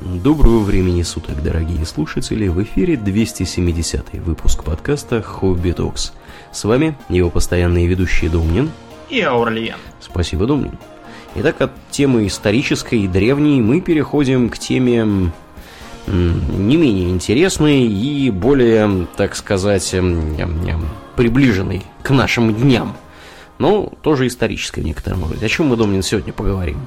Доброго 0.00 0.60
времени 0.60 1.02
суток, 1.02 1.42
дорогие 1.42 1.84
слушатели! 1.84 2.48
В 2.48 2.62
эфире 2.62 2.96
270 2.96 4.14
выпуск 4.24 4.64
подкаста 4.64 5.20
«Хобби 5.20 5.72
Токс». 5.72 6.14
С 6.50 6.64
вами 6.64 6.96
его 7.10 7.28
постоянные 7.28 7.86
ведущие 7.86 8.30
Домнин 8.30 8.70
и 9.10 9.20
Аурлиен. 9.20 9.76
Спасибо, 10.00 10.46
Домнин. 10.46 10.78
Итак, 11.34 11.60
от 11.60 11.72
темы 11.90 12.26
исторической 12.26 13.00
и 13.00 13.06
древней 13.06 13.60
мы 13.60 13.82
переходим 13.82 14.48
к 14.48 14.56
теме 14.56 15.30
не 16.06 16.76
менее 16.76 17.10
интересной 17.10 17.82
и 17.82 18.30
более, 18.30 19.06
так 19.16 19.36
сказать, 19.36 19.94
приближенной 21.16 21.82
к 22.02 22.10
нашим 22.10 22.54
дням. 22.54 22.96
Но 23.58 23.92
тоже 24.02 24.26
исторической 24.26 24.80
в 24.80 24.84
некотором 24.84 25.24
роде. 25.28 25.44
О 25.44 25.48
чем 25.48 25.66
мы, 25.66 25.76
Домнин, 25.76 26.02
сегодня 26.02 26.32
поговорим? 26.32 26.78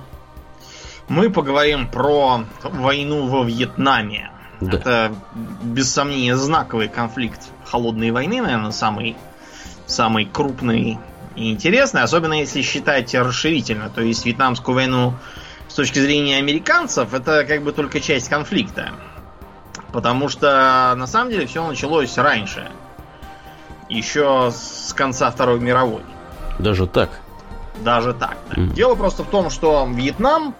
Мы 1.07 1.29
поговорим 1.29 1.87
про 1.87 2.45
войну 2.63 3.27
во 3.27 3.43
Вьетнаме. 3.43 4.31
Да. 4.61 4.77
Это, 4.77 5.15
без 5.63 5.91
сомнения, 5.91 6.35
знаковый 6.35 6.87
конфликт 6.87 7.41
холодной 7.65 8.11
войны, 8.11 8.41
наверное, 8.41 8.71
самый, 8.71 9.17
самый 9.85 10.25
крупный 10.25 10.97
и 11.35 11.51
интересный, 11.51 12.01
особенно 12.01 12.33
если 12.33 12.61
считать 12.61 13.13
расширительно. 13.13 13.89
То 13.89 14.01
есть 14.01 14.25
вьетнамскую 14.25 14.75
войну 14.75 15.13
с 15.67 15.73
точки 15.73 15.99
зрения 15.99 16.37
американцев 16.37 17.13
это 17.13 17.43
как 17.43 17.63
бы 17.63 17.73
только 17.73 17.99
часть 17.99 18.29
конфликта. 18.29 18.91
Потому 19.91 20.29
что 20.29 20.93
на 20.97 21.07
самом 21.07 21.31
деле 21.31 21.45
все 21.45 21.65
началось 21.65 22.17
раньше. 22.17 22.71
Еще 23.89 24.51
с 24.53 24.93
конца 24.93 25.29
Второй 25.29 25.59
мировой. 25.59 26.01
Даже 26.59 26.87
так? 26.87 27.09
Даже 27.81 28.13
так. 28.13 28.37
Да. 28.49 28.55
Mm. 28.55 28.73
Дело 28.73 28.95
просто 28.95 29.23
в 29.23 29.27
том, 29.27 29.49
что 29.49 29.87
Вьетнам 29.91 30.55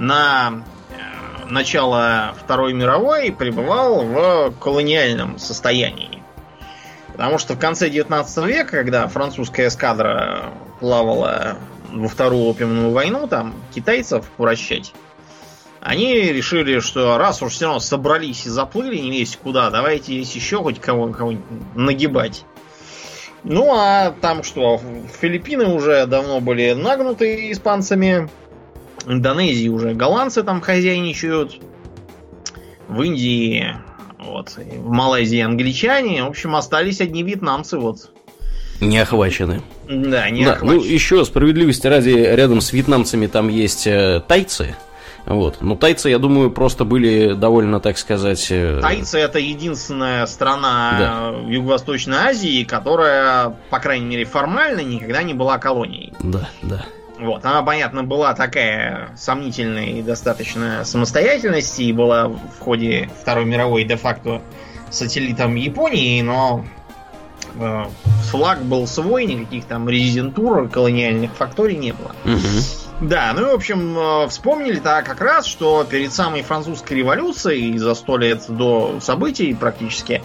на 0.00 0.64
э, 0.90 1.50
начало 1.50 2.34
Второй 2.42 2.72
мировой 2.72 3.30
пребывал 3.30 4.02
в 4.02 4.54
колониальном 4.58 5.38
состоянии. 5.38 6.22
Потому 7.12 7.38
что 7.38 7.54
в 7.54 7.58
конце 7.58 7.90
19 7.90 8.46
века, 8.46 8.70
когда 8.70 9.06
французская 9.06 9.68
эскадра 9.68 10.54
плавала 10.80 11.58
во 11.92 12.08
Вторую 12.08 12.44
опиумную 12.44 12.92
войну, 12.92 13.28
там 13.28 13.54
китайцев 13.74 14.24
уращать, 14.38 14.94
они 15.80 16.14
решили, 16.14 16.80
что 16.80 17.18
раз 17.18 17.42
уж 17.42 17.52
все 17.52 17.66
равно 17.66 17.80
собрались 17.80 18.46
и 18.46 18.50
заплыли 18.50 18.96
не 18.96 19.10
весь 19.10 19.36
куда, 19.36 19.70
давайте 19.70 20.16
есть 20.16 20.34
еще 20.34 20.58
хоть 20.58 20.80
кого 20.80 21.08
кого 21.08 21.34
нагибать. 21.74 22.44
Ну 23.42 23.74
а 23.74 24.14
там 24.20 24.42
что, 24.42 24.80
Филиппины 25.20 25.66
уже 25.66 26.06
давно 26.06 26.40
были 26.40 26.72
нагнуты 26.72 27.50
испанцами, 27.50 28.28
Индонезии 29.12 29.68
уже 29.68 29.94
голландцы 29.94 30.42
там 30.42 30.60
хозяйничают. 30.60 31.60
В 32.88 33.02
Индии, 33.02 33.76
вот, 34.18 34.56
в 34.56 34.90
Малайзии 34.90 35.40
англичане. 35.40 36.24
В 36.24 36.28
общем, 36.28 36.56
остались 36.56 37.00
одни 37.00 37.22
вьетнамцы, 37.22 37.78
вот. 37.78 38.10
Не 38.80 38.98
охвачены. 38.98 39.62
Да, 39.88 40.28
не 40.30 40.44
да, 40.44 40.54
охвачены. 40.54 40.80
Ну, 40.80 40.84
еще 40.84 41.24
справедливости 41.24 41.86
ради, 41.86 42.10
рядом 42.10 42.60
с 42.60 42.72
вьетнамцами 42.72 43.26
там 43.26 43.48
есть 43.48 43.86
э, 43.86 44.22
тайцы. 44.26 44.74
Вот. 45.26 45.58
Но 45.60 45.76
тайцы, 45.76 46.08
я 46.08 46.18
думаю, 46.18 46.50
просто 46.50 46.84
были 46.84 47.34
довольно, 47.34 47.78
так 47.78 47.98
сказать... 47.98 48.46
Э... 48.50 48.80
Тайцы 48.80 49.18
это 49.18 49.38
единственная 49.38 50.26
страна 50.26 50.96
да. 50.98 51.52
Юго-Восточной 51.52 52.16
Азии, 52.16 52.64
которая, 52.64 53.54
по 53.68 53.78
крайней 53.78 54.06
мере, 54.06 54.24
формально 54.24 54.80
никогда 54.80 55.22
не 55.22 55.34
была 55.34 55.58
колонией. 55.58 56.12
Да, 56.20 56.48
да. 56.62 56.86
Вот, 57.20 57.44
она, 57.44 57.62
понятно, 57.62 58.02
была 58.02 58.34
такая 58.34 59.10
сомнительной 59.16 60.02
достаточно 60.02 60.84
самостоятельности 60.84 61.82
и 61.82 61.92
была 61.92 62.28
в 62.28 62.58
ходе 62.58 63.10
Второй 63.20 63.44
мировой 63.44 63.84
де-факто 63.84 64.40
сателлитом 64.90 65.54
Японии, 65.54 66.22
но 66.22 66.64
э, 67.56 67.84
флаг 68.30 68.62
был 68.62 68.86
свой, 68.86 69.26
никаких 69.26 69.66
там 69.66 69.88
резидентур, 69.88 70.68
колониальных 70.68 71.32
факторий 71.32 71.76
не 71.76 71.92
было. 71.92 72.12
Угу. 72.24 73.08
Да, 73.08 73.32
ну 73.34 73.42
и, 73.42 73.50
в 73.50 73.54
общем, 73.54 73.98
э, 73.98 74.28
вспомнили-то 74.28 75.02
как 75.06 75.20
раз, 75.20 75.46
что 75.46 75.84
перед 75.84 76.12
самой 76.12 76.42
французской 76.42 76.94
революцией, 76.94 77.76
за 77.78 77.94
сто 77.94 78.16
лет 78.16 78.44
до 78.48 78.98
событий 79.00 79.54
практически, 79.54 80.22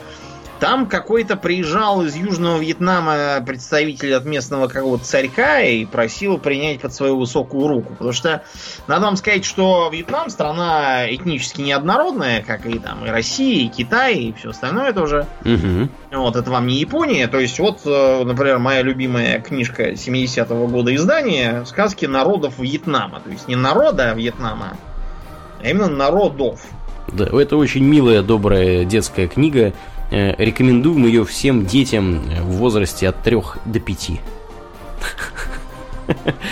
там 0.59 0.87
какой-то 0.87 1.35
приезжал 1.35 2.03
из 2.03 2.15
Южного 2.15 2.57
Вьетнама 2.57 3.43
представитель 3.45 4.13
от 4.15 4.25
местного 4.25 4.67
какого-то 4.67 5.03
царька 5.03 5.61
и 5.61 5.85
просил 5.85 6.37
принять 6.37 6.81
под 6.81 6.93
свою 6.93 7.17
высокую 7.17 7.67
руку. 7.67 7.93
Потому 7.93 8.13
что 8.13 8.43
надо 8.87 9.05
вам 9.05 9.15
сказать, 9.17 9.45
что 9.45 9.89
Вьетнам 9.91 10.29
страна 10.29 11.13
этнически 11.13 11.61
неоднородная, 11.61 12.41
как 12.41 12.65
и 12.65 12.79
там 12.79 13.05
и 13.05 13.09
Россия, 13.09 13.65
и 13.65 13.69
Китай, 13.69 14.15
и 14.15 14.33
все 14.33 14.49
остальное 14.49 14.93
тоже. 14.93 15.27
Угу. 15.43 15.89
Вот, 16.19 16.35
это 16.35 16.49
вам 16.49 16.67
не 16.67 16.75
Япония. 16.75 17.27
То 17.27 17.39
есть, 17.39 17.59
вот, 17.59 17.81
э, 17.85 18.23
например, 18.23 18.59
моя 18.59 18.81
любимая 18.81 19.39
книжка 19.41 19.91
70-го 19.91 20.67
года 20.67 20.95
издания 20.95 21.65
«Сказки 21.65 22.05
народов 22.05 22.59
Вьетнама». 22.59 23.19
То 23.19 23.29
есть, 23.29 23.47
не 23.47 23.55
народа 23.55 24.13
Вьетнама, 24.13 24.77
а 25.61 25.69
именно 25.69 25.87
народов. 25.87 26.61
Да, 27.11 27.25
это 27.25 27.57
очень 27.57 27.83
милая, 27.83 28.21
добрая 28.21 28.85
детская 28.85 29.27
книга 29.27 29.73
рекомендуем 30.11 31.05
ее 31.05 31.25
всем 31.25 31.65
детям 31.65 32.21
в 32.41 32.57
возрасте 32.57 33.09
от 33.09 33.21
3 33.23 33.37
до 33.65 33.79
5. 33.79 34.11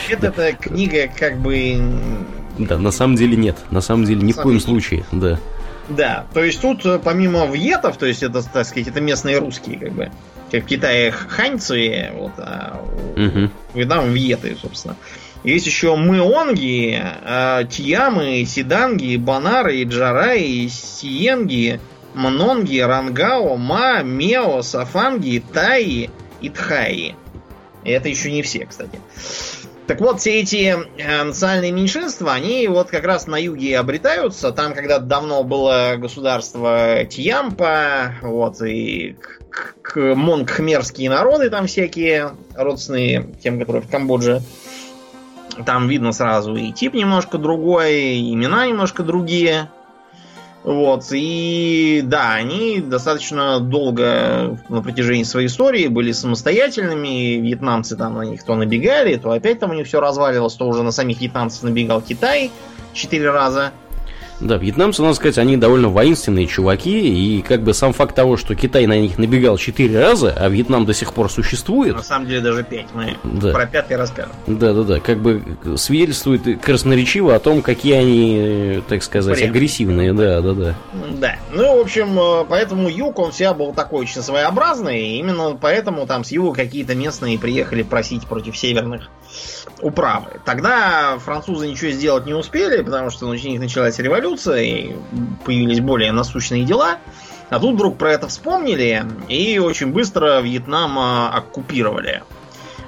Это 0.10 0.28
эта 0.28 0.54
книга 0.54 1.08
как 1.08 1.38
бы... 1.38 1.80
Да, 2.58 2.78
на 2.78 2.92
самом 2.92 3.16
деле 3.16 3.36
нет. 3.36 3.58
На 3.72 3.82
самом 3.82 4.06
деле 4.06 4.22
ни 4.22 4.32
в 4.32 4.38
коем 4.38 4.60
случае, 4.60 5.06
да. 5.12 5.40
Да, 5.90 6.26
то 6.34 6.44
есть 6.44 6.62
тут 6.62 6.86
э, 6.86 7.00
помимо 7.04 7.46
вьетов, 7.46 7.98
то 7.98 8.06
есть 8.06 8.24
это, 8.24 8.42
так 8.42 8.66
сказать, 8.66 8.88
это 8.88 9.02
местные 9.02 9.40
русские, 9.40 9.78
как 9.78 9.92
бы, 9.92 10.12
как 10.50 10.64
в 10.64 10.66
Китае 10.66 11.12
ханьцы, 11.12 12.10
вот, 12.16 12.32
а 12.38 12.82
угу. 13.18 13.50
Вьетнам 13.74 14.14
вьеты, 14.14 14.56
собственно. 14.62 14.96
Есть 15.44 15.68
еще 15.68 15.98
мыонги, 15.98 17.02
э, 17.04 17.64
тиямы, 17.70 18.46
седанги, 18.46 19.18
банары, 19.18 19.84
джараи, 19.84 20.68
сиенги, 20.68 21.82
Мнонги, 22.14 22.80
Рангао, 22.80 23.56
Ма, 23.58 24.04
Мео, 24.04 24.62
Сафанги, 24.62 25.44
Таи 25.54 26.10
и 26.42 26.50
Тхаи. 26.50 27.16
И 27.84 27.90
это 27.90 28.10
еще 28.10 28.32
не 28.32 28.42
все, 28.42 28.66
кстати. 28.66 29.00
Так 29.88 30.00
вот, 30.00 30.22
все 30.22 30.40
эти 30.40 30.78
э, 30.98 31.24
национальные 31.24 31.74
меньшинства, 31.74 32.32
они 32.32 32.68
вот 32.70 32.90
как 32.90 33.04
раз 33.04 33.28
на 33.28 33.36
юге 33.36 33.78
обретаются. 33.78 34.52
Там 34.52 34.74
когда 34.74 35.00
давно 35.00 35.44
было 35.44 35.96
государство 35.98 37.04
Тиямпа, 37.04 38.16
вот, 38.22 38.62
и 38.62 39.18
к, 39.50 39.76
к 39.82 40.16
монгхмерские 40.16 41.10
народы 41.10 41.50
там 41.50 41.68
всякие, 41.68 42.32
родственные 42.56 43.30
тем, 43.44 43.60
которые 43.60 43.82
в 43.82 43.90
Камбодже. 43.90 44.42
Там 45.66 45.88
видно 45.88 46.14
сразу 46.14 46.56
и 46.56 46.72
тип 46.72 46.94
немножко 46.94 47.38
другой, 47.38 47.94
и 47.94 48.34
имена 48.34 48.66
немножко 48.66 49.04
другие. 49.04 49.70
Вот, 50.64 51.08
и 51.12 52.02
да, 52.06 52.36
они 52.36 52.80
достаточно 52.80 53.60
долго 53.60 54.58
на 54.70 54.82
протяжении 54.82 55.24
своей 55.24 55.48
истории 55.48 55.88
были 55.88 56.14
самостоятельными. 56.14 57.36
Вьетнамцы 57.42 57.98
там 57.98 58.16
на 58.16 58.22
них 58.22 58.44
то 58.44 58.56
набегали, 58.56 59.18
то 59.18 59.32
опять 59.32 59.60
там 59.60 59.72
у 59.72 59.74
них 59.74 59.88
все 59.88 60.00
разваливалось, 60.00 60.54
то 60.54 60.66
уже 60.68 60.84
на 60.84 60.92
самих 60.92 61.20
вьетнамцев 61.20 61.64
набегал 61.64 62.02
Китай 62.02 62.50
четыре 62.94 63.32
раза. 63.32 63.74
Да, 64.40 64.58
вьетнамцы, 64.58 65.02
надо 65.02 65.14
сказать, 65.16 65.38
они 65.38 65.58
довольно 65.58 65.90
воинственные 65.90 66.48
чуваки, 66.48 67.38
и 67.38 67.42
как 67.42 67.62
бы 67.62 67.74
сам 67.74 67.94
факт 67.94 68.16
того, 68.16 68.38
что 68.38 68.56
Китай 68.56 68.86
на 68.88 69.00
них 69.00 69.18
набегал 69.18 69.58
четыре 69.58 70.00
раза, 70.00 70.34
а 70.38 70.50
Вьетнам 70.50 70.86
до 70.86 70.94
сих 70.94 71.14
пор 71.14 71.32
существует. 71.32 71.96
На 71.96 72.04
самом 72.04 72.28
деле 72.28 72.42
даже 72.42 72.64
пять. 72.64 72.88
Мы 72.94 73.18
да. 73.24 73.52
про 73.52 73.66
пятый 73.66 73.98
расскажем. 73.98 74.32
Да, 74.48 74.74
да, 74.74 74.84
да. 74.84 75.00
Как 75.00 75.20
бы 75.20 75.44
свидетельствует 75.78 76.62
красноречиво 76.62 77.36
о 77.36 77.40
том, 77.40 77.62
какие 77.62 77.94
они, 77.94 78.84
так 78.88 79.04
сказать, 79.04 79.38
Прям. 79.38 79.50
агрессивные. 79.50 80.14
Да, 80.14 80.42
да, 80.42 80.54
да. 80.54 80.76
Да. 81.12 81.36
Ну, 81.52 81.78
в 81.78 81.82
общем, 81.82 82.18
э, 82.20 82.46
поэтому 82.48 82.90
юг, 82.90 83.20
он 83.20 83.32
вся 83.32 83.54
был 83.54 83.74
такой 83.74 84.02
очень 84.02 84.22
своеобразный, 84.22 85.02
и 85.02 85.18
именно 85.20 85.58
поэтому 85.60 86.06
там 86.06 86.24
с 86.24 86.32
юга 86.32 86.54
какие-то 86.54 86.96
местные 86.96 87.40
приехали 87.40 87.84
просить 87.84 88.26
против 88.26 88.58
северных 88.58 89.10
управы. 89.82 90.40
Тогда 90.46 91.18
французы 91.20 91.68
ничего 91.68 91.92
сделать 91.92 92.26
не 92.26 92.34
успели, 92.34 92.82
потому 92.82 93.10
что 93.10 93.28
у 93.28 93.34
них 93.34 93.60
началась 93.60 94.00
революция, 94.00 94.62
и 94.62 94.96
появились 95.46 95.80
более 95.80 96.12
насущные 96.12 96.64
дела. 96.64 96.98
А 97.50 97.60
тут 97.60 97.76
вдруг 97.76 97.98
про 97.98 98.14
это 98.14 98.28
вспомнили, 98.28 99.06
и 99.28 99.60
очень 99.60 99.92
быстро 99.92 100.42
Вьетнам 100.42 100.98
а, 100.98 101.30
оккупировали. 101.30 102.24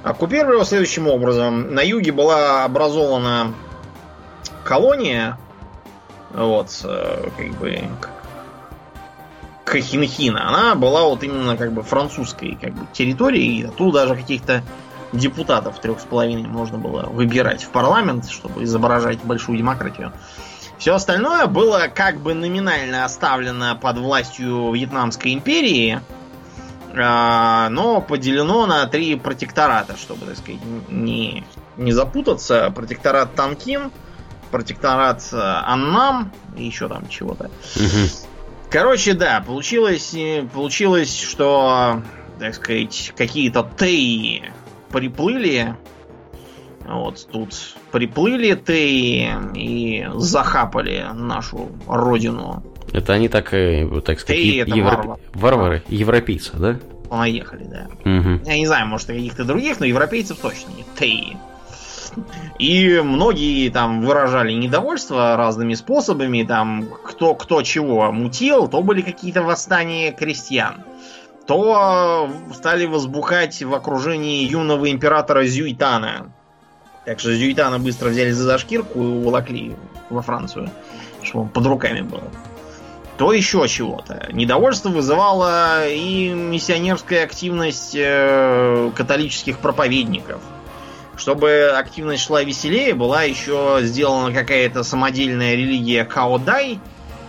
Оккупировали 0.03 0.55
его 0.55 0.63
следующим 0.63 1.07
образом. 1.07 1.73
На 1.73 1.81
юге 1.81 2.11
была 2.11 2.63
образована 2.63 3.53
колония, 4.63 5.37
вот, 6.33 6.69
э, 6.83 7.29
как 7.37 7.59
бы, 7.59 7.81
Кахинхина. 9.65 10.47
Она 10.47 10.75
была 10.75 11.03
вот 11.03 11.23
именно 11.23 11.57
как 11.57 11.73
бы 11.73 11.81
французской 11.81 12.57
как 12.61 12.73
бы, 12.73 12.85
территорией, 12.93 13.67
тут 13.75 13.93
даже 13.93 14.15
каких-то 14.15 14.63
депутатов 15.15 15.79
трех 15.79 15.99
с 15.99 16.03
половиной 16.03 16.47
можно 16.47 16.77
было 16.77 17.07
выбирать 17.07 17.63
в 17.63 17.69
парламент, 17.69 18.29
чтобы 18.29 18.63
изображать 18.63 19.19
большую 19.23 19.57
демократию. 19.57 20.13
Все 20.77 20.93
остальное 20.93 21.47
было 21.47 21.87
как 21.93 22.19
бы 22.19 22.33
номинально 22.33 23.05
оставлено 23.05 23.75
под 23.75 23.97
властью 23.97 24.71
Вьетнамской 24.73 25.33
империи, 25.33 26.01
а, 26.93 27.69
но 27.69 28.01
поделено 28.01 28.65
на 28.65 28.85
три 28.85 29.15
протектората, 29.15 29.97
чтобы, 29.97 30.25
так 30.25 30.37
сказать, 30.37 30.61
не, 30.89 31.45
не 31.77 31.91
запутаться. 31.91 32.71
Протекторат 32.75 33.35
Танкин, 33.35 33.91
протекторат 34.51 35.27
э, 35.31 35.37
Аннам 35.37 36.31
и 36.55 36.63
еще 36.65 36.87
там 36.87 37.07
чего-то. 37.09 37.49
Короче, 38.69 39.13
да, 39.13 39.43
получилось, 39.45 40.13
э, 40.13 40.47
получилось, 40.53 41.17
что, 41.17 42.01
так 42.39 42.55
сказать, 42.55 43.13
какие-то 43.15 43.69
Теи 43.77 44.51
приплыли. 44.91 45.75
Вот 46.87 47.27
тут 47.31 47.75
приплыли 47.91 48.53
Теи 48.53 49.31
и 49.55 50.07
захапали 50.15 51.05
нашу 51.13 51.69
родину. 51.87 52.63
Это 52.93 53.13
они 53.13 53.27
так, 53.27 53.53
э, 53.53 53.87
так 54.05 54.19
сказать, 54.19 54.41
Теи 54.41 54.61
это 54.61 54.75
евро- 54.75 54.95
варвар. 54.97 55.19
варвары, 55.33 55.83
европейцы, 55.87 56.51
да? 56.57 56.79
Понаехали, 57.09 57.65
да. 57.65 57.87
Мгм. 58.03 58.41
Я 58.45 58.57
не 58.57 58.67
знаю, 58.67 58.87
может, 58.87 59.09
и 59.09 59.13
каких-то 59.13 59.45
других, 59.45 59.79
но 59.79 59.85
европейцев 59.85 60.37
точно 60.39 60.69
нет. 60.77 60.85
Теи. 60.97 61.37
И 62.59 63.01
многие 63.03 63.69
там 63.69 64.01
выражали 64.01 64.53
недовольство 64.53 65.35
разными 65.35 65.73
способами, 65.73 66.43
там 66.43 66.85
кто, 67.03 67.33
кто 67.33 67.61
чего 67.63 68.11
мутил, 68.11 68.67
то 68.67 68.81
были 68.81 69.01
какие-то 69.01 69.41
восстания 69.43 70.11
крестьян, 70.13 70.83
то 71.47 72.29
стали 72.53 72.85
возбухать 72.85 73.61
в 73.61 73.73
окружении 73.73 74.45
юного 74.45 74.89
императора 74.91 75.45
Зюйтана. 75.45 76.31
Так 77.05 77.19
что 77.19 77.35
Зюйтана 77.35 77.79
быстро 77.79 78.09
взяли 78.09 78.31
за 78.31 78.57
шкирку 78.57 78.99
и 78.99 79.05
уволокли 79.05 79.75
во 80.09 80.21
Францию, 80.21 80.71
чтобы 81.21 81.43
он 81.45 81.49
под 81.49 81.65
руками 81.67 82.01
был. 82.01 82.21
То 83.17 83.31
еще 83.31 83.65
чего-то. 83.67 84.27
Недовольство 84.33 84.89
вызывала 84.89 85.87
и 85.87 86.29
миссионерская 86.29 87.23
активность 87.23 87.95
э, 87.95 88.91
католических 88.95 89.59
проповедников. 89.59 90.41
Чтобы 91.15 91.71
активность 91.77 92.23
шла 92.23 92.43
веселее, 92.43 92.93
была 92.93 93.23
еще 93.23 93.79
сделана 93.83 94.33
какая-то 94.33 94.83
самодельная 94.83 95.55
религия 95.55 96.03
Каодай. 96.03 96.79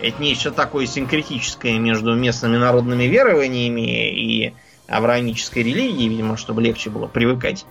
Это 0.01 0.21
нечто 0.21 0.51
такое 0.51 0.85
синкретическое 0.85 1.79
между 1.79 2.13
местными 2.15 2.57
народными 2.57 3.03
верованиями 3.05 4.09
и 4.11 4.53
авраамической 4.87 5.63
религией, 5.63 6.09
видимо, 6.09 6.37
чтобы 6.37 6.61
легче 6.61 6.89
было 6.89 7.07
привыкать 7.07 7.65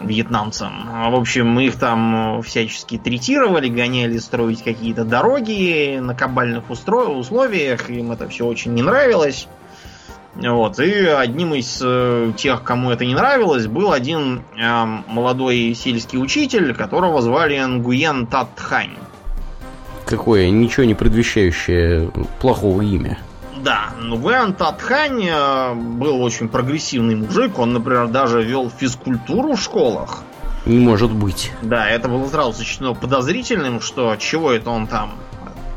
вьетнамцам. 0.00 1.10
В 1.10 1.14
общем, 1.14 1.58
их 1.60 1.76
там 1.76 2.42
всячески 2.42 2.98
третировали, 2.98 3.68
гоняли 3.68 4.18
строить 4.18 4.62
какие-то 4.62 5.04
дороги 5.04 5.98
на 6.00 6.14
кабальных 6.14 6.70
устро- 6.70 7.14
условиях. 7.14 7.90
Им 7.90 8.12
это 8.12 8.28
все 8.28 8.46
очень 8.46 8.74
не 8.74 8.82
нравилось. 8.82 9.46
Вот. 10.34 10.78
И 10.78 11.06
одним 11.06 11.54
из 11.54 11.80
э, 11.82 12.32
тех, 12.36 12.62
кому 12.62 12.90
это 12.90 13.04
не 13.04 13.14
нравилось, 13.14 13.66
был 13.66 13.92
один 13.92 14.42
эм, 14.56 15.04
молодой 15.08 15.74
сельский 15.74 16.18
учитель, 16.18 16.72
которого 16.74 17.20
звали 17.20 17.58
Нгуен 17.58 18.26
Татхань. 18.26 18.96
Какое 20.10 20.50
ничего 20.50 20.84
не 20.84 20.94
предвещающее 20.94 22.10
плохого 22.40 22.82
имя. 22.82 23.18
Да, 23.62 23.90
Нгуен 24.00 24.54
Татхань 24.54 25.24
э, 25.24 25.74
был 25.74 26.22
очень 26.22 26.48
прогрессивный 26.48 27.14
мужик. 27.14 27.58
Он, 27.58 27.72
например, 27.72 28.08
даже 28.08 28.42
вел 28.42 28.70
физкультуру 28.70 29.54
в 29.54 29.60
школах. 29.60 30.24
Не 30.66 30.78
может 30.78 31.12
быть. 31.12 31.52
Да, 31.62 31.88
это 31.88 32.08
было 32.08 32.26
сразу 32.28 32.54
сочтено 32.54 32.94
подозрительным, 32.94 33.80
что 33.80 34.16
чего 34.16 34.52
это 34.52 34.70
он 34.70 34.86
там, 34.86 35.12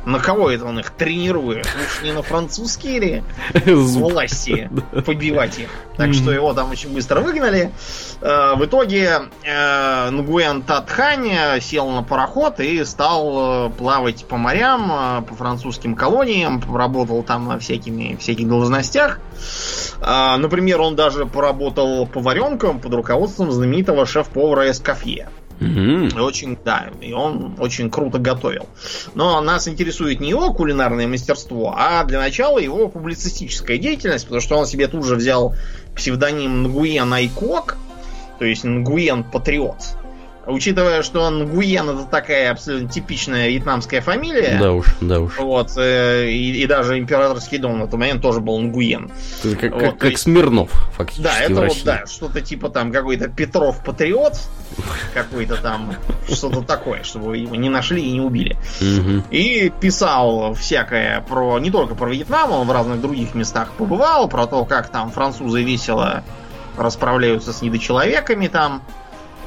на 0.05 0.19
кого 0.19 0.49
это 0.49 0.65
он 0.65 0.79
их 0.79 0.91
тренирует? 0.91 1.65
Уж 1.65 2.03
не 2.03 2.11
на 2.11 2.21
французские 2.21 2.99
ли 2.99 3.23
власти 3.65 4.69
побивать 5.05 5.59
их? 5.59 5.69
Так 5.97 6.13
что 6.13 6.31
его 6.31 6.53
там 6.53 6.71
очень 6.71 6.93
быстро 6.93 7.21
выгнали. 7.21 7.71
Э, 8.21 8.55
В 8.55 8.65
итоге 8.65 9.21
э, 9.43 10.09
Нгуен 10.09 10.61
Татхань 10.63 11.29
сел 11.61 11.89
на 11.89 12.03
пароход 12.03 12.59
и 12.59 12.83
стал 12.83 13.67
э, 13.67 13.69
плавать 13.71 14.25
по 14.25 14.37
морям, 14.37 14.91
э, 14.91 15.21
по 15.21 15.35
французским 15.35 15.95
колониям, 15.95 16.61
работал 16.73 17.21
там 17.23 17.47
на 17.47 17.59
всякими, 17.59 18.15
всяких 18.19 18.47
должностях. 18.47 19.19
Например, 20.01 20.81
он 20.81 20.95
даже 20.95 21.25
поработал 21.25 22.05
поваренком 22.07 22.79
под 22.79 22.93
руководством 22.93 23.51
знаменитого 23.51 24.05
шеф-повара 24.05 24.69
Эскофье. 24.69 25.29
Мгм. 25.59 26.07
И 26.07 26.19
Очень, 26.19 26.57
да, 26.63 26.89
и 27.01 27.13
он 27.13 27.55
очень 27.59 27.89
круто 27.89 28.19
готовил. 28.19 28.67
Но 29.15 29.39
нас 29.41 29.67
интересует 29.67 30.19
не 30.19 30.29
его 30.29 30.53
кулинарное 30.53 31.07
мастерство, 31.07 31.73
а 31.77 32.03
для 32.03 32.19
начала 32.19 32.59
его 32.59 32.89
публицистическая 32.89 33.77
деятельность, 33.77 34.25
потому 34.25 34.41
что 34.41 34.57
он 34.57 34.65
себе 34.65 34.87
тут 34.87 35.05
же 35.05 35.15
взял 35.15 35.55
псевдоним 35.95 36.63
Нгуен 36.63 37.11
Айкок, 37.13 37.77
то 38.39 38.45
есть 38.45 38.63
Нгуен 38.63 39.23
Патриот. 39.23 39.77
Учитывая, 40.45 41.03
что 41.03 41.29
Нгуен 41.29 41.89
это 41.89 42.03
такая 42.03 42.51
абсолютно 42.51 42.89
типичная 42.89 43.47
вьетнамская 43.49 44.01
фамилия, 44.01 44.57
Да 44.59 44.73
уж, 44.73 44.87
да 44.99 45.21
уж. 45.21 45.37
вот, 45.37 45.71
э, 45.77 46.29
и, 46.29 46.61
и 46.61 46.65
даже 46.67 46.99
императорский 46.99 47.57
дом 47.59 47.79
на 47.79 47.87
тот 47.87 47.97
момент 47.99 48.21
тоже 48.21 48.41
был 48.41 48.59
Нгуен. 48.59 49.09
Это 49.43 49.55
как, 49.55 49.71
Вот, 49.73 49.81
как- 49.81 49.97
как 49.99 50.11
есть- 50.11 50.23
Смирнов, 50.23 50.69
фактически, 50.97 51.23
Да, 51.23 51.39
это 51.39 51.61
вот, 51.61 51.77
да, 51.85 52.05
что-то 52.05 52.41
типа 52.41 52.69
там 52.69 52.91
какой-то 52.91 53.29
Петров 53.29 53.81
Патриот, 53.85 54.33
какой-то 55.13 55.55
там, 55.57 55.95
что-то 56.29 56.61
такое, 56.61 57.03
чтобы 57.03 57.37
его 57.37 57.55
не 57.55 57.69
нашли 57.69 58.03
и 58.03 58.11
не 58.11 58.19
убили. 58.21 58.57
И 59.31 59.71
писал 59.79 60.53
всякое 60.55 61.21
про, 61.21 61.57
не 61.59 61.71
только 61.71 61.95
про 61.95 62.09
Вьетнам, 62.09 62.51
он 62.51 62.67
в 62.67 62.71
разных 62.71 62.99
других 62.99 63.33
местах 63.33 63.71
побывал, 63.77 64.27
про 64.27 64.45
то, 64.47 64.65
как 64.65 64.89
там 64.89 65.09
французы 65.11 65.63
весело 65.63 66.23
расправляются 66.77 67.53
с 67.53 67.61
недочеловеками 67.61 68.47
там, 68.47 68.81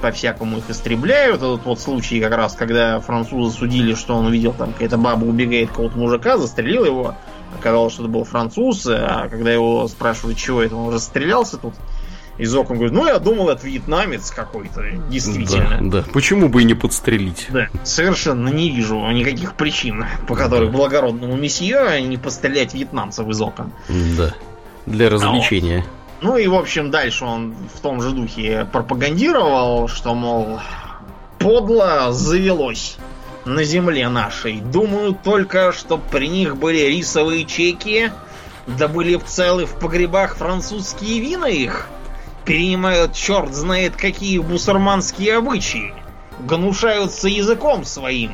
по-всякому 0.01 0.59
их 0.59 0.71
истребляют. 0.71 1.37
Этот 1.37 1.65
вот 1.65 1.81
случай 1.81 2.21
как 2.21 2.35
раз, 2.35 2.55
когда 2.55 3.01
французы 3.01 3.57
судили, 3.57 3.95
что 3.95 4.15
он 4.15 4.27
увидел 4.27 4.53
там 4.53 4.73
какая-то 4.73 4.99
баба 4.99 5.25
убегает 5.25 5.71
какого-то 5.71 5.99
мужика, 5.99 6.37
застрелил 6.39 6.85
его. 6.85 7.15
Оказалось, 7.59 7.95
что 7.95 8.03
это 8.03 8.13
был 8.13 8.25
француз, 8.25 8.87
а 8.87 9.29
когда 9.29 9.53
его 9.53 9.87
спрашивают, 9.89 10.39
чего 10.39 10.63
это, 10.63 10.77
он 10.77 10.93
расстрелялся 10.93 11.57
тут. 11.57 11.75
Из 12.39 12.55
окон 12.55 12.77
говорит, 12.77 12.95
ну 12.95 13.07
я 13.07 13.19
думал, 13.19 13.49
это 13.49 13.67
вьетнамец 13.67 14.31
какой-то, 14.31 14.83
действительно. 15.09 15.79
Да, 15.81 16.03
да. 16.03 16.05
Почему 16.13 16.51
бы 16.51 16.61
и 16.61 16.65
не 16.67 16.75
подстрелить? 16.75 17.47
Да, 17.49 17.69
совершенно 17.83 18.51
не 18.51 18.69
вижу 18.69 18.99
никаких 19.11 19.55
причин, 19.55 20.05
по 20.29 20.37
которым 20.37 20.71
благородному 20.71 21.35
месье 21.37 22.03
не 22.03 22.19
пострелять 22.19 22.75
вьетнамцев 22.75 23.27
из 23.29 23.41
окон. 23.41 23.73
Да. 24.19 24.35
Для 24.85 25.09
развлечения. 25.09 25.87
Ну 26.21 26.37
и, 26.37 26.47
в 26.47 26.55
общем, 26.55 26.91
дальше 26.91 27.25
он 27.25 27.55
в 27.75 27.81
том 27.81 28.01
же 28.01 28.11
духе 28.11 28.67
пропагандировал, 28.73 29.89
что, 29.89 30.15
мол, 30.15 30.61
подло 31.39 32.13
завелось 32.13 32.97
на 33.45 33.65
земле 33.65 34.09
нашей. 34.09 34.61
Думаю 34.61 35.15
только, 35.15 35.73
что 35.73 35.99
при 35.99 36.29
них 36.29 36.57
были 36.57 36.79
рисовые 36.79 37.45
чеки, 37.45 38.11
да 38.67 38.89
были 38.89 39.17
б 39.17 39.25
целы 39.25 39.67
в 39.67 39.79
погребах 39.79 40.37
французские 40.37 41.21
вина 41.21 41.47
их. 41.47 41.89
Перенимают 42.45 43.13
черт 43.13 43.55
знает 43.55 43.97
какие 43.97 44.39
бусурманские 44.39 45.37
обычаи. 45.37 45.95
Гнушаются 46.41 47.29
языком 47.29 47.85
своим. 47.85 48.33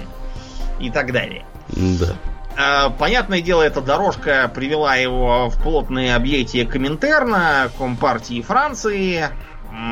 И 0.81 0.91
так 0.91 1.13
далее. 1.13 1.45
Да. 1.69 2.17
А, 2.57 2.91
Понятное 2.91 3.41
дело, 3.41 3.63
эта 3.63 3.81
дорожка 3.81 4.51
привела 4.55 4.97
его 4.97 5.49
в 5.49 5.63
плотные 5.63 6.15
объятия 6.15 6.67
Коминтерна, 6.67 7.71
Компартии 7.79 8.43
Франции. 8.43 9.29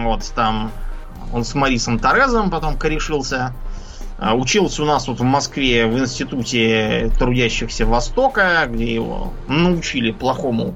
Вот 0.03 0.31
там 0.35 0.73
он 1.33 1.45
с 1.45 1.55
Марисом 1.55 1.99
Торезом 1.99 2.51
потом 2.51 2.77
корешился. 2.77 3.55
А, 4.19 4.35
Учился 4.35 4.83
у 4.83 4.87
нас 4.87 5.09
вот 5.09 5.21
в 5.21 5.23
Москве 5.23 5.87
в 5.87 5.99
институте 5.99 7.11
трудящихся 7.19 7.87
Востока, 7.87 8.67
где 8.69 8.95
его 8.95 9.33
научили 9.49 10.11
плохому. 10.11 10.75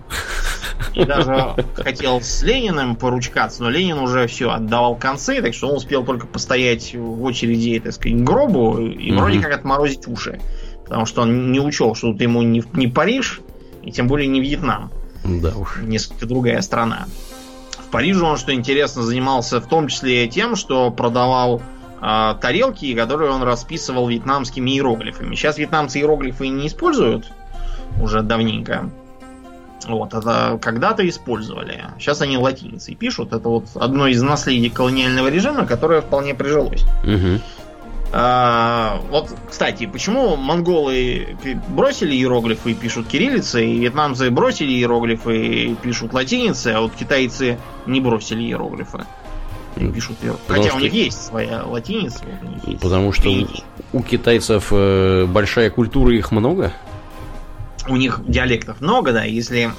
И 0.94 1.04
даже 1.04 1.54
хотел 1.76 2.20
с 2.20 2.42
Лениным 2.42 2.96
поручкаться, 2.96 3.62
но 3.62 3.70
Ленин 3.70 3.98
уже 3.98 4.26
все 4.26 4.50
отдавал 4.50 4.96
концы, 4.96 5.42
так 5.42 5.52
что 5.52 5.68
он 5.68 5.76
успел 5.76 6.04
только 6.04 6.26
постоять 6.26 6.94
в 6.94 7.22
очереди, 7.22 7.80
так 7.80 7.92
сказать, 7.92 8.18
к 8.18 8.22
гробу 8.22 8.78
и 8.78 9.12
вроде 9.12 9.40
как 9.40 9.52
отморозить 9.52 10.06
уши. 10.06 10.40
Потому 10.84 11.06
что 11.06 11.22
он 11.22 11.52
не 11.52 11.60
учел, 11.60 11.94
что 11.94 12.12
тут 12.12 12.20
ему 12.20 12.42
не, 12.42 12.62
не 12.74 12.86
Париж, 12.86 13.40
и 13.82 13.90
тем 13.90 14.06
более 14.06 14.28
не 14.28 14.40
Вьетнам. 14.40 14.90
Да 15.24 15.54
уж. 15.56 15.78
Несколько 15.82 16.26
другая 16.26 16.60
страна. 16.60 17.06
В 17.78 17.90
Париже 17.90 18.24
он, 18.24 18.36
что 18.36 18.52
интересно, 18.52 19.02
занимался 19.02 19.60
в 19.60 19.66
том 19.66 19.88
числе 19.88 20.28
тем, 20.28 20.56
что 20.56 20.90
продавал 20.90 21.62
а, 22.00 22.34
тарелки, 22.34 22.94
которые 22.94 23.30
он 23.30 23.42
расписывал 23.42 24.08
вьетнамскими 24.08 24.72
иероглифами. 24.72 25.34
Сейчас 25.34 25.58
вьетнамцы 25.58 25.98
иероглифы 25.98 26.48
не 26.48 26.66
используют 26.66 27.32
уже 28.00 28.22
давненько. 28.22 28.90
Вот, 29.86 30.14
это 30.14 30.58
когда-то 30.60 31.06
использовали. 31.08 31.84
Сейчас 31.98 32.20
они 32.22 32.38
латиницей 32.38 32.94
пишут. 32.94 33.32
Это 33.32 33.48
вот 33.48 33.68
одно 33.74 34.06
из 34.06 34.22
наследий 34.22 34.70
колониального 34.70 35.28
режима, 35.28 35.66
которое 35.66 36.00
вполне 36.00 36.34
прижилось. 36.34 36.84
Мгм. 37.04 37.40
А, 38.16 39.00
вот, 39.10 39.34
кстати, 39.50 39.86
почему 39.86 40.36
монголы 40.36 41.36
бросили 41.66 42.14
иероглифы 42.14 42.70
и 42.70 42.74
пишут 42.74 43.08
кириллицей, 43.08 43.72
и 43.72 43.80
вьетнамцы 43.80 44.30
бросили 44.30 44.70
иероглифы 44.70 45.36
и 45.36 45.74
пишут 45.74 46.12
латиницей, 46.12 46.74
а 46.74 46.82
вот 46.82 46.92
китайцы 46.94 47.58
не 47.86 48.00
бросили 48.00 48.42
иероглифы? 48.42 49.04
И 49.76 49.88
пишут 49.88 50.18
иероглифы. 50.22 50.46
Хотя 50.46 50.68
что... 50.68 50.76
у 50.76 50.80
них 50.80 50.92
есть 50.92 51.26
своя 51.26 51.64
латиница. 51.64 52.22
Вот 52.40 52.68
есть. 52.68 52.80
Потому 52.80 53.10
что 53.10 53.30
у, 53.30 53.98
у 53.98 54.02
китайцев 54.04 54.68
э, 54.70 55.26
большая 55.26 55.70
культура, 55.70 56.14
их 56.14 56.30
много? 56.30 56.72
У 57.88 57.96
них 57.96 58.20
диалектов 58.28 58.80
много, 58.80 59.12
да. 59.12 59.24
Если 59.24 59.72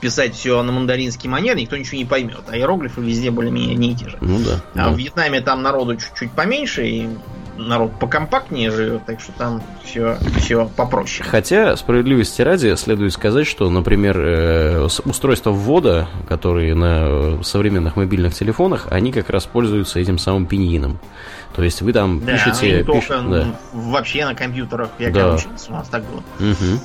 писать 0.00 0.34
все 0.34 0.60
на 0.64 0.72
мандаринский 0.72 1.28
манер, 1.28 1.54
никто 1.54 1.76
ничего 1.76 1.98
не 1.98 2.04
поймет. 2.04 2.42
А 2.48 2.56
иероглифы 2.56 3.02
везде 3.02 3.30
более-менее 3.30 3.74
одни 3.74 3.92
и 3.92 3.94
те 3.94 4.08
же. 4.08 4.18
Ну 4.20 4.40
да. 4.40 4.64
А 4.74 4.86
да. 4.86 4.90
в 4.90 4.98
Вьетнаме 4.98 5.42
там 5.42 5.62
народу 5.62 5.94
чуть-чуть 5.94 6.32
поменьше, 6.32 6.84
и 6.88 7.08
народ 7.58 7.98
покомпактнее 7.98 8.70
живет, 8.70 9.04
так 9.04 9.20
что 9.20 9.32
там 9.32 9.62
все, 9.84 10.16
все 10.38 10.66
попроще. 10.66 11.28
Хотя, 11.28 11.76
справедливости 11.76 12.40
ради, 12.42 12.74
следует 12.76 13.12
сказать, 13.12 13.46
что, 13.46 13.68
например, 13.68 14.18
э, 14.18 14.88
устройства 15.04 15.50
ввода, 15.50 16.08
которые 16.28 16.74
на 16.74 17.42
современных 17.42 17.96
мобильных 17.96 18.34
телефонах, 18.34 18.86
они 18.90 19.12
как 19.12 19.28
раз 19.30 19.46
пользуются 19.46 19.98
этим 19.98 20.18
самым 20.18 20.46
пиньином. 20.46 20.98
То 21.54 21.62
есть 21.62 21.82
вы 21.82 21.92
там 21.92 22.24
да, 22.24 22.32
пишете... 22.32 22.84
Ну, 22.86 22.94
пиш... 22.94 23.08
да. 23.08 23.46
вообще 23.72 24.24
на 24.24 24.34
компьютерах, 24.34 24.90
я 24.98 25.10
да. 25.10 25.34
учился, 25.34 25.70
у 25.70 25.74
нас 25.74 25.88
так 25.88 26.04
было. 26.04 26.22
Угу. 26.38 26.80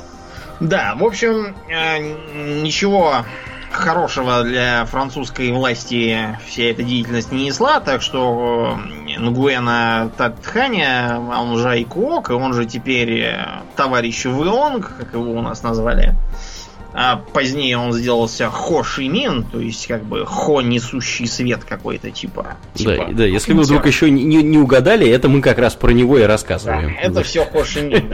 Да, 0.62 0.96
в 0.96 1.03
общем, 1.03 1.56
э, 1.70 2.62
ничего 2.62 3.24
хорошего 3.74 4.44
для 4.44 4.86
французской 4.86 5.51
власти 5.51 6.38
вся 6.46 6.63
эта 6.63 6.84
деятельность 6.84 7.32
не 7.32 7.46
несла, 7.46 7.80
так 7.80 8.01
что 8.01 8.77
э, 9.02 9.02
Нгуэна 9.17 10.12
Татханя, 10.17 11.20
он 11.20 11.58
же 11.58 11.70
Айкуок, 11.70 12.29
и 12.29 12.34
он 12.34 12.53
же 12.53 12.65
теперь 12.65 13.22
э, 13.22 13.62
товарищ 13.75 14.25
Вионг, 14.25 14.96
как 14.98 15.13
его 15.13 15.32
у 15.32 15.41
нас 15.41 15.63
назвали, 15.63 16.15
а 16.94 17.18
позднее 17.18 17.78
он 17.78 17.94
сделался 17.94 18.50
Хо 18.50 18.84
Шимин, 18.84 19.44
то 19.44 19.60
есть 19.60 19.88
как 19.88 20.04
бы 20.04 20.26
Хо 20.26 20.62
несущий 20.62 21.28
свет 21.28 21.64
какой-то 21.64 22.12
типа. 22.12 22.58
типа 22.76 23.08
да, 23.10 23.14
да, 23.14 23.26
если 23.26 23.54
вы 23.54 23.64
вдруг 23.64 23.86
еще 23.86 24.12
не, 24.12 24.24
не 24.24 24.58
угадали, 24.58 25.08
это 25.08 25.28
мы 25.30 25.42
как 25.42 25.58
раз 25.58 25.76
про 25.76 25.92
него 25.92 26.20
и 26.20 26.24
рассказываем. 26.24 26.94
Да, 26.96 27.02
это 27.02 27.14
да. 27.16 27.24
все 27.24 27.46
Хо 27.46 27.64
Шимин. 27.64 28.12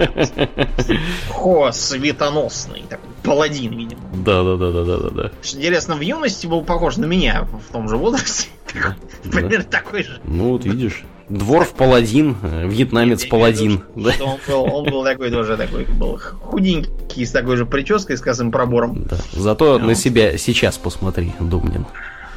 Хо 1.30 1.72
светоносный, 1.72 2.84
такой 2.90 3.10
паладин, 3.24 3.78
видимо. 3.78 4.02
Да, 4.14 4.44
да, 4.44 4.56
да, 4.56 4.72
да, 4.72 4.84
да, 4.84 4.98
да, 4.98 5.10
да. 5.10 5.32
Интересно, 5.44 5.96
в 5.96 6.02
юности 6.02 6.48
был 6.48 6.64
похож 6.64 6.98
на 6.98 7.06
меня 7.06 7.48
в 7.68 7.72
том 7.72 7.90
же 7.90 7.98
возрасте. 7.98 8.48
Примерно 9.32 9.66
такой 9.66 10.04
же. 10.04 10.20
Ну 10.24 10.52
вот 10.52 10.66
видишь. 10.66 11.04
Дворф 11.30 11.74
паладин, 11.74 12.38
э, 12.42 12.68
вьетнамец 12.68 13.26
паладин. 13.26 13.84
Да. 13.96 14.14
Он, 14.20 14.40
был, 14.48 14.74
он 14.74 14.86
был 14.86 15.04
такой 15.04 15.30
тоже 15.30 15.58
такой, 15.58 15.86
был 15.86 16.20
худенький, 16.42 17.26
с 17.26 17.32
такой 17.32 17.56
же 17.56 17.66
прической, 17.66 18.18
с 18.18 18.22
косым 18.22 18.52
пробором. 18.52 19.04
Да. 19.04 19.18
Зато 19.34 19.78
ну. 19.78 19.88
на 19.88 19.96
себя 19.96 20.38
сейчас 20.38 20.78
посмотри, 20.78 21.34
Думнин. 21.40 21.86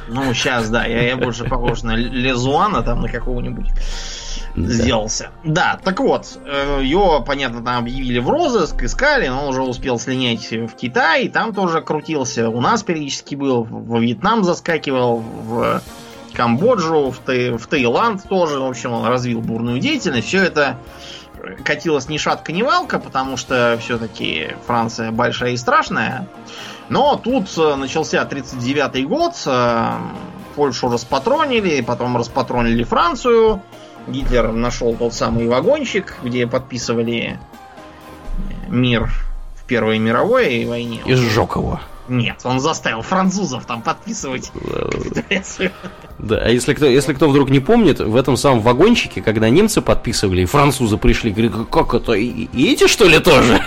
Ну, 0.07 0.33
сейчас, 0.33 0.69
да, 0.69 0.85
я, 0.85 1.01
я 1.07 1.17
больше 1.17 1.45
похож 1.45 1.81
на 1.81 1.95
Лезуана, 1.95 2.83
там, 2.83 3.01
на 3.01 3.09
какого-нибудь 3.09 3.67
да. 4.55 4.69
сделался. 4.69 5.29
Да, 5.43 5.79
так 5.83 5.99
вот, 5.99 6.37
э, 6.45 6.81
его, 6.83 7.21
понятно, 7.21 7.63
там 7.63 7.79
объявили 7.79 8.19
в 8.19 8.29
розыск, 8.29 8.83
искали, 8.83 9.27
но 9.27 9.43
он 9.43 9.49
уже 9.49 9.61
успел 9.61 9.97
слинять 9.97 10.51
в 10.51 10.75
Китай, 10.75 11.29
там 11.29 11.53
тоже 11.53 11.81
крутился. 11.81 12.49
У 12.49 12.61
нас 12.61 12.83
периодически 12.83 13.35
был, 13.35 13.63
во 13.63 13.99
Вьетнам 13.99 14.43
заскакивал, 14.43 15.17
в 15.19 15.81
Камбоджу, 16.33 17.11
в, 17.11 17.19
Тай, 17.19 17.51
в 17.51 17.67
Таиланд 17.67 18.23
тоже. 18.27 18.59
В 18.59 18.65
общем, 18.65 18.91
он 18.93 19.05
развил 19.05 19.41
бурную 19.41 19.79
деятельность. 19.79 20.27
Все 20.27 20.43
это 20.43 20.77
катилось 21.63 22.07
ни 22.09 22.17
шатка, 22.17 22.51
ни 22.51 22.61
валка, 22.61 22.99
потому 22.99 23.37
что 23.37 23.77
все-таки 23.81 24.55
Франция 24.65 25.11
большая 25.11 25.51
и 25.51 25.57
страшная. 25.57 26.27
Но 26.89 27.15
тут 27.15 27.49
э, 27.57 27.75
начался 27.75 28.23
39-й 28.23 29.03
год, 29.03 29.33
э, 29.45 29.91
Польшу 30.55 30.89
распатронили, 30.89 31.81
потом 31.81 32.17
распатронили 32.17 32.83
Францию. 32.83 33.61
Гитлер 34.07 34.51
нашел 34.51 34.95
тот 34.95 35.13
самый 35.13 35.47
вагончик, 35.47 36.17
где 36.23 36.45
подписывали 36.45 37.39
мир 38.67 39.09
в 39.55 39.63
Первой 39.65 39.97
мировой 39.97 40.65
войне. 40.65 41.01
И 41.05 41.13
сжег 41.13 41.55
его. 41.55 41.79
Нет, 42.09 42.41
он 42.43 42.59
заставил 42.59 43.01
французов 43.01 43.65
там 43.65 43.81
подписывать 43.81 44.51
капитуляцию. 44.51 45.71
Да, 46.23 46.37
а 46.37 46.47
если 46.47 46.73
кто, 46.73 46.85
если 46.85 47.11
кто 47.11 47.27
вдруг 47.27 47.49
не 47.49 47.59
помнит, 47.59 47.99
в 47.99 48.15
этом 48.15 48.37
самом 48.37 48.61
вагончике, 48.61 49.21
когда 49.21 49.49
немцы 49.49 49.81
подписывали, 49.81 50.43
и 50.43 50.45
французы 50.45 50.95
пришли, 50.95 51.31
говорят, 51.31 51.67
как 51.69 51.93
это, 51.93 52.13
и, 52.13 52.47
и 52.53 52.71
эти 52.71 52.87
что 52.87 53.05
ли 53.05 53.19
тоже? 53.19 53.61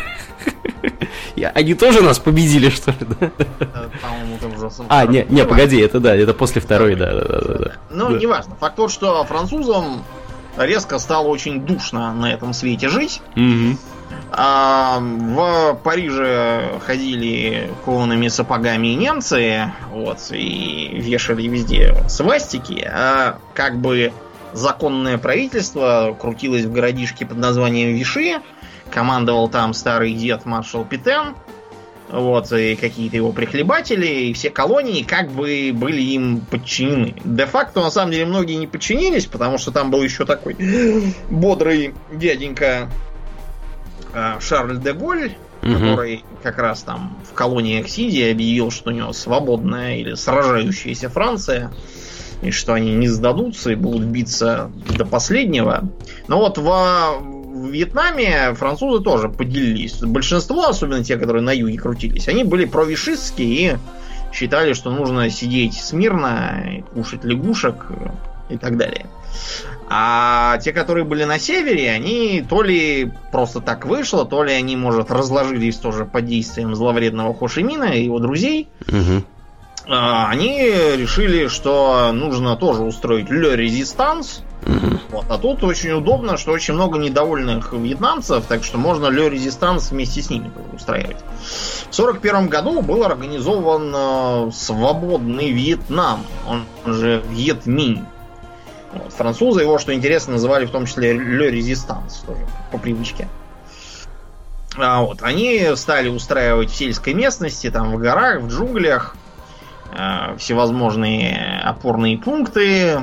Они 1.54 1.74
тоже 1.74 2.00
нас 2.00 2.18
победили, 2.18 2.70
что 2.70 2.92
ли, 2.92 3.06
да? 3.20 3.30
А, 4.88 5.04
не, 5.04 5.26
не, 5.28 5.44
погоди, 5.44 5.78
это 5.78 6.00
да, 6.00 6.16
это 6.16 6.32
после 6.32 6.62
второй, 6.62 6.96
да, 6.96 7.12
да, 7.12 7.24
да, 7.24 7.58
да. 7.58 7.72
Ну, 7.90 8.16
неважно. 8.16 8.56
Факт 8.58 8.76
тот, 8.76 8.90
что 8.90 9.22
французам 9.24 10.02
резко 10.56 10.98
стало 10.98 11.26
очень 11.26 11.60
душно 11.60 12.14
на 12.14 12.32
этом 12.32 12.54
свете 12.54 12.88
жить. 12.88 13.20
А 14.32 14.98
в 15.00 15.78
Париже 15.84 16.80
ходили 16.84 17.70
коваными 17.84 18.28
сапогами 18.28 18.88
немцы, 18.88 19.72
вот, 19.90 20.18
и 20.32 20.90
вешали 20.94 21.46
везде 21.46 21.96
свастики, 22.08 22.88
а 22.92 23.38
как 23.54 23.78
бы 23.78 24.12
законное 24.52 25.18
правительство 25.18 26.16
крутилось 26.20 26.64
в 26.64 26.72
городишке 26.72 27.24
под 27.24 27.38
названием 27.38 27.94
Виши, 27.94 28.40
командовал 28.90 29.48
там 29.48 29.74
старый 29.74 30.12
дед 30.14 30.44
маршал 30.44 30.84
Питен, 30.84 31.34
вот, 32.10 32.52
и 32.52 32.76
какие-то 32.76 33.16
его 33.16 33.32
прихлебатели, 33.32 34.06
и 34.06 34.32
все 34.32 34.50
колонии 34.50 35.02
как 35.02 35.30
бы 35.30 35.70
были 35.72 36.00
им 36.00 36.40
подчинены. 36.40 37.14
Де-факто, 37.24 37.80
на 37.80 37.90
самом 37.90 38.12
деле, 38.12 38.26
многие 38.26 38.54
не 38.54 38.66
подчинились, 38.66 39.26
потому 39.26 39.58
что 39.58 39.72
там 39.72 39.90
был 39.90 40.02
еще 40.02 40.24
такой 40.24 40.56
бодрый 41.30 41.94
дяденька 42.12 42.88
Шарль 44.40 44.78
де 44.78 44.92
Голь, 44.92 45.32
угу. 45.62 45.72
который 45.72 46.24
как 46.42 46.58
раз 46.58 46.82
там 46.82 47.16
в 47.30 47.34
колонии 47.34 47.80
Оксидии 47.80 48.30
объявил, 48.30 48.70
что 48.70 48.90
у 48.90 48.92
него 48.92 49.12
свободная 49.12 49.96
или 49.96 50.14
сражающаяся 50.14 51.08
Франция, 51.08 51.72
и 52.42 52.50
что 52.50 52.74
они 52.74 52.94
не 52.94 53.08
сдадутся 53.08 53.70
и 53.70 53.74
будут 53.74 54.04
биться 54.04 54.70
до 54.96 55.04
последнего. 55.04 55.84
Но 56.28 56.38
вот 56.38 56.58
во 56.58 57.18
в 57.56 57.70
Вьетнаме 57.70 58.54
французы 58.54 59.02
тоже 59.02 59.28
поделились. 59.28 60.00
Большинство, 60.00 60.68
особенно 60.68 61.02
те, 61.02 61.16
которые 61.16 61.42
на 61.42 61.52
юге 61.52 61.78
крутились, 61.78 62.28
они 62.28 62.44
были 62.44 62.66
провишистские 62.66 63.48
и 63.48 63.76
считали, 64.34 64.74
что 64.74 64.90
нужно 64.90 65.30
сидеть 65.30 65.74
смирно, 65.74 66.82
кушать 66.92 67.24
лягушек 67.24 67.86
и 68.50 68.58
так 68.58 68.76
далее. 68.76 69.06
А 69.88 70.58
те, 70.58 70.72
которые 70.72 71.04
были 71.04 71.24
на 71.24 71.38
севере, 71.38 71.90
они 71.90 72.44
то 72.48 72.62
ли 72.62 73.12
просто 73.30 73.60
так 73.60 73.86
вышло, 73.86 74.24
то 74.24 74.42
ли 74.42 74.52
они, 74.52 74.76
может, 74.76 75.10
разложились 75.10 75.76
тоже 75.76 76.04
под 76.04 76.26
действием 76.26 76.74
зловредного 76.74 77.34
Хошимина 77.34 77.84
и 77.84 78.04
его 78.04 78.18
друзей. 78.18 78.68
Угу. 78.88 79.24
Они 79.88 80.58
решили, 80.58 81.46
что 81.46 82.10
нужно 82.12 82.56
тоже 82.56 82.82
устроить 82.82 83.30
ле 83.30 83.54
резистанс. 83.54 84.42
Угу. 84.64 84.98
Вот. 85.10 85.26
А 85.28 85.38
тут 85.38 85.62
очень 85.62 85.92
удобно, 85.92 86.36
что 86.36 86.50
очень 86.50 86.74
много 86.74 86.98
недовольных 86.98 87.72
вьетнамцев, 87.72 88.44
так 88.46 88.64
что 88.64 88.78
можно 88.78 89.06
ле 89.06 89.30
резистанс 89.30 89.92
вместе 89.92 90.22
с 90.22 90.30
ними 90.30 90.50
устраивать. 90.74 91.18
В 91.18 91.98
1941 91.98 92.48
году 92.48 92.82
был 92.82 93.04
организован 93.04 93.92
э, 93.94 94.50
свободный 94.52 95.52
Вьетнам, 95.52 96.26
он 96.48 96.64
же 96.84 97.22
Вьетминь. 97.30 98.04
Французы 99.16 99.62
его, 99.62 99.78
что 99.78 99.94
интересно, 99.94 100.34
называли 100.34 100.66
в 100.66 100.70
том 100.70 100.86
числе 100.86 101.14
Le 101.14 101.50
Resistance, 101.50 102.24
тоже 102.26 102.40
по 102.70 102.78
привычке. 102.78 103.28
А 104.76 105.02
вот, 105.02 105.22
они 105.22 105.70
стали 105.74 106.08
устраивать 106.08 106.70
в 106.70 106.76
сельской 106.76 107.14
местности, 107.14 107.70
там 107.70 107.92
в 107.92 107.98
горах, 107.98 108.42
в 108.42 108.48
джунглях, 108.48 109.16
э, 109.92 110.36
всевозможные 110.36 111.60
опорные 111.64 112.18
пункты, 112.18 112.90
э, 112.90 113.00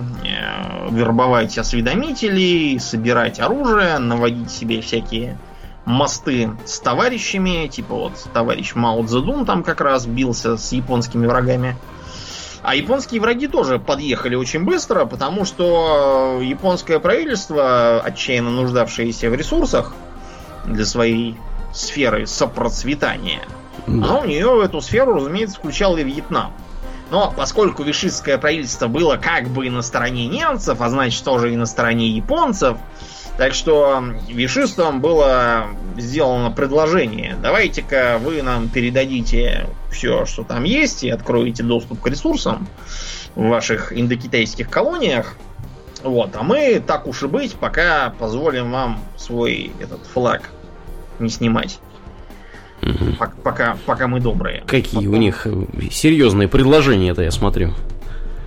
вербовать 0.91 1.57
осведомителей, 1.57 2.79
собирать 2.79 3.39
оружие, 3.39 3.97
наводить 3.97 4.51
себе 4.51 4.81
всякие 4.81 5.38
мосты 5.85 6.51
с 6.65 6.79
товарищами, 6.79 7.67
типа 7.67 7.95
вот 7.95 8.13
товарищ 8.33 8.73
Мао 8.75 9.03
Цзэдун 9.03 9.45
там 9.45 9.63
как 9.63 9.81
раз 9.81 10.05
бился 10.05 10.57
с 10.57 10.71
японскими 10.71 11.25
врагами. 11.27 11.75
А 12.63 12.75
японские 12.75 13.20
враги 13.20 13.48
тоже 13.48 13.77
подъехали 13.77 14.36
очень 14.36 14.63
быстро, 14.63 15.03
потому 15.05 15.43
что 15.43 16.39
японское 16.41 16.98
правительство, 17.00 18.00
отчаянно 18.00 18.51
нуждавшееся 18.51 19.29
в 19.29 19.36
ресурсах 19.36 19.93
для 20.65 20.86
своей 20.86 21.36
сферы 21.74 22.25
сопроцветания, 22.25 23.41
да. 23.86 23.93
оно 23.93 24.22
у 24.22 24.25
нее 24.25 24.48
в 24.48 24.62
эту 24.62 24.79
сферу, 24.79 25.15
разумеется, 25.15 25.58
включало 25.58 25.98
и 25.98 26.03
Вьетнам. 26.03 26.53
Но 27.12 27.34
поскольку 27.36 27.84
вишистское 27.84 28.38
правительство 28.38 28.88
было 28.88 29.17
как 29.17 29.50
бы 29.50 29.70
на 29.70 29.82
стороне 29.82 30.27
немцев, 30.27 30.79
а 30.79 30.89
значит 30.89 31.22
тоже 31.24 31.53
и 31.53 31.58
на 31.58 31.65
стороне 31.65 32.08
японцев, 32.08 32.77
Так 33.37 33.53
что 33.53 34.03
вишистам 34.29 35.01
было 35.01 35.65
сделано 35.97 36.51
предложение. 36.51 37.35
Давайте-ка 37.41 38.19
вы 38.23 38.41
нам 38.43 38.69
передадите 38.69 39.67
все, 39.91 40.25
что 40.25 40.43
там 40.43 40.63
есть, 40.63 41.03
и 41.03 41.09
откроете 41.09 41.63
доступ 41.63 42.01
к 42.01 42.07
ресурсам 42.07 42.67
в 43.35 43.47
ваших 43.47 43.91
индокитайских 43.97 44.69
колониях. 44.69 45.35
Вот, 46.03 46.35
а 46.35 46.43
мы, 46.43 46.83
так 46.85 47.07
уж 47.07 47.23
и 47.23 47.27
быть, 47.27 47.55
пока 47.55 48.13
позволим 48.19 48.71
вам 48.71 48.99
свой 49.17 49.71
этот 49.79 50.05
флаг 50.05 50.49
не 51.19 51.29
снимать. 51.29 51.79
Пок- 52.81 53.41
Пока, 53.41 53.77
пока 53.85 54.07
мы 54.07 54.19
добрые. 54.19 54.63
Какие 54.67 55.07
у 55.07 55.15
них 55.15 55.47
э, 55.47 55.53
серьезные 55.89 56.49
предложения-то, 56.49 57.21
я 57.21 57.31
смотрю. 57.31 57.73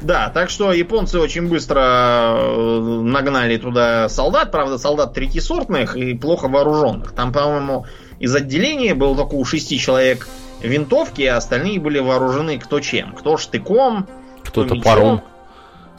Да, 0.03 0.31
так 0.31 0.51
что 0.51 0.73
японцы 0.73 1.19
очень 1.19 1.49
быстро 1.49 1.81
э, 1.81 3.01
нагнали 3.03 3.57
туда 3.57 4.09
солдат, 4.09 4.51
правда, 4.53 4.79
солдат 4.79 5.15
третьесортных 5.15 5.97
и 5.97 6.15
плохо 6.15 6.49
вооруженных. 6.49 7.13
Там, 7.13 7.33
по-моему, 7.33 7.87
из 8.19 8.35
отделения 8.35 8.95
было 8.95 9.17
только 9.17 9.35
у 9.35 9.45
шести 9.45 9.79
человек 9.79 10.29
винтовки, 10.63 11.23
а 11.23 11.39
остальные 11.39 11.81
были 11.81 11.99
вооружены 11.99 12.59
кто 12.59 12.81
чем. 12.81 13.13
Кто 13.15 13.37
штыком, 13.37 14.07
Кто 14.45 14.65
мечом. 14.65 14.79
топором. 14.79 15.23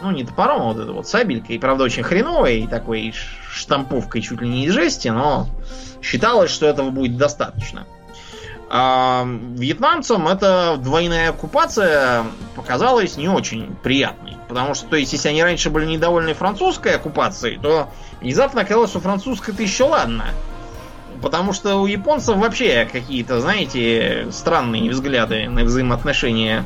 Ну, 0.01 0.11
не 0.11 0.23
топором, 0.23 0.61
а 0.61 0.65
вот 0.65 0.79
это 0.79 0.91
вот 0.91 1.07
сабелькой. 1.07 1.55
И, 1.55 1.59
правда, 1.59 1.83
очень 1.83 2.03
хреновой, 2.03 2.61
и 2.61 2.67
такой 2.67 3.13
штамповкой 3.51 4.21
чуть 4.21 4.41
ли 4.41 4.47
не 4.47 4.65
из 4.65 4.73
жести, 4.73 5.07
но 5.07 5.47
считалось, 6.03 6.51
что 6.51 6.67
этого 6.67 6.91
будет 6.91 7.17
достаточно. 7.17 7.87
А 8.69 9.25
вьетнамцам 9.25 10.27
эта 10.27 10.77
двойная 10.77 11.29
оккупация 11.29 12.25
показалась 12.55 13.15
не 13.15 13.29
очень 13.29 13.75
приятной. 13.81 14.35
Потому 14.49 14.73
что, 14.73 14.87
то 14.87 14.95
есть, 14.97 15.13
если 15.13 15.29
они 15.29 15.43
раньше 15.43 15.69
были 15.69 15.85
недовольны 15.85 16.33
французской 16.33 16.95
оккупацией, 16.95 17.59
то 17.59 17.89
внезапно 18.21 18.61
оказалось, 18.61 18.89
что 18.89 18.99
французская-то 18.99 19.63
еще 19.63 19.85
ладно. 19.85 20.25
Потому 21.21 21.53
что 21.53 21.77
у 21.77 21.85
японцев 21.85 22.37
вообще 22.37 22.87
какие-то, 22.91 23.41
знаете, 23.41 24.27
странные 24.31 24.89
взгляды 24.91 25.49
на 25.49 25.63
взаимоотношения 25.63 26.65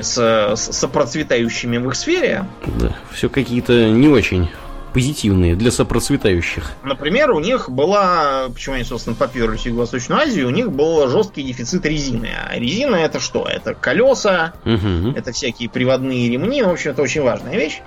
с, 0.00 0.16
с 0.18 0.72
сопроцветающими 0.72 1.76
в 1.78 1.88
их 1.88 1.94
сфере. 1.94 2.46
Да, 2.66 2.96
все 3.12 3.28
какие-то 3.28 3.90
не 3.90 4.08
очень 4.08 4.50
позитивные 4.94 5.56
для 5.56 5.70
сопроцветающих. 5.70 6.70
Например, 6.84 7.32
у 7.32 7.40
них 7.40 7.68
была, 7.68 8.48
почему 8.48 8.76
они, 8.76 8.84
собственно, 8.84 9.16
поперлись 9.16 9.62
в 9.62 9.66
Юго-Восточную 9.66 10.20
Азию, 10.20 10.46
у 10.46 10.50
них 10.50 10.70
был 10.72 11.08
жесткий 11.08 11.42
дефицит 11.42 11.84
резины. 11.84 12.30
А 12.48 12.56
резина 12.58 12.94
это 12.96 13.18
что? 13.20 13.44
Это 13.46 13.74
колеса, 13.74 14.54
Мгм. 14.64 15.10
это 15.16 15.32
всякие 15.32 15.68
приводные 15.68 16.30
ремни, 16.30 16.62
в 16.62 16.68
общем, 16.70 16.92
это 16.92 17.02
очень 17.02 17.22
важная 17.22 17.56
вещь. 17.56 17.82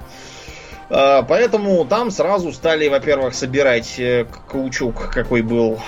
А, 0.89 1.23
Поэтому 1.23 1.85
там 1.85 2.11
сразу 2.11 2.51
стали, 2.51 2.87
во-первых, 2.89 3.33
собирать 3.33 3.95
э, 3.99 4.25
каучук, 4.49 5.09
какой 5.09 5.41
был 5.41 5.79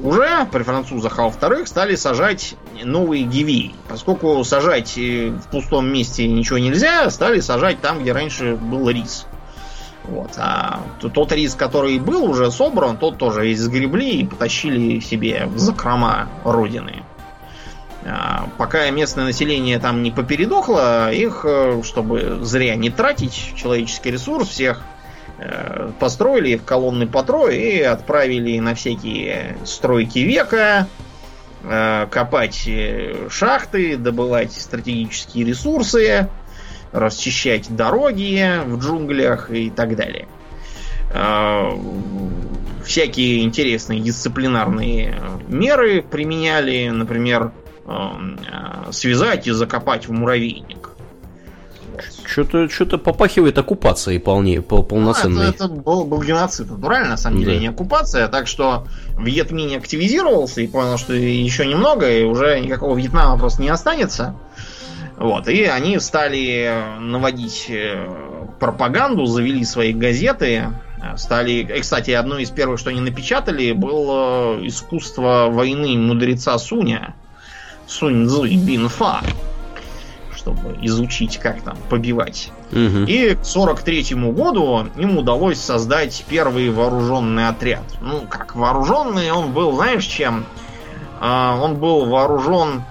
уже 0.00 0.46
при 0.52 0.62
французах, 0.62 1.18
а 1.18 1.24
во-вторых, 1.24 1.66
стали 1.66 1.96
сажать 1.96 2.54
новые 2.84 3.24
гиви. 3.24 3.74
Поскольку 3.88 4.42
сажать 4.44 4.96
э, 4.96 5.30
в 5.30 5.50
пустом 5.50 5.92
месте 5.92 6.26
ничего 6.28 6.58
нельзя, 6.58 7.10
стали 7.10 7.40
сажать 7.40 7.80
там, 7.80 8.00
где 8.02 8.12
раньше 8.12 8.54
был 8.56 8.88
рис. 8.90 9.26
Вот. 10.08 10.32
А 10.38 10.80
тот 11.00 11.32
рис, 11.32 11.54
который 11.54 11.98
был 11.98 12.24
уже 12.24 12.50
собран, 12.50 12.96
тот 12.96 13.18
тоже 13.18 13.44
весь 13.46 13.60
сгребли 13.60 14.20
и 14.20 14.26
потащили 14.26 15.00
себе 15.00 15.44
в 15.46 15.58
закрома 15.58 16.28
родины. 16.44 17.02
А, 18.06 18.48
Пока 18.56 18.88
местное 18.90 19.26
население 19.26 19.78
там 19.78 20.02
не 20.02 20.10
попередохло, 20.10 21.12
их, 21.12 21.44
э, 21.44 21.82
чтобы 21.84 22.38
зря 22.42 22.74
не 22.76 22.90
тратить 22.90 23.52
человеческий 23.54 24.10
ресурс, 24.10 24.48
всех 24.48 24.82
э, 25.38 25.90
построили 26.00 26.56
в 26.56 26.64
колонны 26.64 27.06
по 27.06 27.22
трое 27.22 27.78
и 27.78 27.82
отправили 27.82 28.58
на 28.60 28.74
всякие 28.74 29.58
стройки 29.64 30.20
века, 30.20 30.88
э, 31.64 32.06
копать 32.10 32.68
шахты, 33.28 33.98
добывать 33.98 34.52
стратегические 34.52 35.44
ресурсы, 35.44 36.28
расчищать 36.92 37.74
дороги 37.74 38.60
в 38.66 38.78
джунглях 38.78 39.50
и 39.50 39.70
так 39.70 39.96
далее. 39.96 40.26
Э, 41.12 41.70
Всякие 42.84 43.42
интересные 43.44 44.00
дисциплинарные 44.00 45.20
меры 45.48 46.00
применяли, 46.02 46.88
например, 46.88 47.52
э, 47.86 47.90
э, 47.90 48.92
связать 48.92 49.46
и 49.46 49.50
закопать 49.50 50.08
в 50.08 50.12
муравейник. 50.12 50.90
Что-то 52.24 52.68
что 52.70 52.96
попахивает 52.98 53.58
оккупацией 53.58 54.20
полнее, 54.20 54.62
по- 54.62 54.82
полноценной. 54.82 55.34
Ну, 55.36 55.42
это, 55.50 55.64
это 55.64 55.68
был, 55.68 56.04
был 56.04 56.22
геноцид, 56.22 56.70
натурально, 56.70 57.10
на 57.10 57.16
самом 57.16 57.40
деле, 57.40 57.54
Да. 57.54 57.60
не 57.60 57.66
оккупация. 57.68 58.28
Так 58.28 58.46
что 58.46 58.86
Вьетминь 59.18 59.76
активизировался 59.76 60.60
и 60.60 60.66
понял, 60.68 60.96
что 60.98 61.12
еще 61.14 61.66
немного, 61.66 62.08
и 62.10 62.22
уже 62.24 62.60
никакого 62.60 62.96
Вьетнама 62.96 63.38
просто 63.38 63.62
не 63.62 63.68
останется. 63.68 64.34
Вот, 65.18 65.48
и 65.48 65.64
они 65.64 65.98
стали 65.98 66.72
наводить 67.00 67.66
э, 67.68 68.08
пропаганду, 68.60 69.26
завели 69.26 69.64
свои 69.64 69.92
газеты, 69.92 70.68
э, 71.02 71.16
стали... 71.16 71.52
И, 71.52 71.80
кстати, 71.80 72.12
одно 72.12 72.38
из 72.38 72.50
первых, 72.50 72.78
что 72.78 72.90
они 72.90 73.00
напечатали, 73.00 73.72
было 73.72 74.58
искусство 74.64 75.48
войны 75.50 75.98
мудреца 75.98 76.56
Суня. 76.58 77.14
Сунь 77.86 78.28
Цзуй 78.28 78.56
Бин 78.56 78.88
Фа. 78.88 79.22
Чтобы 80.36 80.78
изучить, 80.82 81.38
как 81.38 81.62
там 81.62 81.76
побивать 81.90 82.52
Мгм. 82.70 83.06
и 83.06 83.34
к 83.34 83.44
43 83.44 84.14
году 84.30 84.86
им 84.96 85.18
удалось 85.18 85.58
создать 85.58 86.24
первый 86.28 86.70
вооруженный 86.70 87.48
отряд. 87.48 87.82
Ну, 88.00 88.20
как 88.28 88.54
вооруженный, 88.54 89.32
он 89.32 89.52
был, 89.52 89.72
знаешь, 89.72 90.04
чем? 90.04 90.44
А, 91.20 91.58
он 91.60 91.76
был 91.76 92.04
вооружен, 92.06 92.84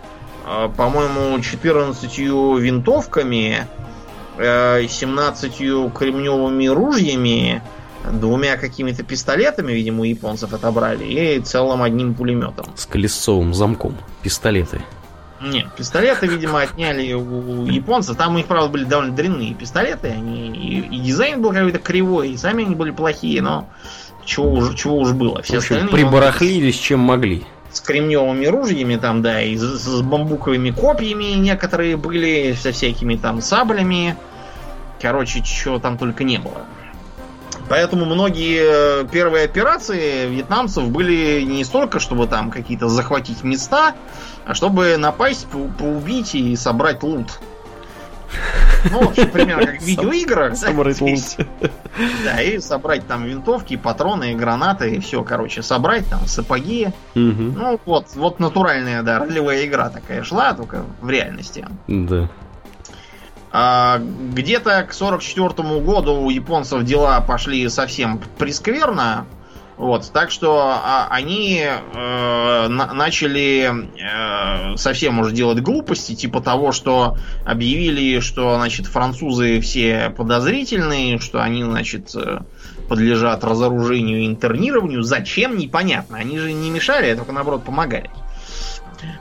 по-моему, 0.76 1.40
14 1.42 2.18
винтовками, 2.60 3.68
э, 4.38 4.88
17 4.88 5.90
кремневыми 5.90 6.68
ружьями, 6.68 7.62
двумя 8.12 8.58
какими-то 8.58 9.04
пистолетами, 9.04 9.74
видимо, 9.74 10.02
у 10.02 10.04
японцев 10.04 10.54
отобрали, 10.54 11.04
и 11.04 11.40
целым 11.42 11.84
одним 11.84 12.14
пулеметом. 12.14 12.66
С 12.76 12.86
колесцовым 12.86 13.54
замком. 13.54 13.98
Пистолеты. 14.22 14.82
Нет, 15.42 15.68
пистолеты, 15.78 16.26
видимо, 16.26 16.62
отняли 16.62 17.14
у 17.14 17.66
японцев. 17.66 18.18
Там 18.18 18.34
у 18.34 18.38
них, 18.38 18.48
правда, 18.48 18.70
были 18.70 18.86
довольно 18.86 19.16
дрянные 19.16 19.54
пистолеты. 19.54 20.10
Они, 20.10 20.50
и, 20.50 20.80
и 20.80 21.00
дизайн 21.00 21.42
был 21.42 21.52
какой-то 21.52 21.78
кривой, 21.78 22.32
и 22.32 22.38
сами 22.38 22.66
они 22.66 22.74
были 22.74 22.90
плохие, 22.92 23.42
но 23.42 23.70
чего 24.26 24.52
уж, 24.52 24.76
чего 24.76 24.98
уж 24.98 25.12
было. 25.12 25.42
Все 25.44 25.60
В 25.60 25.64
общем, 25.64 25.90
прибарахлились, 25.90 26.78
чем 26.78 27.00
могли. 27.02 27.46
С 27.78 27.82
кремневыми 27.82 28.48
ружьями 28.48 28.96
там, 28.96 29.22
да, 29.22 29.42
и 29.42 29.56
с, 29.56 30.02
бамбуковыми 30.02 30.72
копьями 30.72 31.36
некоторые 31.36 31.96
были, 31.96 32.54
со 32.54 32.72
всякими 32.72 33.16
там 33.16 33.42
саблями. 33.42 34.18
Короче, 35.00 35.44
чего 35.44 35.78
там 35.78 35.98
только 35.98 36.24
не 36.24 36.40
было. 36.40 36.66
Поэтому 37.70 38.06
многие 38.06 39.04
э, 39.04 39.06
первые 39.12 39.46
операции 39.46 40.28
вьетнамцев 40.28 40.90
были 40.90 41.42
не 41.42 41.63
столько, 41.63 42.00
чтобы 42.00 42.26
там 42.26 42.50
какие-то 42.50 42.88
захватить 42.88 43.44
места, 43.44 43.94
а 44.46 44.56
чтобы 44.56 44.98
напасть, 44.98 45.46
по- 45.48 45.68
поубить 45.78 46.34
и 46.34 46.56
собрать 46.56 47.04
лут. 47.04 47.40
Ну, 48.92 49.06
в 49.06 49.10
общем, 49.10 49.30
примерно 49.32 49.68
как 49.68 49.82
в 49.82 49.86
видеоиграх. 49.86 50.56
да, 52.24 52.42
и 52.42 52.60
собрать 52.60 53.08
там 53.08 53.26
винтовки, 53.26 53.76
патроны, 53.76 54.36
гранаты, 54.36 54.96
и 54.96 55.00
все, 55.00 55.24
короче, 55.24 55.62
собрать 55.62 56.08
там 56.08 56.26
сапоги. 56.28 56.90
Ну, 57.16 57.80
вот, 57.86 58.08
вот 58.16 58.40
натуральная, 58.40 59.04
да, 59.04 59.20
ролевая 59.20 59.66
игра 59.66 59.90
такая 59.90 60.24
шла, 60.24 60.54
только 60.54 60.84
в 61.02 61.10
реальности. 61.10 61.66
Да. 61.88 62.30
А, 63.52 64.00
где-то 64.00 64.84
к 64.84 64.94
44 64.94 65.80
году 65.80 66.13
у 66.13 66.30
японцев 66.30 66.84
дела 66.84 67.20
пошли 67.22 67.68
совсем 67.70 68.20
прескверно. 68.38 69.26
Вот, 69.78 70.10
так 70.12 70.32
что 70.32 70.58
а, 70.60 71.08
они 71.12 71.63
э, 71.63 72.68
на- 72.68 72.94
начали 72.94 73.72
э, 73.72 74.76
совсем 74.76 75.20
уже 75.20 75.34
делать 75.34 75.62
глупости, 75.62 76.16
типа 76.16 76.42
того, 76.42 76.72
что 76.72 77.16
объявили, 77.46 78.20
что, 78.20 78.56
значит, 78.56 78.88
французы 78.88 79.62
все 79.62 80.12
подозрительные, 80.18 81.20
что 81.20 81.44
они, 81.44 81.63
значит, 81.63 82.10
э, 82.16 82.40
подлежат 82.90 83.44
разоружению 83.44 84.22
и 84.22 84.28
интернированию. 84.28 85.04
Зачем, 85.04 85.58
непонятно. 85.58 86.18
Они 86.18 86.40
же 86.40 86.54
не 86.54 86.72
мешали, 86.72 87.10
а 87.10 87.16
только, 87.16 87.32
наоборот, 87.32 87.63
помогали. 87.63 88.10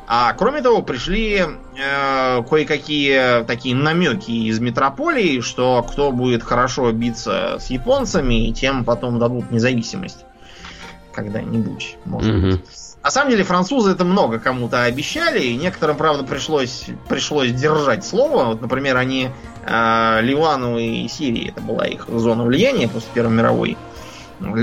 А 0.07 0.33
кроме 0.33 0.63
того, 0.63 0.81
пришли 0.83 1.43
э, 1.43 2.43
кое-какие 2.49 3.45
такие 3.45 3.75
намеки 3.75 4.31
из 4.31 4.59
метрополии, 4.59 5.41
что 5.41 5.83
кто 5.83 6.13
будет 6.13 6.43
хорошо 6.43 6.91
биться 6.93 7.59
с 7.61 7.69
японцами, 7.69 8.53
тем 8.53 8.85
потом 8.87 9.19
дадут 9.19 9.51
независимость. 9.51 10.26
Когда-нибудь, 11.17 11.97
может 12.05 12.35
Мгм. 12.35 12.51
быть. 12.53 12.61
На 13.03 13.11
самом 13.11 13.31
деле 13.31 13.43
французы 13.45 13.93
это 13.93 14.05
много 14.05 14.39
кому-то 14.39 14.83
обещали, 14.83 15.41
и 15.41 15.57
некоторым, 15.57 15.97
правда, 15.97 16.25
пришлось, 16.25 16.87
пришлось 17.09 17.53
держать 17.53 18.05
слово. 18.05 18.45
Вот, 18.47 18.61
например, 18.61 18.97
они 18.97 19.31
э, 19.65 20.21
Ливану 20.23 20.77
и 20.79 21.09
Сирии, 21.09 21.51
это 21.51 21.61
была 21.63 21.87
их 21.87 22.07
зона 22.09 22.45
влияния 22.45 22.87
после 22.89 23.09
Первой 23.15 23.33
мировой, 23.33 23.79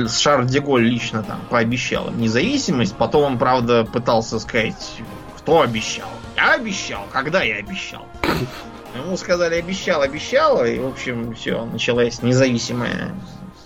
Шарль 0.10 0.46
де 0.46 0.60
Голь 0.60 0.84
лично 0.84 1.24
там 1.24 1.40
пообещал 1.50 2.10
им 2.10 2.22
независимость. 2.22 2.96
Потом 2.96 3.24
он, 3.24 3.38
правда, 3.40 3.86
пытался 3.86 4.40
сказать, 4.40 5.02
кто 5.38 5.62
обещал. 5.62 6.10
Я 6.36 6.54
обещал. 6.54 7.08
Когда 7.12 7.42
я 7.42 7.56
обещал? 7.56 8.06
Ему 8.96 9.18
сказали, 9.18 9.56
обещал, 9.56 10.02
обещал. 10.02 10.64
И, 10.66 10.78
в 10.78 10.88
общем, 10.88 11.34
все, 11.34 11.66
началась 11.66 12.22
независимая 12.22 13.16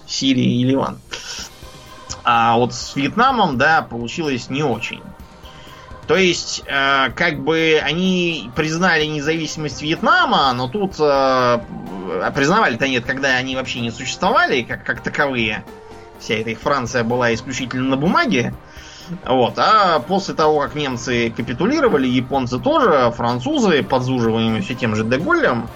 Сирия 0.05 0.45
и 0.45 0.63
Ливан. 0.63 0.99
А 2.29 2.57
вот 2.57 2.73
с 2.73 2.93
Вьетнамом, 2.93 3.57
да, 3.57 3.81
получилось 3.81 4.49
не 4.49 4.61
очень. 4.61 5.01
То 6.07 6.17
есть, 6.17 6.61
э, 6.67 7.09
как 7.15 7.39
бы 7.41 7.79
они 7.81 8.51
признали 8.53 9.05
независимость 9.05 9.81
Вьетнама, 9.81 10.51
но 10.51 10.67
тут 10.67 10.95
э, 10.99 11.59
признавали-то 12.35 12.85
нет, 12.89 13.05
когда 13.05 13.29
они 13.29 13.55
вообще 13.55 13.79
не 13.79 13.91
существовали, 13.91 14.63
как, 14.63 14.83
как 14.83 14.99
таковые. 14.99 15.63
Вся 16.19 16.33
эта 16.35 16.49
их 16.49 16.59
Франция 16.59 17.05
была 17.05 17.33
исключительно 17.33 17.91
на 17.91 17.95
бумаге. 17.95 18.53
Вот. 19.23 19.57
А 19.57 19.99
после 19.99 20.33
того, 20.33 20.59
как 20.59 20.75
немцы 20.75 21.29
капитулировали, 21.29 22.07
японцы 22.07 22.59
тоже, 22.59 23.09
французы, 23.15 23.83
подзуживаемые 23.83 24.61
все 24.63 24.75
тем 24.75 24.97
же 24.97 25.05
Деголем, 25.05 25.69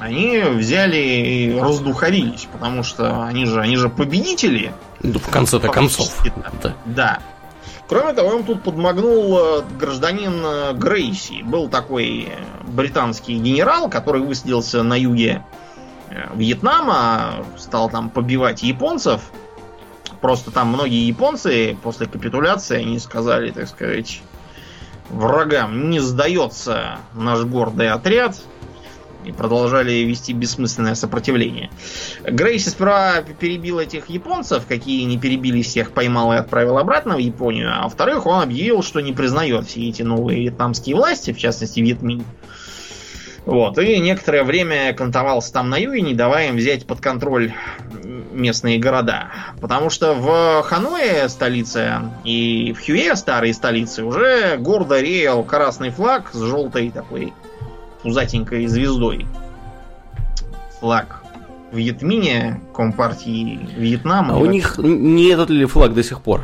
они 0.00 0.40
взяли 0.40 0.96
и 0.96 1.56
раздухарились, 1.60 2.48
потому 2.52 2.82
что 2.82 3.22
они 3.22 3.46
же, 3.46 3.60
они 3.60 3.76
же 3.76 3.88
победители. 3.88 4.72
Ну, 5.02 5.18
в 5.18 5.28
конце-то 5.30 5.68
концов. 5.68 6.22
Да. 6.62 6.74
да. 6.84 7.18
Кроме 7.88 8.12
того, 8.14 8.34
им 8.34 8.44
тут 8.44 8.62
подмогнул 8.62 9.38
э, 9.38 9.62
гражданин 9.78 10.42
э, 10.44 10.72
Грейси. 10.74 11.42
Был 11.42 11.68
такой 11.68 12.28
британский 12.64 13.38
генерал, 13.38 13.88
который 13.88 14.22
высадился 14.22 14.82
на 14.82 14.98
юге 14.98 15.44
э, 16.10 16.26
Вьетнама, 16.34 17.44
стал 17.56 17.88
там 17.88 18.10
побивать 18.10 18.64
японцев. 18.64 19.20
Просто 20.20 20.50
там 20.50 20.68
многие 20.68 21.06
японцы 21.06 21.76
после 21.82 22.06
капитуляции, 22.06 22.78
они 22.80 22.98
сказали, 22.98 23.50
так 23.52 23.68
сказать, 23.68 24.22
врагам, 25.08 25.88
не 25.88 26.00
сдается 26.00 26.98
наш 27.14 27.42
гордый 27.44 27.90
отряд, 27.90 28.36
и 29.26 29.32
продолжали 29.32 29.92
вести 29.92 30.32
бессмысленное 30.32 30.94
сопротивление. 30.94 31.70
Грейси 32.22 32.68
сперва 32.68 33.22
перебил 33.38 33.78
этих 33.78 34.08
японцев, 34.08 34.66
какие 34.66 35.04
не 35.04 35.18
перебили 35.18 35.62
всех, 35.62 35.90
поймал 35.90 36.32
и 36.32 36.36
отправил 36.36 36.78
обратно 36.78 37.16
в 37.16 37.18
Японию, 37.18 37.70
а 37.72 37.84
во-вторых, 37.84 38.26
он 38.26 38.42
объявил, 38.42 38.82
что 38.82 39.00
не 39.00 39.12
признает 39.12 39.66
все 39.66 39.88
эти 39.88 40.02
новые 40.02 40.40
вьетнамские 40.40 40.96
власти, 40.96 41.32
в 41.32 41.38
частности 41.38 41.80
Вьетминь. 41.80 42.24
Вот, 43.46 43.78
и 43.78 43.98
некоторое 44.00 44.42
время 44.42 44.92
кантовался 44.92 45.52
там 45.52 45.70
на 45.70 45.76
юге, 45.76 46.00
не 46.00 46.14
давая 46.14 46.48
им 46.48 46.56
взять 46.56 46.84
под 46.84 47.00
контроль 47.00 47.52
местные 48.32 48.78
города. 48.78 49.28
Потому 49.60 49.88
что 49.88 50.14
в 50.14 50.62
Ханое, 50.64 51.28
столице, 51.28 52.00
и 52.24 52.74
в 52.76 52.84
Хюе, 52.84 53.14
старой 53.14 53.54
столице, 53.54 54.02
уже 54.02 54.56
гордо 54.58 55.00
реял 55.00 55.44
красный 55.44 55.90
флаг 55.90 56.30
с 56.32 56.40
желтой 56.40 56.90
такой 56.90 57.32
пузатенькой 58.06 58.68
звездой. 58.68 59.26
Флаг 60.78 61.24
Вьетмине, 61.72 62.60
Компартии 62.72 63.58
Вьетнама. 63.76 64.34
А 64.34 64.36
у 64.36 64.46
них 64.46 64.78
не 64.78 65.26
этот 65.26 65.50
ли 65.50 65.66
флаг 65.66 65.92
до 65.92 66.04
сих 66.04 66.20
пор? 66.20 66.42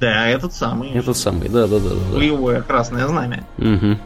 Да, 0.00 0.26
этот 0.26 0.52
самый. 0.52 0.90
Этот 0.90 1.16
самый, 1.16 1.48
да, 1.48 1.68
да, 1.68 1.78
да. 1.78 1.90
да. 1.90 2.16
Боевое 2.16 2.62
красное 2.62 3.06
знамя. 3.06 3.44
Угу. 3.58 3.96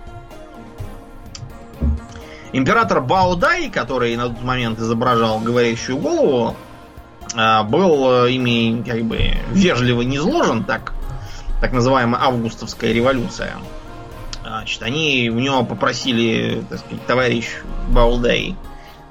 Император 2.52 3.00
Баудай, 3.00 3.70
который 3.70 4.14
на 4.16 4.28
тот 4.28 4.42
момент 4.42 4.78
изображал 4.78 5.40
говорящую 5.40 5.96
голову, 5.96 6.56
а, 7.34 7.62
был 7.62 8.26
э, 8.26 8.32
ими 8.32 8.82
как 8.82 9.02
бы 9.04 9.18
вежливо 9.50 10.02
не 10.02 10.16
изложен, 10.16 10.64
так, 10.64 10.92
так 11.62 11.72
называемая 11.72 12.20
августовская 12.22 12.92
революция. 12.92 13.54
Значит, 14.58 14.82
они 14.82 15.30
у 15.32 15.38
него 15.38 15.64
попросили, 15.64 16.64
так 16.68 16.80
сказать, 16.80 17.06
товарищ 17.06 17.46
Баудай, 17.90 18.56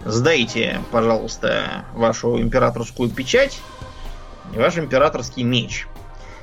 сдайте, 0.03 0.81
пожалуйста, 0.91 1.85
вашу 1.93 2.37
императорскую 2.37 3.09
печать 3.09 3.57
и 4.53 4.57
ваш 4.57 4.77
императорский 4.77 5.43
меч. 5.43 5.87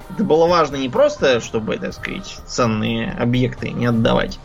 Это 0.08 0.24
было 0.24 0.46
важно 0.46 0.76
не 0.76 0.88
просто, 0.88 1.40
чтобы, 1.40 1.76
так 1.76 1.92
сказать, 1.92 2.38
ценные 2.46 3.12
объекты 3.12 3.72
не 3.72 3.84
отдавать, 3.84 4.38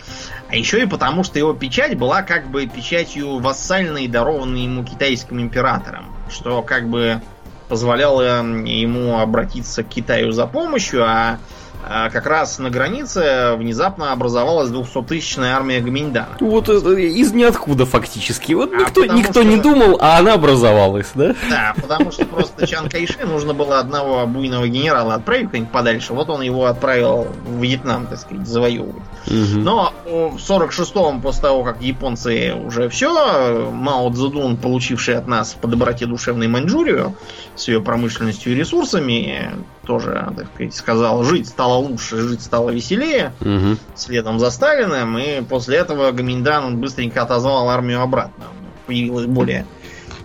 а 0.50 0.58
еще 0.58 0.84
и 0.84 0.88
потому, 0.88 1.24
что 1.24 1.40
его 1.40 1.54
печать 1.54 1.98
была 1.98 2.22
как 2.22 2.52
бы 2.52 2.68
печатью 2.68 3.40
вассальной, 3.40 4.10
дарованной 4.10 4.64
ему 4.64 4.84
китайским 4.84 5.40
императором, 5.40 6.14
что 6.30 6.62
как 6.64 6.90
бы 6.90 7.22
позволяло 7.70 8.44
ему 8.44 9.20
обратиться 9.20 9.86
к 9.86 9.88
Китаю 9.88 10.34
за 10.34 10.48
помощью, 10.48 11.06
а 11.06 11.40
как 11.84 12.26
раз 12.26 12.60
на 12.60 12.70
границе 12.70 13.56
внезапно 13.58 14.12
образовалась 14.12 14.70
200-тысячная 14.70 15.54
армия 15.54 15.80
Гаминьдана. 15.80 16.38
Вот 16.40 16.70
из 16.70 17.34
ниоткуда 17.34 17.86
фактически. 17.86 18.54
Вот 18.54 18.72
а 18.74 18.78
никто, 18.78 19.06
никто 19.06 19.42
что... 19.42 19.44
не 19.44 19.58
думал, 19.58 19.98
а 20.02 20.18
она 20.18 20.34
образовалась, 20.34 21.12
да? 21.16 21.36
Да, 21.50 21.74
потому 21.82 22.12
что 22.12 22.26
просто 22.26 22.68
Чан 22.68 22.90
Кайши 22.90 23.26
нужно 23.26 23.54
было 23.54 23.80
одного 23.80 24.26
буйного 24.26 24.68
генерала 24.68 25.16
отправить 25.16 25.48
куда-нибудь 25.48 25.72
подальше. 25.72 26.14
Вот 26.14 26.30
он 26.30 26.42
его 26.42 26.66
отправил 26.66 27.28
в 27.46 27.62
Вьетнам, 27.62 28.08
так 28.08 28.20
сказать, 28.20 28.48
завоевывать. 28.48 29.04
Угу. 29.28 29.60
Но 29.60 29.94
в 30.06 30.38
46-м, 30.38 31.22
после 31.22 31.42
того, 31.42 31.64
как 31.64 31.82
японцы 31.82 32.54
уже 32.54 32.90
все, 32.90 33.70
Мао 33.72 34.12
Цзэдун, 34.12 34.58
получивший 34.58 35.18
от 35.18 35.28
нас 35.28 35.54
по 35.54 35.68
доброте 35.68 36.06
душевной 36.06 36.48
Маньчжурию 36.48 37.16
с 37.56 37.68
ее 37.68 37.82
промышленностью 37.82 38.54
и 38.54 38.56
ресурсами, 38.56 39.52
тоже, 39.86 40.32
так 40.36 40.48
сказать, 40.54 40.76
сказал, 40.76 41.24
жить 41.24 41.48
стало 41.48 41.79
лучше, 41.80 42.18
жить 42.18 42.42
стало 42.42 42.70
веселее, 42.70 43.34
угу. 43.42 43.78
следом 43.96 44.40
за 44.40 44.52
Сталиным, 44.52 45.18
и 45.18 45.42
после 45.42 45.78
этого 45.78 46.12
Гаминьдан 46.12 46.80
быстренько 46.80 47.22
отозвал 47.22 47.70
армию 47.70 48.02
обратно. 48.02 48.46
Появилась 48.86 49.26
более 49.26 49.66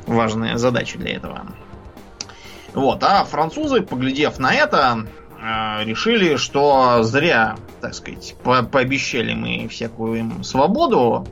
важная 0.06 0.56
задача 0.56 0.98
для 0.98 1.16
этого. 1.16 1.46
Вот, 2.74 3.02
а 3.04 3.24
французы, 3.24 3.82
поглядев 3.82 4.38
на 4.38 4.52
это, 4.52 5.06
э, 5.40 5.84
решили, 5.84 6.36
что 6.36 7.02
зря, 7.02 7.56
так 7.80 7.94
сказать, 7.94 8.34
по 8.42 8.62
пообещали 8.62 9.32
мы 9.32 9.68
всякую 9.68 10.18
им 10.18 10.44
свободу. 10.44 11.26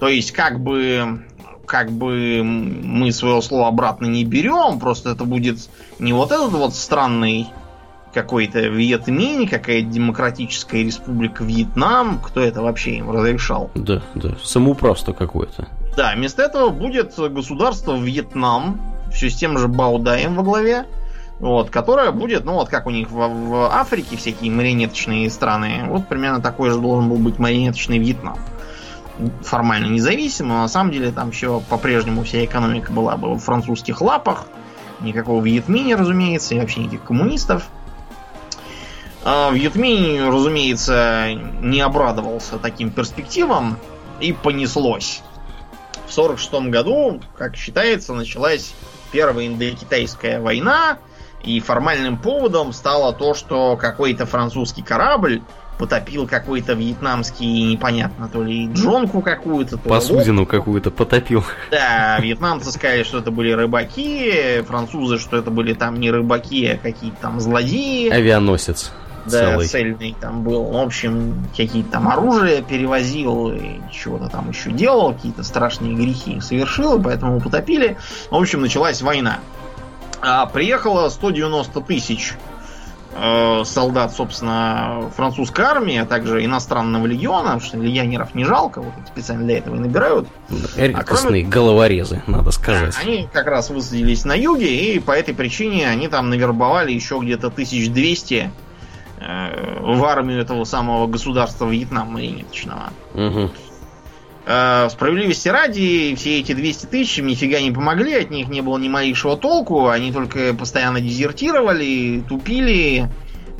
То 0.00 0.08
есть, 0.08 0.32
как 0.32 0.60
бы 0.60 1.24
как 1.66 1.90
бы 1.90 2.42
мы 2.44 3.10
свое 3.12 3.40
слово 3.42 3.68
обратно 3.68 4.06
не 4.06 4.24
берем, 4.24 4.78
просто 4.78 5.10
это 5.10 5.24
будет 5.24 5.58
не 5.98 6.12
вот 6.12 6.30
этот 6.30 6.52
вот 6.52 6.74
странный 6.74 7.48
какой-то 8.14 8.60
Вьетминь, 8.60 9.48
какая-то 9.48 9.88
демократическая 9.88 10.82
республика 10.82 11.44
Вьетнам, 11.44 12.20
кто 12.20 12.40
это 12.40 12.62
вообще 12.62 12.96
им 12.96 13.10
разрешал? 13.10 13.70
Да, 13.74 14.02
да, 14.14 14.36
самоуправство 14.42 15.12
какое-то. 15.12 15.68
Да, 15.96 16.14
вместо 16.14 16.42
этого 16.42 16.70
будет 16.70 17.14
государство 17.16 17.96
Вьетнам, 17.96 18.80
все 19.12 19.28
с 19.28 19.34
тем 19.34 19.58
же 19.58 19.68
Баудаем 19.68 20.34
во 20.34 20.42
главе, 20.42 20.86
вот, 21.40 21.70
которое 21.70 22.10
будет, 22.12 22.44
ну 22.44 22.54
вот 22.54 22.68
как 22.68 22.86
у 22.86 22.90
них 22.90 23.10
в, 23.10 23.16
в 23.16 23.74
Африке 23.74 24.16
всякие 24.16 24.50
марионеточные 24.50 25.28
страны, 25.30 25.84
вот 25.88 26.08
примерно 26.08 26.40
такой 26.40 26.70
же 26.70 26.78
должен 26.78 27.08
был 27.08 27.16
быть 27.16 27.38
марионеточный 27.38 27.98
Вьетнам 27.98 28.38
формально 29.42 29.86
независимым, 29.86 30.56
но 30.56 30.62
на 30.62 30.68
самом 30.68 30.90
деле 30.90 31.12
там 31.12 31.30
все 31.30 31.60
по-прежнему 31.68 32.24
вся 32.24 32.44
экономика 32.44 32.92
была 32.92 33.16
бы 33.16 33.34
в 33.34 33.38
французских 33.38 34.00
лапах. 34.00 34.46
Никакого 35.00 35.44
Вьетмини, 35.44 35.94
разумеется, 35.94 36.54
и 36.54 36.60
вообще 36.60 36.80
никаких 36.80 37.04
коммунистов. 37.04 37.64
А 39.24 39.50
Вьетминь, 39.50 40.20
разумеется, 40.20 41.32
не 41.62 41.80
обрадовался 41.80 42.58
таким 42.58 42.90
перспективам 42.90 43.78
и 44.20 44.32
понеслось. 44.32 45.22
В 46.06 46.12
1946 46.16 46.70
году, 46.70 47.20
как 47.38 47.56
считается, 47.56 48.12
началась 48.12 48.74
Первая 49.12 49.46
Индокитайская 49.46 50.40
война, 50.40 50.98
и 51.42 51.58
формальным 51.60 52.18
поводом 52.18 52.72
стало 52.72 53.12
то, 53.14 53.34
что 53.34 53.76
какой-то 53.76 54.26
французский 54.26 54.82
корабль 54.82 55.40
потопил 55.78 56.28
какой-то 56.28 56.74
вьетнамский, 56.74 57.72
непонятно, 57.72 58.28
то 58.28 58.42
ли 58.42 58.68
джонку 58.72 59.22
какую-то. 59.22 59.76
То 59.76 59.88
Посудину 59.88 60.46
какую-то 60.46 60.90
потопил. 60.90 61.44
Да, 61.70 62.18
вьетнамцы 62.20 62.70
сказали, 62.70 63.02
что 63.02 63.18
это 63.18 63.30
были 63.30 63.50
рыбаки, 63.50 64.62
французы, 64.68 65.18
что 65.18 65.36
это 65.36 65.50
были 65.50 65.74
там 65.74 65.98
не 65.98 66.10
рыбаки, 66.10 66.66
а 66.66 66.78
какие-то 66.78 67.16
там 67.22 67.40
злодеи. 67.40 68.10
Авианосец. 68.10 68.92
Да, 69.24 69.30
целый. 69.30 69.66
цельный 69.66 70.16
там 70.20 70.42
был. 70.42 70.64
В 70.64 70.76
общем, 70.76 71.46
какие-то 71.56 71.92
там 71.92 72.08
оружия 72.08 72.62
перевозил 72.62 73.50
и 73.52 73.80
чего-то 73.90 74.28
там 74.28 74.50
еще 74.50 74.70
делал, 74.70 75.14
какие-то 75.14 75.42
страшные 75.42 75.94
грехи 75.94 76.40
совершил, 76.40 77.00
поэтому 77.02 77.40
потопили. 77.40 77.96
В 78.30 78.36
общем, 78.36 78.60
началась 78.60 79.02
война. 79.02 79.38
А 80.20 80.46
приехало 80.46 81.08
190 81.08 81.80
тысяч 81.82 82.34
э, 83.14 83.62
солдат, 83.64 84.14
собственно, 84.14 85.10
французской 85.14 85.64
армии, 85.64 85.98
а 85.98 86.06
также 86.06 86.44
иностранного 86.44 87.06
легиона, 87.06 87.42
потому 87.42 87.60
что 87.60 87.76
легионеров 87.78 88.34
не 88.34 88.44
жалко, 88.44 88.80
вот 88.80 88.92
специально 89.06 89.44
для 89.44 89.58
этого 89.58 89.76
и 89.76 89.78
набирают. 89.78 90.28
Редкостные 90.76 90.94
а 90.98 91.02
кроме... 91.04 91.42
головорезы, 91.42 92.22
надо 92.26 92.50
сказать. 92.50 92.94
Они 93.02 93.28
как 93.32 93.46
раз 93.46 93.70
высадились 93.70 94.24
на 94.24 94.34
юге, 94.34 94.94
и 94.94 94.98
по 94.98 95.12
этой 95.12 95.34
причине 95.34 95.88
они 95.88 96.08
там 96.08 96.30
навербовали 96.30 96.92
еще 96.92 97.18
где-то 97.20 97.48
1200 97.48 98.34
э, 98.34 98.50
в 99.26 100.04
армию 100.04 100.40
этого 100.40 100.64
самого 100.64 101.06
государства 101.06 101.68
Вьетнам 101.68 102.12
марионеточного. 102.12 102.92
Угу. 103.14 103.50
Э, 104.46 104.88
справедливости 104.90 105.48
ради, 105.48 106.14
все 106.16 106.40
эти 106.40 106.52
200 106.52 106.86
тысяч 106.86 107.18
нифига 107.18 107.60
не 107.60 107.70
помогли, 107.70 108.14
от 108.14 108.30
них 108.30 108.48
не 108.48 108.60
было 108.60 108.76
ни 108.76 108.88
малейшего 108.88 109.38
толку, 109.38 109.88
они 109.88 110.12
только 110.12 110.52
постоянно 110.52 111.00
дезертировали, 111.00 112.22
тупили, 112.28 113.08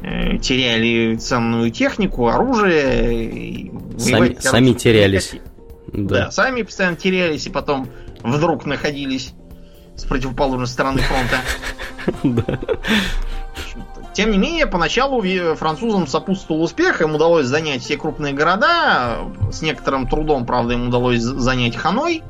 э, 0.03 0.37
теряли 0.39 1.17
ценную 1.17 1.71
технику, 1.71 2.29
оружие. 2.29 3.71
Сами, 3.99 4.37
сами 4.39 4.73
терялись. 4.73 5.33
Да. 5.87 6.25
да, 6.25 6.31
сами 6.31 6.63
постоянно 6.63 6.97
терялись 6.97 7.47
и 7.47 7.51
потом 7.51 7.89
вдруг 8.23 8.67
находились 8.67 9.33
с 9.97 10.05
противоположной 10.05 10.67
стороны 10.67 11.01
фронта. 11.01 11.37
Да. 12.23 12.59
Тем 14.15 14.31
не 14.31 14.39
менее, 14.39 14.67
поначалу 14.67 15.23
французам 15.57 16.07
сопутствовал 16.07 16.63
успех, 16.63 17.03
им 17.03 17.17
удалось 17.17 17.47
занять 17.47 17.83
все 17.83 17.97
крупные 17.97 18.33
города, 18.33 19.19
с 19.51 19.61
некоторым 19.61 20.09
трудом, 20.09 20.47
правда, 20.47 20.75
им 20.75 20.89
удалось 20.89 21.21
занять 21.21 21.75
Ханой, 21.77 22.23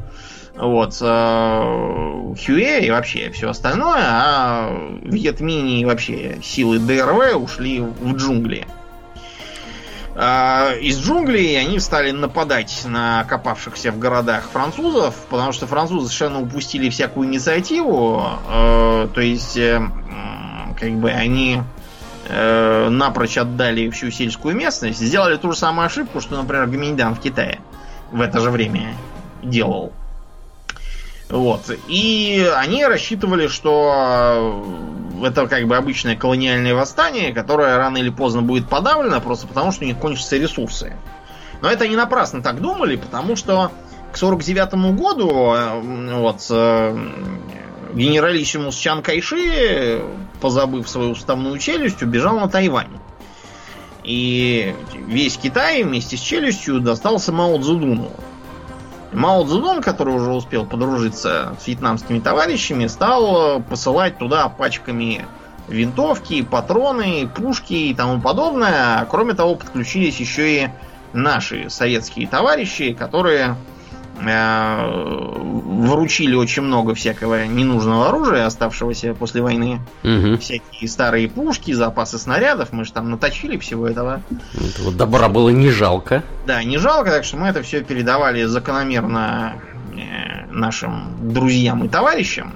вот, 0.57 0.97
э, 1.03 2.35
Хюэ 2.47 2.87
и 2.87 2.90
вообще 2.90 3.31
все 3.33 3.51
остальное, 3.51 4.03
а 4.03 4.99
Вьетмини 5.03 5.81
и 5.81 5.85
вообще 5.85 6.38
силы 6.42 6.79
ДРВ 6.79 7.37
ушли 7.37 7.81
в 7.81 8.16
джунгли. 8.16 8.66
А, 10.16 10.73
из 10.81 11.01
джунглей 11.01 11.61
они 11.61 11.81
стали 11.81 12.12
нападать 12.12 12.83
на 12.87 13.25
копавшихся 13.25 13.90
в 13.90 13.99
городах 13.99 14.44
французов, 14.51 15.14
потому 15.29 15.53
что 15.53 15.66
французы 15.66 16.07
совершенно 16.07 16.40
упустили 16.40 16.88
всякую 16.88 17.29
инициативу. 17.29 18.25
Э, 18.49 19.09
то 19.12 19.20
есть, 19.20 19.57
э, 19.59 19.83
как 20.79 20.92
бы 20.92 21.11
они 21.11 21.62
э, 22.29 22.89
напрочь 22.89 23.39
отдали 23.39 23.91
всю 23.91 24.11
сельскую 24.11 24.55
местность, 24.55 25.01
сделали 25.01 25.37
ту 25.37 25.53
же 25.53 25.59
самую 25.59 25.87
ошибку, 25.87 26.21
что, 26.21 26.37
например, 26.37 26.67
Гаминьдан 26.67 27.15
в 27.15 27.21
Китае 27.21 27.61
в 28.11 28.21
это 28.21 28.41
же 28.41 28.51
время 28.51 28.95
делал. 29.43 29.93
Вот. 31.29 31.71
И 31.89 32.49
они 32.57 32.85
рассчитывали, 32.85 33.49
что 33.49 34.65
это 35.25 35.47
как 35.47 35.67
бы 35.67 35.77
обычное 35.77 36.17
колониальное 36.17 36.75
восстание, 36.75 37.33
которое 37.33 37.77
рано 37.77 37.99
или 37.99 38.11
поздно 38.11 38.43
будет 38.43 38.69
подавлено, 38.69 39.21
просто 39.21 39.47
потому 39.47 39.73
что 39.73 39.85
у 39.85 39.87
них 39.87 39.99
кончатся 39.99 40.37
ресурсы. 40.37 40.97
Но 41.63 41.71
это 41.71 41.89
не 41.89 41.97
напрасно 41.97 42.43
так 42.43 42.61
думали, 42.61 42.97
потому 42.97 43.37
что 43.37 43.73
к 44.13 44.17
49 44.17 44.75
году 44.97 45.55
э, 45.55 46.15
вот, 46.15 46.47
э, 46.51 46.99
генералиссимус 47.94 48.76
Чан 48.76 49.02
Кайши, 49.02 50.02
позабыв 50.40 50.88
свою 50.88 51.11
уставную 51.11 51.59
челюсть, 51.59 52.02
убежал 52.02 52.38
на 52.38 52.48
Тайвань. 52.48 52.98
И 54.02 54.74
весь 55.07 55.37
Китай 55.37 55.83
вместе 55.83 56.16
с 56.16 56.20
челюстью 56.20 56.80
достался 56.80 57.33
Мао 57.33 57.59
Цзэдуну. 57.59 58.11
Мао 59.12 59.44
Цзэдун, 59.44 59.80
который 59.80 60.14
уже 60.14 60.33
успел 60.33 60.66
подружиться 60.66 61.57
с 61.61 61.66
вьетнамскими 61.66 62.18
товарищами, 62.18 62.87
стал 62.88 63.62
посылать 63.62 64.18
туда 64.18 64.48
пачками 64.48 65.24
винтовки, 65.68 66.42
патроны, 66.42 67.28
пушки 67.35 67.72
и 67.72 67.94
тому 67.94 68.20
подобное. 68.20 69.07
кроме 69.11 69.35
того, 69.35 69.54
подключились 69.54 70.20
еще 70.20 70.64
и 70.64 70.68
наши 71.12 71.70
советские 71.70 72.26
товарищи, 72.26 72.92
которые 72.92 73.57
Э, 74.20 75.40
вручили 75.85 76.35
очень 76.35 76.62
много 76.62 76.94
всякого 76.94 77.46
ненужного 77.46 78.09
оружия, 78.09 78.46
оставшегося 78.46 79.14
после 79.14 79.42
войны. 79.42 79.81
Угу. 80.03 80.38
Всякие 80.38 80.88
старые 80.88 81.29
пушки, 81.29 81.72
запасы 81.72 82.18
снарядов. 82.18 82.72
Мы 82.72 82.85
же 82.85 82.92
там 82.92 83.11
наточили 83.11 83.59
всего 83.59 83.88
этого. 83.88 84.22
Этого 84.55 84.92
добра 84.92 85.29
было 85.29 85.48
не 85.50 85.70
жалко. 85.70 86.22
Да, 86.46 86.62
не 86.62 86.79
жалко, 86.79 87.11
так 87.11 87.24
что 87.24 87.37
мы 87.37 87.48
это 87.48 87.62
все 87.62 87.83
передавали 87.83 88.44
закономерно 88.44 89.57
э, 89.92 90.46
нашим 90.50 91.33
друзьям 91.33 91.85
и 91.85 91.88
товарищам. 91.88 92.53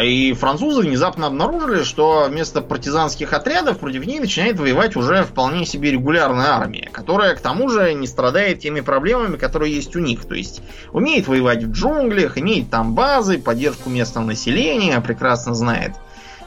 И 0.00 0.32
французы 0.32 0.82
внезапно 0.82 1.26
обнаружили, 1.26 1.82
что 1.82 2.26
вместо 2.28 2.62
партизанских 2.62 3.32
отрядов 3.32 3.78
против 3.78 4.06
них 4.06 4.20
начинает 4.20 4.58
воевать 4.58 4.96
уже 4.96 5.24
вполне 5.24 5.66
себе 5.66 5.90
регулярная 5.90 6.52
армия, 6.52 6.88
которая 6.92 7.34
к 7.34 7.40
тому 7.40 7.68
же 7.68 7.92
не 7.94 8.06
страдает 8.06 8.60
теми 8.60 8.80
проблемами, 8.80 9.36
которые 9.36 9.74
есть 9.74 9.94
у 9.96 9.98
них. 9.98 10.24
То 10.24 10.34
есть 10.34 10.62
умеет 10.92 11.28
воевать 11.28 11.64
в 11.64 11.72
джунглях, 11.72 12.38
имеет 12.38 12.70
там 12.70 12.94
базы, 12.94 13.38
поддержку 13.38 13.90
местного 13.90 14.26
населения, 14.26 15.00
прекрасно 15.00 15.54
знает 15.54 15.92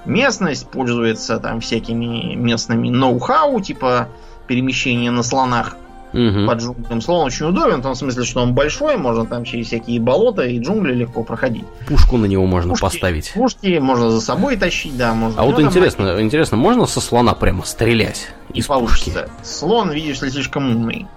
местность, 0.05 0.67
пользуется 0.67 1.39
там 1.39 1.61
всякими 1.61 2.35
местными 2.35 2.89
ноу-хау, 2.89 3.61
типа 3.61 4.09
перемещения 4.47 5.11
на 5.11 5.23
слонах 5.23 5.77
угу. 6.13 6.47
под 6.47 6.59
джунглям. 6.59 7.01
Слон 7.01 7.25
очень 7.25 7.47
удобен, 7.47 7.79
в 7.79 7.83
том 7.83 7.95
смысле, 7.95 8.23
что 8.23 8.41
он 8.41 8.53
большой, 8.53 8.97
можно 8.97 9.25
там 9.25 9.43
через 9.43 9.67
всякие 9.67 9.99
болота 9.99 10.43
и 10.43 10.59
джунгли 10.59 10.93
легко 10.93 11.23
проходить. 11.23 11.65
Пушку 11.87 12.17
на 12.17 12.25
него 12.25 12.45
можно 12.45 12.71
пушки, 12.71 12.83
поставить. 12.83 13.31
Пушки 13.33 13.77
можно 13.79 14.09
за 14.09 14.21
собой 14.21 14.55
тащить, 14.57 14.95
да, 14.97 15.13
можно. 15.13 15.41
А 15.41 15.45
вот 15.45 15.59
интересно, 15.59 16.05
мать. 16.05 16.21
интересно, 16.21 16.57
можно 16.57 16.85
со 16.85 17.01
слона 17.01 17.33
прямо 17.33 17.65
стрелять 17.65 18.29
и 18.53 18.59
из 18.59 18.67
получится. 18.67 19.11
пушки? 19.11 19.29
Слон, 19.43 19.91
видишь 19.91 20.21
ли, 20.21 20.29
слишком 20.29 20.69
умный. 20.69 21.07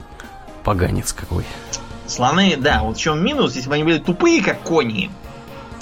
Поганец 0.65 1.13
какой. 1.13 1.45
Слоны, 2.07 2.57
да, 2.57 2.83
вот 2.83 2.97
в 2.97 3.01
чем 3.01 3.25
минус, 3.25 3.57
если 3.57 3.69
бы 3.69 3.75
они 3.75 3.85
были 3.85 3.99
тупые, 3.99 4.43
как 4.43 4.61
кони, 4.63 5.11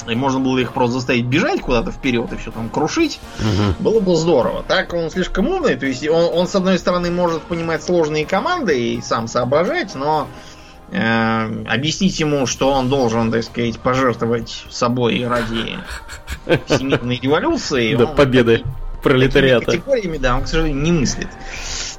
и 0.09 0.15
можно 0.15 0.41
было 0.41 0.59
их 0.59 0.73
просто 0.73 0.95
заставить 0.95 1.25
бежать 1.27 1.61
куда-то 1.61 1.91
вперед 1.91 2.33
и 2.33 2.37
все 2.37 2.51
там 2.51 2.69
крушить, 2.69 3.21
угу. 3.39 3.83
было 3.83 4.01
бы 4.01 4.17
здорово. 4.17 4.65
Так 4.67 4.93
он 4.93 5.11
слишком 5.11 5.49
умный, 5.49 5.77
то 5.77 5.87
есть 5.87 6.07
он, 6.09 6.31
он 6.33 6.49
с 6.49 6.55
одной 6.55 6.79
стороны 6.79 7.11
может 7.11 7.43
понимать 7.43 7.83
сложные 7.83 8.27
команды 8.27 8.95
и 8.95 9.03
сам 9.03 9.29
соображать, 9.29 9.95
но 9.95 10.29
э, 10.91 11.65
объяснить 11.69 12.19
ему, 12.21 12.47
что 12.47 12.71
он 12.71 12.89
должен, 12.89 13.31
так 13.31 13.45
сказать, 13.45 13.79
пожертвовать 13.79 14.65
собой 14.71 15.27
ради 15.27 15.79
всемирной 16.67 17.19
революции. 17.23 17.95
Да, 17.95 18.07
победы 18.07 18.63
пролетариата. 19.03 19.67
категориями, 19.67 20.19
да, 20.19 20.37
он, 20.37 20.45
к 20.45 20.49
сожалению, 20.49 20.83
не 20.83 20.93
мыслит. 20.93 21.29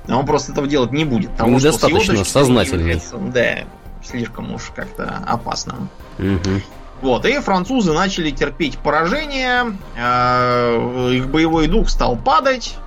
Он 0.07 0.25
просто 0.25 0.51
этого 0.51 0.67
делать 0.67 0.91
не 0.91 1.05
будет. 1.05 1.31
Потому 1.31 1.57
Недостаточно 1.57 2.23
сознательный. 2.23 3.01
Да, 3.33 3.65
слишком 4.03 4.53
уж 4.53 4.71
как-то 4.75 5.23
опасно. 5.25 5.87
Угу. 6.19 6.61
Вот, 7.05 7.23
и 7.27 7.37
французы 7.37 7.93
начали 7.93 8.31
терпеть 8.31 8.79
поражение, 8.79 9.77
э, 9.95 11.11
их 11.13 11.29
боевой 11.29 11.67
дух 11.67 11.87
стал 11.87 12.15
падать, 12.15 12.77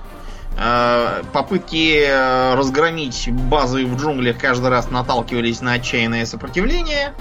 э, 0.57 1.23
попытки 1.31 2.03
э, 2.05 2.53
разгромить 2.55 3.29
базы 3.31 3.85
в 3.85 3.95
джунглях 3.95 4.37
каждый 4.37 4.71
раз 4.71 4.91
наталкивались 4.91 5.61
на 5.61 5.71
отчаянное 5.71 6.25
сопротивление. 6.25 7.13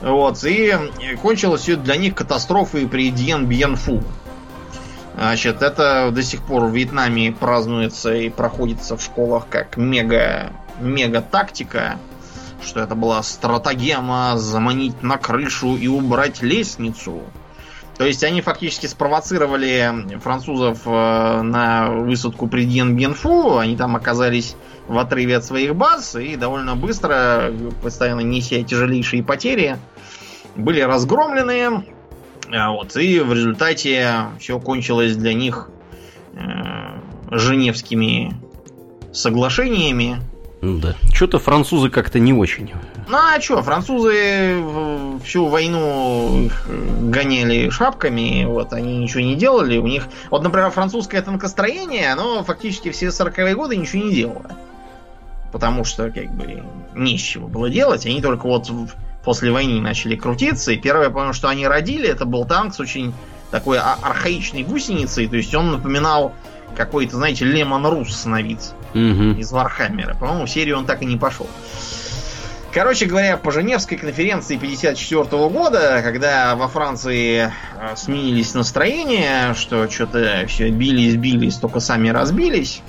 Вот, 0.00 0.42
и 0.42 0.76
кончилось 1.22 1.60
все 1.60 1.76
для 1.76 1.94
них 1.94 2.16
катастрофой 2.16 2.88
при 2.88 3.12
Дьен 3.12 3.46
Бьенфу. 3.46 4.02
Значит, 5.14 5.62
это 5.62 6.10
до 6.10 6.24
сих 6.24 6.42
пор 6.42 6.64
в 6.64 6.74
Вьетнаме 6.74 7.30
празднуется 7.30 8.12
и 8.12 8.30
проходится 8.30 8.96
в 8.96 9.00
школах 9.00 9.46
как 9.48 9.76
мега, 9.76 10.50
мега 10.80 11.20
тактика 11.20 12.00
что 12.66 12.80
это 12.80 12.94
была 12.94 13.22
стратагема 13.22 14.36
заманить 14.36 15.02
на 15.02 15.16
крышу 15.16 15.76
и 15.76 15.86
убрать 15.88 16.42
лестницу. 16.42 17.22
То 17.96 18.04
есть 18.04 18.22
они 18.24 18.42
фактически 18.42 18.86
спровоцировали 18.86 20.18
французов 20.20 20.80
э, 20.84 21.42
на 21.42 21.90
высадку 21.90 22.46
при 22.46 22.66
Дьен-Бьенфу. 22.66 23.58
Они 23.58 23.74
там 23.76 23.96
оказались 23.96 24.54
в 24.86 24.98
отрыве 24.98 25.38
от 25.38 25.44
своих 25.44 25.74
баз 25.74 26.14
и 26.14 26.36
довольно 26.36 26.76
быстро, 26.76 27.52
постоянно 27.82 28.20
неся 28.20 28.62
тяжелейшие 28.62 29.22
потери, 29.22 29.78
были 30.54 30.80
разгромлены. 30.80 31.86
А 32.52 32.70
вот, 32.70 32.96
и 32.96 33.20
в 33.20 33.32
результате 33.32 34.26
все 34.38 34.60
кончилось 34.60 35.16
для 35.16 35.32
них 35.32 35.70
э, 36.34 36.40
Женевскими 37.30 38.34
соглашениями, 39.12 40.18
да. 40.74 40.94
Что-то 41.12 41.38
французы 41.38 41.90
как-то 41.90 42.18
не 42.18 42.32
очень. 42.32 42.72
Ну 43.08 43.16
а 43.16 43.40
что, 43.40 43.62
французы 43.62 44.62
всю 45.24 45.46
войну 45.46 46.50
гоняли 47.00 47.70
шапками, 47.70 48.44
вот 48.44 48.72
они 48.72 48.98
ничего 48.98 49.20
не 49.20 49.36
делали. 49.36 49.78
У 49.78 49.86
них, 49.86 50.08
вот, 50.30 50.42
например, 50.42 50.70
французское 50.70 51.22
танкостроение, 51.22 52.12
оно 52.12 52.42
фактически 52.42 52.90
все 52.90 53.06
40-е 53.06 53.54
годы 53.54 53.76
ничего 53.76 54.04
не 54.04 54.14
делало. 54.14 54.50
Потому 55.52 55.84
что, 55.84 56.10
как 56.10 56.30
бы, 56.34 56.62
нечего 56.94 57.46
было 57.46 57.70
делать. 57.70 58.04
Они 58.04 58.20
только 58.20 58.46
вот 58.46 58.70
после 59.24 59.50
войны 59.50 59.80
начали 59.80 60.16
крутиться. 60.16 60.72
И 60.72 60.76
первое, 60.76 61.10
понял, 61.10 61.32
что 61.32 61.48
они 61.48 61.66
родили, 61.66 62.08
это 62.08 62.24
был 62.24 62.44
танк 62.44 62.74
с 62.74 62.80
очень 62.80 63.14
такой 63.50 63.78
а, 63.78 63.98
архаичной 64.02 64.62
гусеницей. 64.64 65.28
То 65.28 65.36
есть 65.36 65.54
он 65.54 65.72
напоминал 65.72 66.34
какой-то, 66.76 67.16
знаете, 67.16 67.44
Леман 67.44 67.86
Русс 67.86 68.24
вид 68.26 68.60
Мгм. 68.94 69.38
из 69.38 69.50
Вархаммера. 69.52 70.14
По-моему, 70.14 70.46
в 70.46 70.50
серию 70.50 70.78
он 70.78 70.86
так 70.86 71.02
и 71.02 71.06
не 71.06 71.16
пошел. 71.16 71.48
Короче 72.72 73.06
говоря, 73.06 73.38
по 73.38 73.50
Женевской 73.52 73.96
конференции 73.96 74.58
54 74.58 75.48
года, 75.48 76.02
когда 76.02 76.54
во 76.56 76.68
Франции 76.68 77.50
э, 77.80 77.96
сменились 77.96 78.52
настроения, 78.52 79.54
что 79.54 79.88
что-то 79.90 80.44
все 80.46 80.68
бились, 80.68 81.16
бились, 81.16 81.56
только 81.56 81.80
сами 81.80 82.10
разбились, 82.10 82.82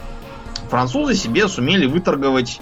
французы 0.69 1.15
себе 1.15 1.47
сумели 1.47 1.85
выторговать 1.85 2.59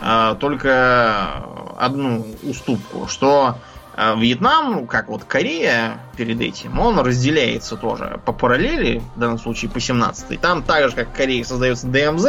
э, 0.00 0.34
только 0.40 1.44
одну 1.78 2.26
уступку, 2.42 3.06
что 3.06 3.56
э, 3.96 4.14
Вьетнам, 4.18 4.86
как 4.86 5.08
вот 5.08 5.24
Корея 5.24 5.98
перед 6.16 6.40
этим, 6.40 6.78
он 6.78 6.98
разделяется 6.98 7.76
тоже 7.76 8.20
по 8.24 8.32
параллели, 8.32 9.02
в 9.14 9.18
данном 9.18 9.38
случае 9.38 9.70
по 9.70 9.80
17 9.80 10.40
Там 10.40 10.62
так 10.62 10.90
же, 10.90 10.96
как 10.96 11.08
в 11.08 11.12
Корее, 11.12 11.44
создается 11.44 11.86
ДМЗ, 11.86 12.26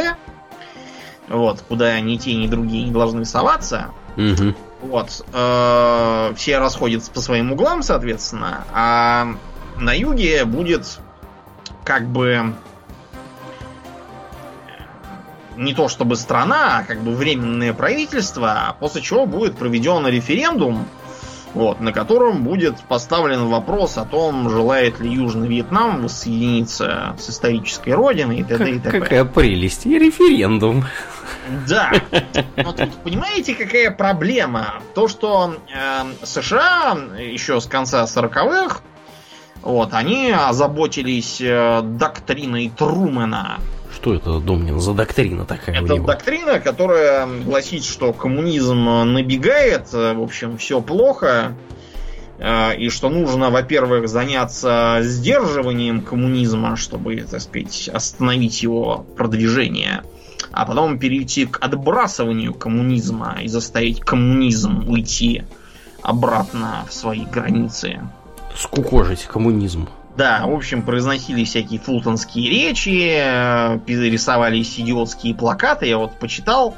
вот, 1.27 1.61
куда 1.67 1.99
ни 1.99 2.17
те, 2.17 2.35
ни 2.35 2.47
другие 2.47 2.83
не 2.83 2.91
должны 2.91 3.25
соваться. 3.25 3.87
Мгм. 4.15 4.55
Вот. 4.81 5.25
э, 5.33 6.33
все 6.35 6.59
расходятся 6.59 7.11
по 7.11 7.19
своим 7.21 7.51
углам, 7.51 7.81
соответственно. 7.81 8.65
А 8.71 9.27
на 9.77 9.93
юге 9.93 10.45
будет 10.45 10.99
как 11.83 12.07
бы 12.07 12.53
не 15.57 15.73
то 15.73 15.87
чтобы 15.87 16.15
страна, 16.15 16.79
а 16.79 16.83
как 16.83 17.01
бы 17.01 17.15
временное 17.15 17.73
правительство, 17.73 18.75
после 18.79 19.01
чего 19.01 19.25
будет 19.25 19.57
проведен 19.57 20.05
референдум, 20.07 20.85
вот, 21.55 21.79
на 21.79 21.93
котором 21.93 22.43
будет 22.43 22.75
поставлен 22.81 23.47
вопрос 23.47 23.97
о 23.97 24.05
том, 24.05 24.49
желает 24.49 24.99
ли 24.99 25.09
Южный 25.09 25.47
Вьетнам 25.47 26.03
воссоединиться 26.03 27.15
с 27.17 27.29
исторической 27.29 27.91
родиной 27.91 28.39
и 28.39 28.43
т.д. 28.43 28.71
и 28.71 28.79
т.п. 28.79 28.99
какая 28.99 29.25
прелесть. 29.25 29.85
И 29.85 29.97
референдум. 29.97 30.83
Да. 31.67 31.93
Но 32.57 32.73
тут 32.73 32.93
понимаете, 33.03 33.55
какая 33.55 33.89
проблема? 33.89 34.81
То, 34.93 35.07
что 35.07 35.55
э, 35.73 36.25
США 36.25 36.97
еще 37.17 37.61
с 37.61 37.67
конца 37.67 38.03
40-х, 38.03 38.81
вот, 39.61 39.93
они 39.93 40.31
озаботились 40.31 41.39
э, 41.39 41.81
доктриной 41.83 42.69
Трумэна. 42.69 43.59
Что 44.05 44.13
это, 44.13 44.39
Домнин, 44.39 44.79
за 44.79 44.93
доктрина 44.93 45.45
такая 45.45 45.81
у 45.81 45.85
Это 45.85 45.97
доктрина, 45.97 46.59
которая 46.59 47.25
гласит, 47.25 47.83
что 47.83 48.13
коммунизм 48.13 48.83
набегает, 48.83 49.91
э, 49.93 50.13
в 50.13 50.21
общем, 50.21 50.59
все 50.59 50.79
плохо, 50.79 51.55
э, 52.37 52.77
и 52.77 52.89
что 52.89 53.09
нужно, 53.09 53.49
во-первых, 53.49 54.07
заняться 54.07 54.99
сдерживанием 55.01 56.01
коммунизма, 56.01 56.75
чтобы, 56.75 57.15
так 57.15 57.41
сказать, 57.41 57.89
остановить 57.91 58.61
его 58.61 59.07
продвижение, 59.17 60.03
а 60.51 60.67
потом 60.67 60.99
перейти 60.99 61.47
к 61.47 61.57
отбрасыванию 61.65 62.53
коммунизма 62.53 63.39
и 63.41 63.47
заставить 63.47 64.01
коммунизм 64.01 64.87
уйти 64.87 65.45
обратно 66.03 66.85
в 66.87 66.93
свои 66.93 67.25
границы. 67.25 68.01
Скукожить 68.55 69.23
коммунизм. 69.23 69.87
Да, 70.17 70.45
в 70.45 70.53
общем, 70.53 70.81
произносили 70.81 71.43
всякие 71.43 71.79
фултонские 71.79 72.49
речи, 72.49 73.17
э, 73.17 73.79
рисовались 73.85 74.79
идиотские 74.79 75.35
плакаты. 75.35 75.87
Я 75.87 75.97
вот 75.97 76.17
почитал 76.19 76.75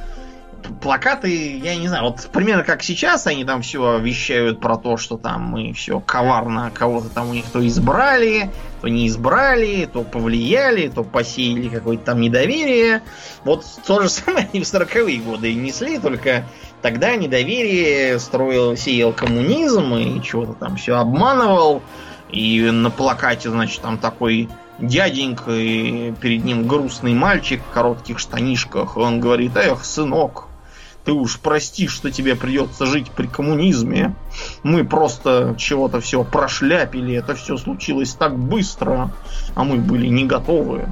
плакаты, 0.81 1.59
я 1.59 1.75
не 1.75 1.87
знаю, 1.87 2.05
вот 2.05 2.29
примерно 2.31 2.63
как 2.63 2.83
сейчас 2.83 3.27
они 3.27 3.45
там 3.45 3.61
все 3.61 3.99
вещают 3.99 4.59
про 4.59 4.77
то, 4.77 4.97
что 4.97 5.17
там 5.17 5.43
мы 5.43 5.73
все 5.73 5.99
коварно 5.99 6.71
кого-то 6.73 7.09
там 7.09 7.29
у 7.29 7.33
них 7.33 7.45
то 7.45 7.65
избрали, 7.65 8.49
то 8.81 8.87
не 8.87 9.07
избрали, 9.07 9.87
то 9.91 10.03
повлияли, 10.03 10.89
то 10.89 11.03
посеяли 11.03 11.69
какое-то 11.69 12.05
там 12.05 12.21
недоверие. 12.21 13.01
Вот 13.43 13.65
то 13.85 14.01
же 14.01 14.09
самое 14.09 14.49
они 14.51 14.63
в 14.63 14.67
40-е 14.67 15.19
годы 15.19 15.53
несли, 15.53 15.99
только 15.99 16.45
тогда 16.81 17.15
недоверие 17.15 18.19
строил, 18.19 18.75
сеял 18.75 19.13
коммунизм 19.13 19.93
и 19.95 20.21
чего-то 20.21 20.53
там 20.53 20.75
все 20.75 20.95
обманывал. 20.95 21.81
И 22.29 22.61
на 22.69 22.89
плакате, 22.89 23.49
значит, 23.49 23.81
там 23.81 23.97
такой 23.97 24.49
дяденька, 24.79 25.51
и 25.51 26.11
перед 26.19 26.43
ним 26.43 26.67
грустный 26.67 27.13
мальчик 27.13 27.61
в 27.61 27.73
коротких 27.73 28.19
штанишках. 28.19 28.97
И 28.97 28.99
он 28.99 29.19
говорит, 29.19 29.55
эх, 29.55 29.83
сынок, 29.85 30.47
ты 31.07 31.13
уж 31.13 31.39
прости, 31.39 31.87
что 31.87 32.11
тебе 32.11 32.35
придется 32.35 32.85
жить 32.85 33.11
при 33.11 33.27
коммунизме. 33.27 34.13
Мы 34.63 34.83
просто 34.83 35.55
чего-то 35.57 36.01
все 36.01 36.23
прошляпили, 36.25 37.15
это 37.15 37.33
все 37.33 37.55
случилось 37.55 38.13
так 38.13 38.37
быстро, 38.37 39.11
а 39.55 39.63
мы 39.63 39.77
были 39.77 40.07
не 40.07 40.25
готовы. 40.25 40.89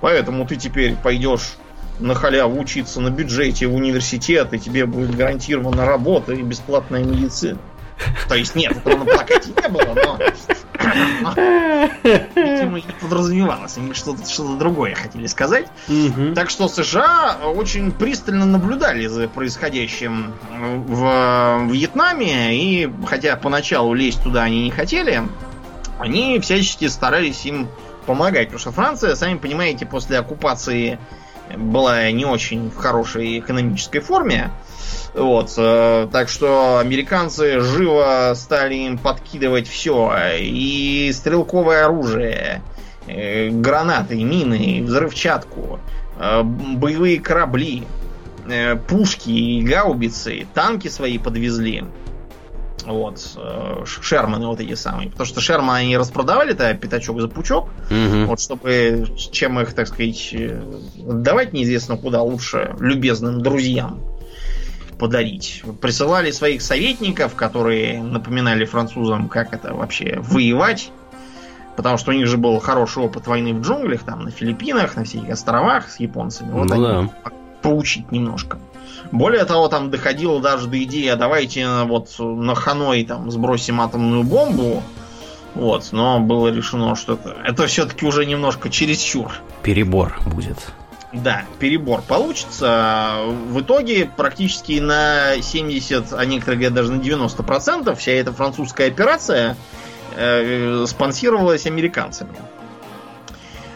Поэтому 0.00 0.46
ты 0.46 0.56
теперь 0.56 0.96
пойдешь 0.96 1.56
на 1.98 2.14
халяву 2.14 2.58
учиться 2.58 3.02
на 3.02 3.10
бюджете 3.10 3.66
в 3.66 3.74
университет, 3.74 4.54
и 4.54 4.58
тебе 4.58 4.86
будет 4.86 5.14
гарантирована 5.14 5.84
работа 5.84 6.32
и 6.32 6.42
бесплатная 6.42 7.04
медицина. 7.04 7.58
То 8.28 8.34
есть 8.34 8.54
нет, 8.54 8.76
этого 8.76 8.98
на 8.98 9.04
плакате 9.04 9.50
не 9.56 9.68
было, 9.68 9.94
но... 9.94 10.18
Видимо, 12.02 12.76
не 12.78 12.92
подразумевалось. 13.00 13.76
Они 13.76 13.92
что-то 13.92 14.28
что 14.28 14.56
другое 14.56 14.94
хотели 14.94 15.26
сказать. 15.26 15.66
Мгм. 15.88 16.34
Так 16.34 16.50
что 16.50 16.68
США 16.68 17.38
очень 17.54 17.92
пристально 17.92 18.46
наблюдали 18.46 19.06
за 19.06 19.28
происходящим 19.28 20.32
в 20.50 21.68
Вьетнаме, 21.70 22.56
и 22.56 22.90
хотя 23.06 23.36
поначалу 23.36 23.94
лезть 23.94 24.22
туда 24.22 24.44
они 24.44 24.64
не 24.64 24.70
хотели, 24.70 25.22
они 25.98 26.40
всячески 26.40 26.88
старались 26.88 27.44
им 27.44 27.68
помогать. 28.06 28.46
Потому 28.48 28.58
что 28.58 28.72
Франция, 28.72 29.14
сами 29.14 29.36
понимаете, 29.36 29.86
после 29.86 30.18
оккупации 30.18 30.98
была 31.56 32.10
не 32.10 32.24
очень 32.24 32.70
в 32.70 32.76
хорошей 32.76 33.38
экономической 33.38 34.00
форме. 34.00 34.50
Вот, 35.14 35.54
э, 35.56 36.08
так 36.12 36.28
что 36.28 36.78
американцы 36.78 37.60
живо 37.60 38.32
стали 38.34 38.74
им 38.74 38.98
подкидывать 38.98 39.68
все. 39.68 40.14
И 40.38 41.10
стрелковое 41.12 41.84
оружие, 41.84 42.62
э, 43.06 43.48
гранаты, 43.48 44.22
мины, 44.22 44.82
взрывчатку, 44.84 45.80
э, 46.18 46.42
боевые 46.42 47.20
корабли, 47.20 47.84
пушки 48.88 49.30
и 49.30 49.62
гаубицы, 49.62 50.46
танки 50.54 50.88
свои 50.88 51.18
подвезли. 51.18 51.84
Вот, 52.84 53.20
Шерманы 53.84 54.46
вот 54.46 54.58
эти 54.58 54.74
самые. 54.74 55.10
Потому 55.10 55.26
что 55.26 55.40
Шерманы 55.40 55.76
они 55.76 55.96
распродавали-то 55.96 56.74
пятачок 56.74 57.20
за 57.20 57.28
пучок. 57.28 57.68
Мгм. 57.90 58.26
Вот 58.26 58.40
чтобы, 58.40 59.06
чем 59.16 59.60
их, 59.60 59.74
так 59.74 59.86
сказать, 59.86 60.34
отдавать 61.06 61.52
неизвестно 61.52 61.96
куда, 61.96 62.22
лучше 62.22 62.74
любезным 62.80 63.40
друзьям 63.42 64.00
подарить. 65.00 65.64
Присылали 65.80 66.30
своих 66.30 66.60
советников, 66.60 67.34
которые 67.34 68.02
напоминали 68.02 68.66
французам, 68.66 69.30
как 69.30 69.54
это 69.54 69.74
вообще 69.74 70.20
воевать. 70.20 70.92
Потому 71.74 71.96
что 71.96 72.10
у 72.10 72.14
них 72.14 72.26
же 72.26 72.36
был 72.36 72.58
хороший 72.60 73.02
опыт 73.02 73.26
войны 73.26 73.54
в 73.54 73.62
джунглях, 73.62 74.02
там 74.02 74.24
на 74.24 74.30
Филиппинах, 74.30 74.96
на 74.96 75.04
всяких 75.04 75.30
островах 75.30 75.88
с 75.88 75.98
японцами. 76.00 76.52
Вот 76.52 76.68
Ну 76.68 76.74
они 76.74 76.84
да. 76.84 77.32
поучить 77.62 78.12
немножко. 78.12 78.58
Более 79.10 79.46
того, 79.46 79.68
там 79.68 79.90
доходило 79.90 80.38
даже 80.42 80.68
до 80.68 80.82
идеи, 80.84 81.08
а 81.08 81.16
давайте 81.16 81.66
вот 81.84 82.14
на 82.18 82.54
Ханой 82.54 83.02
там 83.04 83.30
сбросим 83.30 83.80
атомную 83.80 84.22
бомбу. 84.24 84.82
Вот, 85.54 85.88
но 85.92 86.20
было 86.20 86.48
решено, 86.48 86.94
что 86.94 87.14
это, 87.14 87.36
это 87.42 87.66
все-таки 87.66 88.04
уже 88.04 88.26
немножко 88.26 88.68
чересчур. 88.68 89.32
Перебор 89.62 90.20
будет. 90.26 90.58
Да, 91.12 91.42
перебор 91.58 92.02
получится. 92.02 93.22
В 93.48 93.60
итоге 93.60 94.06
практически 94.16 94.78
на 94.78 95.40
70, 95.40 96.12
а 96.12 96.24
некоторые 96.24 96.58
говорят 96.58 96.74
даже 96.74 96.92
на 96.92 97.00
90% 97.00 97.94
вся 97.96 98.12
эта 98.12 98.32
французская 98.32 98.86
операция 98.86 99.56
э, 100.16 100.84
спонсировалась 100.86 101.66
американцами. 101.66 102.36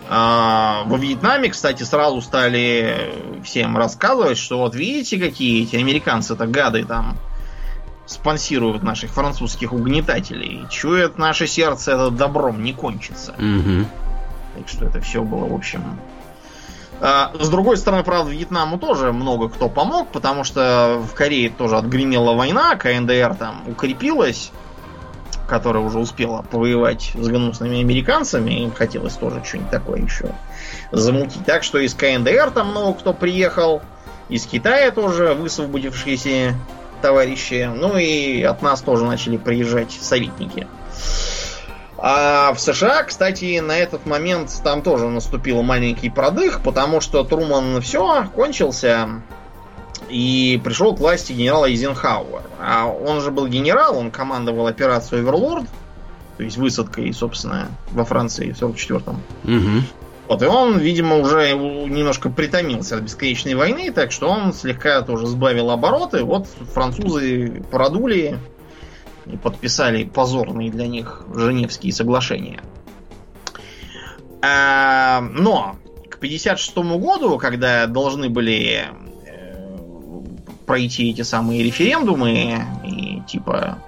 А, 0.08 0.82
во 0.86 0.96
Вьетнаме, 0.96 1.48
кстати, 1.48 1.82
сразу 1.82 2.20
стали 2.20 3.12
всем 3.42 3.76
рассказывать, 3.76 4.38
что 4.38 4.58
вот 4.58 4.74
видите, 4.74 5.18
какие 5.18 5.64
эти 5.64 5.76
американцы-то 5.76 6.46
гады 6.46 6.84
там 6.84 7.16
спонсируют 8.06 8.82
наших 8.82 9.10
французских 9.10 9.72
угнетателей. 9.72 10.66
Чует 10.70 11.18
наше 11.18 11.46
сердце, 11.46 11.92
это 11.92 12.10
добром 12.10 12.62
не 12.62 12.74
кончится. 12.74 13.34
Мгм. 13.38 13.86
Так 14.56 14.68
что 14.68 14.84
это 14.84 15.00
все 15.00 15.22
было, 15.22 15.46
в 15.46 15.54
общем... 15.54 15.98
А, 17.00 17.32
С 17.38 17.48
другой 17.48 17.76
стороны, 17.76 18.02
правда, 18.04 18.30
Вьетнаму 18.30 18.78
тоже 18.78 19.12
много 19.12 19.48
кто 19.48 19.68
помог, 19.68 20.08
потому 20.08 20.44
что 20.44 21.02
в 21.02 21.14
Корее 21.14 21.50
тоже 21.50 21.76
отгремела 21.76 22.34
война, 22.34 22.76
КНДР 22.76 23.34
там 23.34 23.62
укрепилась, 23.66 24.52
которая 25.48 25.82
уже 25.82 25.98
успела 25.98 26.42
повоевать 26.42 27.12
с 27.14 27.28
гнусными 27.28 27.80
американцами, 27.80 28.62
им 28.62 28.72
хотелось 28.72 29.14
тоже 29.14 29.42
что-нибудь 29.44 29.70
такое 29.70 30.00
еще 30.00 30.34
замутить. 30.92 31.44
Так 31.44 31.62
что 31.62 31.78
из 31.78 31.94
КНДР 31.94 32.50
там 32.52 32.70
много 32.70 32.98
кто 32.98 33.12
приехал, 33.12 33.82
из 34.28 34.46
Китая 34.46 34.90
тоже 34.90 35.34
высвободившиеся 35.34 36.54
товарищи, 37.02 37.70
ну 37.74 37.98
и 37.98 38.42
от 38.42 38.62
нас 38.62 38.80
тоже 38.80 39.04
начали 39.04 39.36
приезжать 39.36 39.92
советники. 39.92 40.66
А 42.06 42.52
в 42.52 42.60
США, 42.60 43.02
кстати, 43.04 43.60
на 43.60 43.78
этот 43.78 44.04
момент 44.04 44.50
там 44.62 44.82
тоже 44.82 45.08
наступил 45.08 45.62
маленький 45.62 46.10
продых, 46.10 46.60
потому 46.62 47.00
что 47.00 47.24
Труман 47.24 47.80
все, 47.80 48.26
кончился, 48.34 49.22
и 50.10 50.60
пришел 50.62 50.94
к 50.94 51.00
власти 51.00 51.32
генерал 51.32 51.64
Эйзенхауэр. 51.64 52.42
А 52.60 52.88
он 52.88 53.22
же 53.22 53.30
был 53.30 53.46
генерал, 53.46 53.96
он 53.96 54.10
командовал 54.10 54.66
операцией 54.66 55.22
Оверлорд, 55.22 55.64
то 56.36 56.42
есть 56.42 56.58
высадкой, 56.58 57.10
собственно, 57.14 57.68
во 57.92 58.04
Франции 58.04 58.52
в 58.52 58.62
44-м. 58.62 59.22
Угу. 59.44 59.84
Вот, 60.28 60.42
и 60.42 60.46
он, 60.46 60.76
видимо, 60.76 61.16
уже 61.16 61.52
немножко 61.52 62.28
притомился 62.28 62.96
от 62.96 63.04
бесконечной 63.04 63.54
войны, 63.54 63.90
так 63.90 64.12
что 64.12 64.28
он 64.28 64.52
слегка 64.52 65.00
тоже 65.00 65.26
сбавил 65.26 65.70
обороты. 65.70 66.22
Вот 66.22 66.48
французы 66.74 67.62
продули 67.70 68.38
и 69.26 69.36
подписали 69.36 70.04
позорные 70.04 70.70
для 70.70 70.86
них 70.86 71.24
Женевские 71.34 71.92
соглашения. 71.92 72.60
А, 74.42 75.20
но 75.20 75.76
к 76.10 76.18
56 76.18 76.76
году, 76.76 77.38
когда 77.38 77.86
должны 77.86 78.28
были 78.28 78.84
э, 79.26 79.54
пройти 80.66 81.10
эти 81.10 81.22
самые 81.22 81.62
референдумы 81.62 82.62
и 82.84 83.22
типа 83.26 83.78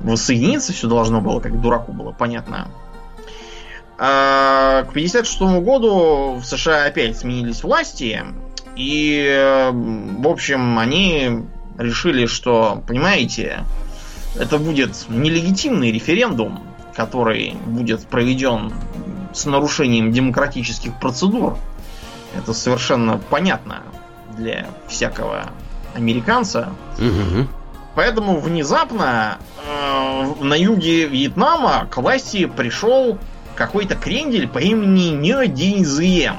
воссоединиться 0.00 0.72
все 0.72 0.88
должно 0.88 1.20
было, 1.20 1.40
как 1.40 1.60
дураку 1.60 1.92
было 1.92 2.12
понятно. 2.12 2.68
А, 3.98 4.84
к 4.84 4.92
56 4.92 5.40
году 5.62 6.34
в 6.40 6.44
США 6.44 6.86
опять 6.86 7.18
сменились 7.18 7.62
власти, 7.62 8.24
и, 8.76 9.70
в 9.72 10.28
общем, 10.28 10.78
они 10.78 11.44
решили, 11.76 12.26
что, 12.26 12.82
понимаете, 12.86 13.64
это 14.38 14.58
будет 14.58 15.06
нелегитимный 15.08 15.92
референдум, 15.92 16.60
который 16.94 17.54
будет 17.66 18.06
проведен 18.06 18.72
с 19.32 19.46
нарушением 19.46 20.12
демократических 20.12 20.98
процедур. 20.98 21.56
Это 22.36 22.52
совершенно 22.52 23.18
понятно 23.18 23.82
для 24.36 24.68
всякого 24.88 25.50
американца. 25.94 26.72
Угу. 26.98 27.48
Поэтому 27.94 28.40
внезапно 28.40 29.38
э, 29.66 30.32
на 30.40 30.54
юге 30.54 31.06
Вьетнама 31.06 31.86
к 31.90 31.96
власти 31.96 32.46
пришел 32.46 33.18
какой-то 33.56 33.96
крендель 33.96 34.48
по 34.48 34.58
имени 34.58 35.10
Нё 35.10 35.46
Динь 35.46 35.84
Зием. 35.84 36.36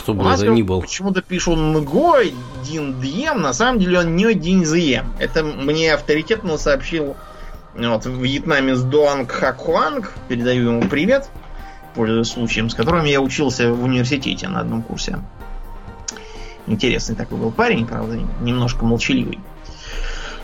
Кто 0.00 0.14
бы 0.14 0.28
это 0.28 0.46
ни 0.48 0.62
был. 0.62 0.80
Почему-то 0.80 1.22
пишут 1.22 1.58
Дин 2.64 3.00
Дием, 3.00 3.42
на 3.42 3.52
самом 3.52 3.78
деле 3.78 3.98
он 4.00 4.16
Нё 4.16 4.32
Динь 4.32 4.64
Зием. 4.64 5.12
Это 5.18 5.44
мне 5.44 5.92
авторитетно 5.92 6.56
сообщил 6.56 7.16
вот, 7.74 8.06
вьетнамец 8.06 8.80
Дуанг 8.80 9.30
Хакуанг. 9.30 10.12
Передаю 10.28 10.70
ему 10.70 10.88
привет, 10.88 11.28
пользуясь 11.94 12.28
случаем, 12.28 12.70
с 12.70 12.74
которым 12.74 13.04
я 13.04 13.20
учился 13.20 13.72
в 13.72 13.84
университете 13.84 14.48
на 14.48 14.60
одном 14.60 14.82
курсе. 14.82 15.18
Интересный 16.66 17.16
такой 17.16 17.38
был 17.38 17.50
парень, 17.50 17.86
правда, 17.86 18.18
немножко 18.40 18.84
молчаливый. 18.84 19.38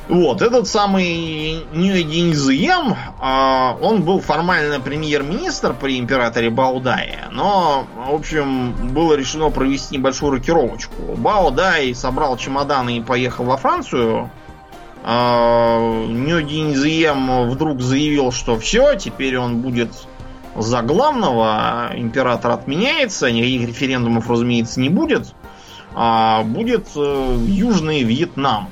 Вот, 0.09 0.41
этот 0.41 0.69
самый 0.69 1.65
Ньюэдин 1.73 2.33
Зием, 2.33 2.95
а, 3.19 3.77
он 3.81 4.03
был 4.03 4.21
формально 4.21 4.79
премьер-министр 4.79 5.75
при 5.75 5.99
императоре 5.99 6.49
Баудае, 6.49 7.25
но, 7.33 7.89
в 7.97 8.15
общем, 8.15 8.73
было 8.93 9.15
решено 9.15 9.51
провести 9.51 9.97
небольшую 9.97 10.33
рокировочку. 10.33 11.17
Баудай 11.17 11.93
собрал 11.93 12.37
чемоданы 12.37 12.99
и 12.99 13.01
поехал 13.01 13.47
во 13.47 13.57
Францию. 13.57 14.31
А, 15.03 15.81
Ньюэдин 16.07 16.77
Зием 16.77 17.51
вдруг 17.51 17.81
заявил, 17.81 18.31
что 18.31 18.61
все, 18.61 18.95
теперь 18.95 19.37
он 19.39 19.61
будет 19.61 19.91
за 20.55 20.83
главного, 20.83 21.91
император 21.97 22.53
отменяется, 22.53 23.33
никаких 23.33 23.67
референдумов, 23.67 24.31
разумеется, 24.31 24.81
не 24.81 24.89
будет. 24.89 25.35
А 25.99 26.45
будет 26.45 26.89
э, 26.95 27.39
Южный 27.47 28.03
Вьетнам 28.03 28.69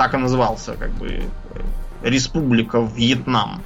так 0.00 0.14
и 0.14 0.16
назывался, 0.16 0.76
как 0.78 0.92
бы 0.92 1.24
Республика 2.00 2.80
Вьетнам. 2.80 3.60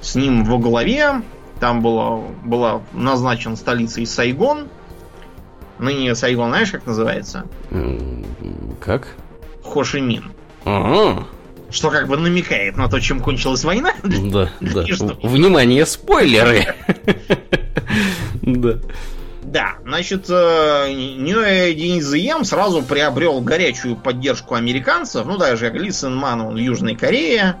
С 0.00 0.14
ним 0.14 0.42
во 0.42 0.56
главе 0.56 1.20
там 1.60 1.82
было, 1.82 2.24
была 2.42 2.80
назначен 2.94 3.58
столицей 3.58 4.06
Сайгон. 4.06 4.68
Ныне 5.78 6.14
Сайгон, 6.14 6.48
знаешь, 6.48 6.70
как 6.70 6.86
называется? 6.86 7.44
Как? 8.80 9.08
Хошимин. 9.62 10.32
Ага. 10.64 11.26
Что 11.68 11.90
как 11.90 12.08
бы 12.08 12.16
намекает 12.16 12.78
на 12.78 12.88
то, 12.88 12.98
чем 12.98 13.20
кончилась 13.20 13.62
война. 13.62 13.92
Да, 14.02 14.50
да. 14.60 14.84
Внимание, 15.22 15.84
спойлеры! 15.84 16.74
Да. 18.42 18.78
Да, 19.50 19.74
значит, 19.84 20.26
э, 20.30 20.92
Ньюэ 20.92 21.74
Денизием 21.74 22.44
сразу 22.44 22.82
приобрел 22.82 23.40
горячую 23.40 23.96
поддержку 23.96 24.54
американцев. 24.54 25.26
Ну, 25.26 25.38
даже 25.38 25.66
как 25.70 25.74
Ли 25.74 25.90
Сен 25.90 26.14
Ман, 26.14 26.40
он 26.40 26.56
Южной 26.56 26.94
Корее. 26.94 27.56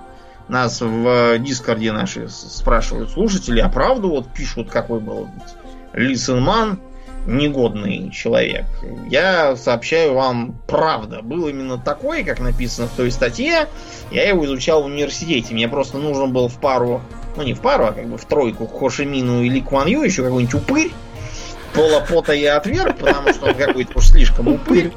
Нас 0.46 0.80
в 0.80 1.38
Дискорде 1.40 1.90
наши 1.90 2.28
спрашивают 2.28 3.10
слушатели, 3.10 3.58
а 3.58 3.68
правду 3.68 4.08
вот 4.08 4.32
пишут, 4.32 4.70
какой 4.70 5.00
был 5.00 5.28
Ли 5.92 6.14
Сен 6.14 6.40
Ман 6.40 6.78
негодный 7.26 8.12
человек. 8.12 8.66
Я 9.08 9.56
сообщаю 9.56 10.14
вам, 10.14 10.60
правда, 10.68 11.22
был 11.22 11.48
именно 11.48 11.76
такой, 11.76 12.22
как 12.22 12.38
написано 12.38 12.86
в 12.86 12.92
той 12.92 13.10
статье. 13.10 13.66
Я 14.12 14.28
его 14.28 14.44
изучал 14.44 14.84
в 14.84 14.86
университете. 14.86 15.54
Мне 15.54 15.66
просто 15.66 15.98
нужен 15.98 16.32
был 16.32 16.46
в 16.46 16.60
пару, 16.60 17.02
ну 17.36 17.42
не 17.42 17.54
в 17.54 17.60
пару, 17.60 17.86
а 17.86 17.92
как 17.92 18.06
бы 18.06 18.16
в 18.16 18.24
тройку 18.26 18.68
к 18.68 18.78
Хошимину 18.78 19.42
или 19.42 19.58
Ю 19.88 20.02
еще 20.04 20.22
какой-нибудь 20.22 20.54
упырь. 20.54 20.92
Пола 21.74 22.00
пота 22.00 22.32
я 22.32 22.56
отверг, 22.56 22.98
потому 22.98 23.32
что 23.32 23.46
он 23.46 23.54
какой-то 23.54 23.98
уж 23.98 24.08
слишком 24.08 24.48
упырь 24.48 24.92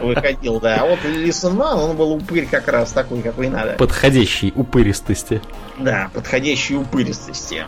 выходил, 0.00 0.58
да. 0.60 0.76
А 0.80 0.86
вот 0.86 0.98
Лисенман, 1.04 1.78
он 1.78 1.96
был 1.96 2.12
упырь 2.12 2.46
как 2.46 2.68
раз 2.68 2.92
такой, 2.92 3.20
какой 3.20 3.48
надо. 3.48 3.72
Подходящей 3.72 4.52
упыристости. 4.54 5.42
Да, 5.78 6.10
подходящей 6.14 6.76
упыристости. 6.76 7.64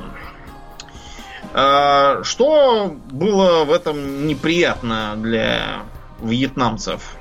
А, 1.52 2.22
Что 2.22 2.96
было 3.10 3.64
в 3.64 3.72
этом 3.72 4.26
неприятно 4.26 5.14
для 5.16 5.82
вьетнамцев? 6.22 7.16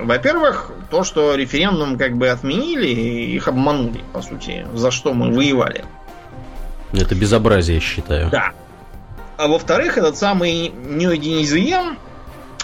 Во-первых, 0.00 0.70
то, 0.90 1.04
что 1.04 1.34
референдум 1.34 1.98
как 1.98 2.16
бы 2.16 2.28
отменили, 2.28 2.86
их 2.86 3.46
обманули, 3.46 4.00
по 4.12 4.22
сути, 4.22 4.66
за 4.72 4.90
что 4.90 5.12
мы 5.12 5.30
воевали. 5.34 5.84
Это 6.92 7.14
безобразие, 7.14 7.80
считаю. 7.80 8.30
Да. 8.30 8.52
А 9.36 9.48
во-вторых, 9.48 9.98
этот 9.98 10.16
самый 10.16 10.68
Ньюдинизием 10.68 11.98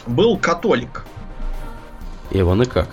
был 0.06 0.38
католик. 0.38 1.04
Иван 2.30 2.62
и 2.62 2.66
как? 2.66 2.88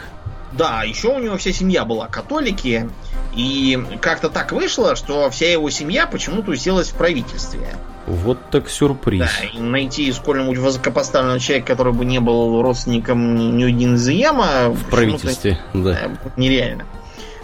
Да, 0.51 0.83
еще 0.83 1.09
у 1.09 1.19
него 1.19 1.37
вся 1.37 1.53
семья 1.53 1.85
была 1.85 2.07
католики. 2.07 2.89
И 3.35 3.79
как-то 4.01 4.29
так 4.29 4.51
вышло, 4.51 4.95
что 4.95 5.29
вся 5.29 5.51
его 5.51 5.69
семья 5.69 6.07
почему-то 6.07 6.51
уселась 6.51 6.89
в 6.89 6.95
правительстве. 6.95 7.75
Вот 8.07 8.39
так 8.49 8.69
сюрприз. 8.69 9.21
Да, 9.21 9.45
и 9.53 9.59
найти 9.59 10.11
сколь-нибудь 10.11 10.57
высокопоставленного 10.57 11.39
человека, 11.39 11.67
который 11.67 11.93
бы 11.93 12.05
не 12.05 12.19
был 12.19 12.61
родственником 12.63 13.55
Ньюдинзиема 13.55 14.69
В 14.69 14.89
правительстве, 14.89 15.59
да. 15.73 16.09
нереально. 16.35 16.85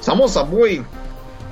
Само 0.02 0.28
собой, 0.28 0.84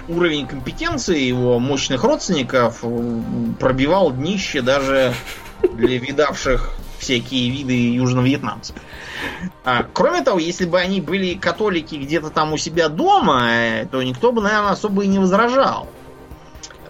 уровень 0.08 0.48
компетенции 0.48 1.20
его 1.20 1.60
мощных 1.60 2.04
родственников 2.04 2.84
м, 2.84 3.56
пробивал 3.60 4.12
днище 4.12 4.62
даже 4.62 5.14
для 5.74 5.98
видавших 5.98 6.76
всякие 7.00 7.50
виды 7.50 7.94
южно-вьетнамцев. 7.96 8.76
А, 9.64 9.86
кроме 9.94 10.22
того, 10.22 10.40
если 10.40 10.66
бы 10.66 10.80
они 10.80 11.02
были 11.02 11.36
католики 11.36 11.96
где-то 11.96 12.30
там 12.30 12.54
у 12.54 12.58
себя 12.58 12.90
дома, 12.90 13.50
э, 13.52 13.86
то 13.92 14.02
никто 14.02 14.32
бы, 14.32 14.42
наверное, 14.42 14.72
особо 14.72 15.04
и 15.04 15.08
не 15.08 15.20
возражал. 15.20 15.88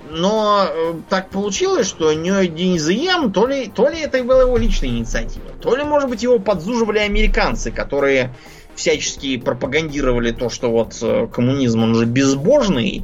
Но 0.10 0.66
э, 0.68 0.94
так 1.10 1.30
получилось, 1.30 1.88
что 1.88 2.14
Ньо 2.14 2.44
Динзием, 2.44 3.32
то 3.32 3.48
ли, 3.48 3.68
то 3.68 3.90
ли 3.90 4.00
это 4.00 4.24
была 4.24 4.42
его 4.42 4.58
личная 4.58 4.90
инициатива, 4.90 5.50
то 5.62 5.76
ли, 5.76 5.84
может 5.84 6.10
быть, 6.10 6.22
его 6.22 6.40
подзуживали 6.40 7.00
американцы, 7.00 7.72
которые 7.72 8.34
всячески 8.76 9.38
пропагандировали 9.38 10.32
то, 10.32 10.50
что 10.50 10.72
вот 10.72 10.98
э, 11.02 11.28
коммунизм, 11.32 11.84
он 11.84 11.96
же 11.96 12.06
безбожный, 12.06 13.04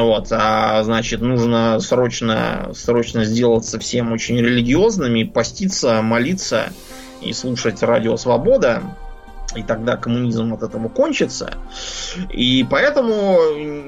вот, 0.00 0.28
а 0.30 0.82
значит, 0.84 1.20
нужно 1.20 1.78
срочно, 1.80 2.70
срочно 2.74 3.24
сделаться 3.24 3.78
всем 3.78 4.12
очень 4.12 4.38
религиозными, 4.38 5.24
поститься, 5.24 6.00
молиться 6.00 6.72
и 7.20 7.32
слушать 7.32 7.82
радио 7.82 8.16
Свобода. 8.16 8.82
И 9.54 9.62
тогда 9.62 9.98
коммунизм 9.98 10.54
от 10.54 10.62
этого 10.62 10.88
кончится. 10.88 11.58
И 12.30 12.66
поэтому 12.70 13.36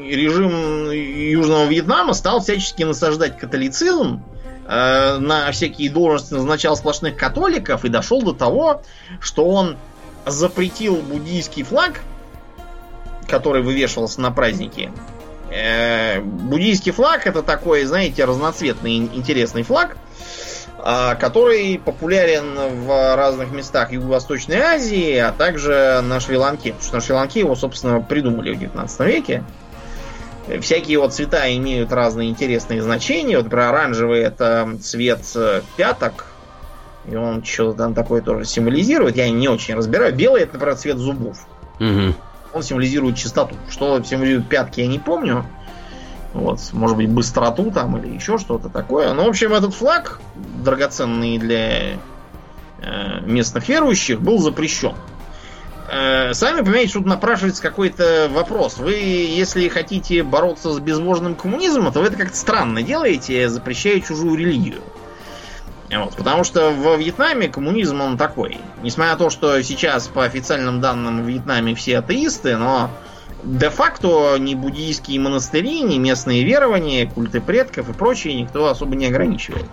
режим 0.06 0.90
Южного 0.90 1.64
Вьетнама 1.64 2.12
стал 2.12 2.42
всячески 2.42 2.82
насаждать 2.82 3.38
католицизм, 3.38 4.22
э, 4.68 5.16
на 5.16 5.50
всякие 5.52 5.88
должности 5.88 6.34
назначал 6.34 6.76
сплошных 6.76 7.16
католиков 7.16 7.86
и 7.86 7.88
дошел 7.88 8.20
до 8.20 8.34
того, 8.34 8.82
что 9.20 9.46
он 9.46 9.78
запретил 10.26 10.96
буддийский 10.96 11.62
флаг, 11.62 12.00
который 13.28 13.62
вывешивался 13.62 14.20
на 14.20 14.30
праздники 14.30 14.90
Э, 15.54 16.20
буддийский 16.20 16.90
флаг 16.90 17.28
это 17.28 17.42
такой, 17.42 17.84
знаете, 17.84 18.24
разноцветный 18.24 18.96
интересный 18.96 19.62
флаг, 19.62 19.96
э, 20.78 21.14
который 21.20 21.78
популярен 21.78 22.84
в 22.84 23.16
разных 23.16 23.52
местах 23.52 23.92
Юго-Восточной 23.92 24.58
Азии, 24.58 25.16
а 25.16 25.30
также 25.30 26.00
на 26.02 26.18
Шри-Ланке. 26.18 26.72
Потому 26.72 26.82
что 26.82 26.94
на 26.96 27.00
Шри-Ланке 27.00 27.40
его, 27.40 27.54
собственно, 27.54 28.00
придумали 28.00 28.52
в 28.52 28.58
19 28.58 29.00
веке. 29.06 29.44
Всякие 30.60 30.98
вот 30.98 31.14
цвета 31.14 31.54
имеют 31.56 31.92
разные 31.92 32.28
интересные 32.28 32.82
значения. 32.82 33.36
Вот, 33.36 33.44
например, 33.44 33.68
оранжевый 33.68 34.20
это 34.20 34.76
цвет 34.82 35.20
пяток, 35.76 36.26
и 37.06 37.14
он 37.14 37.44
что-то 37.44 37.78
там 37.78 37.94
такое 37.94 38.22
тоже 38.22 38.44
символизирует. 38.44 39.16
Я 39.16 39.30
не 39.30 39.48
очень 39.48 39.74
разбираю. 39.74 40.14
Белый 40.14 40.42
это, 40.42 40.54
например, 40.54 40.76
цвет 40.76 40.96
зубов. 40.98 41.46
Угу. 41.80 42.14
Он 42.54 42.62
символизирует 42.62 43.16
чистоту. 43.16 43.56
Что 43.70 44.02
символизирует 44.02 44.48
пятки, 44.48 44.80
я 44.80 44.86
не 44.86 44.98
помню. 44.98 45.44
Вот, 46.32 46.60
может 46.72 46.96
быть, 46.96 47.08
быстроту 47.08 47.70
там 47.70 47.96
или 47.96 48.14
еще 48.14 48.38
что-то 48.38 48.68
такое. 48.68 49.12
Но, 49.12 49.24
в 49.24 49.28
общем, 49.28 49.52
этот 49.52 49.74
флаг, 49.74 50.20
драгоценный 50.64 51.38
для 51.38 51.92
э, 52.80 53.20
местных 53.22 53.68
верующих, 53.68 54.20
был 54.20 54.38
запрещен. 54.38 54.94
Э, 55.88 56.32
сами 56.32 56.62
понимаете, 56.62 56.94
тут 56.94 57.06
напрашивается 57.06 57.62
какой-то 57.62 58.28
вопрос. 58.32 58.78
Вы, 58.78 58.94
если 58.94 59.68
хотите 59.68 60.22
бороться 60.24 60.72
с 60.72 60.80
безбожным 60.80 61.36
коммунизмом, 61.36 61.92
то 61.92 62.00
вы 62.00 62.06
это 62.06 62.16
как-то 62.16 62.36
странно 62.36 62.82
делаете, 62.82 63.48
запрещая 63.48 64.00
чужую 64.00 64.36
религию. 64.36 64.80
Вот, 65.90 66.16
потому 66.16 66.44
что 66.44 66.70
в 66.70 66.96
Вьетнаме 66.96 67.48
коммунизм 67.48 68.00
он 68.00 68.16
такой. 68.16 68.58
Несмотря 68.82 69.12
на 69.12 69.18
то, 69.18 69.30
что 69.30 69.62
сейчас 69.62 70.08
по 70.08 70.24
официальным 70.24 70.80
данным 70.80 71.22
в 71.22 71.28
Вьетнаме 71.28 71.74
все 71.74 71.98
атеисты, 71.98 72.56
но 72.56 72.90
де-факто 73.44 74.36
ни 74.38 74.54
буддийские 74.54 75.20
монастыри, 75.20 75.82
ни 75.82 75.98
местные 75.98 76.42
верования, 76.42 77.06
культы 77.06 77.40
предков 77.40 77.90
и 77.90 77.92
прочее 77.92 78.34
никто 78.34 78.66
особо 78.68 78.96
не 78.96 79.06
ограничивает. 79.06 79.66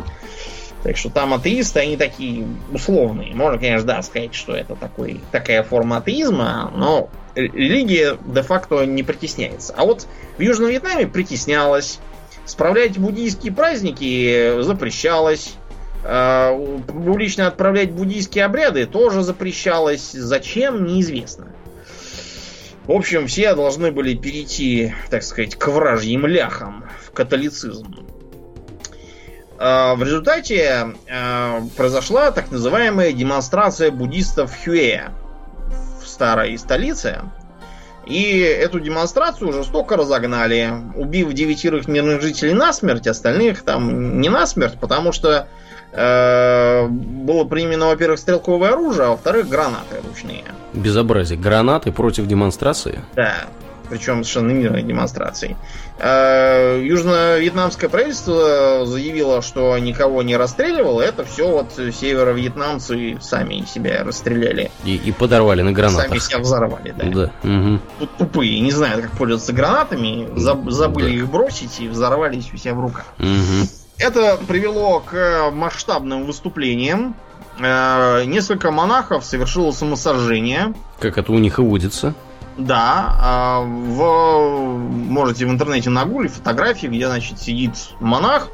Так 0.84 0.98
что 0.98 1.10
там 1.10 1.34
атеисты, 1.34 1.80
они 1.80 1.96
такие 1.96 2.46
условные. 2.72 3.36
Можно, 3.36 3.60
конечно, 3.60 3.88
да, 3.88 4.02
сказать, 4.02 4.34
что 4.34 4.54
это 4.54 4.76
такой, 4.76 5.22
такая 5.32 5.64
форма 5.64 5.98
атеизма, 5.98 6.72
но 6.76 7.10
религия 7.36 8.18
де-факто 8.26 8.86
не 8.86 9.04
притесняется. 9.04 9.74
А 9.78 9.86
вот 9.86 10.08
в 10.38 10.42
Южном 10.42 10.70
Вьетнаме 10.70 11.08
притеснялась. 11.08 12.00
Справлять 12.46 12.98
буддийские 12.98 13.54
праздники 13.54 14.62
запрещалось. 14.62 15.56
А, 16.04 16.58
публично 16.88 17.48
отправлять 17.48 17.92
буддийские 17.92 18.46
обряды 18.46 18.86
тоже 18.86 19.24
запрещалось. 19.24 20.12
Зачем, 20.12 20.86
неизвестно. 20.86 21.48
В 22.86 22.92
общем, 22.92 23.28
все 23.28 23.54
должны 23.54 23.92
были 23.92 24.16
перейти, 24.16 24.94
так 25.10 25.24
сказать, 25.24 25.56
к 25.56 25.68
вражьим 25.68 26.26
ляхам 26.26 26.86
в 27.06 27.12
католицизм. 27.12 28.08
А, 29.60 29.94
в 29.94 30.04
результате 30.04 30.96
а, 31.10 31.62
произошла 31.78 32.32
так 32.32 32.50
называемая 32.52 33.14
демонстрация 33.14 33.92
буддистов 33.92 34.52
Хюэ 34.66 35.10
в 36.02 36.08
старой 36.08 36.58
столице. 36.58 37.20
И 38.08 38.40
эту 38.40 38.80
демонстрацию 38.80 39.54
жестоко 39.54 39.96
разогнали, 39.96 40.74
убив 40.96 41.32
девятерых 41.34 41.88
мирных 41.88 42.22
жителей 42.22 42.54
насмерть, 42.54 43.06
остальных 43.06 43.62
там 43.62 44.20
не 44.20 44.30
насмерть, 44.30 44.80
потому 44.80 45.12
что 45.12 45.48
было 45.94 47.44
применено, 47.46 47.88
во-первых, 47.88 48.20
стрелковое 48.20 48.72
оружие, 48.72 49.08
а 49.08 49.10
во-вторых, 49.10 49.50
гранаты 49.50 49.98
ручные. 50.08 50.44
Безобразие. 50.74 51.38
Гранаты 51.38 51.92
против 51.92 52.28
демонстрации? 52.28 53.02
Да, 53.16 53.46
причем 53.92 54.24
совершенно 54.24 54.52
мирной 54.52 54.84
демонстрации. 54.84 55.58
Э, 56.00 56.82
южно-вьетнамское 56.82 57.90
правительство 57.90 58.86
заявило, 58.86 59.42
что 59.42 59.78
никого 59.78 60.24
не 60.24 60.38
расстреливало. 60.38 61.02
Это 61.02 61.26
все 61.26 61.46
вот 61.46 61.74
северо-вьетнамцы 61.74 63.18
сами 63.22 63.66
себя 63.66 64.06
расстреляли. 64.06 64.72
И, 64.86 64.96
и 64.96 65.12
подорвали 65.12 65.62
на 65.62 65.74
гранатах. 65.74 66.08
Сами 66.08 66.20
себя 66.20 66.40
взорвали, 66.40 66.96
да. 66.98 67.06
да. 67.06 67.32
Угу. 67.44 67.80
Тут 68.00 68.18
тупые, 68.18 68.62
не 68.62 68.72
знают, 68.72 69.02
как 69.02 69.12
пользоваться 69.12 69.52
гранатами, 69.52 70.30
забыли 70.38 71.10
да. 71.10 71.14
их 71.14 71.30
бросить 71.30 71.82
и 71.82 71.90
взорвались 71.90 72.50
у 72.54 72.58
себя 72.58 72.76
в 72.76 72.80
руках. 72.80 73.08
Угу. 73.20 73.68
Это 73.98 74.38
привело 74.48 75.00
к 75.00 75.52
масштабным 75.52 76.26
выступлениям. 76.26 77.16
Э, 77.60 78.24
несколько 78.26 78.72
монахов 78.72 79.24
совершило 79.24 79.72
самосожжение. 79.72 80.74
Как 81.00 81.18
это 81.18 81.32
у 81.32 81.40
них 81.40 81.60
и 81.60 81.62
водится. 81.62 82.16
Да, 82.58 83.16
а, 83.20 83.62
в, 83.62 84.78
можете 84.78 85.46
в 85.46 85.50
интернете 85.50 85.90
нагуглить 85.90 86.34
фотографии, 86.34 86.88
где, 86.88 87.08
значит, 87.08 87.40
сидит 87.40 87.72
монах, 88.00 88.50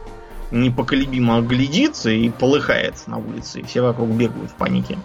непоколебимо 0.52 1.42
глядится 1.42 2.10
и 2.12 2.30
полыхает 2.30 2.96
на 3.08 3.18
улице, 3.18 3.62
и 3.62 3.64
все 3.64 3.82
вокруг 3.82 4.10
бегают 4.10 4.52
в 4.52 4.54
панике. 4.54 4.98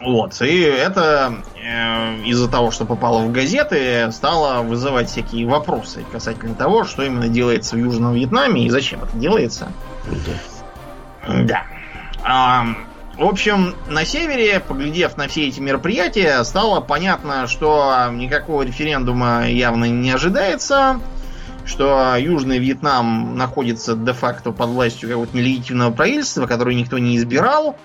Вот, 0.00 0.40
и 0.42 0.60
это 0.60 1.42
э, 1.56 2.22
из-за 2.24 2.48
того, 2.48 2.70
что 2.70 2.84
попало 2.84 3.22
в 3.22 3.32
газеты, 3.32 4.10
стало 4.12 4.62
вызывать 4.62 5.10
всякие 5.10 5.44
вопросы 5.46 6.04
касательно 6.12 6.54
того, 6.54 6.84
что 6.84 7.02
именно 7.02 7.28
делается 7.28 7.74
в 7.74 7.80
Южном 7.80 8.14
Вьетнаме 8.14 8.64
и 8.64 8.70
зачем 8.70 9.02
это 9.02 9.16
делается. 9.16 9.72
Да. 11.26 11.42
да. 11.42 11.62
А, 12.22 12.66
в 13.16 13.24
общем, 13.24 13.74
на 13.88 14.04
севере, 14.04 14.60
поглядев 14.60 15.16
на 15.16 15.26
все 15.26 15.48
эти 15.48 15.58
мероприятия, 15.58 16.44
стало 16.44 16.80
понятно, 16.80 17.48
что 17.48 18.08
никакого 18.12 18.62
референдума 18.62 19.48
явно 19.48 19.86
не 19.86 20.12
ожидается, 20.12 21.00
что 21.64 22.14
Южный 22.16 22.58
Вьетнам 22.58 23.36
находится 23.36 23.96
де-факто 23.96 24.52
под 24.52 24.68
властью 24.68 25.08
какого-то 25.08 25.36
нелегитимного 25.36 25.90
правительства, 25.90 26.46
которое 26.46 26.76
никто 26.76 26.98
не 26.98 27.16
избирал, 27.16 27.76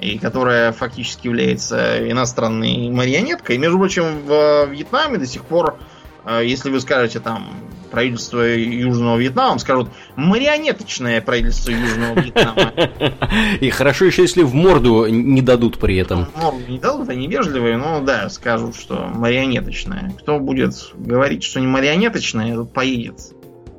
и 0.00 0.18
которая 0.18 0.72
фактически 0.72 1.26
является 1.26 2.10
иностранной 2.10 2.90
марионеткой. 2.90 3.56
И, 3.56 3.58
между 3.58 3.78
прочим, 3.78 4.22
в 4.26 4.66
Вьетнаме 4.66 5.18
до 5.18 5.26
сих 5.26 5.44
пор, 5.44 5.78
э, 6.24 6.42
если 6.44 6.70
вы 6.70 6.80
скажете 6.80 7.20
там 7.20 7.50
правительство 7.90 8.40
Южного 8.40 9.18
Вьетнама, 9.18 9.58
скажут 9.58 9.90
марионеточное 10.16 11.20
правительство 11.20 11.70
Южного 11.70 12.20
Вьетнама. 12.20 12.72
И 13.60 13.68
хорошо 13.70 14.06
еще, 14.06 14.22
если 14.22 14.42
в 14.42 14.54
морду 14.54 15.06
не 15.06 15.42
дадут 15.42 15.78
при 15.78 15.96
этом. 15.96 16.26
В 16.26 16.36
морду 16.36 16.60
не 16.68 16.78
дадут, 16.78 17.08
они 17.08 17.26
вежливые, 17.26 17.76
но 17.76 18.00
да, 18.00 18.28
скажут, 18.30 18.76
что 18.76 19.10
марионеточное. 19.14 20.14
Кто 20.18 20.38
будет 20.38 20.74
говорить, 20.94 21.42
что 21.42 21.60
не 21.60 21.66
марионеточное, 21.66 22.54
тот 22.54 22.72
поедет 22.72 23.18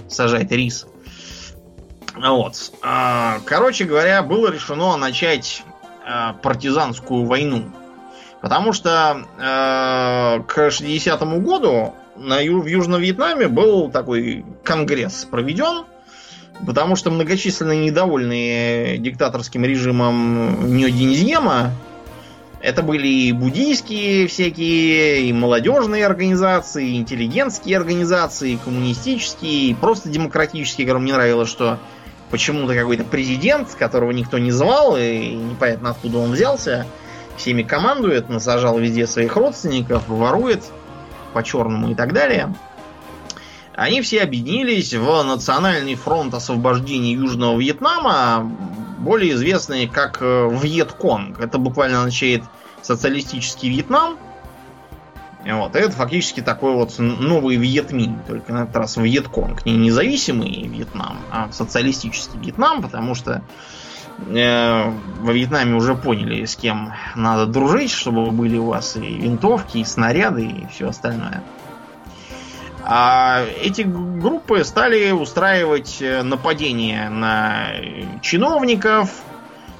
сажать 0.08 0.52
рис. 0.52 0.86
Вот. 2.16 2.74
А, 2.82 3.40
короче 3.46 3.86
говоря, 3.86 4.22
было 4.22 4.52
решено 4.52 4.98
начать 4.98 5.64
Э, 6.04 6.34
партизанскую 6.41 7.26
войну. 7.26 7.66
Потому 8.41 8.74
что 8.74 9.24
э, 9.38 10.41
к 10.47 10.68
60-му 10.70 11.41
году 11.41 11.93
на, 12.18 12.38
в 12.38 12.66
Южном 12.66 13.02
Вьетнаме 13.02 13.47
был 13.47 13.91
такой 13.91 14.43
конгресс 14.64 15.26
проведен, 15.26 15.86
потому 16.66 16.95
что 16.95 17.12
многочисленные 17.12 17.86
недовольные 17.86 18.97
диктаторским 18.97 19.64
режимом 19.64 20.76
Ньодинзьема, 20.76 21.72
это 22.62 22.82
были 22.82 23.08
и 23.08 23.32
буддийские 23.32 24.26
всякие, 24.26 25.26
и 25.26 25.34
молодежные 25.34 26.04
организации, 26.04 26.89
и 26.89 26.97
интеллигентские 26.97 27.78
организации, 27.78 28.54
и 28.54 28.58
коммунистические, 28.58 29.70
и 29.70 29.74
просто 29.76 30.10
демократические, 30.10 30.88
которым 30.88 31.06
не 31.06 31.12
нравилось, 31.12 31.49
что 31.49 31.78
почему-то 32.32 32.74
какой-то 32.74 33.04
президент, 33.04 33.76
которого 33.76 34.12
никто 34.12 34.40
не 34.40 34.52
звал, 34.52 34.98
и 34.98 35.36
непонятно 35.36 35.92
откуда 35.92 36.20
он 36.20 36.32
взялся, 36.32 36.88
всеми 37.38 37.64
командует, 37.64 38.30
насажал 38.30 38.80
везде 38.80 39.06
своих 39.06 39.36
родственников, 39.36 40.08
ворует 40.08 40.64
по-черному 41.34 41.92
и 41.92 41.96
так 41.96 42.14
далее. 42.14 42.54
Они 43.76 44.02
все 44.02 44.22
объединились 44.22 44.94
в 44.94 45.24
Национальный 45.24 45.96
фронт 45.96 46.34
освобождения 46.34 47.14
Южного 47.14 47.60
Вьетнама, 47.60 48.50
более 49.00 49.34
известный 49.34 49.88
как 49.88 50.18
э, 50.22 50.50
Вьетконг. 50.52 51.40
Это 51.40 51.58
буквально 51.58 52.00
означает 52.00 52.44
социалистический 52.82 53.70
Вьетнам– 53.70 54.18
вот, 55.46 55.76
это 55.76 55.92
фактически 55.92 56.42
такой 56.42 56.74
вот 56.74 56.98
новый 57.00 57.56
Вьетмин, 57.56 58.20
только 58.28 58.54
на 58.54 58.64
этот 58.64 58.76
раз 58.76 58.98
Вьетконг. 58.98 59.66
Не 59.66 59.76
независимый 59.76 60.68
Вьетнам, 60.68 61.18
а 61.32 61.52
социалистический 61.52 62.39
Вьетнам, 62.39 62.82
потому 62.82 63.16
что 63.16 63.42
э, 64.28 64.92
во 65.20 65.34
Вьетнаме 65.34 65.76
уже 65.76 65.96
поняли, 65.96 66.46
с 66.46 66.56
кем 66.56 66.94
надо 67.16 67.48
дружить, 67.48 67.92
чтобы 67.92 68.30
были 68.32 68.58
у 68.58 68.68
вас 68.68 68.96
и 68.96 69.00
винтовки, 69.00 69.80
и 69.80 69.84
снаряды, 69.84 70.46
и 70.46 70.68
все 70.68 70.89
остальное. 70.89 71.44
А 72.84 73.44
эти 73.62 73.84
группы 73.84 74.64
стали 74.64 75.12
устраивать 75.12 75.98
э, 76.02 76.24
нападения 76.24 77.10
на 77.10 77.70
чиновников, 78.22 79.10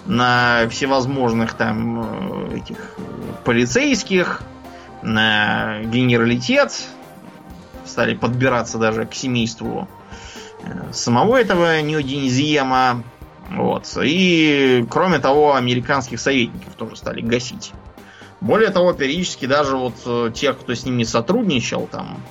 на 0.05 0.68
всевозможных 0.70 1.53
там 1.53 2.49
э, 2.51 2.57
этих 2.57 2.95
полицейских, 3.43 4.41
на 5.02 5.82
генералитет, 5.84 6.74
стали 7.86 8.16
подбираться 8.16 8.78
даже 8.78 9.06
к 9.06 9.14
семейству 9.14 9.88
э, 10.64 10.93
самого 10.93 11.38
этого 11.38 11.82
Ньюдинзиема. 11.82 13.04
Вот. 13.49 13.97
И, 14.02 14.86
кроме 14.89 15.20
того, 15.20 15.56
американских 15.56 16.20
советников 16.20 16.74
тоже 16.76 16.95
стали 16.95 17.22
гасить. 17.22 17.74
Более 18.39 18.70
того, 18.70 18.93
периодически 18.93 19.45
даже 19.45 19.76
вот 19.76 19.95
э, 20.06 20.32
тех, 20.34 20.58
кто 20.58 20.74
с 20.74 20.86
ними 20.86 21.04
сотрудничал, 21.04 21.88
там, 21.91 22.22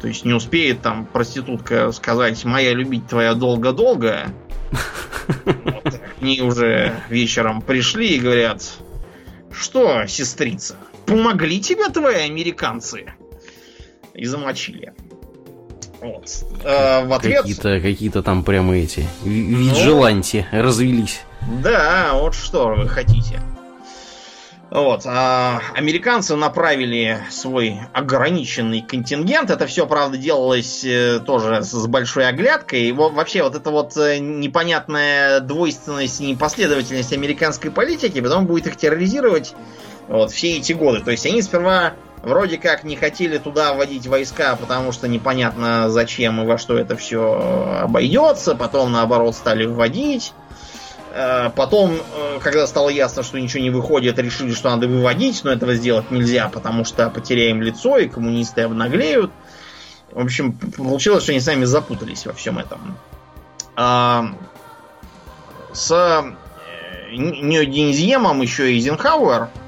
то 0.00 0.08
есть 0.08 0.24
не 0.24 0.32
успеет 0.32 0.82
там 0.82 1.06
проститутка 1.06 1.90
сказать 1.92 2.44
«моя 2.44 2.74
любить 2.74 3.08
твоя 3.08 3.34
долго-долго», 3.34 4.28
вот, 5.44 6.00
они 6.20 6.42
уже 6.42 6.94
вечером 7.08 7.60
пришли 7.60 8.16
и 8.16 8.20
говорят 8.20 8.62
«Что, 9.50 10.06
сестрица, 10.06 10.76
помогли 11.06 11.60
тебе 11.60 11.88
твои 11.88 12.26
американцы?» 12.26 13.14
И 14.14 14.26
замочили. 14.26 14.92
Вот. 16.02 16.28
А, 16.64 17.04
в 17.04 17.12
ответ... 17.12 17.42
Какие-то 17.42 17.80
какие 17.80 18.10
там 18.10 18.42
прямо 18.44 18.76
эти 18.76 19.06
виджеланти 19.22 20.46
ну, 20.50 20.62
развелись. 20.62 21.22
Да, 21.62 22.10
вот 22.14 22.34
что 22.34 22.74
вы 22.74 22.88
хотите. 22.88 23.40
Вот. 24.72 25.02
А 25.04 25.60
американцы 25.74 26.34
направили 26.34 27.20
свой 27.30 27.78
ограниченный 27.92 28.80
контингент. 28.80 29.50
Это 29.50 29.66
все, 29.66 29.86
правда, 29.86 30.16
делалось 30.16 30.82
э, 30.82 31.20
тоже 31.24 31.62
с 31.62 31.86
большой 31.86 32.26
оглядкой. 32.26 32.88
И 32.88 32.92
вообще 32.92 33.42
вот 33.42 33.54
эта 33.54 33.70
вот 33.70 33.96
э, 33.98 34.18
непонятная 34.18 35.40
двойственность 35.40 36.22
и 36.22 36.26
непоследовательность 36.26 37.12
американской 37.12 37.70
политики 37.70 38.20
потом 38.22 38.46
будет 38.46 38.66
их 38.66 38.76
терроризировать 38.76 39.54
вот, 40.08 40.30
все 40.30 40.58
эти 40.58 40.72
годы. 40.72 41.00
То 41.00 41.10
есть 41.10 41.26
они 41.26 41.42
сперва 41.42 41.94
вроде 42.22 42.58
как 42.58 42.84
не 42.84 42.96
хотели 42.96 43.38
туда 43.38 43.74
вводить 43.74 44.06
войска, 44.06 44.56
потому 44.56 44.92
что 44.92 45.08
непонятно 45.08 45.90
зачем 45.90 46.40
и 46.42 46.46
во 46.46 46.58
что 46.58 46.78
это 46.78 46.96
все 46.96 47.80
обойдется. 47.82 48.54
Потом, 48.54 48.92
наоборот, 48.92 49.34
стали 49.34 49.66
вводить. 49.66 50.32
Э, 51.14 51.50
потом, 51.54 51.92
э, 51.94 52.38
когда 52.40 52.66
стало 52.66 52.88
ясно, 52.88 53.22
что 53.22 53.38
ничего 53.38 53.62
не 53.62 53.70
выходит, 53.70 54.18
решили, 54.18 54.52
что 54.52 54.70
надо 54.70 54.88
выводить, 54.88 55.42
но 55.44 55.52
этого 55.52 55.74
сделать 55.74 56.10
нельзя, 56.10 56.48
потому 56.48 56.84
что 56.84 57.10
потеряем 57.10 57.60
лицо, 57.60 57.98
и 57.98 58.08
коммунисты 58.08 58.62
обнаглеют. 58.62 59.30
В 60.10 60.20
общем, 60.20 60.52
получилось, 60.52 61.24
что 61.24 61.32
они 61.32 61.40
сами 61.40 61.64
запутались 61.64 62.26
во 62.26 62.32
всем 62.32 62.58
этом. 62.58 62.96
А, 63.76 64.26
с 65.72 65.90
э, 65.90 66.34
Неодинзьемом 67.14 68.40
еще 68.40 68.72
и 68.72 68.80
Зенхауэр 68.80 69.48
там 69.48 69.61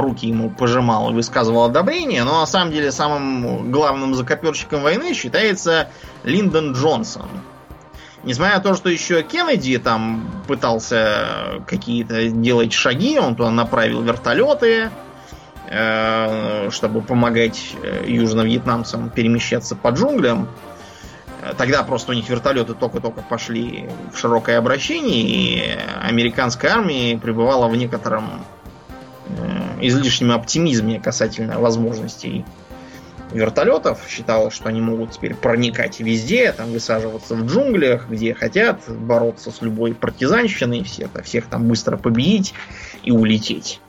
руки 0.00 0.26
ему 0.26 0.50
пожимал 0.50 1.10
и 1.10 1.14
высказывал 1.14 1.64
одобрение, 1.64 2.24
но 2.24 2.40
на 2.40 2.46
самом 2.46 2.72
деле 2.72 2.92
самым 2.92 3.70
главным 3.70 4.14
закоперщиком 4.14 4.82
войны 4.82 5.14
считается 5.14 5.88
Линдон 6.24 6.72
Джонсон– 6.72 7.28
Несмотря 8.26 8.56
на 8.56 8.60
то, 8.60 8.74
что 8.74 8.88
еще 8.88 9.22
Кеннеди 9.22 9.78
там 9.78 10.28
пытался 10.48 11.62
какие-то 11.68 12.28
делать 12.28 12.72
шаги, 12.72 13.20
он 13.20 13.36
туда 13.36 13.52
направил 13.52 14.02
вертолеты, 14.02 14.90
э, 15.70 16.68
чтобы 16.72 17.02
помогать 17.02 17.76
э, 17.84 18.02
южно-вьетнамцам 18.08 19.10
перемещаться 19.10 19.76
по 19.76 19.90
джунглям. 19.90 20.48
Тогда 21.56 21.84
просто 21.84 22.10
у 22.10 22.14
них 22.16 22.28
вертолеты 22.28 22.74
только-только 22.74 23.22
пошли 23.22 23.88
в 24.12 24.18
широкое 24.18 24.58
обращение, 24.58 25.22
и 25.22 25.78
американская 26.02 26.72
армия 26.72 27.16
пребывала 27.16 27.68
в 27.68 27.76
некотором 27.76 28.44
излишнем 29.80 30.32
оптимизме 30.32 31.00
касательно 31.00 31.58
возможностей 31.58 32.44
вертолетов. 33.32 34.00
Считалось, 34.08 34.54
что 34.54 34.68
они 34.68 34.80
могут 34.80 35.12
теперь 35.12 35.34
проникать 35.34 36.00
везде, 36.00 36.52
там 36.52 36.70
высаживаться 36.70 37.34
в 37.34 37.46
джунглях, 37.46 38.08
где 38.08 38.34
хотят, 38.34 38.82
бороться 38.88 39.50
с 39.50 39.62
любой 39.62 39.94
партизанщиной, 39.94 40.84
всех, 40.84 41.10
всех 41.24 41.46
там 41.46 41.68
быстро 41.68 41.96
победить 41.96 42.54
и 43.02 43.10
улететь. 43.10 43.80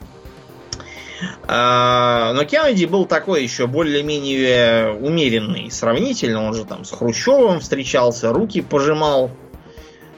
А, 1.46 2.32
но 2.34 2.44
Кеннеди 2.44 2.84
был 2.84 3.04
такой 3.04 3.42
еще 3.42 3.66
более-менее 3.66 4.92
умеренный 4.92 5.70
сравнительно. 5.70 6.44
Он 6.44 6.54
же 6.54 6.64
там 6.64 6.84
с 6.84 6.92
Хрущевым 6.92 7.60
встречался, 7.60 8.32
руки 8.32 8.60
пожимал. 8.60 9.30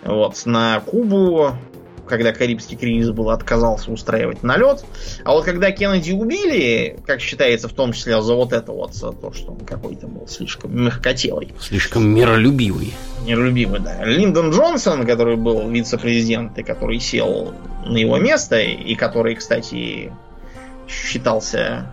Вот, 0.03 0.47
на 0.47 0.81
Кубу 0.81 1.55
когда 2.11 2.33
Карибский 2.33 2.77
кризис 2.77 3.11
был, 3.11 3.31
отказался 3.31 3.91
устраивать 3.91 4.43
налет. 4.43 4.85
А 5.25 5.33
вот 5.33 5.45
когда 5.45 5.71
Кеннеди 5.71 6.13
убили, 6.13 6.99
как 7.07 7.21
считается, 7.21 7.69
в 7.69 7.73
том 7.73 7.93
числе 7.93 8.21
за 8.21 8.35
вот 8.35 8.53
это 8.53 8.73
вот, 8.73 8.95
за 8.95 9.13
то, 9.13 9.33
что 9.33 9.53
он 9.53 9.61
какой-то 9.61 10.07
был 10.07 10.29
слишком 10.29 10.77
мягкотелый. 10.85 11.55
Слишком 11.59 12.07
миролюбивый. 12.07 12.93
Миролюбивый, 13.27 13.81
да. 13.81 14.05
Линдон 14.05 14.51
Джонсон, 14.51 15.07
который 15.07 15.37
был 15.37 15.69
вице-президент 15.71 16.59
и 16.59 16.63
который 16.63 17.01
сел 17.01 17.55
на 17.87 17.97
его 17.97 18.19
место, 18.19 18.61
и 18.61 18.95
который, 18.95 19.37
кстати, 19.37 20.13
считался 20.89 21.87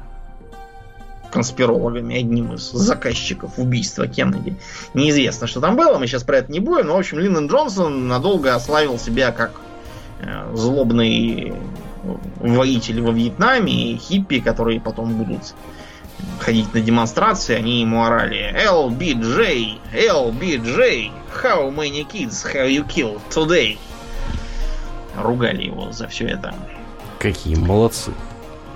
конспирологами, 1.32 2.18
одним 2.18 2.53
из 2.53 2.72
заказчиков 2.72 3.57
убийства 3.57 4.07
Кеннеди. 4.07 4.55
Неизвестно, 4.93 5.47
что 5.47 5.59
там 5.59 5.76
было, 5.76 5.97
мы 5.97 6.07
сейчас 6.07 6.24
про 6.24 6.38
это 6.38 6.51
не 6.51 6.59
будем, 6.59 6.88
но, 6.88 6.95
в 6.95 6.99
общем, 6.99 7.20
Линдон 7.20 7.47
Джонсон 7.47 8.07
надолго 8.07 8.55
ославил 8.55 8.97
себя 8.97 9.32
как 9.32 9.51
злобный 10.53 11.53
воитель 12.39 13.01
во 13.01 13.11
Вьетнаме 13.11 13.91
и 13.93 13.97
хиппи, 13.97 14.39
которые 14.39 14.80
потом 14.80 15.13
будут 15.15 15.53
ходить 16.39 16.74
на 16.74 16.82
демонстрации, 16.82 17.55
они 17.55 17.82
ему 17.82 18.03
орали 18.03 18.53
LBJ, 18.65 19.80
LBJ, 19.93 21.11
how 21.43 21.70
many 21.70 22.03
kids 22.03 22.43
have 22.43 22.70
you 22.70 22.86
killed 22.88 23.22
today? 23.30 23.78
Ругали 25.15 25.63
его 25.63 25.91
за 25.91 26.07
все 26.07 26.28
это. 26.28 26.53
Какие 27.20 27.55
молодцы. 27.55 28.11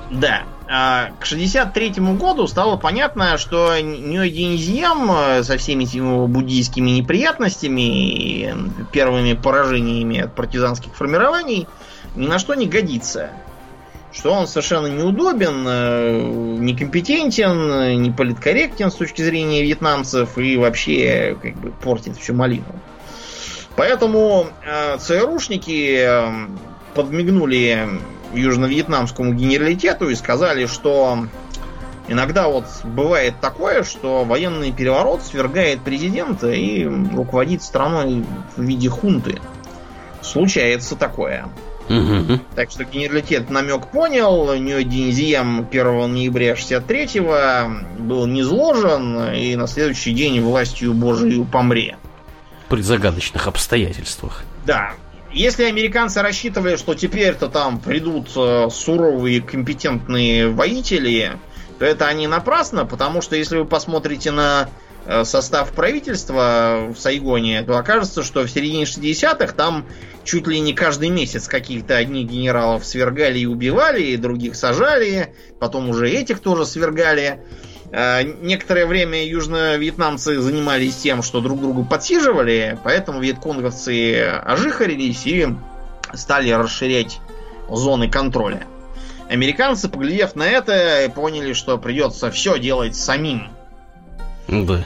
Да. 0.10 0.44
А 0.74 1.10
к 1.20 1.26
63 1.26 1.96
году 2.18 2.48
стало 2.48 2.78
понятно, 2.78 3.38
что 3.38 3.78
Ньодинзьям 3.78 5.12
э, 5.12 5.44
со 5.44 5.58
всеми 5.58 5.84
его 5.84 6.28
буддийскими 6.28 6.92
неприятностями 6.92 7.82
и 7.82 8.56
первыми 8.94 9.34
поражениями 9.34 10.22
от 10.22 10.34
партизанских 10.34 10.96
формирований 10.96 11.68
ни 12.16 12.26
на 12.26 12.40
что 12.40 12.54
не 12.54 12.68
годится. 12.68 13.32
Что 14.14 14.32
он 14.32 14.48
совершенно 14.48 14.88
неудобен, 14.88 15.66
э, 15.68 16.22
некомпетентен, 16.60 18.02
не 18.02 18.10
политкорректен 18.10 18.92
с 18.92 18.96
точки 18.96 19.24
зрения 19.24 19.64
вьетнамцев 19.64 20.38
и 20.38 20.56
вообще 20.56 21.38
как 21.42 21.54
бы 21.58 21.72
портит 21.72 22.16
всю 22.16 22.34
малину. 22.34 22.64
Поэтому 23.76 24.48
э, 24.66 24.98
ЦРУшники 25.00 25.98
э, 25.98 26.48
подмигнули 26.94 27.90
южно-вьетнамскому 28.34 29.34
генералитету 29.34 30.10
и 30.10 30.16
сказали, 30.16 30.66
что 30.66 31.28
иногда 32.08 32.48
вот 32.48 32.66
бывает 32.84 33.36
такое, 33.42 33.84
что 33.84 34.24
военный 34.24 34.72
переворот 34.72 35.24
свергает 35.24 35.82
президента 35.82 36.52
и 36.52 36.86
руководит 36.86 37.64
страной 37.64 38.24
в 38.56 38.62
виде 38.62 38.90
хунты. 38.90 39.40
Случается 40.22 40.96
такое. 40.96 41.50
Угу. 41.90 42.40
Так 42.56 42.72
что 42.72 42.86
генералитет 42.86 43.50
намек 43.50 43.88
понял, 43.88 44.54
Ньюдинзием 44.54 45.68
1 45.70 46.14
ноября 46.14 46.54
63-го 46.54 48.02
был 48.02 48.28
низложен 48.28 49.34
и 49.34 49.56
на 49.56 49.68
следующий 49.68 50.14
день 50.14 50.42
властью 50.42 50.94
Божию 50.94 51.44
помре. 51.46 51.98
При 52.70 52.82
загадочных 52.82 53.48
обстоятельствах. 53.48 54.44
Да, 54.66 54.94
если 55.34 55.64
американцы 55.64 56.22
рассчитывали, 56.22 56.76
что 56.76 56.94
теперь-то 56.94 57.48
там 57.48 57.80
придут 57.80 58.30
э, 58.36 58.68
суровые 58.72 59.42
компетентные 59.42 60.50
воители, 60.50 61.34
то 61.80 61.86
это 61.86 62.06
они 62.08 62.28
напрасно, 62.28 62.86
потому 62.86 63.22
что 63.22 63.36
если 63.36 63.58
вы 63.58 63.66
посмотрите 63.66 64.32
на 64.32 64.70
э, 65.06 65.24
состав 65.24 65.72
правительства 65.72 66.92
в 66.94 67.00
Сайгоне, 67.00 67.64
то 67.64 67.78
окажется, 67.78 68.24
что 68.24 68.44
в 68.44 68.50
середине 68.50 68.84
60-х 68.84 69.54
там 69.54 69.86
чуть 70.24 70.48
ли 70.48 70.60
не 70.60 70.74
каждый 70.74 71.10
месяц 71.10 71.48
каких-то 71.48 71.98
одних 71.98 72.30
генералов 72.30 72.86
свергали 72.86 73.40
и 73.40 73.46
убивали, 73.46 74.04
и 74.04 74.18
других 74.18 74.56
сажали, 74.56 75.34
потом 75.60 75.90
уже 75.90 76.10
этих 76.10 76.40
тоже 76.40 76.66
свергали. 76.66 77.40
Э, 77.92 78.24
некоторое 78.24 78.86
время 78.86 79.26
южно-вьетнамцы 79.26 80.40
занимались 80.40 80.96
тем, 80.96 81.22
что 81.22 81.42
друг 81.42 81.60
другу 81.60 81.84
подсиживали, 81.84 82.80
поэтому 82.84 83.20
вьетконговцы 83.20 84.24
ожихарились 84.24 85.26
и 85.26 85.48
стали 86.14 86.52
расширять 86.52 87.20
зоны 87.70 88.10
контроля. 88.10 88.66
Американцы, 89.30 89.90
поглядев 89.90 90.36
на 90.36 90.44
это, 90.44 91.12
поняли, 91.14 91.54
что 91.54 91.78
придется 91.78 92.32
все 92.32 92.60
делать 92.60 92.96
самим. 92.96 93.50
Да. 94.48 94.86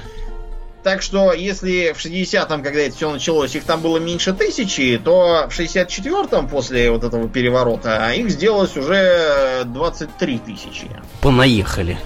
Так 0.84 1.02
что, 1.02 1.34
если 1.34 1.94
в 1.98 2.06
60-м, 2.06 2.62
когда 2.62 2.82
это 2.82 2.96
все 2.96 3.12
началось, 3.12 3.56
их 3.56 3.64
там 3.64 3.82
было 3.82 3.98
меньше 3.98 4.34
тысячи, 4.34 5.02
то 5.04 5.48
в 5.50 5.60
64-м, 5.60 6.48
после 6.48 6.92
вот 6.92 7.04
этого 7.04 7.28
переворота, 7.28 8.12
их 8.12 8.30
сделалось 8.30 8.78
уже 8.78 9.64
23 9.66 10.38
тысячи. 10.38 10.88
Понаехали. 11.22 11.98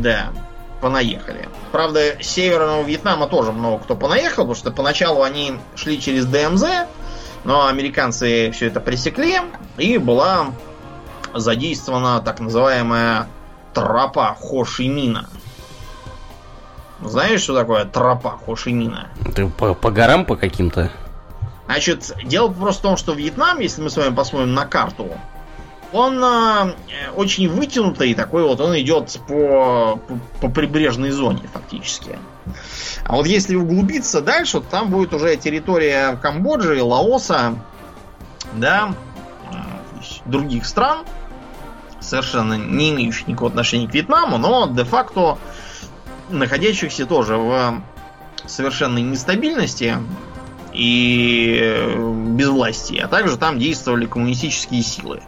Да. 0.00 0.32
понаехали. 0.80 1.48
Правда, 1.70 2.00
с 2.20 2.26
Северного 2.26 2.82
Вьетнама 2.82 3.28
тоже 3.28 3.52
много 3.52 3.82
кто 3.84 3.94
понаехал, 3.94 4.42
потому 4.42 4.54
что 4.54 4.70
поначалу 4.72 5.22
они 5.22 5.58
шли 5.76 6.00
через 6.00 6.26
ДМЗ, 6.26 6.64
но 7.44 7.66
американцы 7.66 8.50
все 8.50 8.66
это 8.66 8.80
пресекли, 8.80 9.40
и 9.78 9.98
была 9.98 10.48
задействована 11.34 12.20
так 12.20 12.40
называемая 12.40 13.28
тропа 13.74 14.36
Хошимина. 14.40 15.28
Знаешь, 17.00 17.40
что 17.40 17.54
такое 17.54 17.84
тропа 17.84 18.38
Хошимина? 18.44 19.08
Ты 19.34 19.48
по, 19.48 19.74
по 19.74 19.90
горам 19.90 20.24
по 20.24 20.36
каким-то? 20.36 20.90
Значит, 21.66 22.12
дело 22.24 22.48
просто 22.52 22.80
в 22.80 22.82
том, 22.82 22.96
что 22.96 23.12
Вьетнам, 23.12 23.60
если 23.60 23.82
мы 23.82 23.90
с 23.90 23.96
вами 23.96 24.14
посмотрим 24.14 24.54
на 24.54 24.66
карту, 24.66 25.08
он 25.92 26.22
э, 26.22 26.74
очень 27.14 27.48
вытянутый 27.48 28.14
такой 28.14 28.44
вот, 28.44 28.60
он 28.60 28.78
идет 28.78 29.20
по, 29.28 29.96
по, 29.96 30.20
по 30.40 30.48
прибрежной 30.48 31.10
зоне 31.10 31.42
фактически. 31.52 32.18
А 33.04 33.16
вот 33.16 33.26
если 33.26 33.56
углубиться 33.56 34.20
дальше, 34.20 34.60
то 34.60 34.66
там 34.70 34.90
будет 34.90 35.12
уже 35.12 35.36
территория 35.36 36.16
Камбоджи, 36.16 36.82
Лаоса, 36.82 37.56
да, 38.54 38.94
э, 39.50 39.54
других 40.24 40.66
стран, 40.66 40.98
совершенно 42.00 42.54
не 42.54 42.90
имеющих 42.90 43.28
никакого 43.28 43.50
отношения 43.50 43.88
к 43.88 43.94
Вьетнаму, 43.94 44.38
но 44.38 44.66
де-факто 44.66 45.38
находящихся 46.30 47.06
тоже 47.06 47.36
в 47.36 47.82
совершенной 48.46 49.02
нестабильности 49.02 49.98
и 50.72 51.94
безвластии, 52.36 52.98
а 52.98 53.08
также 53.08 53.36
там 53.36 53.58
действовали 53.58 54.06
коммунистические 54.06 54.82
силы. 54.82 55.22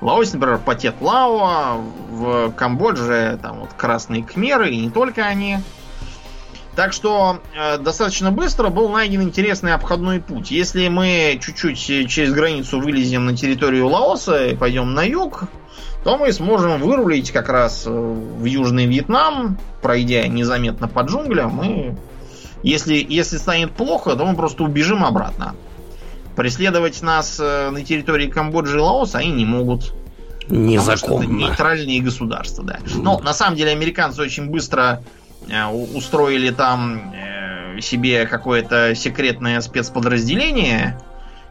В 0.00 0.04
Лаосе, 0.04 0.34
например, 0.34 0.58
Патет 0.58 0.96
Лао, 1.00 1.80
в 2.10 2.50
Камбодже 2.52 3.38
там 3.40 3.60
вот 3.60 3.72
красные 3.76 4.22
кхмеры, 4.24 4.70
и 4.70 4.80
не 4.80 4.90
только 4.90 5.24
они. 5.24 5.58
Так 6.74 6.92
что 6.92 7.40
э, 7.58 7.78
достаточно 7.78 8.30
быстро 8.30 8.68
был 8.68 8.90
найден 8.90 9.22
интересный 9.22 9.72
обходной 9.72 10.20
путь. 10.20 10.50
Если 10.50 10.88
мы 10.88 11.40
чуть-чуть 11.42 12.10
через 12.10 12.32
границу 12.34 12.80
вылезем 12.80 13.24
на 13.24 13.34
территорию 13.34 13.88
Лаоса 13.88 14.48
и 14.48 14.54
пойдем 14.54 14.92
на 14.92 15.02
юг, 15.02 15.44
то 16.04 16.18
мы 16.18 16.30
сможем 16.32 16.80
вырулить 16.82 17.30
как 17.32 17.48
раз 17.48 17.84
э, 17.86 17.90
в 17.90 18.44
Южный 18.44 18.84
Вьетнам, 18.84 19.56
пройдя 19.80 20.28
незаметно 20.28 20.86
по 20.86 21.00
джунглям. 21.00 21.62
И 21.64 21.94
если, 22.62 22.94
если 23.08 23.38
станет 23.38 23.72
плохо, 23.72 24.14
то 24.14 24.26
мы 24.26 24.36
просто 24.36 24.62
убежим 24.62 25.02
обратно. 25.02 25.54
Преследовать 26.36 27.00
нас 27.02 27.40
э, 27.40 27.70
на 27.70 27.82
территории 27.82 28.28
Камбоджи 28.28 28.76
и 28.76 28.80
Лаоса 28.80 29.18
они 29.18 29.32
не 29.32 29.46
могут. 29.46 29.94
Незаконно. 30.48 31.24
это 31.24 31.32
нейтральные 31.32 32.02
государства, 32.02 32.62
да. 32.62 32.78
Но 32.94 33.18
на 33.18 33.32
самом 33.32 33.56
деле 33.56 33.72
американцы 33.72 34.20
очень 34.20 34.50
быстро 34.50 35.02
э, 35.48 35.66
устроили 35.66 36.50
там 36.50 37.14
э, 37.14 37.80
себе 37.80 38.26
какое-то 38.26 38.94
секретное 38.94 39.60
спецподразделение, 39.62 41.00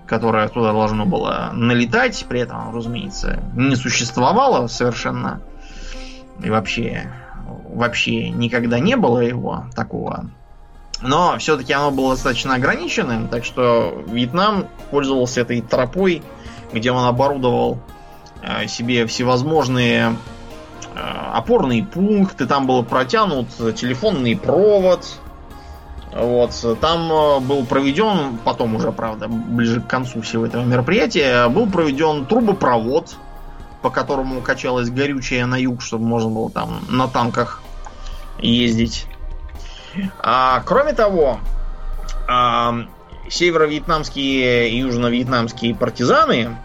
которое 0.07 0.47
туда 0.49 0.71
должно 0.71 1.05
было 1.05 1.49
налетать, 1.53 2.23
при 2.29 2.41
этом, 2.41 2.73
разумеется, 2.75 3.39
не 3.55 3.75
существовало 3.75 4.67
совершенно. 4.67 5.41
И 6.43 6.49
вообще, 6.49 7.11
вообще 7.69 8.29
никогда 8.29 8.79
не 8.79 8.95
было 8.95 9.19
его 9.19 9.65
такого 9.75 10.29
но 11.01 11.37
все-таки 11.39 11.73
оно 11.73 11.91
было 11.91 12.11
достаточно 12.13 12.55
ограниченным, 12.55 13.27
так 13.27 13.43
что 13.45 14.03
Вьетнам 14.07 14.67
пользовался 14.91 15.41
этой 15.41 15.61
тропой, 15.61 16.21
где 16.73 16.91
он 16.91 17.05
оборудовал 17.05 17.79
э, 18.41 18.67
себе 18.67 19.05
всевозможные 19.05 20.15
э, 20.93 20.99
опорные 21.33 21.83
пункты, 21.83 22.45
там 22.45 22.67
был 22.67 22.83
протянут 22.83 23.49
телефонный 23.75 24.37
провод. 24.37 25.05
Вот, 26.13 26.51
там 26.79 27.11
э, 27.11 27.39
был 27.41 27.65
проведен, 27.65 28.37
потом 28.43 28.75
уже, 28.75 28.91
правда, 28.91 29.27
ближе 29.27 29.81
к 29.81 29.87
концу 29.87 30.21
всего 30.21 30.45
этого 30.45 30.63
мероприятия, 30.63 31.49
был 31.49 31.67
проведен 31.67 32.25
трубопровод, 32.25 33.15
по 33.81 33.89
которому 33.89 34.41
качалось 34.41 34.89
горючее 34.89 35.45
на 35.45 35.55
юг, 35.55 35.81
чтобы 35.81 36.05
можно 36.05 36.29
было 36.29 36.49
там 36.49 36.79
на 36.89 37.07
танках 37.07 37.61
ездить. 38.39 39.07
А, 40.19 40.61
кроме 40.65 40.93
того, 40.93 41.39
а, 42.27 42.85
северо-вьетнамские 43.29 44.69
и 44.69 44.79
южно-вьетнамские 44.79 45.75
партизаны 45.75 46.57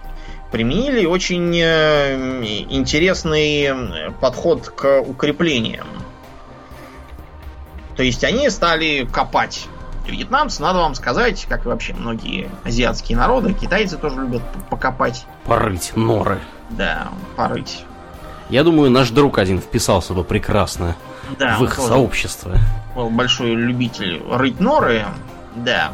применили 0.50 1.06
очень 1.06 1.56
э, 1.56 2.42
интересный 2.70 4.12
подход 4.20 4.68
к 4.68 5.00
укреплениям. 5.00 5.86
То 7.96 8.02
есть 8.02 8.24
они 8.24 8.50
стали 8.50 9.08
копать. 9.12 9.66
Вьетнамцы, 10.06 10.60
надо 10.62 10.80
вам 10.80 10.94
сказать, 10.94 11.46
как 11.48 11.66
и 11.66 11.68
вообще 11.68 11.94
многие 11.94 12.50
азиатские 12.64 13.16
народы, 13.16 13.52
китайцы 13.52 13.96
тоже 13.96 14.22
любят 14.22 14.42
покопать. 14.70 15.24
Порыть 15.44 15.92
норы. 15.94 16.40
Да, 16.70 17.08
порыть. 17.36 17.84
Я 18.48 18.64
думаю, 18.64 18.90
наш 18.90 19.10
друг 19.10 19.38
один 19.38 19.60
вписался 19.60 20.14
бы 20.14 20.24
прекрасно 20.24 20.96
да, 21.38 21.56
в 21.58 21.64
их 21.64 21.74
сообщество 21.74 22.58
был 22.94 23.10
большой 23.10 23.54
любитель 23.54 24.22
рыть 24.30 24.60
норы. 24.60 25.06
Да. 25.56 25.92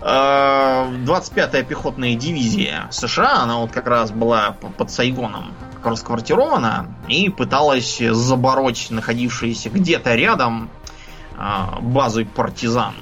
25-я 0.00 1.60
э, 1.60 1.64
пехотная 1.64 2.14
дивизия 2.14 2.88
США, 2.90 3.42
она 3.42 3.58
вот 3.58 3.72
как 3.72 3.86
раз 3.86 4.10
была 4.10 4.56
под 4.76 4.90
Сайгоном 4.90 5.54
расквартирована 5.82 6.94
и 7.08 7.28
пыталась 7.28 7.98
забороть 7.98 8.88
находившиеся 8.90 9.70
где-то 9.70 10.14
рядом 10.14 10.70
э, 11.36 11.80
базы 11.80 12.26
партизан. 12.26 12.94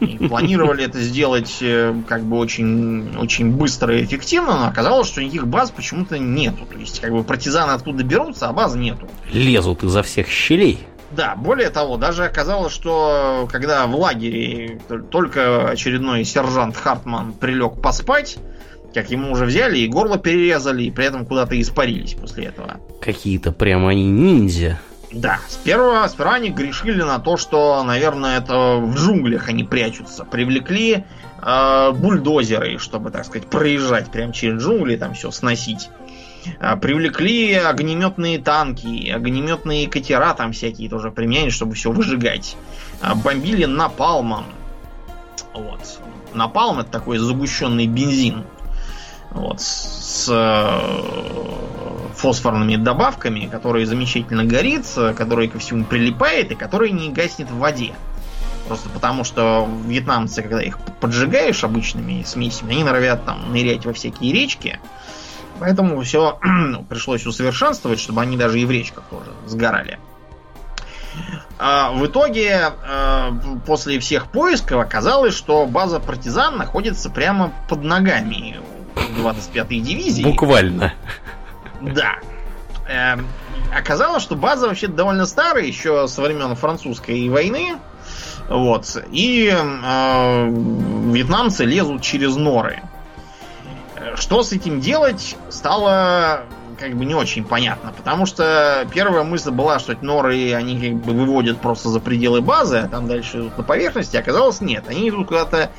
И 0.00 0.28
планировали 0.28 0.84
это 0.84 1.00
сделать 1.00 1.58
э, 1.60 1.94
как 2.08 2.24
бы 2.24 2.38
очень, 2.38 3.16
очень 3.16 3.50
быстро 3.50 3.96
и 3.96 4.04
эффективно, 4.04 4.58
но 4.58 4.66
оказалось, 4.66 5.08
что 5.08 5.22
никаких 5.22 5.46
баз 5.46 5.70
почему-то 5.70 6.18
нету. 6.18 6.66
То 6.70 6.78
есть, 6.78 7.00
как 7.00 7.12
бы 7.12 7.22
партизаны 7.22 7.72
откуда 7.72 8.02
берутся, 8.02 8.48
а 8.48 8.52
баз 8.52 8.74
нету. 8.74 9.08
Лезут 9.32 9.84
изо 9.84 10.02
всех 10.02 10.28
щелей. 10.28 10.80
Да, 11.10 11.36
более 11.36 11.70
того, 11.70 11.96
даже 11.96 12.24
оказалось, 12.24 12.72
что 12.72 13.48
когда 13.52 13.86
в 13.86 13.94
лагере 13.94 14.80
только 15.10 15.68
очередной 15.68 16.24
сержант 16.24 16.76
Хартман 16.76 17.32
прилег 17.34 17.80
поспать, 17.80 18.38
как 18.92 19.10
ему 19.10 19.32
уже 19.32 19.44
взяли 19.44 19.78
и 19.78 19.86
горло 19.86 20.18
перерезали, 20.18 20.84
и 20.84 20.90
при 20.90 21.04
этом 21.04 21.26
куда-то 21.26 21.60
испарились 21.60 22.14
после 22.14 22.46
этого. 22.46 22.80
Какие-то 23.00 23.52
прямо 23.52 23.90
они 23.90 24.08
ниндзя. 24.08 24.80
Да, 25.14 25.38
сперва, 25.48 26.08
сперва 26.08 26.34
они 26.34 26.50
грешили 26.50 27.02
на 27.02 27.20
то, 27.20 27.36
что, 27.36 27.82
наверное, 27.84 28.38
это 28.38 28.76
в 28.76 28.94
джунглях 28.94 29.48
они 29.48 29.62
прячутся. 29.62 30.24
Привлекли 30.24 31.04
э, 31.40 31.92
бульдозеры, 31.92 32.78
чтобы, 32.78 33.10
так 33.10 33.24
сказать, 33.24 33.48
проезжать 33.48 34.10
прямо 34.10 34.32
через 34.32 34.60
джунгли, 34.60 34.96
там 34.96 35.14
все 35.14 35.30
сносить. 35.30 35.88
А, 36.58 36.76
привлекли 36.76 37.54
огнеметные 37.54 38.38
танки, 38.38 39.08
огнеметные 39.08 39.88
катера 39.88 40.34
там 40.34 40.52
всякие 40.52 40.88
тоже 40.90 41.10
применяли, 41.10 41.50
чтобы 41.50 41.74
все 41.74 41.90
выжигать. 41.90 42.56
А, 43.00 43.14
бомбили 43.14 43.64
напалмом. 43.66 44.44
Вот. 45.54 46.00
Напалм 46.34 46.80
это 46.80 46.90
такой 46.90 47.18
загущенный 47.18 47.86
бензин. 47.86 48.44
Вот. 49.34 49.60
С 49.60 50.28
э, 50.30 52.14
фосфорными 52.14 52.76
добавками, 52.76 53.46
который 53.46 53.84
замечательно 53.84 54.44
горит, 54.44 54.86
который 55.16 55.48
ко 55.48 55.58
всему 55.58 55.84
прилипает 55.84 56.52
и 56.52 56.54
который 56.54 56.90
не 56.92 57.10
гаснет 57.10 57.50
в 57.50 57.58
воде. 57.58 57.94
Просто 58.68 58.88
потому, 58.88 59.24
что 59.24 59.68
вьетнамцы, 59.84 60.42
когда 60.42 60.62
их 60.62 60.78
поджигаешь 61.00 61.64
обычными 61.64 62.22
смесями, 62.22 62.72
они 62.72 62.84
норовят 62.84 63.24
там 63.24 63.52
нырять 63.52 63.84
во 63.84 63.92
всякие 63.92 64.32
речки. 64.32 64.80
Поэтому 65.58 66.00
все 66.02 66.38
ну, 66.42 66.82
пришлось 66.84 67.26
усовершенствовать, 67.26 68.00
чтобы 68.00 68.22
они 68.22 68.36
даже 68.36 68.58
и 68.58 68.64
в 68.64 68.70
речках 68.70 69.04
тоже 69.10 69.32
сгорали. 69.46 69.98
А 71.58 71.92
в 71.92 72.04
итоге, 72.06 72.72
э, 72.86 73.30
после 73.66 73.98
всех 74.00 74.30
поисков, 74.30 74.80
оказалось, 74.80 75.34
что 75.34 75.66
база 75.66 76.00
партизан 76.00 76.56
находится 76.56 77.10
прямо 77.10 77.52
под 77.68 77.84
ногами 77.84 78.56
25-й 78.94 79.80
дивизии. 79.80 80.22
Буквально. 80.22 80.94
Да. 81.80 82.16
Э, 82.88 83.16
оказалось, 83.76 84.22
что 84.22 84.36
база 84.36 84.68
вообще 84.68 84.86
довольно 84.86 85.26
старая, 85.26 85.64
еще 85.64 86.08
со 86.08 86.22
времен 86.22 86.54
французской 86.56 87.28
войны. 87.28 87.76
Вот. 88.48 89.02
И 89.10 89.50
э, 89.52 90.48
вьетнамцы 91.10 91.64
лезут 91.64 92.02
через 92.02 92.36
норы. 92.36 92.82
Что 94.16 94.42
с 94.42 94.52
этим 94.52 94.80
делать, 94.80 95.36
стало 95.48 96.44
как 96.78 96.96
бы 96.96 97.04
не 97.04 97.14
очень 97.14 97.44
понятно, 97.44 97.92
потому 97.96 98.26
что 98.26 98.86
первая 98.92 99.24
мысль 99.24 99.50
была, 99.50 99.78
что 99.78 99.92
эти 99.92 100.04
норы, 100.04 100.52
они 100.52 100.80
как 100.80 101.00
бы 101.04 101.12
выводят 101.12 101.60
просто 101.60 101.88
за 101.88 102.00
пределы 102.00 102.40
базы, 102.40 102.78
а 102.78 102.88
там 102.88 103.06
дальше 103.06 103.38
идут 103.38 103.56
на 103.56 103.64
поверхности, 103.64 104.16
оказалось 104.16 104.60
нет, 104.60 104.84
они 104.88 105.08
идут 105.08 105.28
куда-то 105.28 105.70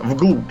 вглубь. 0.00 0.50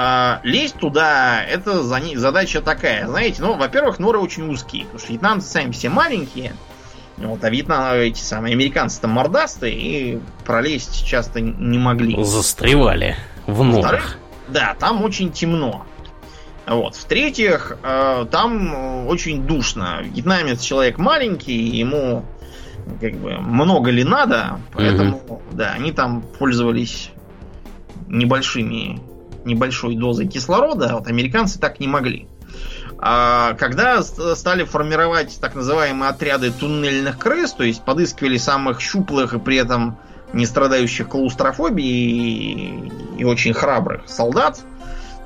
А, 0.00 0.38
лезть 0.44 0.76
туда, 0.76 1.42
это 1.42 1.82
задача 1.82 2.60
такая, 2.62 3.08
знаете, 3.08 3.42
ну, 3.42 3.56
во-первых, 3.56 3.98
норы 3.98 4.20
очень 4.20 4.48
узкие, 4.48 4.84
потому 4.84 5.00
что 5.00 5.12
вьетнамцы 5.12 5.48
сами 5.48 5.72
все 5.72 5.88
маленькие, 5.88 6.52
Вот, 7.16 7.42
а 7.42 7.50
Вьетнам, 7.50 7.94
эти 7.94 8.20
самые 8.20 8.52
американцы-то 8.52 9.08
мордастые 9.08 9.74
и 9.74 10.20
пролезть 10.46 11.04
часто 11.04 11.40
не 11.40 11.78
могли. 11.78 12.14
Застревали 12.22 13.16
в 13.48 13.64
норах. 13.64 14.18
Да, 14.46 14.76
там 14.78 15.02
очень 15.02 15.32
темно. 15.32 15.84
Вот. 16.64 16.94
В-третьих, 16.94 17.76
э, 17.82 18.26
там 18.30 19.08
очень 19.08 19.48
душно. 19.48 19.98
Вьетнамец 20.02 20.60
человек 20.60 20.98
маленький, 20.98 21.56
ему 21.56 22.24
как 23.00 23.14
бы 23.14 23.32
много 23.38 23.90
ли 23.90 24.04
надо, 24.04 24.60
поэтому, 24.72 25.16
угу. 25.16 25.42
да, 25.50 25.72
они 25.72 25.90
там 25.90 26.22
пользовались 26.22 27.10
небольшими, 28.06 29.00
небольшой 29.48 29.96
дозой 29.96 30.28
кислорода, 30.28 30.90
а 30.90 30.94
вот 30.98 31.08
американцы 31.08 31.58
так 31.58 31.80
не 31.80 31.88
могли. 31.88 32.28
А 33.00 33.54
когда 33.54 34.02
стали 34.02 34.64
формировать 34.64 35.38
так 35.40 35.54
называемые 35.54 36.10
отряды 36.10 36.50
туннельных 36.50 37.18
крыс, 37.18 37.52
то 37.52 37.64
есть 37.64 37.84
подыскивали 37.84 38.36
самых 38.36 38.80
щуплых 38.80 39.34
и 39.34 39.38
при 39.38 39.56
этом 39.56 39.98
не 40.32 40.46
страдающих 40.46 41.08
клаустрофобией 41.08 42.90
и, 43.16 43.20
и 43.20 43.24
очень 43.24 43.52
храбрых 43.54 44.08
солдат, 44.08 44.60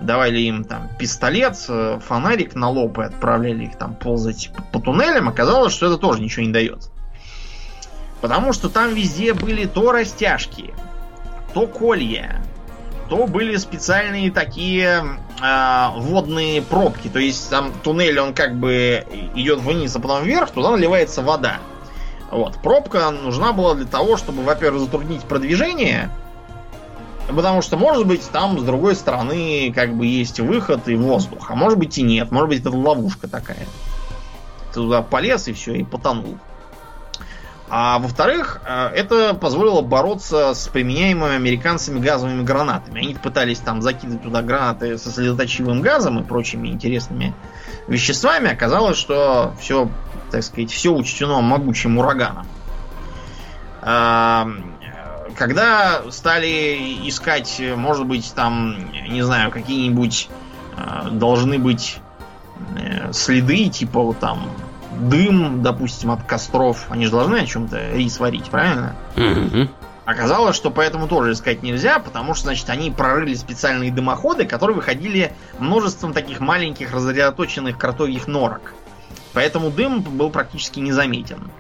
давали 0.01 0.41
им 0.41 0.65
там 0.65 0.91
пистолет, 0.99 1.57
фонарик 1.57 2.55
на 2.55 2.69
лоб 2.69 2.99
и 2.99 3.03
отправляли 3.03 3.65
их 3.65 3.79
там 3.79 3.95
ползать 3.95 4.51
по 4.73 4.81
туннелям, 4.81 5.29
оказалось, 5.29 5.73
что 5.73 5.87
это 5.87 5.97
тоже 5.97 6.21
ничего 6.21 6.45
не 6.45 6.53
дает. 6.53 6.91
Потому 8.21 8.53
что 8.53 8.69
там 8.69 8.95
везде 8.95 9.33
были 9.33 9.65
то 9.67 9.93
растяжки, 9.93 10.75
то 11.55 11.67
колья, 11.67 12.43
то 13.13 13.27
были 13.27 13.59
специальные 13.59 14.31
такие 14.31 15.05
э, 15.39 15.89
водные 15.99 16.63
пробки. 16.63 17.09
То 17.09 17.19
есть 17.19 17.51
там 17.51 17.71
туннель, 17.83 18.19
он 18.19 18.33
как 18.33 18.57
бы 18.57 19.05
идет 19.35 19.59
вниз, 19.59 19.95
а 19.95 20.01
потом 20.01 20.25
вверх, 20.25 20.51
туда 20.51 20.71
наливается 20.71 21.21
вода. 21.21 21.59
Вот. 22.31 22.57
Пробка 22.63 23.11
нужна 23.11 23.53
была 23.53 23.75
для 23.75 23.85
того, 23.85 24.17
чтобы, 24.17 24.43
во-первых, 24.43 24.85
затруднить 24.85 25.25
продвижение, 25.25 26.09
потому 27.29 27.61
что, 27.61 27.77
может 27.77 28.07
быть, 28.07 28.27
там 28.31 28.59
с 28.59 28.63
другой 28.63 28.95
стороны 28.95 29.71
как 29.75 29.95
бы 29.95 30.07
есть 30.07 30.41
выход 30.41 30.89
и 30.89 30.97
воздух, 30.97 31.51
а 31.51 31.55
может 31.55 31.79
быть 31.79 31.99
и 31.99 32.03
нет, 32.03 32.31
может 32.31 32.49
быть 32.49 32.61
это 32.61 32.71
ловушка 32.71 33.29
такая. 33.29 33.67
Ты 34.69 34.77
туда 34.77 35.03
полез 35.03 35.49
и 35.49 35.53
все, 35.53 35.75
и 35.75 35.85
потонул. 35.85 36.39
А 37.75 37.99
во-вторых, 37.99 38.61
э, 38.67 38.89
это 38.89 39.33
позволило 39.33 39.81
бороться 39.81 40.53
с 40.53 40.69
применяемыми 40.69 41.37
американцами 41.37 42.01
газовыми 42.01 42.43
гранатами. 42.43 43.01
Они 43.01 43.15
пытались 43.15 43.61
там 43.61 43.81
закидывать 43.81 44.23
туда 44.23 44.43
гранаты 44.43 44.99
со 44.99 45.11
слезоточивым 45.11 45.81
газом 45.81 46.21
и 46.21 46.23
прочими 46.23 46.69
интересными 46.69 47.33
веществами. 47.89 48.53
Оказалось, 48.53 48.99
что 48.99 49.55
все, 49.59 49.89
так 50.31 50.43
сказать, 50.43 50.71
все 50.71 50.93
учтено 50.93 51.41
могучим 51.41 51.97
ураганом. 51.97 52.47
А, 53.81 54.49
когда 55.35 56.03
стали 56.11 57.09
искать, 57.09 57.59
может 57.75 58.05
быть, 58.05 58.35
там, 58.35 58.77
не 59.09 59.23
знаю, 59.23 59.51
какие-нибудь 59.51 60.29
э, 60.77 61.09
должны 61.13 61.59
быть 61.59 62.01
э, 62.77 63.13
следы, 63.15 63.71
типа 63.71 64.03
вот 64.03 64.19
там 64.19 64.51
дым, 65.01 65.63
допустим, 65.63 66.11
от 66.11 66.23
костров. 66.25 66.87
Они 66.91 67.07
же 67.07 67.13
должны 67.13 67.37
о 67.37 67.47
чем-то 67.47 67.93
рис 67.93 68.19
варить, 68.21 68.51
правильно? 68.51 68.95
Угу. 69.17 69.69
Оказалось, 70.05 70.57
что 70.57 70.71
поэтому 70.71 71.07
тоже 71.07 71.33
искать 71.33 71.63
нельзя, 71.63 72.01
потому 72.01 72.35
что, 72.35 72.47
значит, 72.47 72.69
они 72.71 72.91
прорыли 72.91 73.35
специальные 73.35 73.93
дымоходы, 73.93 74.47
которые 74.47 74.77
выходили 74.77 75.33
множеством 75.59 76.13
таких 76.13 76.41
маленьких 76.41 76.93
разрядоточенных 76.93 77.79
кротовьих 77.79 78.27
норок. 78.27 78.75
Поэтому 79.33 79.71
дым 79.71 80.03
был 80.03 80.31
практически 80.31 80.81
незаметен. 80.81 81.51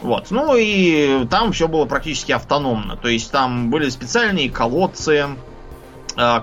Вот. 0.00 0.30
Ну 0.30 0.54
и 0.56 1.26
там 1.28 1.52
все 1.52 1.66
было 1.66 1.84
практически 1.84 2.32
автономно. 2.32 2.96
То 2.96 3.08
есть 3.08 3.30
там 3.30 3.70
были 3.70 3.88
специальные 3.88 4.50
колодцы, 4.50 5.26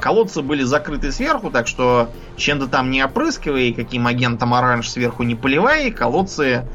колодцы 0.01 0.41
были 0.41 0.63
закрыты 0.63 1.11
сверху, 1.11 1.51
так 1.51 1.67
что 1.67 2.09
чем-то 2.37 2.67
там 2.67 2.91
не 2.91 3.03
опрыскивая, 3.03 3.73
каким 3.73 4.07
агентом 4.07 4.53
оранж 4.53 4.89
сверху 4.89 5.23
не 5.23 5.35
поливая, 5.35 5.91
колодцы 5.91 6.65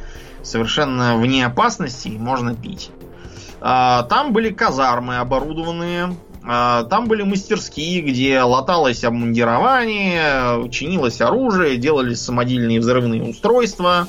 совершенно 0.43 1.17
вне 1.17 1.47
опасности, 1.47 2.09
можно 2.09 2.55
пить. 2.55 2.91
А, 3.61 4.05
там 4.05 4.33
были 4.33 4.51
казармы 4.51 5.19
оборудованные, 5.19 6.17
а, 6.43 6.85
там 6.85 7.09
были 7.09 7.23
мастерские, 7.23 8.01
где 8.01 8.41
латалось 8.41 9.05
обмундирование, 9.05 10.71
чинилось 10.71 11.21
оружие, 11.21 11.77
делались 11.77 12.21
самодельные 12.21 12.81
взрывные 12.81 13.23
устройства. 13.23 14.09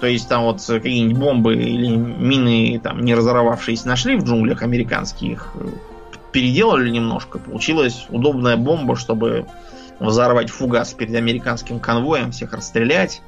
То 0.00 0.06
есть 0.06 0.28
там 0.28 0.44
вот 0.44 0.60
какие-нибудь 0.66 1.18
бомбы 1.18 1.54
или 1.54 1.94
мины, 1.94 2.80
там 2.82 3.00
не 3.02 3.14
разорвавшиеся, 3.14 3.86
нашли 3.86 4.16
в 4.16 4.24
джунглях 4.24 4.62
американских, 4.62 5.54
переделали 6.34 6.90
немножко. 6.90 7.38
Получилась 7.38 8.06
удобная 8.08 8.56
бомба, 8.56 8.96
чтобы 8.96 9.46
взорвать 10.00 10.50
фугас 10.50 10.92
перед 10.92 11.14
американским 11.14 11.78
конвоем, 11.78 12.32
всех 12.32 12.52
расстрелять. 12.52 13.22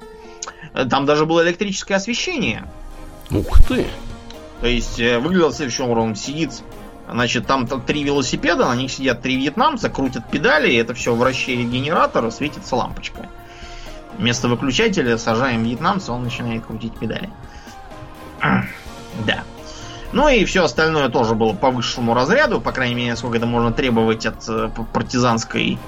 Там 0.91 1.07
даже 1.07 1.25
было 1.25 1.45
электрическое 1.45 1.99
освещение. 1.99 2.65
Ух 3.31 3.63
ты! 3.69 3.87
То 4.61 4.67
есть 4.67 4.99
э, 4.99 5.21
выглядело 5.21 5.53
следующим 5.53 5.85
образом. 5.85 6.17
Сидит, 6.17 6.51
значит, 7.09 7.47
там 7.47 7.69
три 7.83 8.03
велосипеда, 8.03 8.67
на 8.67 8.75
них 8.75 8.91
сидят 8.91 9.23
три 9.23 9.37
вьетнамца, 9.37 9.89
крутят 9.89 10.29
педали, 10.29 10.73
и 10.73 10.77
это 10.77 10.93
все 10.93 11.15
вращает 11.15 11.71
генератор, 11.71 12.29
светится 12.33 12.75
лампочка. 12.75 13.29
Вместо 14.19 14.49
выключателя 14.49 15.17
сажаем 15.17 15.63
вьетнамца, 15.63 16.13
он 16.13 16.25
начинает 16.25 16.67
крутить 16.67 16.99
педали. 16.99 17.31
Да. 19.25 19.45
Ну 20.13 20.29
и 20.29 20.45
все 20.45 20.65
остальное 20.65 21.09
тоже 21.09 21.35
было 21.35 21.53
по 21.53 21.71
высшему 21.71 22.15
разряду, 22.15 22.61
по 22.61 22.73
крайней 22.73 22.95
мере, 22.95 23.17
сколько 23.17 23.37
это 23.37 23.47
можно 23.47 23.73
требовать 23.73 24.25
от 24.27 24.49
э, 24.49 24.71
партизанской 24.93 25.79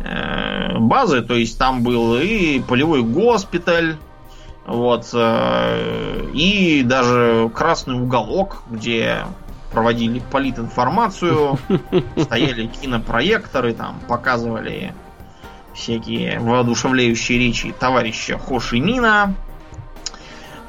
э, 0.00 0.78
базы. 0.78 1.22
То 1.22 1.34
есть 1.34 1.58
там 1.58 1.82
был 1.82 2.16
и 2.16 2.60
полевой 2.60 3.02
госпиталь, 3.02 3.96
вот, 4.66 5.08
э, 5.14 6.30
и 6.34 6.82
даже 6.82 7.50
красный 7.54 7.94
уголок, 7.94 8.62
где 8.68 9.24
проводили 9.72 10.22
политинформацию, 10.30 11.58
стояли 12.16 12.66
кинопроекторы, 12.66 13.74
там 13.74 14.00
показывали 14.08 14.94
всякие 15.74 16.40
воодушевляющие 16.40 17.38
речи 17.38 17.72
товарища 17.78 18.38
Хошимина. 18.38 19.34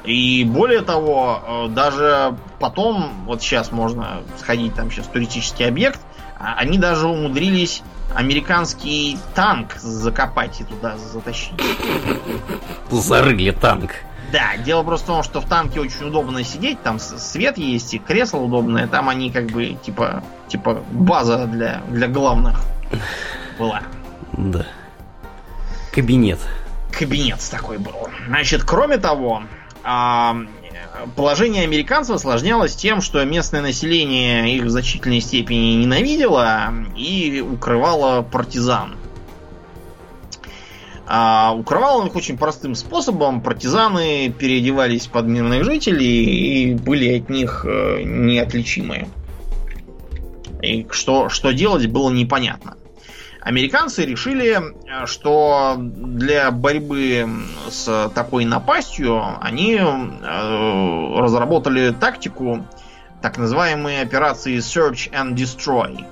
И 0.04 0.44
более 0.44 0.80
того, 0.80 1.42
э, 1.46 1.68
даже 1.68 2.34
потом, 2.58 3.12
вот 3.26 3.42
сейчас 3.42 3.70
можно 3.70 4.22
сходить, 4.38 4.74
там 4.74 4.90
сейчас 4.90 5.06
туристический 5.06 5.66
объект, 5.66 6.00
а 6.38 6.54
они 6.56 6.78
даже 6.78 7.06
умудрились 7.06 7.82
американский 8.14 9.18
танк 9.34 9.74
закопать 9.76 10.60
и 10.60 10.64
туда 10.64 10.96
затащить. 10.96 11.52
Зарыли 12.90 13.50
танк. 13.50 13.92
Да, 14.32 14.56
дело 14.58 14.82
просто 14.82 15.06
в 15.06 15.08
том, 15.08 15.22
что 15.22 15.40
в 15.40 15.46
танке 15.46 15.80
очень 15.80 16.06
удобно 16.06 16.44
сидеть, 16.44 16.80
там 16.82 16.98
свет 17.00 17.58
есть 17.58 17.94
и 17.94 17.98
кресло 17.98 18.38
удобное, 18.38 18.86
там 18.86 19.08
они 19.08 19.30
как 19.30 19.46
бы 19.46 19.76
типа 19.82 20.22
типа 20.48 20.82
база 20.92 21.46
для 21.46 21.82
для 21.88 22.06
главных 22.06 22.60
была. 23.58 23.82
Да. 24.32 24.66
Кабинет. 25.92 26.38
Кабинет 26.96 27.40
такой 27.50 27.78
был. 27.78 27.92
Значит, 28.28 28.62
кроме 28.62 28.98
того, 28.98 29.42
положение 31.16 31.64
американцев 31.64 32.16
осложнялось 32.16 32.74
тем, 32.74 33.00
что 33.00 33.24
местное 33.24 33.62
население 33.62 34.56
их 34.56 34.64
в 34.64 34.70
значительной 34.70 35.20
степени 35.20 35.82
ненавидело 35.82 36.72
и 36.96 37.40
укрывало 37.40 38.22
партизан. 38.22 38.96
А 41.12 41.52
укрывал 41.56 41.98
он 41.98 42.06
их 42.06 42.14
очень 42.14 42.38
простым 42.38 42.76
способом. 42.76 43.40
Партизаны 43.40 44.30
переодевались 44.30 45.08
под 45.08 45.26
мирных 45.26 45.64
жителей 45.64 46.24
и 46.24 46.74
были 46.74 47.18
от 47.18 47.28
них 47.28 47.66
э, 47.68 48.02
неотличимы. 48.04 49.08
И 50.62 50.86
что, 50.90 51.28
что 51.28 51.50
делать 51.50 51.86
было 51.88 52.10
непонятно. 52.10 52.76
Американцы 53.40 54.04
решили, 54.04 54.60
что 55.06 55.76
для 55.78 56.50
борьбы 56.50 57.26
с 57.70 58.10
такой 58.14 58.44
напастью 58.44 59.22
они 59.40 59.76
э, 59.76 61.18
разработали 61.18 61.90
тактику 61.90 62.66
так 63.22 63.38
называемой 63.38 64.02
операции 64.02 64.58
Search 64.58 65.10
and 65.12 65.34
Destroy. 65.34 66.04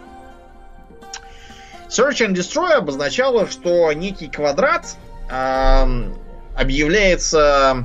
Search 1.89 2.27
and 2.27 2.35
Destroy 2.35 2.73
обозначало, 2.73 3.47
что 3.47 3.93
некий 3.93 4.29
квадрат 4.29 4.97
э, 5.31 6.13
объявляется 6.57 7.85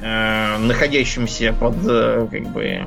э, 0.00 0.58
находящимся 0.58 1.52
под 1.52 1.76
э, 1.86 2.26
как 2.30 2.42
бы 2.48 2.86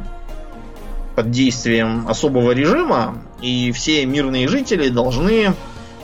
под 1.15 1.31
действием 1.31 2.07
особого 2.07 2.51
режима, 2.51 3.21
и 3.41 3.71
все 3.71 4.05
мирные 4.05 4.47
жители 4.47 4.89
должны 4.89 5.53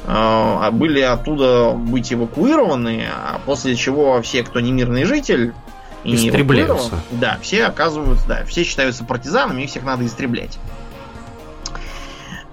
э, 0.05 0.69
были 0.71 1.01
оттуда 1.01 1.71
быть 1.71 2.11
эвакуированы, 2.13 3.05
а 3.09 3.39
после 3.45 3.75
чего 3.75 4.21
все, 4.21 4.43
кто 4.43 4.59
не 4.59 4.71
мирный 4.71 5.03
житель, 5.05 5.53
и 6.03 6.11
не 6.11 6.27
Истребляются. 6.27 6.89
эвакуирован, 6.89 7.19
да, 7.19 7.39
все 7.41 7.65
оказываются, 7.65 8.27
да, 8.27 8.45
все 8.45 8.63
считаются 8.63 9.03
партизанами, 9.03 9.63
их 9.63 9.69
всех 9.69 9.83
надо 9.83 10.05
истреблять. 10.05 10.59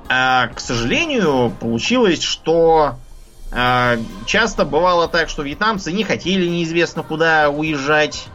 А, 0.08 0.48
к 0.48 0.60
сожалению, 0.60 1.52
получилось, 1.60 2.22
что 2.22 2.96
а, 3.50 3.98
часто 4.24 4.64
бывало 4.64 5.08
так, 5.08 5.28
что 5.28 5.42
вьетнамцы 5.42 5.92
не 5.92 6.04
хотели 6.04 6.46
неизвестно 6.46 7.02
куда 7.02 7.50
уезжать. 7.50 8.26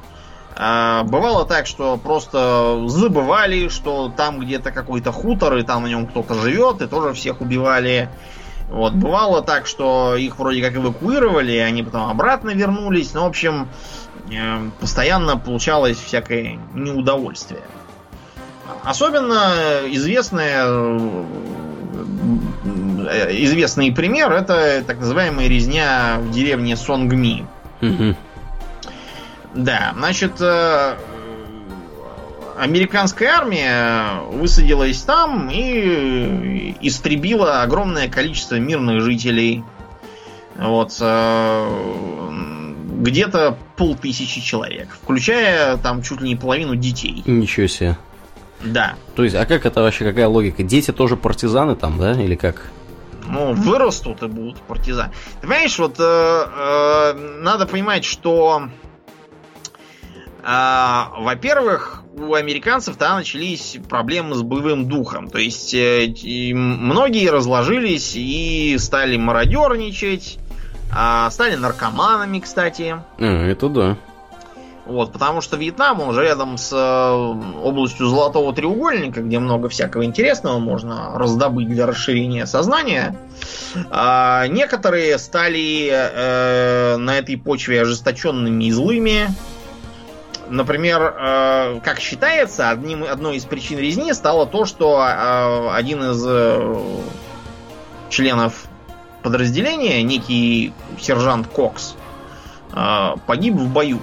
А, 0.59 1.03
бывало 1.03 1.45
так, 1.45 1.67
что 1.67 1.97
просто 1.97 2.83
забывали, 2.87 3.67
что 3.67 4.11
там 4.15 4.39
где-то 4.39 4.71
какой-то 4.71 5.11
хутор, 5.11 5.57
и 5.57 5.61
там 5.61 5.83
на 5.83 5.87
нем 5.87 6.07
кто-то 6.07 6.33
живет, 6.33 6.81
и 6.81 6.87
тоже 6.87 7.13
всех 7.13 7.41
убивали. 7.41 8.09
Вот, 8.69 8.93
бывало 8.93 9.43
так, 9.43 9.67
что 9.67 10.15
их 10.15 10.39
вроде 10.39 10.63
как 10.63 10.75
эвакуировали, 10.75 11.51
и 11.51 11.59
они 11.59 11.83
потом 11.83 12.09
обратно 12.09 12.49
вернулись. 12.49 13.13
Ну, 13.13 13.21
в 13.21 13.27
общем, 13.27 13.69
э, 14.31 14.69
постоянно 14.79 15.37
получалось 15.37 15.97
всякое 15.97 16.59
неудовольствие. 16.73 17.61
Особенно 18.83 19.53
известное, 19.85 20.65
э, 23.09 23.27
известный 23.43 23.91
пример 23.91 24.31
это 24.31 24.83
так 24.85 24.99
называемая 24.99 25.47
резня 25.47 26.17
в 26.19 26.31
деревне 26.31 26.75
Сонгми. 26.75 27.45
Мгм. 27.79 28.17
Да, 29.57 29.93
значит, 29.97 30.39
э, 30.39 30.95
американская 32.57 33.29
армия 33.29 34.21
высадилась 34.29 35.01
там 35.01 35.49
и 35.51 36.75
истребила 36.81 37.63
огромное 37.63 38.07
количество 38.07 38.55
мирных 38.55 39.01
жителей. 39.01 39.63
Вот, 40.55 40.95
э, 40.99 42.31
где-то 42.99 43.57
полтысячи 43.75 44.41
человек, 44.41 44.89
включая 45.01 45.77
там 45.77 46.03
чуть 46.03 46.21
ли 46.21 46.29
не 46.29 46.35
половину 46.35 46.75
детей. 46.75 47.23
Ничего 47.25 47.65
себе. 47.65 47.97
Да. 48.63 48.93
То 49.15 49.23
есть, 49.23 49.35
а 49.35 49.45
как 49.47 49.65
это 49.65 49.81
вообще, 49.81 50.05
какая 50.05 50.27
логика? 50.27 50.61
Дети 50.61 50.91
тоже 50.91 51.15
партизаны 51.15 51.75
там, 51.75 51.97
да? 51.97 52.11
Или 52.13 52.35
как? 52.35 52.71
Ну, 53.27 53.53
вырастут 53.53 54.21
и 54.21 54.27
будут 54.27 54.57
партизаны. 54.61 55.11
Ты 55.41 55.47
понимаешь, 55.47 55.77
вот 55.79 55.95
э, 55.99 56.03
э, 56.03 57.13
надо 57.41 57.65
понимать, 57.65 58.05
что, 58.05 58.69
э, 60.47 61.21
во-первых, 61.21 62.03
у 62.17 62.33
американцев 62.33 62.97
тогда 62.97 63.15
начались 63.15 63.77
проблемы 63.89 64.35
с 64.35 64.41
боевым 64.41 64.87
духом. 64.87 65.29
То 65.29 65.37
есть 65.37 65.73
э, 65.73 66.11
многие 66.53 67.29
разложились 67.29 68.13
и 68.15 68.77
стали 68.79 69.17
мародерничать, 69.17 70.39
а, 70.95 71.29
стали 71.31 71.55
наркоманами, 71.55 72.39
кстати. 72.39 72.95
А, 73.19 73.23
это 73.23 73.69
да. 73.69 73.97
Вот, 74.87 75.11
потому 75.11 75.41
что 75.41 75.57
Вьетнам, 75.57 75.99
он 75.99 76.13
же 76.13 76.23
рядом 76.23 76.57
с 76.57 76.71
э, 76.71 77.57
областью 77.61 78.07
Золотого 78.07 78.53
треугольника, 78.53 79.21
где 79.21 79.37
много 79.37 79.67
всякого 79.67 80.05
интересного 80.05 80.59
можно 80.59 81.11
раздобыть 81.15 81.67
для 81.67 81.85
расширения 81.85 82.45
сознания. 82.45 83.17
А, 83.89 84.47
некоторые 84.47 85.17
стали 85.17 85.89
э, 85.91 86.95
на 86.95 87.17
этой 87.17 87.35
почве 87.37 87.81
ожесточенными 87.81 88.63
и 88.63 88.71
злыми. 88.71 89.27
Например, 90.49 91.15
э, 91.17 91.79
как 91.83 91.99
считается, 91.99 92.69
одним, 92.69 93.03
одной 93.03 93.37
из 93.37 93.45
причин 93.45 93.79
резни 93.79 94.13
стало 94.13 94.45
то, 94.45 94.65
что 94.65 95.05
э, 95.05 95.69
один 95.73 96.11
из 96.11 96.23
э, 96.25 97.01
членов 98.09 98.65
подразделения, 99.23 100.01
некий 100.03 100.73
сержант 100.99 101.47
Кокс, 101.47 101.95
погиб 103.25 103.55
в 103.55 103.67
бою. 103.69 103.99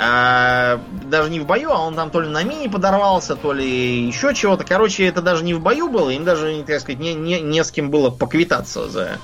А, 0.00 0.80
даже 1.04 1.28
не 1.28 1.40
в 1.40 1.46
бою, 1.46 1.72
а 1.72 1.80
он 1.80 1.96
там 1.96 2.10
то 2.10 2.20
ли 2.20 2.28
на 2.28 2.44
мине 2.44 2.68
подорвался, 2.68 3.34
то 3.34 3.52
ли 3.52 4.06
еще 4.06 4.32
чего-то. 4.32 4.62
Короче, 4.62 5.04
это 5.04 5.22
даже 5.22 5.42
не 5.42 5.54
в 5.54 5.60
бою 5.60 5.88
было, 5.88 6.10
им 6.10 6.24
даже, 6.24 6.62
так 6.64 6.80
сказать, 6.80 7.00
не, 7.00 7.14
не, 7.14 7.40
не 7.40 7.64
с 7.64 7.72
кем 7.72 7.90
было 7.90 8.10
поквитаться 8.10 8.88
за 8.88 9.18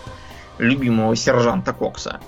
любимого 0.59 1.14
сержанта 1.14 1.72
Кокса. 1.72 2.18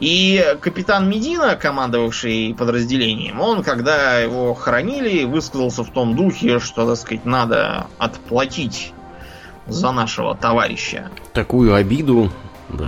И 0.00 0.56
капитан 0.60 1.08
Медина, 1.08 1.54
командовавший 1.54 2.54
подразделением, 2.58 3.40
он, 3.40 3.62
когда 3.62 4.18
его 4.18 4.52
хоронили, 4.54 5.24
высказался 5.24 5.84
в 5.84 5.90
том 5.90 6.16
духе, 6.16 6.58
что, 6.58 6.86
так 6.86 6.96
сказать, 6.96 7.24
надо 7.24 7.86
отплатить 7.98 8.92
за 9.66 9.92
нашего 9.92 10.34
товарища. 10.34 11.10
Такую 11.32 11.74
обиду. 11.74 12.32
Да. 12.68 12.86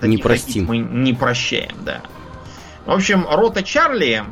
Да. 0.00 0.06
Не 0.06 0.18
простим. 0.18 0.66
Мы 0.66 0.78
не 0.78 1.12
прощаем, 1.12 1.76
да. 1.84 2.00
В 2.86 2.92
общем, 2.92 3.26
рота 3.28 3.62
Чарли, 3.62 4.24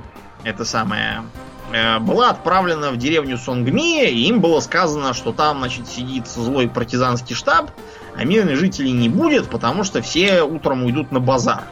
это 0.44 0.64
самое, 0.64 1.24
э, 1.72 1.98
была 1.98 2.30
отправлена 2.30 2.90
в 2.92 2.96
деревню 2.96 3.36
Сонгми, 3.36 4.04
и 4.04 4.28
им 4.28 4.40
было 4.40 4.60
сказано, 4.60 5.12
что 5.12 5.32
там, 5.32 5.58
значит, 5.58 5.88
сидит 5.88 6.28
злой 6.28 6.68
партизанский 6.68 7.34
штаб, 7.34 7.70
а 8.16 8.24
мирных 8.24 8.56
жителей 8.56 8.92
не 8.92 9.08
будет, 9.08 9.48
потому 9.48 9.84
что 9.84 10.02
все 10.02 10.42
утром 10.42 10.84
уйдут 10.84 11.12
на 11.12 11.20
базар. 11.20 11.64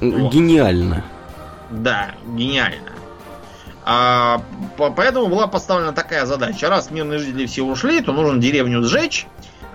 Вот. 0.00 0.32
Гениально. 0.32 1.04
Да, 1.70 2.10
гениально. 2.26 2.92
А, 3.84 4.42
по- 4.76 4.90
поэтому 4.90 5.28
была 5.28 5.46
поставлена 5.46 5.92
такая 5.92 6.26
задача. 6.26 6.68
Раз 6.68 6.90
мирные 6.90 7.18
жители 7.18 7.46
все 7.46 7.62
ушли, 7.62 8.00
то 8.00 8.12
нужно 8.12 8.40
деревню 8.40 8.82
сжечь, 8.82 9.26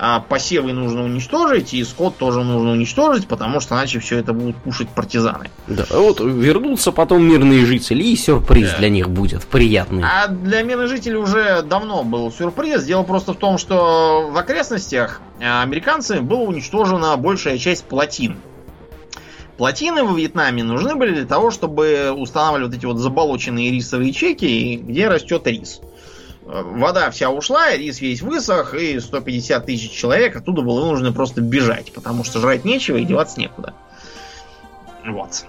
а 0.03 0.19
посевы 0.19 0.73
нужно 0.73 1.03
уничтожить, 1.03 1.75
и 1.75 1.83
скот 1.83 2.17
тоже 2.17 2.43
нужно 2.43 2.71
уничтожить, 2.71 3.27
потому 3.27 3.59
что 3.59 3.75
иначе 3.75 3.99
все 3.99 4.17
это 4.17 4.33
будут 4.33 4.55
кушать 4.57 4.89
партизаны. 4.89 5.51
Да. 5.67 5.85
Вот 5.91 6.19
вернутся 6.19 6.91
потом 6.91 7.23
мирные 7.23 7.67
жители, 7.67 8.01
и 8.01 8.15
сюрприз 8.15 8.71
Да. 8.71 8.77
для 8.79 8.89
них 8.89 9.11
будет 9.11 9.43
приятный. 9.45 10.03
А 10.03 10.27
для 10.27 10.63
мирных 10.63 10.89
жителей 10.89 11.17
уже 11.17 11.61
давно 11.61 12.03
был 12.03 12.31
сюрприз. 12.31 12.83
Дело 12.83 13.03
просто 13.03 13.33
в 13.33 13.37
том, 13.37 13.59
что 13.59 14.27
в 14.31 14.37
окрестностях 14.37 15.21
э, 15.39 15.45
американцами 15.61 16.21
была 16.21 16.41
уничтожена 16.41 17.15
большая 17.17 17.59
часть 17.59 17.83
плотин. 17.83 18.37
Плотины 19.57 20.03
во 20.03 20.17
Вьетнаме 20.17 20.63
нужны 20.63 20.95
были 20.95 21.13
для 21.13 21.25
того, 21.27 21.51
чтобы 21.51 22.11
устанавливать 22.11 22.71
вот 22.71 22.77
эти 22.79 22.85
вот 22.87 22.97
заболоченные 22.97 23.69
рисовые 23.69 24.13
чеки, 24.13 24.77
где 24.77 25.07
растет 25.07 25.45
рис. 25.45 25.79
Вода 26.43 27.11
вся 27.11 27.29
ушла, 27.29 27.75
рис 27.75 28.01
весь 28.01 28.21
высох, 28.21 28.73
и 28.73 28.99
150 28.99 29.65
тысяч 29.65 29.91
человек 29.91 30.35
оттуда 30.35 30.61
было 30.61 30.85
нужно 30.85 31.11
просто 31.13 31.41
бежать, 31.41 31.93
потому 31.93 32.23
что 32.23 32.39
жрать 32.39 32.65
нечего 32.65 32.97
и 32.97 33.05
деваться 33.05 33.39
некуда. 33.39 33.73
Вот. 35.05 35.45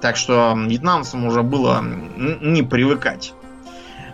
Так 0.00 0.16
что 0.16 0.54
вьетнамцам 0.56 1.24
уже 1.26 1.42
было 1.42 1.82
не 1.82 2.62
привыкать. 2.62 3.32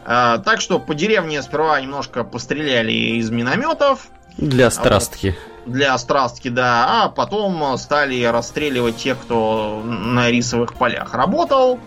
А, 0.06 0.38
так 0.38 0.60
что 0.60 0.78
по 0.78 0.94
деревне 0.94 1.42
сперва 1.42 1.80
немножко 1.80 2.24
постреляли 2.24 2.92
из 2.92 3.30
минометов 3.30 4.08
Для 4.36 4.70
страстки. 4.70 5.36
для 5.66 5.96
страстки, 5.98 6.48
да, 6.48 7.04
а 7.04 7.08
потом 7.08 7.76
стали 7.78 8.22
расстреливать 8.24 8.96
тех, 8.96 9.18
кто 9.18 9.82
на 9.84 10.30
рисовых 10.30 10.74
полях 10.74 11.14
работал, 11.14 11.76
э, 11.76 11.78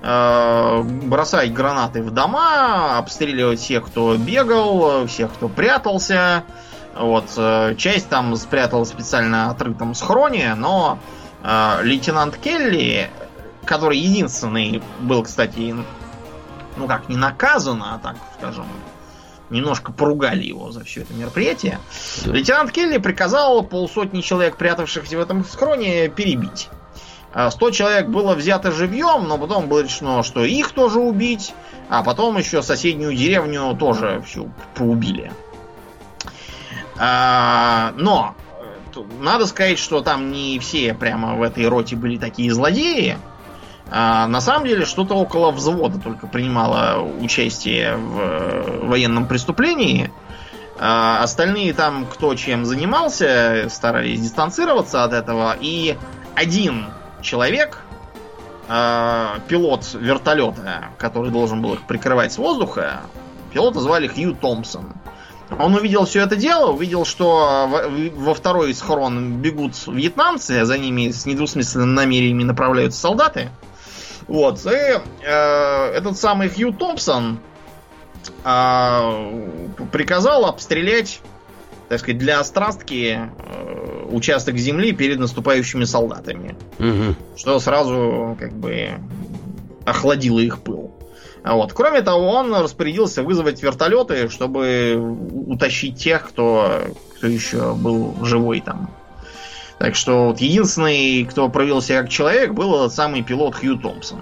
бросать 0.00 1.52
гранаты 1.52 2.02
в 2.02 2.12
дома, 2.12 2.98
обстреливать 2.98 3.58
всех, 3.58 3.86
кто 3.86 4.16
бегал, 4.16 5.06
всех, 5.06 5.32
кто 5.32 5.48
прятался. 5.48 6.44
Вот, 6.98 7.26
э, 7.36 7.74
часть 7.76 8.08
там 8.08 8.34
спряталась 8.36 8.88
в 8.88 8.92
специально 8.92 9.50
отрытом 9.50 9.94
схроне, 9.94 10.54
но 10.56 10.98
э, 11.44 11.78
лейтенант 11.82 12.36
Келли, 12.38 13.08
который 13.64 13.98
единственный 13.98 14.82
был, 15.00 15.22
кстати, 15.22 15.76
ну 16.76 16.86
как, 16.88 17.08
не 17.08 17.16
наказан, 17.16 17.82
а 17.82 18.00
так, 18.02 18.16
скажем, 18.38 18.66
немножко 19.50 19.92
поругали 19.92 20.42
его 20.42 20.72
за 20.72 20.82
все 20.82 21.02
это 21.02 21.14
мероприятие. 21.14 21.78
Да. 22.24 22.32
Лейтенант 22.32 22.72
Келли 22.72 22.98
приказал 22.98 23.62
полсотни 23.62 24.20
человек, 24.20 24.56
прятавшихся 24.56 25.16
в 25.16 25.20
этом 25.20 25.44
схроне, 25.44 26.08
перебить. 26.08 26.68
А 27.32 27.50
100 27.50 27.70
человек 27.72 28.06
было 28.08 28.34
взято 28.34 28.72
живьем, 28.72 29.28
но 29.28 29.36
потом 29.38 29.68
было 29.68 29.82
решено, 29.82 30.22
что 30.22 30.44
их 30.44 30.72
тоже 30.72 30.98
убить, 30.98 31.54
а 31.88 32.02
потом 32.02 32.38
еще 32.38 32.62
соседнюю 32.62 33.14
деревню 33.14 33.76
тоже 33.78 34.22
всю 34.26 34.50
поубили. 34.74 35.32
А, 36.98 37.92
но 37.96 38.34
э, 38.96 39.00
надо 39.20 39.46
сказать, 39.46 39.78
что 39.78 40.00
там 40.00 40.32
не 40.32 40.58
все 40.58 40.94
прямо 40.94 41.34
в 41.36 41.42
этой 41.42 41.68
роте 41.68 41.96
были 41.96 42.16
такие 42.16 42.52
злодеи. 42.52 43.18
А, 43.90 44.26
на 44.26 44.40
самом 44.40 44.66
деле, 44.66 44.84
что-то 44.84 45.14
около 45.14 45.50
взвода 45.50 45.98
только 45.98 46.26
принимало 46.26 47.02
участие 47.02 47.96
в 47.96 48.20
э, 48.20 48.86
военном 48.86 49.26
преступлении. 49.26 50.10
А, 50.78 51.22
остальные 51.22 51.72
там, 51.74 52.06
кто 52.06 52.34
чем 52.34 52.64
занимался, 52.64 53.66
старались 53.68 54.20
дистанцироваться 54.20 55.04
от 55.04 55.12
этого. 55.12 55.56
И 55.60 55.96
один 56.34 56.86
человек, 57.22 57.82
а, 58.68 59.40
пилот 59.48 59.94
вертолета, 59.94 60.90
который 60.98 61.30
должен 61.30 61.62
был 61.62 61.74
их 61.74 61.86
прикрывать 61.86 62.32
с 62.32 62.38
воздуха, 62.38 63.00
пилота 63.52 63.80
звали 63.80 64.08
Хью 64.08 64.34
Томпсон. 64.34 64.92
Он 65.58 65.74
увидел 65.74 66.04
все 66.04 66.22
это 66.22 66.36
дело, 66.36 66.72
увидел, 66.72 67.06
что 67.06 67.66
во, 67.66 67.82
во 68.14 68.34
второй 68.34 68.74
схрон 68.74 69.38
бегут 69.38 69.72
вьетнамцы, 69.86 70.60
а 70.60 70.64
за 70.66 70.76
ними 70.76 71.10
с 71.10 71.24
недвусмысленными 71.24 71.94
намерениями 71.94 72.44
направляются 72.44 73.00
солдаты. 73.00 73.48
Вот. 74.26 74.64
И 74.66 74.68
э, 74.68 75.92
этот 75.94 76.18
самый 76.18 76.50
Хью 76.50 76.72
Томпсон 76.74 77.40
э, 78.44 79.48
приказал 79.90 80.44
обстрелять, 80.44 81.20
так 81.88 82.00
сказать, 82.00 82.18
для 82.18 82.40
острастки 82.40 83.18
э, 83.18 83.87
участок 84.10 84.56
земли 84.56 84.92
перед 84.92 85.18
наступающими 85.18 85.84
солдатами. 85.84 86.56
Угу. 86.78 87.14
Что 87.36 87.58
сразу 87.58 88.36
как 88.38 88.52
бы 88.52 88.90
охладило 89.84 90.38
их 90.38 90.60
пыл. 90.60 90.92
Вот. 91.44 91.72
Кроме 91.72 92.02
того, 92.02 92.28
он 92.28 92.54
распорядился 92.54 93.22
вызвать 93.22 93.62
вертолеты, 93.62 94.28
чтобы 94.28 94.96
утащить 95.46 95.96
тех, 95.96 96.28
кто, 96.28 96.82
кто 97.16 97.26
еще 97.26 97.74
был 97.74 98.16
живой 98.22 98.60
там. 98.60 98.90
Так 99.78 99.94
что 99.94 100.28
вот 100.28 100.40
единственный, 100.40 101.24
кто 101.24 101.48
себя 101.80 102.02
как 102.02 102.10
человек, 102.10 102.52
был 102.52 102.74
этот 102.74 102.92
самый 102.92 103.22
пилот 103.22 103.54
Хью 103.54 103.78
Томпсон. 103.78 104.20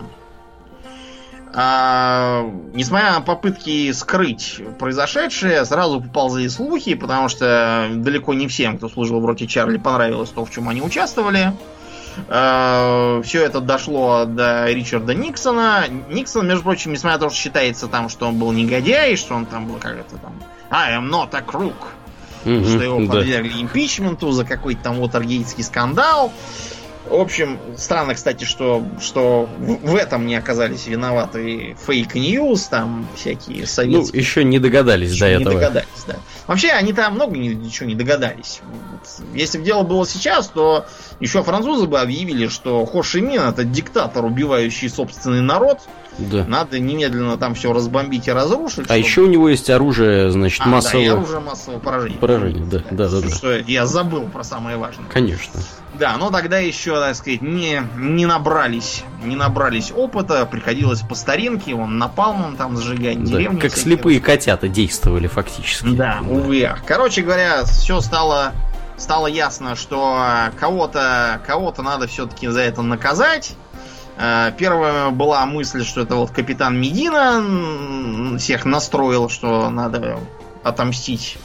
А, 1.59 2.45
несмотря 2.75 3.13
на 3.13 3.23
попытки 3.23 3.91
скрыть 3.93 4.61
произошедшее, 4.79 5.65
сразу 5.65 6.03
поползли 6.03 6.51
слухи, 6.51 6.95
потому 6.95 7.31
что 7.31 7.89
далеко 7.95 8.35
не 8.35 8.47
всем, 8.47 8.77
кто 8.77 8.91
служил 8.91 9.21
в 9.21 9.25
роте 9.25 9.47
Чарли, 9.47 9.79
понравилось 9.79 10.29
то, 10.29 10.45
в 10.45 10.51
чем 10.51 10.69
они 10.69 10.83
участвовали. 10.83 11.55
А, 12.29 13.23
все 13.23 13.43
это 13.43 13.63
дошло 13.63 14.27
до 14.27 14.71
Ричарда 14.71 15.15
Никсона. 15.15 15.85
Никсон, 16.11 16.47
между 16.47 16.63
прочим, 16.63 16.93
несмотря 16.93 17.17
на 17.17 17.25
то, 17.25 17.31
что 17.31 17.43
считается 17.43 17.87
там, 17.89 18.11
что 18.11 18.29
он 18.29 18.39
был 18.39 18.53
негодяй, 18.53 19.17
что 19.17 19.35
он 19.35 19.47
там 19.47 19.67
был 19.67 19.77
как-то 19.77 20.19
там 20.19 20.35
I 20.69 20.93
am 20.93 21.09
not 21.09 21.31
a 21.33 21.41
crook, 21.41 21.75
Мгм, 22.45 22.67
что 22.67 22.83
его 22.83 23.01
да. 23.01 23.15
подвергли 23.15 23.63
импичменту 23.63 24.31
за 24.31 24.45
какой-то 24.45 24.83
там 24.83 25.01
Уотергейтский 25.01 25.65
скандал. 25.65 26.33
В 27.09 27.15
общем, 27.21 27.59
странно, 27.77 28.15
кстати, 28.15 28.45
что, 28.45 28.85
что 29.01 29.49
в 29.59 29.95
этом 29.95 30.27
не 30.27 30.35
оказались 30.37 30.87
виноваты 30.87 31.77
fake 31.87 32.21
news, 32.21 32.63
там 32.69 33.07
всякие 33.17 33.61
Ну, 33.61 33.67
советские. 33.67 34.21
еще 34.23 34.45
не 34.45 34.59
догадались 34.59 35.13
Еще 35.13 35.21
до 35.21 35.27
не 35.29 35.43
этого. 35.43 35.55
догадались, 35.55 36.05
да. 36.07 36.17
Вообще, 36.47 36.71
они 36.71 36.93
там 36.93 37.15
много 37.15 37.37
ни- 37.37 37.55
ничего 37.55 37.89
не 37.89 37.95
догадались. 37.95 38.61
Если 39.35 39.59
бы 39.59 39.65
дело 39.65 39.83
было 39.83 40.07
сейчас, 40.07 40.49
то 40.49 40.87
еще 41.21 41.43
французы 41.43 41.87
бы 41.87 42.01
объявили, 42.01 42.49
что 42.49 42.85
Хо 42.87 43.03
Ши 43.03 43.21
Мин 43.21 43.41
это 43.43 43.65
диктатор, 43.65 44.25
убивающий 44.25 44.89
собственный 44.89 45.41
народ. 45.43 45.79
Да. 46.19 46.45
Надо 46.47 46.79
немедленно 46.79 47.37
там 47.37 47.55
все 47.55 47.73
разбомбить 47.73 48.27
и 48.29 48.33
разрушить. 48.33 48.81
А 48.81 48.85
чтобы- 48.85 48.99
еще 48.99 49.21
у 49.23 49.27
него 49.27 49.49
есть 49.49 49.69
оружие, 49.71 50.31
значит, 50.31 50.61
А, 50.61 50.65
да, 50.65 50.71
и 50.71 50.73
массового 50.75 51.13
оружие 51.13 51.41
массового 51.41 51.79
поражения. 51.81 52.17
поражения. 52.19 52.65
Да, 52.65 52.83
да, 52.91 53.09
да, 53.09 53.21
да. 53.21 53.29
Что 53.35 53.57
я 53.59 53.87
забыл 53.87 54.23
про 54.23 54.43
самое 54.45 54.77
важное. 54.77 55.07
Конечно. 55.09 55.61
Да, 55.99 56.17
но 56.19 56.31
тогда 56.31 56.59
еще, 56.59 56.99
так 57.01 57.15
сказать, 57.17 57.41
не, 57.43 57.83
не 57.97 58.27
набрались, 58.27 59.03
не 59.25 59.35
набрались 59.37 59.93
опыта, 59.95 60.45
приходилось 60.47 61.01
по 61.01 61.15
старинке, 61.15 61.75
он 61.75 61.97
напалмом 61.99 62.57
там 62.57 62.77
сжигать 62.79 63.23
Да, 63.25 63.31
деревни. 63.31 63.61
Как 63.61 63.75
слепые 63.77 64.21
котята 64.21 64.69
действовали 64.69 65.27
фактически. 65.27 65.89
Да, 65.95 66.19
увы. 66.29 66.65
ах. 66.65 66.81
Короче 66.87 67.23
говоря, 67.23 67.65
все 67.65 68.01
стало, 68.03 68.53
стало 68.99 69.27
ясно, 69.27 69.75
что 69.77 70.19
кого-то 70.61 71.41
кого-то 71.47 71.83
надо 71.83 72.07
все-таки 72.07 72.49
за 72.49 72.61
это 72.61 72.83
наказать. 72.83 73.55
Э, 74.17 74.53
Первая 74.57 75.11
была 75.11 75.45
мысль, 75.47 75.85
что 75.85 76.01
это 76.01 76.17
вот 76.17 76.31
капитан 76.31 76.81
Медина 76.81 78.39
всех 78.39 78.65
настроил, 78.65 79.29
что 79.29 79.71
надо 79.71 80.19
отомстить 80.63 81.39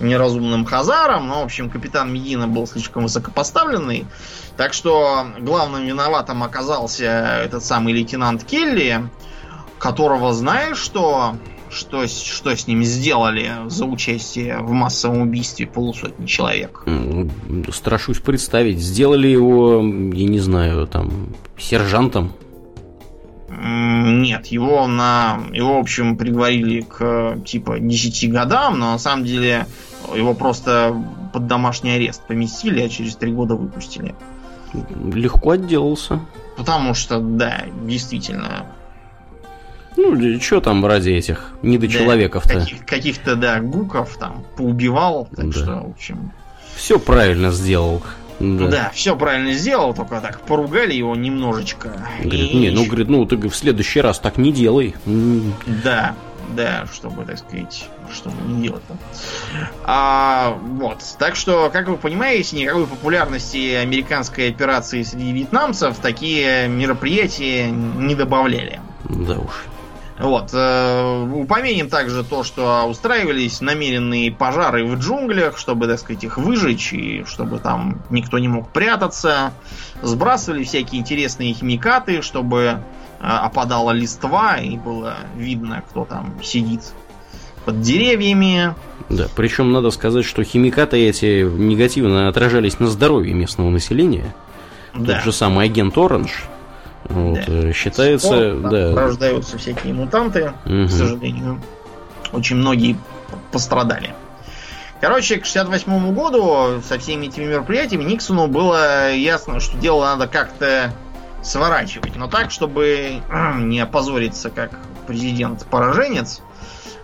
неразумным 0.00 0.64
хазарам. 0.64 1.28
Но, 1.28 1.40
в 1.40 1.44
общем, 1.44 1.70
капитан 1.70 2.12
Медина 2.12 2.48
был 2.48 2.66
слишком 2.66 3.04
высокопоставленный. 3.04 4.06
Так 4.56 4.72
что 4.72 5.26
главным 5.38 5.84
виноватым 5.84 6.42
оказался 6.42 7.04
этот 7.44 7.64
самый 7.64 7.92
лейтенант 7.92 8.44
Келли, 8.44 9.08
которого 9.78 10.32
знаешь, 10.32 10.78
что 10.78 11.36
что, 11.74 12.06
что 12.06 12.56
с 12.56 12.66
ним 12.66 12.82
сделали 12.84 13.50
за 13.66 13.84
участие 13.84 14.58
в 14.58 14.70
массовом 14.72 15.22
убийстве 15.22 15.66
полусотни 15.66 16.26
человек. 16.26 16.82
М, 16.86 17.30
Страшусь 17.72 18.18
представить. 18.18 18.78
Сделали 18.78 19.28
его, 19.28 19.80
я 19.82 20.26
не 20.26 20.40
знаю, 20.40 20.86
там, 20.86 21.28
сержантом. 21.58 22.32
Нет, 23.48 24.46
его 24.46 24.86
на 24.86 25.40
его, 25.52 25.76
в 25.76 25.80
общем, 25.80 26.16
приговорили 26.16 26.80
к 26.80 27.38
типа 27.44 27.78
10 27.78 28.30
годам, 28.30 28.78
но 28.78 28.92
на 28.92 28.98
самом 28.98 29.24
деле 29.24 29.66
его 30.14 30.34
просто 30.34 30.94
под 31.32 31.46
домашний 31.46 31.92
арест 31.92 32.22
поместили, 32.26 32.80
а 32.82 32.88
через 32.88 33.16
три 33.16 33.32
года 33.32 33.54
выпустили. 33.54 34.14
Легко 35.12 35.50
отделался. 35.50 36.20
Потому 36.56 36.94
что, 36.94 37.20
да, 37.20 37.64
действительно, 37.84 38.66
Ну, 39.96 40.40
что 40.40 40.60
там 40.60 40.84
ради 40.84 41.10
этих 41.10 41.52
недочеловеков-то? 41.62 42.60
каких- 42.60 42.84
каких-то, 42.86 43.36
да, 43.36 43.60
гуков 43.60 44.16
там 44.18 44.44
поубивал, 44.56 45.28
так 45.34 45.50
Да. 45.50 45.52
что, 45.52 45.70
в 45.86 45.90
общем, 45.90 46.32
Все 46.74 46.98
правильно 46.98 47.50
сделал. 47.52 48.02
Да. 48.40 48.66
да, 48.66 48.90
все 48.92 49.16
правильно 49.16 49.52
сделал, 49.52 49.94
только 49.94 50.20
так 50.20 50.40
поругали 50.40 50.92
его 50.92 51.14
немножечко. 51.14 51.90
Говорит, 52.20 52.50
И- 52.50 52.56
не, 52.56 52.70
ну, 52.70 52.84
говорит, 52.84 53.08
ну, 53.08 53.24
ты 53.26 53.36
в 53.36 53.54
следующий 53.54 54.00
раз 54.00 54.18
так 54.18 54.36
не 54.38 54.52
делай. 54.52 54.96
Да, 55.84 56.16
да, 56.56 56.84
чтобы, 56.92 57.24
так 57.24 57.38
сказать, 57.38 57.88
чтобы 58.12 58.34
не 58.48 58.64
делать 58.64 58.82
там. 58.88 58.98
А, 59.84 60.58
вот. 60.78 60.98
Так 61.18 61.36
что, 61.36 61.70
как 61.72 61.88
вы 61.88 61.96
понимаете, 61.96 62.56
никакой 62.56 62.86
популярности 62.88 63.74
американской 63.74 64.48
операции 64.50 65.02
среди 65.04 65.32
вьетнамцев 65.32 65.96
такие 65.98 66.66
мероприятия 66.68 67.70
не 67.70 68.16
добавляли. 68.16 68.80
Да 69.08 69.38
уж. 69.38 69.52
Вот. 70.18 70.50
э, 70.52 71.28
Упомянем 71.34 71.88
также 71.88 72.22
то, 72.22 72.44
что 72.44 72.84
устраивались 72.84 73.60
намеренные 73.60 74.30
пожары 74.30 74.84
в 74.84 74.98
джунглях, 74.98 75.58
чтобы, 75.58 75.86
так 75.86 75.98
сказать, 75.98 76.22
их 76.22 76.38
выжечь, 76.38 76.92
и 76.92 77.24
чтобы 77.26 77.58
там 77.58 78.02
никто 78.10 78.38
не 78.38 78.48
мог 78.48 78.70
прятаться. 78.70 79.52
Сбрасывали 80.02 80.64
всякие 80.64 81.00
интересные 81.00 81.52
химикаты, 81.52 82.22
чтобы 82.22 82.60
э, 82.60 82.76
опадала 83.20 83.90
листва, 83.90 84.56
и 84.58 84.76
было 84.76 85.16
видно, 85.36 85.82
кто 85.88 86.04
там 86.04 86.34
сидит 86.42 86.82
под 87.64 87.80
деревьями. 87.80 88.74
Да, 89.08 89.26
причем 89.34 89.72
надо 89.72 89.90
сказать, 89.90 90.24
что 90.24 90.44
химикаты 90.44 90.96
эти 90.96 91.42
негативно 91.42 92.28
отражались 92.28 92.78
на 92.78 92.86
здоровье 92.86 93.34
местного 93.34 93.70
населения. 93.70 94.34
Да. 94.94 95.14
Тот 95.14 95.24
же 95.24 95.32
самый 95.32 95.66
агент 95.66 95.98
Оранж 95.98 96.44
вот, 97.08 97.34
Да. 97.34 97.42
э, 97.46 97.72
считается, 97.72 98.26
Спор, 98.58 98.70
да, 98.70 98.94
Рождаются 98.94 99.58
всякие 99.58 99.92
мутанты. 99.94 100.52
мгм. 100.64 100.88
к 100.88 100.90
сожалению. 100.90 101.60
Очень 102.32 102.56
многие 102.56 102.96
пострадали. 103.52 104.14
Короче, 105.00 105.38
к 105.38 105.44
68 105.44 106.12
году 106.14 106.80
со 106.82 106.98
всеми 106.98 107.26
этими 107.26 107.44
мероприятиями 107.44 108.04
Никсону 108.04 108.46
было 108.46 109.12
ясно, 109.12 109.60
что 109.60 109.76
дело 109.76 110.04
надо 110.04 110.26
как-то 110.26 110.92
сворачивать. 111.42 112.16
Но 112.16 112.26
так, 112.26 112.50
чтобы 112.50 113.20
не 113.58 113.80
опозориться 113.80 114.48
как 114.50 114.70
президент-пораженец, 115.06 116.40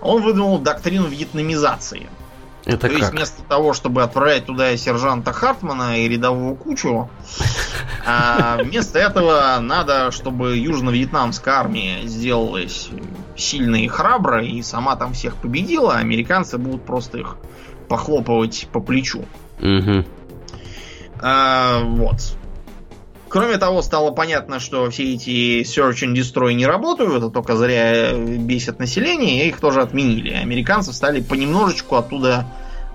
он 0.00 0.22
выдвинул 0.22 0.58
доктрину 0.58 1.08
вьетнамизации. 1.08 2.08
Это 2.64 2.88
То 2.88 2.88
есть 2.88 3.06
как? 3.06 3.12
вместо 3.12 3.42
того, 3.42 3.72
чтобы 3.72 4.02
отправлять 4.02 4.46
туда 4.46 4.76
сержанта 4.76 5.32
Хартмана 5.32 6.00
и 6.00 6.08
рядового 6.08 6.54
кучу, 6.54 7.08
а 8.06 8.58
вместо 8.62 8.98
этого 8.98 9.58
надо, 9.60 10.10
чтобы 10.10 10.56
южно-вьетнамская 10.58 11.54
армия 11.54 12.06
сделалась 12.06 12.90
сильной 13.36 13.84
и 13.84 13.88
храброй, 13.88 14.48
и 14.48 14.62
сама 14.62 14.96
там 14.96 15.12
всех 15.14 15.36
победила, 15.36 15.94
а 15.94 15.98
американцы 15.98 16.58
будут 16.58 16.84
просто 16.84 17.18
их 17.18 17.36
похлопывать 17.88 18.68
по 18.72 18.80
плечу. 18.80 19.24
А, 21.22 21.80
вот. 21.84 22.36
Кроме 23.30 23.58
того, 23.58 23.80
стало 23.80 24.10
понятно, 24.10 24.58
что 24.58 24.90
все 24.90 25.14
эти 25.14 25.62
Search 25.62 26.04
and 26.04 26.14
Destroy 26.14 26.52
не 26.54 26.66
работают, 26.66 27.14
это 27.14 27.30
только 27.30 27.56
зря 27.56 28.12
бесит 28.12 28.80
население, 28.80 29.44
и 29.44 29.48
их 29.50 29.60
тоже 29.60 29.82
отменили. 29.82 30.32
Американцы 30.32 30.92
стали 30.92 31.20
понемножечку 31.20 31.94
оттуда 31.94 32.46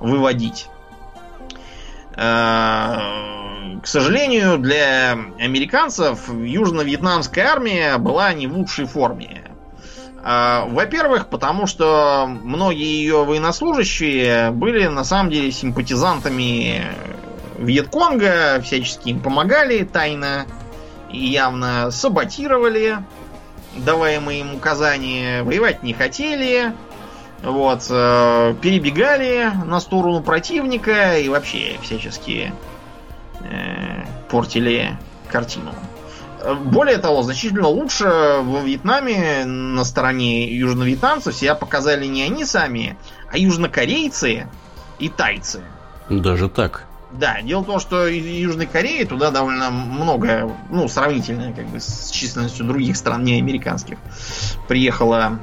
выводить. 0.02 0.68
А, 2.18 3.80
К 3.82 3.88
сожалению, 3.88 4.58
для 4.58 5.14
американцев 5.40 6.28
южно-вьетнамская 6.30 7.46
армия 7.46 7.98
была 7.98 8.34
не 8.34 8.48
в 8.48 8.58
лучшей 8.58 8.88
форме. 8.88 9.52
А, 10.22 10.66
Во-первых, 10.66 11.30
потому 11.30 11.66
что 11.66 12.28
многие 12.28 13.00
ее 13.00 13.24
военнослужащие 13.24 14.52
были 14.52 14.88
на 14.88 15.06
самом 15.06 15.32
деле 15.32 15.54
симпатизантами 15.54 16.84
Вьетконга, 17.66 18.62
всячески 18.64 19.10
им 19.10 19.20
помогали 19.20 19.84
тайно 19.84 20.46
и 21.12 21.26
явно 21.26 21.92
саботировали 21.92 22.98
даваемые 23.78 24.42
им 24.42 24.56
указания, 24.56 25.44
воевать 25.44 25.84
не 25.84 25.94
хотели, 25.94 26.74
Вот, 27.44 27.86
э, 27.90 28.56
перебегали 28.62 29.52
на 29.66 29.80
сторону 29.80 30.24
противника 30.24 31.18
и 31.18 31.28
вообще 31.30 31.78
всячески 31.84 32.54
э, 33.42 34.04
портили 34.30 34.98
картину. 35.28 35.72
Более 36.64 36.98
того, 36.98 37.24
значительно 37.24 37.68
лучше 37.68 38.06
во 38.06 38.62
Вьетнаме 38.62 39.46
на 39.46 39.84
стороне 39.84 40.52
южновьетнамцев 40.56 41.36
себя 41.36 41.56
показали 41.56 42.06
не 42.06 42.24
они 42.24 42.46
сами, 42.46 42.98
а 43.32 43.38
южнокорейцы 43.38 44.48
и 44.98 45.10
тайцы. 45.10 45.62
Даже 46.10 46.50
так. 46.50 46.86
Да, 47.20 47.42
дело 47.42 47.62
в 47.62 47.66
том, 47.66 47.80
что 47.80 48.08
Южной 48.08 48.66
Кореи 48.66 49.04
туда 49.06 49.32
довольно 49.32 49.70
много, 49.70 50.52
ну, 50.70 50.88
сравнительно 50.88 51.54
как 51.54 51.68
бы 51.68 51.80
с 51.80 52.10
численностью 52.12 52.66
других 52.66 52.98
стран, 52.98 53.24
не 53.24 53.38
американских, 53.38 53.98
приехало 54.68 55.40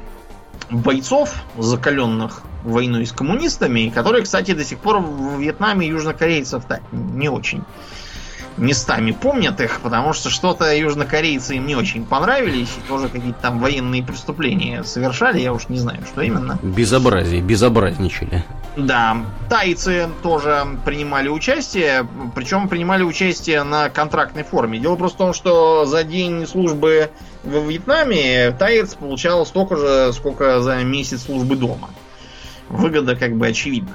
бойцов, 0.69 1.33
закаленных 1.57 2.43
войной 2.63 3.05
с 3.05 3.11
коммунистами, 3.11 3.89
которые, 3.89 4.23
кстати, 4.23 4.53
до 4.53 4.63
сих 4.63 4.79
пор 4.79 4.99
в 4.99 5.39
Вьетнаме 5.39 5.87
южнокорейцев 5.87 6.65
так 6.65 6.81
не 6.91 7.29
очень 7.29 7.63
местами 8.57 9.11
помнят 9.11 9.59
их, 9.61 9.79
потому 9.81 10.13
что 10.13 10.29
что-то 10.29 10.75
южнокорейцы 10.75 11.55
им 11.55 11.65
не 11.65 11.75
очень 11.75 12.05
понравились, 12.05 12.69
и 12.77 12.87
тоже 12.87 13.09
какие-то 13.09 13.39
там 13.41 13.59
военные 13.59 14.03
преступления 14.03 14.83
совершали, 14.83 15.39
я 15.39 15.53
уж 15.53 15.69
не 15.69 15.77
знаю, 15.77 16.03
что 16.05 16.21
именно. 16.21 16.59
Безобразие, 16.61 17.41
безобразничали. 17.41 18.43
Да, 18.75 19.17
тайцы 19.49 20.09
тоже 20.23 20.65
принимали 20.85 21.29
участие, 21.29 22.07
причем 22.35 22.67
принимали 22.67 23.03
участие 23.03 23.63
на 23.63 23.89
контрактной 23.89 24.43
форме. 24.43 24.79
Дело 24.79 24.95
просто 24.95 25.17
в 25.17 25.19
том, 25.19 25.33
что 25.33 25.85
за 25.85 26.03
день 26.03 26.47
службы 26.47 27.11
во 27.43 27.59
Вьетнаме 27.59 28.51
таец 28.51 28.95
получал 28.95 29.45
столько 29.45 29.75
же, 29.75 30.13
сколько 30.13 30.61
за 30.61 30.77
месяц 30.83 31.23
службы 31.23 31.55
дома. 31.55 31.89
Выгода 32.69 33.15
как 33.15 33.35
бы 33.35 33.47
очевидна 33.47 33.93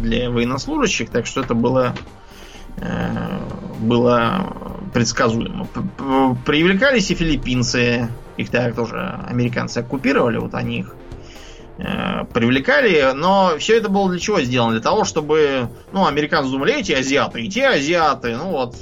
для 0.00 0.30
военнослужащих, 0.30 1.10
так 1.10 1.26
что 1.26 1.42
это 1.42 1.54
было 1.54 1.94
было 3.80 4.56
предсказуемо. 4.92 5.66
Привлекались 6.44 7.10
и 7.10 7.14
филиппинцы, 7.14 8.08
их 8.36 8.50
так 8.50 8.74
тоже 8.74 9.20
американцы 9.26 9.78
оккупировали, 9.78 10.38
вот 10.38 10.54
они 10.54 10.80
их 10.80 10.94
э, 11.78 12.24
привлекали, 12.32 13.12
но 13.14 13.54
все 13.58 13.76
это 13.76 13.88
было 13.88 14.10
для 14.10 14.18
чего 14.18 14.40
сделано? 14.40 14.72
Для 14.72 14.80
того, 14.80 15.04
чтобы, 15.04 15.68
ну, 15.92 16.06
американцы 16.06 16.50
думали, 16.50 16.74
эти 16.74 16.92
азиаты, 16.92 17.42
и 17.42 17.48
те 17.48 17.68
азиаты, 17.68 18.36
ну 18.36 18.50
вот, 18.50 18.76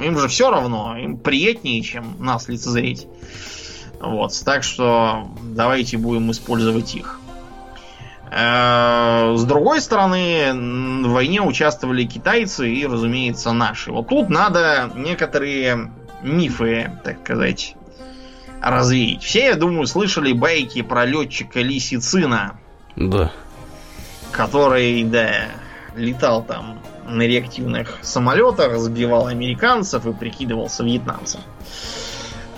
им 0.00 0.18
же 0.18 0.28
все 0.28 0.50
равно, 0.50 0.96
им 0.98 1.16
приятнее, 1.16 1.82
чем 1.82 2.16
нас 2.18 2.48
лицезреть. 2.48 3.06
Вот, 4.00 4.32
так 4.44 4.62
что 4.62 5.28
давайте 5.42 5.96
будем 5.96 6.30
использовать 6.30 6.94
их. 6.94 7.18
Э, 8.30 9.34
с 9.36 9.44
другой 9.44 9.80
стороны, 9.80 10.52
в 11.04 11.10
войне 11.10 11.40
участвовали 11.40 12.04
китайцы 12.04 12.68
и, 12.68 12.86
разумеется, 12.86 13.52
наши. 13.52 13.92
Вот 13.92 14.08
тут 14.08 14.28
надо 14.30 14.90
некоторые 14.94 15.90
мифы, 16.22 16.90
так 17.04 17.20
сказать, 17.22 17.76
развеять. 18.60 19.22
Все, 19.22 19.46
я 19.46 19.54
думаю, 19.54 19.86
слышали 19.86 20.32
байки 20.32 20.82
про 20.82 21.04
летчика 21.04 21.60
Лисицина. 21.60 22.58
Да. 22.96 23.32
Который, 24.32 25.04
да, 25.04 25.46
летал 25.94 26.42
там 26.42 26.80
на 27.06 27.22
реактивных 27.22 27.98
самолетах, 28.02 28.76
сбивал 28.78 29.28
американцев 29.28 30.06
и 30.06 30.12
прикидывался 30.12 30.82
вьетнамцем. 30.82 31.40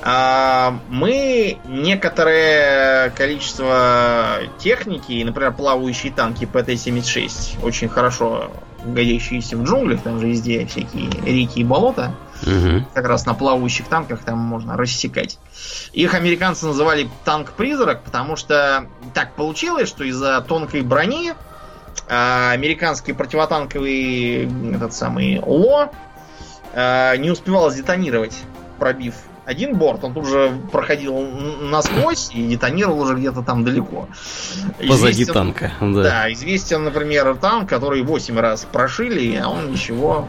А, 0.03 0.79
мы 0.89 1.59
некоторое 1.67 3.11
количество 3.11 4.39
техники, 4.59 5.23
например, 5.25 5.53
плавающие 5.53 6.13
танки 6.13 6.45
ПТ-76, 6.45 7.65
очень 7.65 7.89
хорошо 7.89 8.51
годящиеся 8.85 9.57
в 9.57 9.65
джунглях, 9.65 10.03
там 10.03 10.21
же 10.21 10.29
везде 10.29 10.65
всякие 10.67 11.11
реки 11.25 11.61
и 11.61 11.65
болота, 11.65 12.15
угу. 12.43 12.85
как 12.95 13.07
раз 13.07 13.27
на 13.27 13.35
плавающих 13.35 13.89
танках 13.89 14.23
там 14.23 14.39
можно 14.39 14.77
рассекать. 14.77 15.39
Их 15.93 16.15
американцы 16.15 16.67
называли 16.67 17.09
танк-призрак, 17.25 18.03
потому 18.05 18.37
что 18.37 18.87
так 19.15 19.35
получилось, 19.35 19.89
что 19.89 20.05
из-за 20.05 20.41
тонкой 20.43 20.83
брони 20.83 21.35
а, 22.09 22.53
американский 22.53 23.13
противотанковый 23.13 24.49
этот 24.75 24.95
самый 24.95 25.41
ЛО 25.41 25.91
а, 26.73 27.17
не 27.17 27.31
успевал 27.31 27.71
сдетонировать, 27.71 28.37
пробив 28.79 29.15
один 29.49 29.77
борт, 29.77 30.05
он 30.05 30.13
тут 30.13 30.27
же 30.27 30.61
проходил 30.71 31.19
насквозь 31.19 32.31
и 32.35 32.49
детонировал 32.49 33.01
уже 33.01 33.15
где-то 33.15 33.43
там 33.43 33.65
далеко. 33.65 34.07
Позади 34.87 35.23
известен, 35.23 35.33
танка. 35.33 35.73
Да. 35.81 36.03
да, 36.03 36.33
известен, 36.35 36.85
например, 36.85 37.35
танк, 37.37 37.67
который 37.67 38.03
8 38.03 38.39
раз 38.39 38.67
прошили, 38.71 39.35
а 39.37 39.49
он 39.49 39.73
ничего 39.73 40.29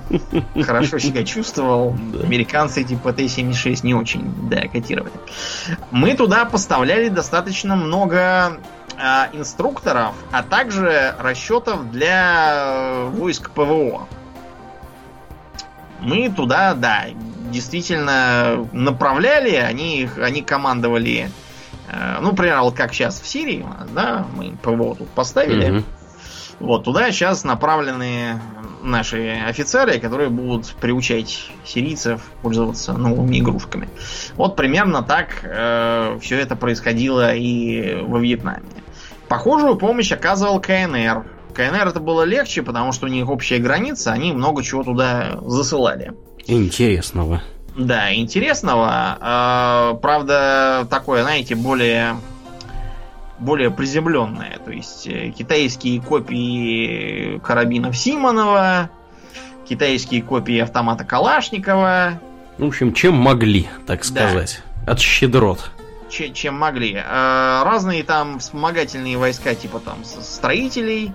хорошо 0.62 1.00
себя 1.00 1.24
чувствовал. 1.24 1.96
Американцы 2.22 2.82
эти 2.82 2.94
ПТ-76 2.94 3.80
не 3.82 3.94
очень, 3.94 4.32
да, 4.48 4.68
котировали. 4.68 5.12
Мы 5.90 6.14
туда 6.14 6.44
поставляли 6.44 7.08
достаточно 7.08 7.74
много 7.74 8.60
а, 8.96 9.28
инструкторов, 9.32 10.14
а 10.30 10.44
также 10.44 11.16
расчетов 11.18 11.90
для 11.90 13.06
войск 13.10 13.50
ПВО. 13.50 14.06
Мы 16.00 16.30
туда, 16.30 16.74
да, 16.74 17.06
действительно 17.50 18.68
направляли, 18.72 19.54
они, 19.56 20.02
их, 20.02 20.18
они 20.18 20.42
командовали, 20.42 21.30
э, 21.88 22.18
ну, 22.20 22.30
например, 22.30 22.60
вот 22.60 22.74
как 22.74 22.92
сейчас 22.94 23.20
в 23.20 23.26
Сирии 23.26 23.64
да, 23.94 24.26
мы 24.36 24.52
ПВО 24.62 24.94
тут 24.94 25.08
поставили. 25.10 25.68
Mm-hmm. 25.68 25.84
Вот 26.60 26.84
туда 26.84 27.10
сейчас 27.10 27.44
направлены 27.44 28.40
наши 28.82 29.42
офицеры, 29.48 29.98
которые 29.98 30.28
будут 30.28 30.74
приучать 30.80 31.50
сирийцев 31.64 32.22
пользоваться 32.42 32.92
новыми 32.92 33.38
игрушками. 33.38 33.88
Вот 34.36 34.56
примерно 34.56 35.02
так 35.02 35.40
э, 35.42 36.18
все 36.20 36.38
это 36.38 36.56
происходило 36.56 37.34
и 37.34 37.96
во 38.02 38.18
Вьетнаме. 38.18 38.62
Похожую 39.28 39.76
помощь 39.76 40.12
оказывал 40.12 40.60
КНР. 40.60 41.26
КНР 41.54 41.88
это 41.88 42.00
было 42.00 42.22
легче, 42.22 42.62
потому 42.62 42.92
что 42.92 43.06
у 43.06 43.08
них 43.08 43.28
общая 43.28 43.58
граница, 43.58 44.12
они 44.12 44.32
много 44.32 44.62
чего 44.62 44.82
туда 44.82 45.38
засылали. 45.42 46.12
Интересного. 46.46 47.42
Да, 47.76 48.14
интересного. 48.14 49.18
Э, 49.20 49.96
правда, 50.00 50.86
такое, 50.90 51.22
знаете, 51.22 51.54
более 51.54 52.16
более 53.38 53.70
приземленное. 53.70 54.58
То 54.64 54.70
есть 54.70 55.06
э, 55.06 55.30
китайские 55.30 56.00
копии 56.00 57.38
карабинов 57.38 57.96
Симонова, 57.96 58.90
китайские 59.68 60.22
копии 60.22 60.58
автомата 60.58 61.04
Калашникова. 61.04 62.20
В 62.58 62.64
общем, 62.64 62.92
чем 62.94 63.14
могли, 63.14 63.68
так 63.86 64.04
сказать. 64.04 64.62
Да. 64.86 64.92
От 64.92 65.00
щедрот. 65.00 65.70
Ч- 66.10 66.32
чем 66.32 66.58
могли. 66.58 66.94
Э, 66.94 67.62
разные 67.64 68.02
там 68.04 68.38
вспомогательные 68.38 69.16
войска, 69.16 69.54
типа 69.54 69.80
там 69.80 70.04
строителей 70.04 71.12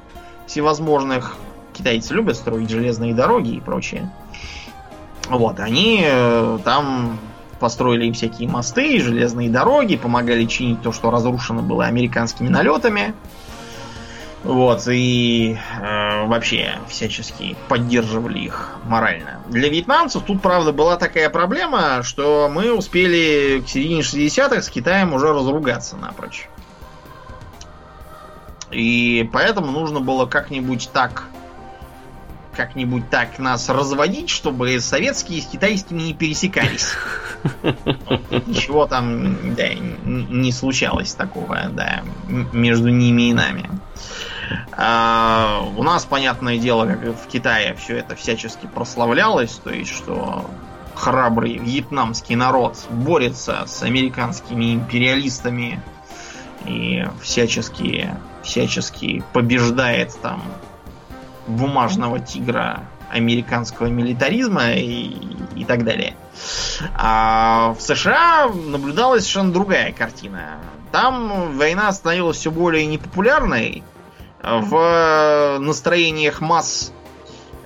всевозможных. 0.47 1.37
Китайцы 1.73 2.13
любят 2.15 2.35
строить 2.35 2.69
железные 2.69 3.13
дороги 3.13 3.51
и 3.51 3.59
прочее. 3.61 4.11
Вот, 5.29 5.59
они 5.59 6.03
э, 6.05 6.59
там 6.63 7.19
построили 7.59 8.05
им 8.05 8.13
всякие 8.13 8.47
мосты, 8.47 8.99
железные 9.01 9.49
дороги, 9.49 9.97
помогали 9.97 10.45
чинить 10.45 10.81
то, 10.81 10.91
что 10.91 11.11
разрушено 11.11 11.61
было 11.61 11.85
американскими 11.85 12.47
налетами. 12.47 13.13
Вот, 14.43 14.87
и 14.87 15.57
э, 15.81 16.25
вообще 16.27 16.79
всячески 16.87 17.57
поддерживали 17.67 18.39
их 18.39 18.77
морально. 18.85 19.41
Для 19.47 19.67
вьетнамцев 19.67 20.23
тут, 20.23 20.41
правда, 20.41 20.71
была 20.71 20.95
такая 20.95 21.29
проблема, 21.29 22.03
что 22.03 22.49
мы 22.49 22.71
успели 22.71 23.61
к 23.61 23.67
середине 23.67 24.01
60-х 24.01 24.61
с 24.61 24.69
Китаем 24.69 25.13
уже 25.13 25.33
разругаться 25.33 25.97
напрочь. 25.97 26.47
И 28.71 29.29
поэтому 29.33 29.71
нужно 29.71 29.99
было 29.99 30.25
как-нибудь 30.25 30.89
так 30.93 31.25
как-нибудь 32.57 33.09
так 33.09 33.39
нас 33.39 33.69
разводить, 33.69 34.29
чтобы 34.29 34.79
советские 34.81 35.41
с 35.41 35.45
китайскими 35.45 36.01
не 36.01 36.13
пересекались. 36.13 36.93
Ничего 38.47 38.87
там 38.87 39.55
не 39.55 40.51
случалось 40.51 41.13
такого, 41.13 41.69
да, 41.71 42.01
между 42.51 42.89
ними 42.89 43.29
и 43.29 43.33
нами. 43.33 43.69
А, 44.71 45.61
у 45.77 45.83
нас, 45.83 46.05
понятное 46.05 46.57
дело, 46.57 46.85
как 46.87 46.99
в 47.15 47.27
Китае, 47.27 47.75
все 47.75 47.97
это 47.97 48.15
всячески 48.15 48.65
прославлялось, 48.65 49.59
то 49.63 49.69
есть, 49.69 49.91
что 49.91 50.49
храбрый 50.95 51.57
вьетнамский 51.57 52.35
народ 52.35 52.77
борется 52.89 53.65
с 53.67 53.83
американскими 53.83 54.73
империалистами 54.73 55.81
и 56.65 57.05
всячески, 57.21 58.09
всячески 58.43 59.23
побеждает 59.33 60.19
там 60.21 60.41
бумажного 61.47 62.19
тигра 62.19 62.83
американского 63.09 63.87
милитаризма 63.87 64.73
и, 64.73 65.15
и 65.55 65.65
так 65.65 65.83
далее. 65.83 66.15
А 66.95 67.73
в 67.77 67.81
США 67.81 68.49
наблюдалась 68.49 69.23
совершенно 69.23 69.53
другая 69.53 69.91
картина. 69.91 70.59
там 70.91 71.57
война 71.57 71.91
становилась 71.91 72.37
все 72.37 72.51
более 72.51 72.85
непопулярной. 72.85 73.83
В 74.43 75.57
настроениях 75.59 76.41
масс 76.41 76.93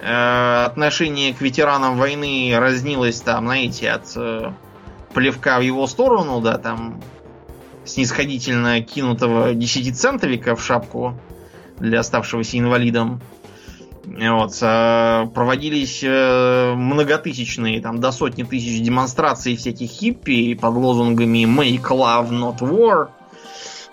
э, 0.02 0.64
отношение 0.66 1.34
к 1.34 1.42
ветеранам 1.42 1.98
войны 1.98 2.54
разнилось 2.58 3.20
там, 3.22 3.46
знаете, 3.46 3.92
от 3.92 4.14
э, 4.16 4.52
плевка 5.14 5.60
в 5.60 5.62
его 5.62 5.86
сторону, 5.88 6.40
да, 6.40 6.58
там 6.58 7.02
снисходительно 7.84 8.82
кинутого 8.82 9.54
десятицентовика 9.54 10.56
в 10.56 10.64
шапку 10.64 11.16
для 11.78 12.00
оставшегося 12.00 12.58
инвалидом. 12.58 13.22
Вот, 14.04 14.58
э, 14.62 15.28
проводились 15.34 16.02
э, 16.04 16.74
многотысячные, 16.76 17.82
там, 17.82 18.00
до 18.00 18.12
сотни 18.12 18.44
тысяч 18.44 18.82
демонстраций 18.82 19.56
всяких 19.56 19.90
хиппи 19.90 20.56
под 20.56 20.74
лозунгами 20.76 21.46
«Make 21.46 21.88
love, 21.90 22.30
not 22.30 22.60
war». 22.60 23.10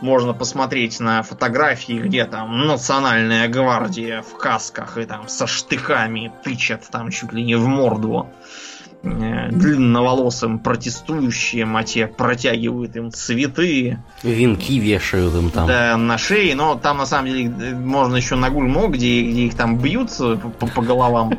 Можно 0.00 0.32
посмотреть 0.32 1.00
на 1.00 1.22
фотографии, 1.22 2.00
где 2.00 2.24
там 2.24 2.66
национальная 2.66 3.48
гвардия 3.48 4.22
в 4.22 4.36
касках 4.36 4.96
и 4.96 5.04
там 5.04 5.28
со 5.28 5.46
штыками 5.46 6.32
тычат 6.44 6.88
там 6.90 7.10
чуть 7.10 7.32
ли 7.32 7.42
не 7.42 7.56
в 7.56 7.66
морду 7.66 8.28
длинноволосым 9.02 10.58
протестующим, 10.58 11.76
а 11.76 11.84
те 11.84 12.06
протягивают 12.06 12.96
им 12.96 13.12
цветы. 13.12 13.98
Венки 14.22 14.78
вешают 14.78 15.34
им 15.34 15.50
там. 15.50 15.66
Да, 15.66 15.96
на 15.96 16.18
шее, 16.18 16.54
но 16.54 16.74
там 16.74 16.98
на 16.98 17.06
самом 17.06 17.26
деле 17.26 17.74
можно 17.74 18.16
еще 18.16 18.34
на 18.34 18.50
гульмо, 18.50 18.88
где, 18.88 19.22
где 19.22 19.42
их 19.42 19.54
там 19.54 19.78
бьют 19.78 20.10
по, 20.16 20.66
по 20.66 20.82
головам. 20.82 21.38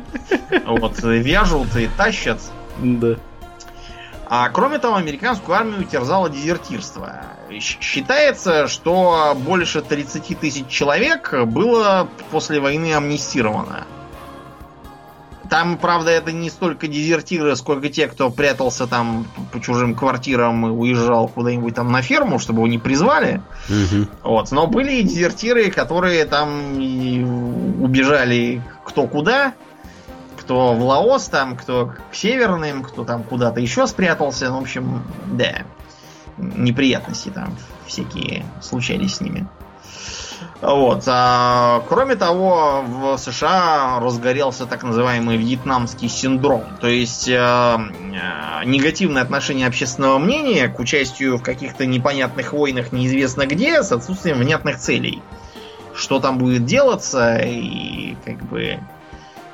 Вот, 0.66 1.02
вяжут 1.02 1.76
и 1.76 1.88
тащат. 1.96 2.40
Да. 2.78 3.16
А 4.32 4.48
кроме 4.48 4.78
того, 4.78 4.94
американскую 4.94 5.56
армию 5.56 5.84
терзало 5.84 6.30
дезертирство. 6.30 7.22
Считается, 7.58 8.68
что 8.68 9.36
больше 9.36 9.82
30 9.82 10.38
тысяч 10.38 10.68
человек 10.68 11.34
было 11.46 12.08
после 12.30 12.60
войны 12.60 12.94
амнистировано. 12.94 13.88
Там, 15.50 15.78
правда, 15.78 16.12
это 16.12 16.30
не 16.30 16.48
столько 16.48 16.86
дезертиры, 16.86 17.56
сколько 17.56 17.88
те, 17.88 18.06
кто 18.06 18.30
прятался 18.30 18.86
там 18.86 19.26
по 19.52 19.60
чужим 19.60 19.96
квартирам 19.96 20.64
и 20.64 20.70
уезжал 20.70 21.26
куда-нибудь 21.26 21.74
там 21.74 21.90
на 21.90 22.02
ферму, 22.02 22.38
чтобы 22.38 22.60
его 22.60 22.68
не 22.68 22.78
призвали. 22.78 23.42
Угу. 23.68 24.06
Вот. 24.22 24.52
Но 24.52 24.68
были 24.68 25.00
и 25.00 25.02
дезертиры, 25.02 25.72
которые 25.72 26.24
там 26.26 26.76
убежали 27.82 28.62
кто 28.84 29.08
куда, 29.08 29.54
кто 30.38 30.72
в 30.74 30.84
Лаос, 30.84 31.26
там, 31.26 31.56
кто 31.56 31.94
к 32.10 32.14
северным, 32.14 32.84
кто 32.84 33.04
там 33.04 33.24
куда-то 33.24 33.58
еще 33.60 33.88
спрятался. 33.88 34.50
Ну, 34.50 34.58
в 34.58 34.62
общем, 34.62 35.02
да, 35.26 35.62
неприятности 36.38 37.28
там 37.30 37.56
всякие 37.86 38.46
случались 38.62 39.16
с 39.16 39.20
ними. 39.20 39.48
Вот. 40.60 41.04
А, 41.06 41.82
кроме 41.88 42.16
того, 42.16 42.84
в 42.86 43.16
США 43.16 43.98
разгорелся 44.00 44.66
так 44.66 44.82
называемый 44.82 45.38
вьетнамский 45.38 46.08
синдром. 46.08 46.64
То 46.80 46.86
есть 46.86 47.28
э, 47.28 47.32
э, 47.34 48.64
негативное 48.66 49.22
отношение 49.22 49.66
общественного 49.66 50.18
мнения 50.18 50.68
к 50.68 50.78
участию 50.78 51.38
в 51.38 51.42
каких-то 51.42 51.86
непонятных 51.86 52.52
войнах 52.52 52.92
неизвестно 52.92 53.46
где 53.46 53.82
с 53.82 53.90
отсутствием 53.90 54.38
внятных 54.38 54.78
целей. 54.78 55.22
Что 55.94 56.20
там 56.20 56.36
будет 56.36 56.66
делаться 56.66 57.38
и 57.38 58.16
как 58.24 58.42
бы 58.42 58.78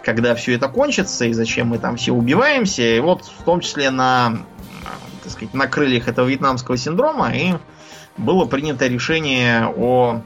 когда 0.05 0.35
все 0.35 0.55
это 0.55 0.69
кончится 0.69 1.24
и 1.24 1.33
зачем 1.33 1.69
мы 1.69 1.78
там 1.78 1.97
все 1.97 2.12
убиваемся. 2.12 2.83
И 2.83 2.99
вот 2.99 3.24
в 3.24 3.45
том 3.45 3.61
числе 3.61 3.91
на, 3.91 4.39
так 5.23 5.33
сказать, 5.33 5.55
на 5.55 5.69
крыльях 5.69 6.09
этого 6.09 6.27
вьетнамского 6.27 6.77
синдрома 6.77 7.33
и 7.33 7.55
было 8.16 8.45
принято 8.45 8.87
решение 8.87 9.66
о 9.66 10.23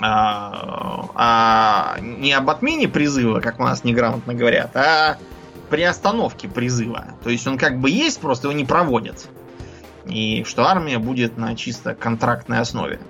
а, 0.00 1.10
а, 1.14 1.96
не 2.00 2.32
об 2.32 2.48
отмене 2.50 2.88
призыва, 2.88 3.40
как 3.40 3.60
у 3.60 3.62
нас 3.62 3.84
неграмотно 3.84 4.34
говорят, 4.34 4.74
а 4.76 5.18
при 5.70 5.82
остановке 5.82 6.48
призыва. 6.48 7.14
То 7.22 7.30
есть 7.30 7.46
он 7.46 7.58
как 7.58 7.80
бы 7.80 7.90
есть, 7.90 8.20
просто 8.20 8.48
его 8.48 8.56
не 8.56 8.64
проводят. 8.64 9.28
И 10.06 10.44
что 10.44 10.66
армия 10.66 10.98
будет 10.98 11.38
на 11.38 11.54
чисто 11.54 11.94
контрактной 11.94 12.58
основе. 12.58 13.00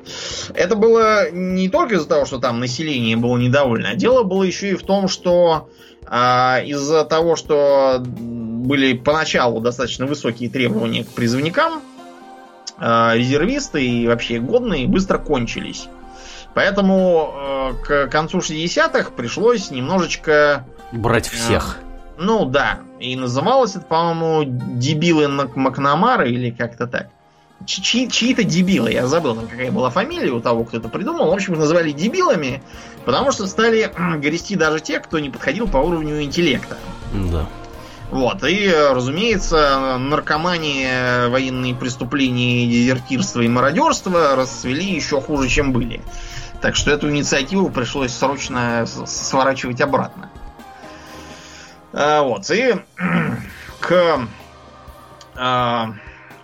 Это 0.54 0.76
было 0.76 1.30
не 1.30 1.68
только 1.68 1.94
из-за 1.94 2.08
того, 2.08 2.26
что 2.26 2.38
там 2.38 2.60
население 2.60 3.16
было 3.16 3.38
недовольно, 3.38 3.90
а 3.90 3.94
дело 3.94 4.24
было 4.24 4.42
еще 4.42 4.70
и 4.70 4.74
в 4.74 4.82
том, 4.82 5.08
что 5.08 5.70
а, 6.06 6.60
из-за 6.64 7.04
того, 7.04 7.36
что 7.36 8.02
были 8.04 8.92
поначалу 8.92 9.60
достаточно 9.60 10.06
высокие 10.06 10.50
требования 10.50 11.04
к 11.04 11.08
призывникам, 11.08 11.80
а, 12.78 13.14
резервисты 13.16 13.84
и 13.84 14.06
вообще 14.06 14.38
годные 14.38 14.86
быстро 14.86 15.18
кончились. 15.18 15.88
Поэтому 16.54 17.34
э, 17.34 17.72
к 17.84 18.06
концу 18.08 18.38
60-х 18.38 19.10
пришлось 19.16 19.70
немножечко... 19.70 20.66
Брать 20.92 21.28
всех. 21.28 21.78
Э, 21.80 21.92
ну 22.18 22.44
да. 22.44 22.80
И 23.00 23.16
называлось 23.16 23.74
это, 23.74 23.84
по-моему, 23.86 24.44
дебилы 24.44 25.28
Макнамара 25.28 26.26
или 26.26 26.50
как-то 26.50 26.86
так. 26.86 27.08
Чьи- 27.64 28.10
чьи-то 28.10 28.42
дебилы, 28.42 28.90
я 28.92 29.06
забыл, 29.06 29.36
там 29.36 29.46
какая 29.46 29.70
была 29.70 29.88
фамилия 29.90 30.32
у 30.32 30.40
того, 30.40 30.64
кто 30.64 30.78
это 30.78 30.88
придумал. 30.88 31.30
В 31.30 31.32
общем, 31.34 31.54
называли 31.54 31.92
дебилами, 31.92 32.62
потому 33.04 33.30
что 33.30 33.46
стали 33.46 33.90
грести 34.18 34.56
даже 34.56 34.80
те, 34.80 34.98
кто 34.98 35.20
не 35.20 35.30
подходил 35.30 35.68
по 35.68 35.76
уровню 35.78 36.22
интеллекта. 36.22 36.76
Да. 37.12 37.46
Вот, 38.10 38.44
и, 38.44 38.70
разумеется, 38.90 39.96
наркомания, 39.98 41.28
военные 41.28 41.74
преступления, 41.74 42.66
дезертирство 42.66 43.40
и 43.40 43.48
мародерство 43.48 44.36
расцвели 44.36 44.84
еще 44.84 45.20
хуже, 45.20 45.48
чем 45.48 45.72
были. 45.72 46.02
Так 46.62 46.76
что 46.76 46.92
эту 46.92 47.10
инициативу 47.10 47.70
пришлось 47.70 48.14
срочно 48.14 48.86
сворачивать 48.86 49.80
обратно. 49.80 50.30
А, 51.92 52.22
вот, 52.22 52.48
и 52.50 52.76
к 53.80 54.20
а, 55.34 55.92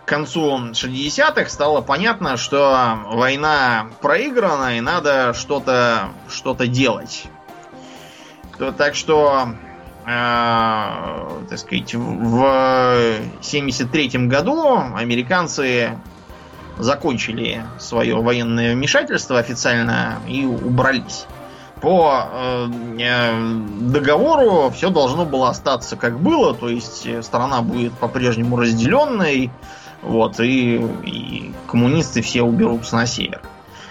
концу 0.04 0.70
60-х 0.72 1.48
стало 1.48 1.82
понятно, 1.82 2.36
что 2.36 2.98
война 3.06 3.90
проиграна 4.00 4.76
и 4.76 4.80
надо 4.80 5.34
что-то 5.34 6.08
что 6.28 6.54
делать. 6.54 7.26
Так 8.76 8.96
что, 8.96 9.50
э, 10.04 11.44
так 11.48 11.58
сказать, 11.58 11.94
в 11.94 13.20
73 13.40 14.26
году 14.26 14.82
американцы 14.96 15.96
закончили 16.78 17.64
свое 17.78 18.16
военное 18.16 18.74
вмешательство 18.74 19.38
официально 19.38 20.18
и 20.26 20.44
убрались. 20.44 21.26
По 21.80 22.28
э, 22.32 22.68
э, 22.98 23.60
договору 23.80 24.70
все 24.70 24.90
должно 24.90 25.24
было 25.24 25.50
остаться 25.50 25.96
как 25.96 26.18
было, 26.18 26.52
то 26.54 26.68
есть 26.68 27.06
страна 27.24 27.62
будет 27.62 27.92
по-прежнему 27.92 28.56
разделенной, 28.56 29.50
вот, 30.02 30.40
и, 30.40 30.76
и 31.04 31.52
коммунисты 31.66 32.22
все 32.22 32.42
уберутся 32.42 32.96
на 32.96 33.06
север. 33.06 33.40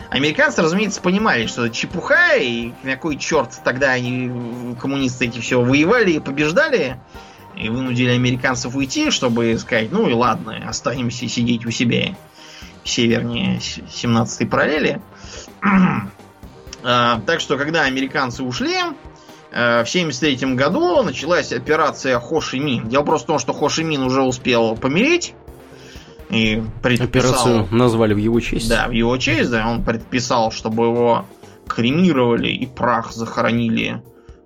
Американцы, 0.10 0.62
разумеется, 0.62 1.02
понимали, 1.02 1.48
что 1.48 1.66
это 1.66 1.76
чепуха, 1.76 2.36
и 2.38 2.72
на 2.84 2.96
кой 2.96 3.18
черт 3.18 3.60
тогда 3.64 3.92
они, 3.92 4.76
коммунисты 4.80 5.26
эти 5.26 5.40
все 5.40 5.62
воевали 5.62 6.12
и 6.12 6.20
побеждали, 6.20 6.98
и 7.58 7.70
вынудили 7.70 8.12
американцев 8.12 8.76
уйти, 8.76 9.12
чтобы 9.12 9.58
сказать, 9.58 9.92
ну 9.92 10.08
и 10.08 10.14
ладно, 10.14 10.64
останемся 10.68 11.28
сидеть 11.28 11.66
у 11.66 11.72
себя 11.72 12.16
севернее 12.88 13.58
17-й 13.60 14.46
параллели. 14.48 15.02
А, 16.84 17.20
так 17.26 17.42
что, 17.42 17.58
когда 17.58 17.84
американцы 17.84 18.44
ушли, 18.44 18.76
э, 19.52 19.84
в 19.84 19.90
73 19.90 20.54
году 20.54 21.02
началась 21.04 21.52
операция 21.52 22.20
Хошимин. 22.20 22.88
Дело 22.88 23.04
просто 23.04 23.26
в 23.26 23.28
том, 23.28 23.40
что 23.40 23.52
Хошимин 23.52 24.04
уже 24.04 24.22
успел 24.22 24.78
помереть. 24.78 25.34
И 26.30 26.62
предписал... 26.84 27.08
Операцию 27.08 27.68
назвали 27.72 28.14
в 28.14 28.18
его 28.18 28.40
честь. 28.40 28.70
Да, 28.70 28.88
в 28.88 28.92
его 28.92 29.18
честь, 29.18 29.50
да. 29.50 29.68
Он 29.68 29.84
предписал, 29.84 30.52
чтобы 30.52 30.86
его 30.86 31.26
кремировали 31.68 32.50
и 32.50 32.66
прах 32.68 33.12
захоронили 33.12 34.02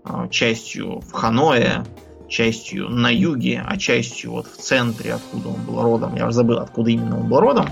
э, 0.06 0.28
частью 0.32 1.02
в 1.02 1.12
Ханое, 1.12 1.86
частью 2.32 2.90
на 2.90 3.14
юге, 3.14 3.64
а 3.68 3.78
частью 3.78 4.32
вот 4.32 4.48
в 4.48 4.58
центре, 4.58 5.14
откуда 5.14 5.50
он 5.50 5.62
был 5.66 5.82
родом. 5.82 6.16
Я 6.16 6.26
уже 6.26 6.38
забыл, 6.38 6.60
откуда 6.60 6.90
именно 6.90 7.20
он 7.20 7.28
был 7.28 7.40
родом. 7.40 7.68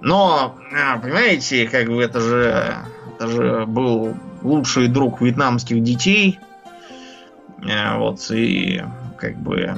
Но, 0.00 0.54
а, 0.72 0.98
понимаете, 0.98 1.68
как 1.68 1.86
бы 1.86 2.02
это 2.02 2.20
же, 2.20 2.76
это 3.14 3.28
же 3.28 3.66
был 3.66 4.14
лучший 4.42 4.88
друг 4.88 5.20
вьетнамских 5.20 5.82
детей. 5.82 6.38
Э, 7.66 7.96
вот, 7.96 8.30
и 8.30 8.84
как 9.16 9.36
бы 9.36 9.76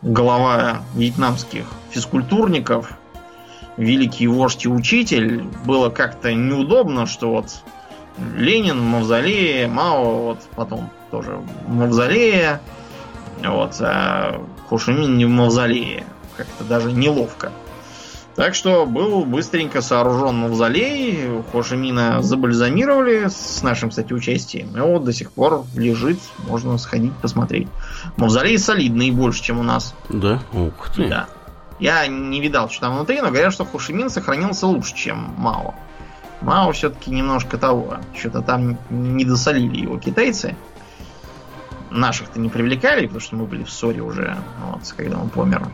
глава 0.00 0.82
вьетнамских 0.94 1.66
физкультурников, 1.90 2.98
великий 3.76 4.26
вождь 4.26 4.64
и 4.64 4.68
учитель, 4.68 5.44
было 5.64 5.90
как-то 5.90 6.32
неудобно, 6.32 7.06
что 7.06 7.30
вот 7.30 7.62
Ленин 8.36 8.80
в 8.80 8.84
мавзолее, 8.84 9.68
Мао 9.68 10.22
вот 10.22 10.40
потом 10.56 10.90
тоже 11.10 11.36
в 11.66 11.74
мавзолее, 11.74 12.60
вот, 13.44 13.76
а 13.80 14.42
Хошимин 14.68 15.16
не 15.18 15.26
в 15.26 15.30
мавзолее 15.30 16.04
как-то 16.36 16.64
даже 16.64 16.92
неловко. 16.92 17.52
Так 18.34 18.54
что 18.54 18.86
был 18.86 19.26
быстренько 19.26 19.82
сооружен 19.82 20.36
мавзолей, 20.36 21.42
Хошимина 21.52 22.22
забальзамировали 22.22 23.28
с 23.28 23.62
нашим, 23.62 23.90
кстати, 23.90 24.14
участием. 24.14 24.74
И 24.74 24.80
вот 24.80 25.04
до 25.04 25.12
сих 25.12 25.32
пор 25.32 25.64
лежит, 25.74 26.18
можно 26.48 26.78
сходить 26.78 27.12
посмотреть. 27.16 27.68
Мавзолей 28.16 28.58
солидный, 28.58 29.10
больше, 29.10 29.42
чем 29.42 29.60
у 29.60 29.62
нас. 29.62 29.94
Да? 30.08 30.40
Ух 30.54 30.90
ты. 30.94 31.08
Да. 31.08 31.28
Я 31.78 32.06
не 32.06 32.40
видал, 32.40 32.70
что 32.70 32.82
там 32.82 32.94
внутри, 32.94 33.20
но 33.20 33.28
говорят, 33.28 33.52
что 33.52 33.66
Хошимин 33.66 34.08
сохранился 34.08 34.66
лучше, 34.66 34.94
чем 34.94 35.34
Мао. 35.36 35.74
Мао 36.40 36.72
все-таки 36.72 37.10
немножко 37.10 37.58
того. 37.58 37.98
Что-то 38.18 38.40
там 38.40 38.78
не 38.88 39.24
досолили 39.24 39.82
его 39.82 39.98
китайцы. 39.98 40.56
Наших-то 41.90 42.40
не 42.40 42.48
привлекали, 42.48 43.02
потому 43.02 43.20
что 43.20 43.36
мы 43.36 43.44
были 43.44 43.64
в 43.64 43.70
ссоре 43.70 44.00
уже, 44.00 44.38
вот, 44.64 44.80
когда 44.96 45.18
он 45.18 45.28
помер. 45.28 45.68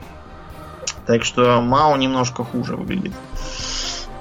Так 1.08 1.24
что 1.24 1.62
Мао 1.62 1.96
немножко 1.96 2.44
хуже 2.44 2.76
выглядит, 2.76 3.14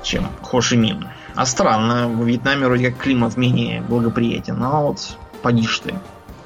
чем 0.04 0.26
Хошимин. 0.42 1.10
А 1.36 1.46
странно, 1.46 2.08
в 2.08 2.26
Вьетнаме 2.26 2.66
вроде 2.66 2.92
как 2.92 3.02
климат 3.02 3.36
менее 3.36 3.82
благоприятен, 3.82 4.58
но 4.58 4.88
вот 4.88 5.18
поди 5.42 5.68
ты. 5.84 5.96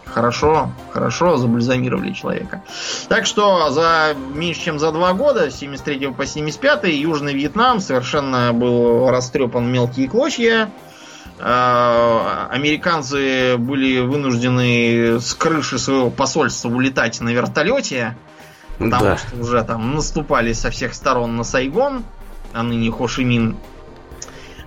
Хорошо, 0.03 0.71
хорошо 0.89 1.37
забальзамировали 1.37 2.11
человека. 2.13 2.63
Так 3.07 3.27
что 3.27 3.69
за 3.69 4.15
меньше 4.33 4.61
чем 4.61 4.79
за 4.79 4.91
два 4.91 5.13
года, 5.13 5.51
с 5.51 5.59
73 5.59 6.07
по 6.07 6.25
75 6.25 6.85
Южный 6.85 7.35
Вьетнам 7.35 7.79
совершенно 7.79 8.51
был 8.51 9.11
растрепан 9.11 9.71
мелкие 9.71 10.09
клочья. 10.09 10.71
А, 11.39 12.47
американцы 12.49 13.57
были 13.57 13.99
вынуждены 13.99 15.19
с 15.19 15.35
крыши 15.35 15.77
своего 15.77 16.09
посольства 16.09 16.69
улетать 16.69 17.21
на 17.21 17.29
вертолете, 17.29 18.17
потому 18.77 19.03
Да. 19.03 19.17
что 19.17 19.35
уже 19.37 19.63
там 19.63 19.95
наступали 19.95 20.53
со 20.53 20.69
всех 20.71 20.93
сторон 20.93 21.35
на 21.35 21.43
Сайгон, 21.43 22.03
а 22.53 22.63
ныне 22.63 22.91
Хошимин. 22.91 23.55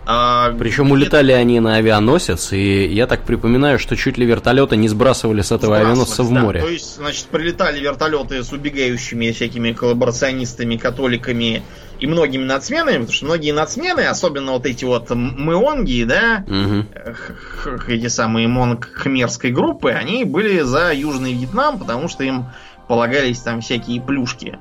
А, 0.06 0.52
Причем 0.58 0.84
где-то 0.84 0.92
улетали 0.94 1.32
они 1.32 1.60
на 1.60 1.76
авианосец, 1.76 2.52
и 2.52 2.86
я 2.88 3.06
так 3.06 3.22
припоминаю, 3.22 3.78
что 3.78 3.96
чуть 3.96 4.18
ли 4.18 4.26
вертолеты 4.26 4.76
не 4.76 4.88
сбрасывали 4.88 5.40
с 5.40 5.50
этого 5.50 5.78
авианосца 5.78 6.22
в 6.22 6.30
да. 6.32 6.40
море. 6.40 6.60
То 6.60 6.68
есть, 6.68 6.96
значит, 6.96 7.24
прилетали 7.28 7.80
вертолеты 7.80 8.44
с 8.44 8.52
убегающими 8.52 9.30
всякими 9.30 9.72
коллаборационистами, 9.72 10.76
католиками 10.76 11.62
и 12.00 12.06
многими 12.06 12.44
нацменами, 12.44 12.98
потому 12.98 13.12
что 13.14 13.24
многие 13.24 13.52
нацмены, 13.52 14.00
особенно 14.00 14.52
вот 14.52 14.66
эти 14.66 14.84
вот 14.84 15.08
меонги, 15.08 16.04
да, 16.04 16.44
х- 16.46 17.80
эти 17.88 18.08
самые 18.08 18.46
монг 18.46 18.84
хмерской 18.92 19.52
группы, 19.52 19.90
они 19.90 20.24
были 20.24 20.60
за 20.60 20.92
Южный 20.92 21.32
Вьетнам, 21.32 21.78
потому 21.78 22.08
что 22.08 22.24
им 22.24 22.46
полагались 22.88 23.40
там 23.40 23.60
всякие 23.60 24.00
плюшки. 24.00 24.58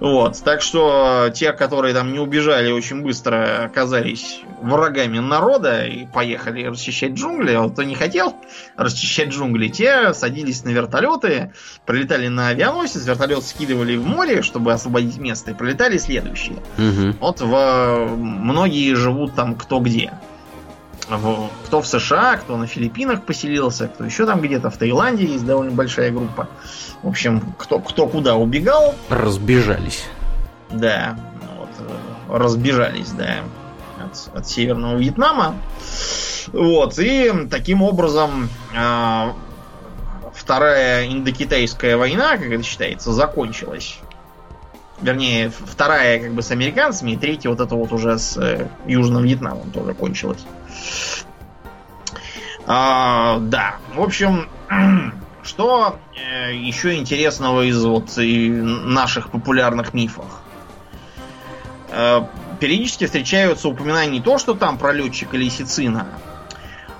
Вот. 0.00 0.42
Так 0.42 0.62
что 0.62 1.30
те, 1.34 1.52
которые 1.52 1.94
там 1.94 2.12
не 2.12 2.18
убежали, 2.18 2.72
очень 2.72 3.02
быстро 3.02 3.64
оказались 3.64 4.40
врагами 4.60 5.18
народа 5.18 5.84
и 5.84 6.06
поехали 6.06 6.64
расчищать 6.64 7.12
джунгли. 7.12 7.52
А 7.52 7.62
вот 7.62 7.72
кто 7.72 7.82
не 7.82 7.94
хотел 7.94 8.36
расчищать 8.76 9.28
джунгли, 9.28 9.68
те 9.68 10.14
садились 10.14 10.64
на 10.64 10.70
вертолеты, 10.70 11.52
прилетали 11.86 12.28
на 12.28 12.48
авианосец, 12.48 13.04
вертолет 13.06 13.44
скидывали 13.44 13.96
в 13.96 14.06
море, 14.06 14.42
чтобы 14.42 14.72
освободить 14.72 15.18
место, 15.18 15.52
и 15.52 15.54
прилетали 15.54 15.98
следующие. 15.98 16.56
Мгм. 16.78 17.16
Вот 17.20 17.40
в, 17.40 18.16
многие 18.16 18.94
живут 18.94 19.34
там 19.34 19.54
кто 19.54 19.80
где. 19.80 20.12
В- 21.08 21.48
кто 21.66 21.82
в 21.82 21.86
США, 21.86 22.36
кто 22.36 22.56
на 22.56 22.66
Филиппинах 22.66 23.22
поселился, 23.24 23.88
кто 23.88 24.04
еще 24.04 24.24
там 24.26 24.40
где-то. 24.40 24.70
В 24.70 24.76
Таиланде 24.76 25.24
есть 25.24 25.44
довольно 25.44 25.72
большая 25.72 26.10
группа. 26.10 26.48
В 27.02 27.08
общем, 27.08 27.54
кто, 27.58 27.80
кто 27.80 28.06
куда 28.06 28.36
убегал, 28.36 28.94
Разбежались. 29.08 30.04
да, 30.70 31.18
вот, 31.58 31.68
э, 31.80 32.36
разбежались, 32.38 33.10
да, 33.10 33.38
от, 34.04 34.36
от 34.38 34.48
Северного 34.48 34.96
Вьетнама. 34.96 35.54
Вот, 36.52 36.98
и 36.98 37.32
таким 37.50 37.82
образом 37.82 38.48
а, 38.76 39.34
Вторая 40.34 41.06
Индокитайская 41.08 41.96
война, 41.96 42.36
как 42.36 42.46
это 42.46 42.62
считается, 42.62 43.12
закончилась. 43.12 43.98
Вернее, 45.00 45.50
вторая 45.50 46.20
как 46.20 46.32
бы 46.32 46.42
с 46.42 46.50
американцами, 46.52 47.12
и 47.12 47.16
третья 47.16 47.50
вот 47.50 47.60
это 47.60 47.74
вот 47.74 47.92
уже 47.92 48.18
с 48.18 48.36
э, 48.36 48.68
Южным 48.86 49.24
Вьетнамом 49.24 49.70
тоже 49.72 49.94
кончилась. 49.94 50.44
А, 52.66 53.38
да, 53.40 53.76
в 53.94 54.00
общем, 54.00 54.48
что 55.42 55.98
э, 56.14 56.54
еще 56.54 56.96
интересного 56.96 57.62
из 57.62 57.84
вот 57.84 58.12
наших 58.16 59.30
популярных 59.30 59.94
мифов? 59.94 60.26
Э, 61.88 62.24
периодически 62.60 63.06
встречаются 63.06 63.68
упоминания 63.68 64.12
не 64.12 64.20
то, 64.20 64.38
что 64.38 64.54
там 64.54 64.78
про 64.78 64.92
летчика 64.92 65.36
Лисицина, 65.36 66.06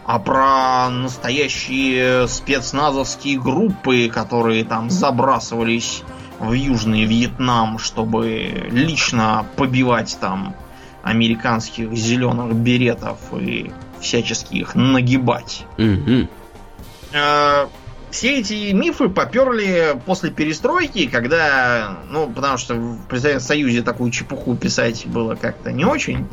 а 0.04 0.18
про 0.18 0.90
настоящие 0.90 2.26
спецназовские 2.26 3.38
группы, 3.38 4.10
которые 4.12 4.64
там 4.64 4.90
забрасывались 4.90 6.02
в 6.40 6.52
Южный 6.52 7.04
Вьетнам, 7.04 7.78
чтобы 7.78 8.66
лично 8.70 9.46
побивать 9.56 10.18
там 10.20 10.56
американских 11.02 11.92
зеленых 11.94 12.54
беретов 12.54 13.18
и 13.38 13.72
всячески 14.00 14.56
их 14.56 14.74
нагибать. 14.74 15.64
Мгм. 15.76 16.28
Э, 17.12 17.66
все 18.12 18.40
эти 18.40 18.72
мифы 18.72 19.08
поперли 19.08 19.98
после 20.04 20.30
перестройки, 20.30 21.06
когда, 21.06 21.96
ну, 22.10 22.28
потому 22.30 22.58
что 22.58 22.74
в 22.74 23.08
Советском 23.08 23.40
Союзе 23.40 23.82
такую 23.82 24.10
чепуху 24.10 24.54
писать 24.54 25.06
было 25.06 25.34
как-то 25.34 25.72
не 25.72 25.86
очень. 25.86 26.26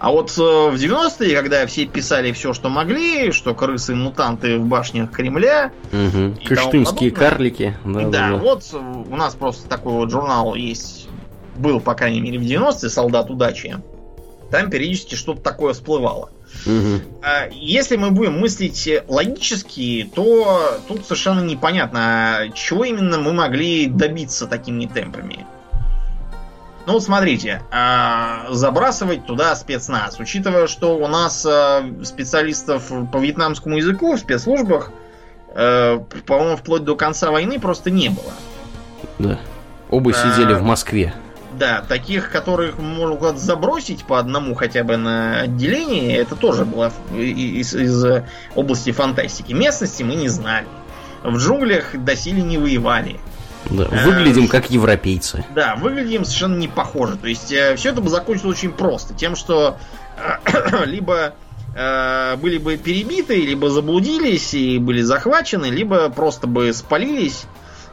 А 0.00 0.10
вот 0.10 0.30
э, 0.30 0.40
в 0.40 0.74
90-е, 0.74 1.36
когда 1.36 1.64
все 1.66 1.86
писали 1.86 2.32
все, 2.32 2.52
что 2.52 2.68
могли, 2.68 3.30
что 3.30 3.54
крысы-мутанты 3.54 4.58
в 4.58 4.66
башнях 4.66 5.12
Кремля. 5.12 5.70
И 5.92 6.44
Кыштымские 6.44 7.12
карлики. 7.12 7.76
Да, 7.84 8.00
да, 8.00 8.08
да, 8.08 8.30
да. 8.30 8.36
вот 8.36 8.64
э, 8.72 8.76
у 8.76 9.16
нас 9.16 9.36
просто 9.36 9.68
такой 9.68 9.92
вот 9.92 10.10
журнал 10.10 10.56
есть, 10.56 11.08
был, 11.54 11.78
по 11.78 11.94
крайней 11.94 12.20
мере, 12.20 12.40
в 12.40 12.42
90-е, 12.42 12.90
«Солдат 12.90 13.30
удачи». 13.30 13.76
Там 14.52 14.68
периодически 14.68 15.14
что-то 15.14 15.40
такое 15.40 15.72
всплывало. 15.72 16.28
А, 17.22 17.48
Если 17.50 17.96
мы 17.96 18.10
будем 18.10 18.38
мыслить 18.38 18.86
логически, 19.08 20.10
то 20.14 20.78
тут 20.86 21.04
совершенно 21.04 21.40
непонятно, 21.40 22.00
а 22.00 22.48
чего 22.50 22.84
именно 22.84 23.18
мы 23.18 23.32
могли 23.32 23.86
добиться 23.86 24.46
такими 24.46 24.84
темпами. 24.84 25.46
Ну 26.86 26.92
вот 26.94 27.02
смотрите, 27.02 27.62
а, 27.70 28.46
забрасывать 28.50 29.24
туда 29.24 29.56
спецназ, 29.56 30.20
учитывая, 30.20 30.66
что 30.66 30.98
у 30.98 31.06
нас 31.08 31.46
специалистов 32.04 32.92
по 33.10 33.16
вьетнамскому 33.16 33.78
языку 33.78 34.16
в 34.16 34.18
спецслужбах, 34.18 34.92
по-моему, 35.54 36.56
вплоть 36.56 36.84
до 36.84 36.94
конца 36.94 37.30
войны 37.30 37.58
просто 37.58 37.90
не 37.90 38.10
было. 38.10 38.32
Да. 39.18 39.38
Оба 39.88 40.10
А, 40.10 40.14
сидели 40.14 40.52
в 40.54 40.62
Москве. 40.62 41.14
Да, 41.58 41.84
таких, 41.86 42.30
которых 42.30 42.78
можно 42.78 43.16
куда-то 43.16 43.38
забросить 43.38 44.04
по 44.04 44.18
одному 44.18 44.54
хотя 44.54 44.84
бы 44.84 44.96
на 44.96 45.40
отделение, 45.40 46.16
это 46.16 46.34
тоже 46.34 46.64
было 46.64 46.92
из, 47.14 47.74
из 47.74 48.04
э, 48.04 48.26
области 48.54 48.92
фантастики. 48.92 49.52
Местности 49.52 50.02
мы 50.02 50.14
не 50.14 50.28
знали. 50.28 50.66
В 51.22 51.36
джунглях 51.36 51.94
доселе 51.94 52.42
не 52.42 52.58
воевали. 52.58 53.20
Да. 53.70 53.84
э, 53.90 54.04
Выглядим 54.04 54.48
как 54.48 54.70
европейцы. 54.70 55.44
Да, 55.54 55.76
выглядим 55.76 56.24
совершенно 56.24 56.56
не 56.56 56.68
похоже. 56.68 57.16
То 57.16 57.28
есть 57.28 57.46
все 57.46 57.90
это 57.90 58.00
бы 58.00 58.08
закончилось 58.08 58.58
очень 58.58 58.72
просто. 58.72 59.14
Тем, 59.14 59.36
что 59.36 59.78
э, 60.16 60.84
либо 60.86 61.34
э, 61.74 62.36
были 62.36 62.58
бы 62.58 62.76
перебиты, 62.76 63.36
либо 63.44 63.70
заблудились 63.70 64.54
и 64.54 64.78
были 64.78 65.02
захвачены, 65.02 65.66
либо 65.66 66.08
просто 66.08 66.46
бы 66.46 66.72
спалились. 66.72 67.44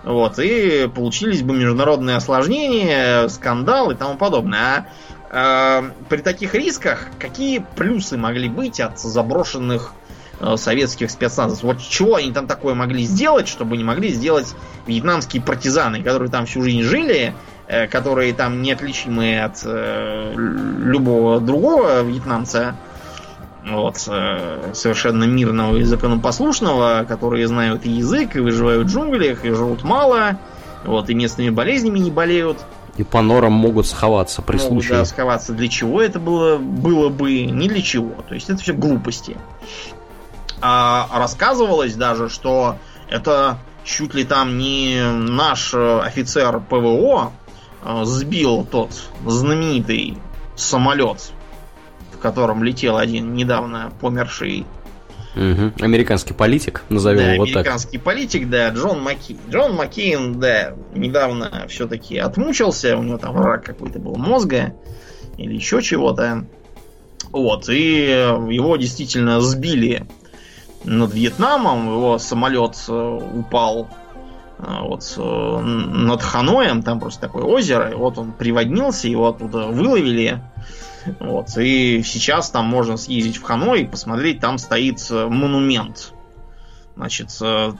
Вот, 0.03 0.39
и 0.39 0.89
получились 0.93 1.43
бы 1.43 1.55
международные 1.55 2.15
осложнения, 2.15 3.27
скандал 3.27 3.91
и 3.91 3.95
тому 3.95 4.15
подобное. 4.15 4.87
А 5.31 5.81
э, 5.81 5.91
при 6.09 6.21
таких 6.21 6.55
рисках 6.55 7.07
какие 7.19 7.63
плюсы 7.75 8.17
могли 8.17 8.49
быть 8.49 8.79
от 8.79 8.97
заброшенных 8.97 9.93
э, 10.39 10.55
советских 10.57 11.11
спецназов? 11.11 11.63
Вот 11.63 11.81
чего 11.81 12.15
они 12.15 12.31
там 12.31 12.47
такое 12.47 12.73
могли 12.73 13.03
сделать, 13.03 13.47
чтобы 13.47 13.77
не 13.77 13.83
могли 13.83 14.09
сделать 14.09 14.55
вьетнамские 14.87 15.43
партизаны, 15.43 16.01
которые 16.01 16.31
там 16.31 16.45
всю 16.45 16.63
жизнь 16.63 16.81
жили, 16.81 17.35
э, 17.67 17.87
которые 17.87 18.33
там 18.33 18.61
неотличимы 18.61 19.39
от 19.39 19.61
э, 19.65 20.33
любого 20.35 21.41
другого 21.41 22.01
вьетнамца, 22.01 22.77
вот, 23.71 24.03
э, 24.07 24.71
совершенно 24.73 25.23
мирного 25.25 25.77
и 25.77 25.83
законопослушного, 25.83 27.05
которые 27.07 27.47
знают 27.47 27.85
и 27.85 27.89
язык, 27.89 28.35
и 28.35 28.39
выживают 28.39 28.87
в 28.87 28.91
джунглях, 28.91 29.45
и 29.45 29.51
живут 29.51 29.83
мало, 29.83 30.39
вот, 30.85 31.09
и 31.09 31.13
местными 31.13 31.49
болезнями 31.49 31.99
не 31.99 32.11
болеют. 32.11 32.57
И 32.97 33.03
по 33.03 33.21
норам 33.21 33.53
могут 33.53 33.87
сховаться 33.87 34.41
при 34.41 34.57
Могут, 34.57 34.69
случае. 34.69 34.97
да, 34.97 35.05
сховаться. 35.05 35.53
Для 35.53 35.69
чего 35.69 36.01
это 36.01 36.19
было, 36.19 36.57
было 36.57 37.09
бы? 37.09 37.45
Не 37.45 37.69
для 37.69 37.81
чего. 37.81 38.21
То 38.27 38.33
есть 38.33 38.49
это 38.49 38.61
все 38.61 38.73
глупости. 38.73 39.37
А 40.61 41.07
рассказывалось 41.13 41.95
даже, 41.95 42.27
что 42.27 42.75
это 43.09 43.57
чуть 43.85 44.13
ли 44.13 44.23
там 44.25 44.57
не 44.57 45.01
наш 45.01 45.73
э, 45.73 45.99
офицер 46.01 46.59
ПВО 46.59 47.31
э, 47.83 48.01
сбил 48.03 48.67
тот 48.69 48.91
знаменитый 49.25 50.17
самолет, 50.55 51.31
в 52.19 52.21
котором 52.21 52.65
летел 52.65 52.97
один 52.97 53.33
недавно 53.33 53.93
померший 54.01 54.65
Угу. 55.35 55.73
Американский 55.85 56.33
политик, 56.33 56.83
назовем 56.89 57.19
да, 57.19 57.33
его 57.33 57.45
так. 57.45 57.57
американский 57.57 57.97
политик, 57.99 58.49
да, 58.49 58.69
Джон 58.69 59.01
Маккейн. 59.03 59.37
Джон 59.49 59.75
Маккейн, 59.75 60.39
да, 60.39 60.73
недавно 60.93 61.65
все-таки 61.69 62.17
отмучился, 62.17 62.97
у 62.97 63.03
него 63.03 63.19
там 63.19 63.39
рак 63.39 63.63
какой-то 63.63 63.99
был 63.99 64.15
мозга 64.15 64.73
или 65.37 65.53
еще 65.53 65.83
чего-то. 65.83 66.45
Вот, 67.31 67.69
и 67.69 68.05
его 68.07 68.75
действительно 68.75 69.39
сбили 69.39 70.07
над 70.83 71.13
Вьетнамом, 71.13 71.85
его 71.85 72.17
самолет 72.17 72.75
э, 72.87 73.19
упал 73.35 73.87
э, 74.57 74.63
вот 74.81 75.13
э, 75.15 75.59
над 75.61 76.21
Ханоем, 76.23 76.81
там 76.81 76.99
просто 76.99 77.21
такое 77.21 77.43
озеро, 77.43 77.91
и 77.91 77.93
вот 77.93 78.17
он 78.17 78.31
приводнился, 78.31 79.07
его 79.07 79.27
оттуда 79.27 79.67
выловили, 79.67 80.41
вот, 81.19 81.57
и 81.57 82.03
сейчас 82.03 82.49
там 82.49 82.65
можно 82.65 82.97
съездить 82.97 83.37
в 83.37 83.43
Ханой 83.43 83.81
и 83.81 83.85
посмотреть, 83.85 84.39
там 84.39 84.57
стоит 84.57 85.09
монумент. 85.09 86.13
Значит, 86.95 87.29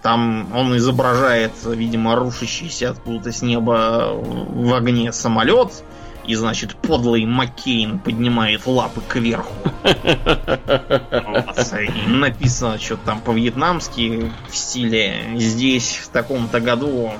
там 0.01 0.47
он 0.55 0.77
изображает, 0.77 1.51
видимо, 1.65 2.15
рушащийся 2.15 2.91
откуда-то 2.91 3.31
с 3.33 3.41
неба 3.41 4.11
в 4.13 4.73
огне 4.73 5.11
самолет, 5.11 5.83
и, 6.25 6.35
значит, 6.35 6.75
подлый 6.75 7.25
Маккейн 7.25 7.99
поднимает 7.99 8.65
лапы 8.65 9.01
кверху. 9.05 9.53
Вот. 9.83 11.73
И 11.81 12.09
написано 12.09 12.77
что-то 12.79 13.05
там 13.07 13.19
по-вьетнамски 13.19 14.31
в 14.49 14.55
стиле 14.55 15.21
«Здесь 15.35 15.99
в 16.03 16.09
таком-то 16.09 16.59
году, 16.61 17.11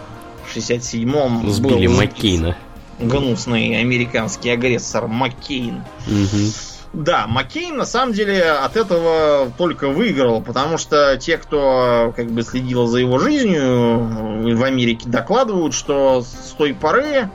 в 0.45 0.55
67-м, 0.55 1.49
Сбили 1.49 1.87
Маккейна. 1.87 2.55
Гнусный 2.99 3.79
американский 3.79 4.49
агрессор 4.49 5.07
Маккейн». 5.07 5.83
Мгм. 6.07 6.51
Да, 6.91 7.27
Маккейн 7.27 7.77
на 7.77 7.85
самом 7.85 8.13
деле 8.13 8.51
от 8.51 8.75
этого 8.75 9.51
только 9.57 9.89
выиграл, 9.89 10.41
потому 10.41 10.79
что 10.79 11.17
те, 11.17 11.37
кто 11.37 12.13
как 12.15 12.31
бы 12.31 12.41
следил 12.41 12.87
за 12.87 12.99
его 12.99 13.19
жизнью 13.19 14.55
в 14.57 14.63
Америке, 14.63 15.07
докладывают, 15.07 15.75
что 15.75 16.21
с 16.23 16.55
той 16.57 16.73
поры 16.73 17.29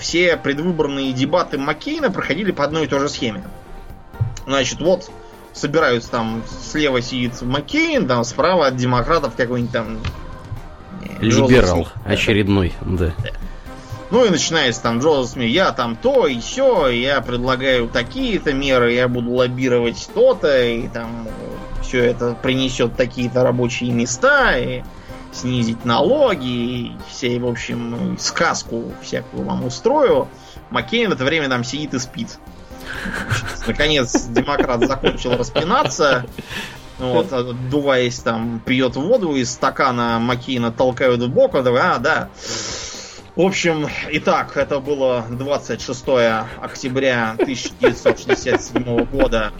все 0.00 0.36
предвыборные 0.36 1.12
дебаты 1.12 1.58
Маккейна 1.58 2.10
проходили 2.10 2.50
по 2.50 2.64
одной 2.64 2.84
и 2.84 2.88
той 2.88 2.98
же 2.98 3.08
схеме. 3.08 3.44
Значит, 4.46 4.80
вот 4.80 5.08
собираются 5.52 6.10
там 6.10 6.42
слева 6.48 7.00
сидит 7.00 7.40
Маккейн, 7.40 8.06
там 8.08 8.24
справа 8.24 8.66
от 8.66 8.76
демократов 8.76 9.34
какой-нибудь 9.36 9.72
там 9.72 9.98
э, 11.20 11.24
Джозеф 11.24 11.50
Либерал 11.50 11.88
очередной, 12.04 12.74
да. 12.80 13.14
Ну 14.10 14.24
и 14.24 14.30
начинается 14.30 14.82
там 14.82 15.00
Смит, 15.26 15.50
я 15.50 15.72
там 15.72 15.96
то 15.96 16.26
и 16.26 16.40
все, 16.40 16.88
я 16.88 17.20
предлагаю 17.20 17.88
такие-то 17.88 18.54
меры, 18.54 18.94
я 18.94 19.06
буду 19.06 19.32
лоббировать 19.32 20.08
то-то, 20.14 20.64
и 20.64 20.88
там 20.88 21.28
все 21.82 22.04
это 22.04 22.34
принесет 22.34 22.96
такие-то 22.96 23.42
рабочие 23.42 23.90
места, 23.92 24.56
и 24.56 24.82
снизить 25.32 25.84
налоги, 25.84 26.46
и 26.46 26.96
все, 27.08 27.38
в 27.38 27.46
общем, 27.46 28.16
сказку 28.18 28.92
всякую 29.02 29.44
вам 29.44 29.64
устрою. 29.64 30.28
Маккейн 30.70 31.10
в 31.10 31.12
это 31.12 31.24
время 31.24 31.48
там 31.48 31.64
сидит 31.64 31.94
и 31.94 31.98
спит. 31.98 32.38
Наконец, 33.66 34.24
демократ 34.26 34.86
закончил 34.86 35.36
распинаться. 35.36 36.24
Вот, 36.98 37.32
отдуваясь 37.32 38.18
там, 38.18 38.60
пьет 38.64 38.96
воду 38.96 39.36
из 39.36 39.52
стакана 39.52 40.18
Маккейна 40.18 40.72
толкают 40.72 41.22
в 41.22 41.28
бок, 41.28 41.54
а, 41.54 41.98
да. 41.98 42.28
В 43.38 43.42
общем, 43.42 43.86
итак, 44.10 44.56
это 44.56 44.80
было 44.80 45.24
26 45.30 46.04
октября 46.60 47.36
1967 47.38 49.04
года. 49.04 49.52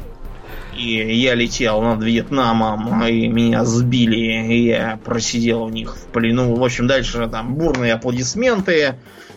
И 0.76 0.94
я 0.96 1.36
летел 1.36 1.80
над 1.80 2.02
Вьетнамом, 2.02 3.04
и 3.06 3.28
меня 3.28 3.64
сбили, 3.64 4.16
и 4.52 4.66
я 4.66 4.98
просидел 5.04 5.62
у 5.62 5.68
них 5.68 5.96
в 5.96 6.06
плену. 6.06 6.56
В 6.56 6.64
общем, 6.64 6.88
дальше 6.88 7.28
там 7.28 7.54
бурные 7.54 7.92
аплодисменты. 7.92 8.96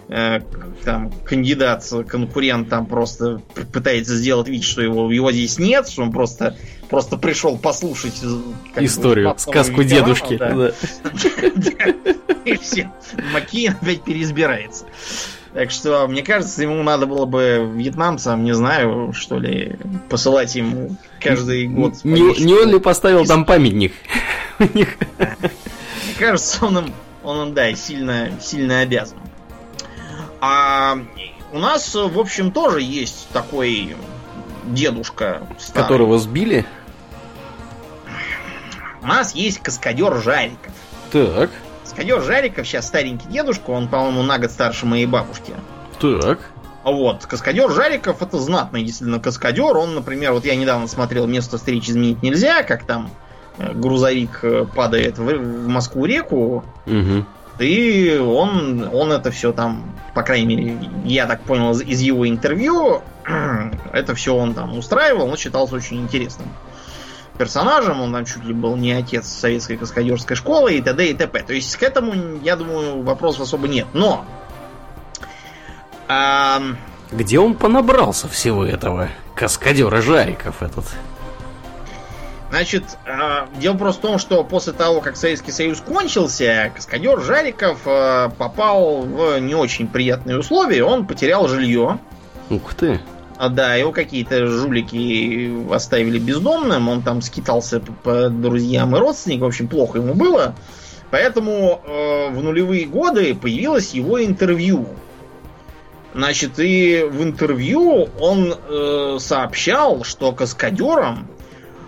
Э, 0.10 0.40
Там 0.84 1.12
кандидат, 1.24 1.88
конкурент 2.08 2.68
там 2.68 2.88
просто 2.88 3.44
пытается 3.72 4.16
сделать 4.16 4.48
вид, 4.48 4.64
что 4.64 4.82
его, 4.82 5.12
его 5.12 5.32
здесь 5.32 5.60
нет, 5.60 5.88
что 5.88 6.02
он 6.02 6.12
просто, 6.12 6.58
просто 6.92 7.18
пришел 7.18 7.58
послушать 7.58 8.22
э, 8.22 8.84
Историю, 8.84 9.34
сказку 9.38 9.84
дедушки. 9.84 10.34
И 12.46 12.58
все. 12.58 12.92
Маккейн 13.34 13.76
опять 13.82 14.04
переизбирается. 14.04 14.86
Так 15.54 15.72
что, 15.72 16.08
мне 16.08 16.22
кажется, 16.22 16.62
ему 16.62 16.84
надо 16.84 17.06
было 17.06 17.26
бы 17.26 17.70
вьетнамцам, 17.74 18.44
не 18.44 18.54
знаю, 18.54 19.14
что 19.14 19.40
ли, 19.40 19.78
посылать 20.10 20.56
ему 20.56 20.96
каждый 21.20 21.68
год. 21.68 21.96
Не, 22.04 22.44
не 22.44 22.54
он 22.54 22.70
ли 22.70 22.80
поставил 22.80 23.26
там 23.26 23.46
памятник? 23.46 23.94
Мне 24.60 24.88
кажется, 26.20 26.66
он 26.66 26.78
им, 26.78 26.94
он 27.24 27.48
им, 27.48 27.54
да, 27.54 27.74
сильно, 27.74 28.32
сильно 28.42 28.82
обязан. 28.82 29.18
А 30.40 30.98
у 31.52 31.60
нас, 31.60 31.96
в 31.96 32.20
общем, 32.20 32.52
тоже 32.52 32.82
есть 32.82 33.28
такой 33.34 33.96
дедушка 34.66 35.48
старый. 35.60 35.84
Которого 35.84 36.18
сбили? 36.18 36.66
У 39.02 39.08
нас 39.08 39.34
есть 39.34 39.60
каскадер 39.60 40.16
Жариков. 40.22 40.74
Так, 41.12 41.50
Каскадер 41.84 42.22
Жариков 42.22 42.66
сейчас 42.68 42.88
старенький 42.88 43.28
дедушка, 43.28 43.72
он, 43.72 43.88
по-моему, 43.88 44.24
на 44.24 44.38
год 44.40 44.52
старше 44.52 44.86
моей 44.86 45.06
бабушки. 45.06 45.54
так. 46.00 46.40
Вот, 46.84 47.26
каскадер 47.26 47.70
Жариков 47.72 48.22
это 48.22 48.40
знатный 48.40 48.84
действительно 48.84 49.20
каскадер. 49.20 49.78
Он, 49.78 49.94
например, 49.94 50.32
вот 50.34 50.46
я 50.46 50.56
недавно 50.56 50.88
смотрел 50.88 51.28
«Место 51.28 51.58
встречи 51.58 51.92
изменить 51.92 52.24
нельзя», 52.24 52.64
как 52.64 52.86
там 52.86 53.12
э, 53.58 53.74
грузовик 53.74 54.40
э, 54.44 54.66
падает 54.66 55.18
в, 55.20 55.68
Москву-реку, 55.68 56.64
Мгм. 56.88 57.28
и 57.60 58.18
он, 58.18 58.90
он 58.92 59.12
это 59.12 59.30
все 59.30 59.52
там, 59.52 59.96
по 60.16 60.24
крайней 60.24 60.56
мере, 60.56 60.78
я 61.06 61.28
так 61.28 61.42
понял 61.44 61.72
из, 61.72 61.82
из 61.82 62.00
его 62.00 62.28
интервью, 62.28 63.02
это 63.94 64.16
все 64.16 64.36
он 64.36 64.56
там 64.56 64.76
устраивал, 64.78 65.30
он 65.30 65.38
считался 65.38 65.76
очень 65.76 66.02
интересным 66.02 66.48
персонажем, 67.42 68.02
он 68.02 68.14
там 68.14 68.24
чуть 68.24 68.44
ли 68.44 68.54
был 68.54 68.76
не 68.76 68.92
отец 68.92 69.26
советской 69.26 69.76
каскадерской 69.76 70.36
школы 70.36 70.76
и 70.76 70.82
т.д. 70.82 71.08
и 71.08 71.14
т.п. 71.16 71.42
То 71.42 71.54
есть 71.54 71.76
к 71.76 71.82
этому, 71.82 72.14
я 72.44 72.56
думаю, 72.56 73.02
вопросов 73.02 73.42
особо 73.42 73.68
нет. 73.68 73.88
Но 73.94 74.26
ам, 76.08 76.78
Где 77.12 77.40
он 77.40 77.56
понабрался 77.56 78.28
всего 78.28 78.64
этого? 78.64 79.10
Каскадера 79.34 80.02
Жариков 80.04 80.62
этот. 80.62 80.86
Значит, 82.52 82.84
э, 83.08 83.48
дело 83.56 83.76
просто 83.76 84.00
в 84.00 84.04
том, 84.04 84.20
что 84.20 84.44
после 84.44 84.74
того, 84.74 85.02
как 85.02 85.18
Советский 85.18 85.52
Союз 85.52 85.82
кончился, 85.82 86.72
каскадер 86.76 87.22
Жариков 87.22 87.80
э, 87.86 88.30
попал 88.38 89.02
в 89.02 89.40
не 89.40 89.56
очень 89.56 89.88
приятные 89.88 90.38
условия. 90.38 90.84
Он 90.84 91.08
потерял 91.08 91.48
жилье. 91.48 91.98
Ух 92.52 92.76
ты. 92.76 93.02
А, 93.42 93.50
Да, 93.50 93.74
его 93.74 93.92
какие-то 93.92 94.46
жулики 94.46 95.74
оставили 95.74 96.20
бездомным. 96.20 96.90
Он 96.90 97.02
там 97.02 97.24
скитался 97.24 97.80
по, 97.80 97.92
по 97.92 98.30
друзьям 98.30 98.96
и 98.96 99.00
родственникам. 99.00 99.46
В 99.46 99.48
общем, 99.48 99.68
плохо 99.68 99.98
ему 99.98 100.14
было. 100.14 100.54
Поэтому 101.10 101.82
э, 101.84 102.30
в 102.30 102.44
нулевые 102.44 102.86
годы 102.86 103.34
появилось 103.34 103.96
его 103.96 104.24
интервью. 104.24 104.86
Значит, 106.14 106.60
и 106.60 107.04
в 107.04 107.24
интервью 107.24 108.10
он 108.20 108.54
э, 108.54 109.18
сообщал, 109.20 110.04
что 110.04 110.34
каскадером 110.34 111.28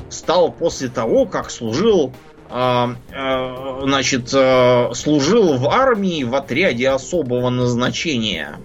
стал 0.09 0.51
после 0.51 0.89
того, 0.89 1.27
как 1.27 1.51
служил, 1.51 2.13
э, 2.49 2.87
э, 3.11 3.79
значит, 3.83 4.33
э, 4.33 4.89
служил 4.95 5.57
в 5.57 5.69
армии 5.69 6.23
в 6.23 6.33
отряде 6.33 6.89
особого 6.89 7.51
назначения. 7.51 8.57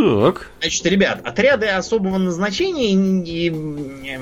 Так. 0.00 0.50
Значит, 0.60 0.86
ребят, 0.86 1.20
отряды 1.24 1.66
особого 1.66 2.16
назначения 2.16 2.92
и- 2.92 3.48
и- 3.48 4.18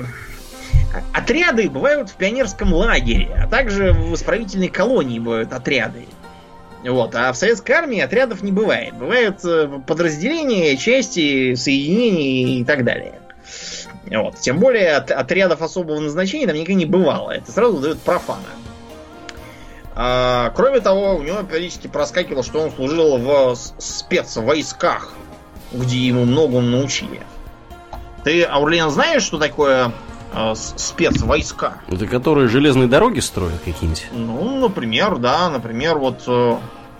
отряды 1.13 1.69
бывают 1.69 2.09
в 2.09 2.15
пионерском 2.15 2.73
лагере, 2.73 3.29
а 3.41 3.47
также 3.47 3.93
в 3.93 4.13
исправительной 4.13 4.67
колонии 4.67 5.19
бывают 5.19 5.53
отряды. 5.53 6.05
Вот, 6.83 7.15
а 7.15 7.31
в 7.31 7.37
советской 7.37 7.73
армии 7.73 7.99
отрядов 7.99 8.41
не 8.41 8.51
бывает. 8.51 8.93
Бывают 8.95 9.43
э, 9.45 9.69
подразделения, 9.85 10.75
части, 10.77 11.55
соединения 11.55 12.59
и 12.59 12.63
так 12.65 12.83
далее. 12.83 13.19
Вот. 14.09 14.37
Тем 14.39 14.59
более 14.59 14.95
от- 14.95 15.11
отрядов 15.11 15.61
особого 15.61 15.99
назначения 15.99 16.47
там 16.47 16.55
никогда 16.55 16.73
не 16.79 16.85
бывало. 16.85 17.31
Это 17.31 17.51
сразу 17.51 17.79
дает 17.79 17.99
профана. 17.99 18.41
А, 19.95 20.51
кроме 20.55 20.79
того, 20.79 21.15
у 21.15 21.21
него 21.23 21.43
периодически 21.43 21.87
проскакивало, 21.87 22.43
что 22.43 22.61
он 22.61 22.71
служил 22.71 23.17
в 23.17 23.55
спецвойсках, 23.77 25.13
где 25.71 25.97
ему 25.97 26.25
многому 26.25 26.61
научили. 26.61 27.21
Ты, 28.23 28.43
Аурлиан, 28.43 28.89
знаешь, 28.89 29.23
что 29.23 29.37
такое 29.37 29.91
э, 30.33 30.53
спецвойска? 30.55 31.81
Это 31.87 32.05
которые 32.05 32.47
железные 32.47 32.87
дороги 32.87 33.19
строят 33.19 33.59
какие-нибудь? 33.63 34.07
Ну, 34.11 34.59
например, 34.59 35.17
да, 35.17 35.49
например, 35.49 35.97
вот 35.97 36.23
э, 36.27 36.57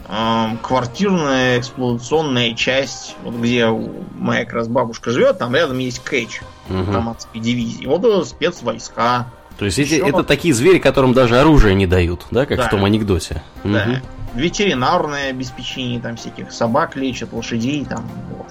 э, 0.08 0.46
квартирная 0.62 1.60
эксплуатационная 1.60 2.54
часть, 2.54 3.16
вот 3.24 3.36
где 3.36 3.68
моя 4.16 4.46
как 4.46 4.54
раз 4.54 4.68
бабушка 4.68 5.12
живет, 5.12 5.38
там 5.40 5.54
рядом 5.56 5.78
есть 5.80 6.00
Кэч 6.00 6.42
угу. 6.70 6.80
автоматской 6.80 7.42
дивизии. 7.42 7.86
Вот 7.86 8.06
это 8.06 8.24
спецвойска. 8.24 9.28
То 9.58 9.66
есть 9.66 9.78
эти, 9.78 9.96
это 9.96 10.24
такие 10.24 10.54
звери, 10.54 10.80
которым 10.80 11.14
даже 11.14 11.38
оружие 11.38 11.76
не 11.76 11.86
дают, 11.86 12.26
да, 12.32 12.46
как 12.46 12.60
да. 12.60 12.68
в 12.68 12.70
том 12.70 12.86
анекдоте. 12.86 13.44
Да. 13.66 13.84
Угу. 13.84 14.00
Ветеринарное 14.34 15.30
обеспечение, 15.30 16.00
там 16.00 16.16
всяких 16.16 16.52
собак 16.52 16.96
лечат, 16.96 17.34
лошадей, 17.34 17.86
там, 17.86 18.08
вот. 18.38 18.48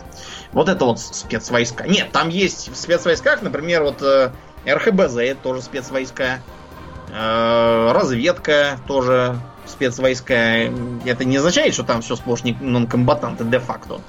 Вот 0.53 0.69
это 0.69 0.85
вот 0.85 0.99
спецвойска. 0.99 1.87
Нет, 1.87 2.11
там 2.11 2.31
есть 2.31 2.69
в 2.69 2.77
спецвойсках, 2.77 3.43
например, 3.43 3.83
вот 3.83 4.03
э, 4.03 4.31
РХБЗ, 4.67 5.17
это 5.19 5.41
тоже 5.43 5.63
спецвойска. 5.63 6.41
Э, 7.11 7.93
разведка 7.93 8.79
тоже 8.87 9.39
спецвойска. 9.67 10.71
Это 11.05 11.25
не 11.25 11.37
означает, 11.37 11.75
что 11.75 11.85
там 11.85 12.01
все 12.03 12.17
сплошь 12.17 12.43
нонкомбатанты 12.43 13.45
де-факто 13.45 14.01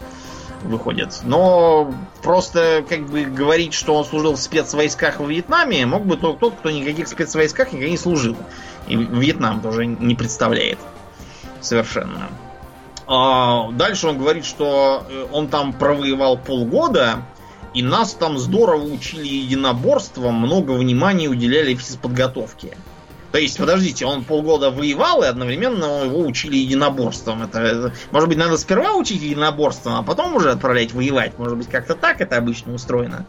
выходят. 0.63 1.19
Но 1.23 1.93
просто 2.21 2.83
как 2.87 3.05
бы 3.07 3.23
говорить, 3.23 3.73
что 3.73 3.95
он 3.95 4.05
служил 4.05 4.33
в 4.33 4.39
спецвойсках 4.39 5.19
в 5.19 5.29
Вьетнаме, 5.29 5.85
мог 5.85 6.05
бы 6.05 6.17
только 6.17 6.39
тот, 6.39 6.55
кто 6.55 6.69
никаких 6.69 7.07
спецвойсках 7.07 7.71
никогда 7.71 7.89
не 7.89 7.97
служил. 7.97 8.35
И 8.87 8.95
Вьетнам 8.95 9.61
тоже 9.61 9.85
не 9.85 10.15
представляет. 10.15 10.79
Совершенно. 11.61 12.29
А 13.07 13.71
дальше 13.71 14.07
он 14.07 14.17
говорит, 14.17 14.45
что 14.45 15.03
э, 15.09 15.25
он 15.31 15.47
там 15.47 15.73
провоевал 15.73 16.37
полгода, 16.37 17.23
и 17.73 17.81
нас 17.81 18.13
там 18.13 18.37
здорово 18.37 18.83
учили 18.83 19.27
единоборством, 19.27 20.35
много 20.35 20.71
внимания 20.71 21.27
уделяли 21.27 21.73
физподготовке. 21.75 22.77
То 23.31 23.37
есть, 23.37 23.57
подождите, 23.57 24.05
он 24.05 24.23
полгода 24.23 24.71
воевал, 24.71 25.23
и 25.23 25.27
одновременно 25.27 26.03
его 26.03 26.19
учили 26.19 26.57
единоборством. 26.57 27.43
Это, 27.43 27.59
это, 27.59 27.93
может 28.11 28.27
быть, 28.27 28.37
надо 28.39 28.57
сперва 28.57 28.93
учить 28.93 29.21
единоборством, 29.21 29.95
а 29.95 30.03
потом 30.03 30.35
уже 30.35 30.51
отправлять 30.51 30.93
воевать. 30.93 31.37
Может 31.37 31.57
быть, 31.57 31.67
как-то 31.67 31.93
так 31.93 32.21
это 32.21 32.37
обычно 32.37 32.73
устроено 32.73 33.27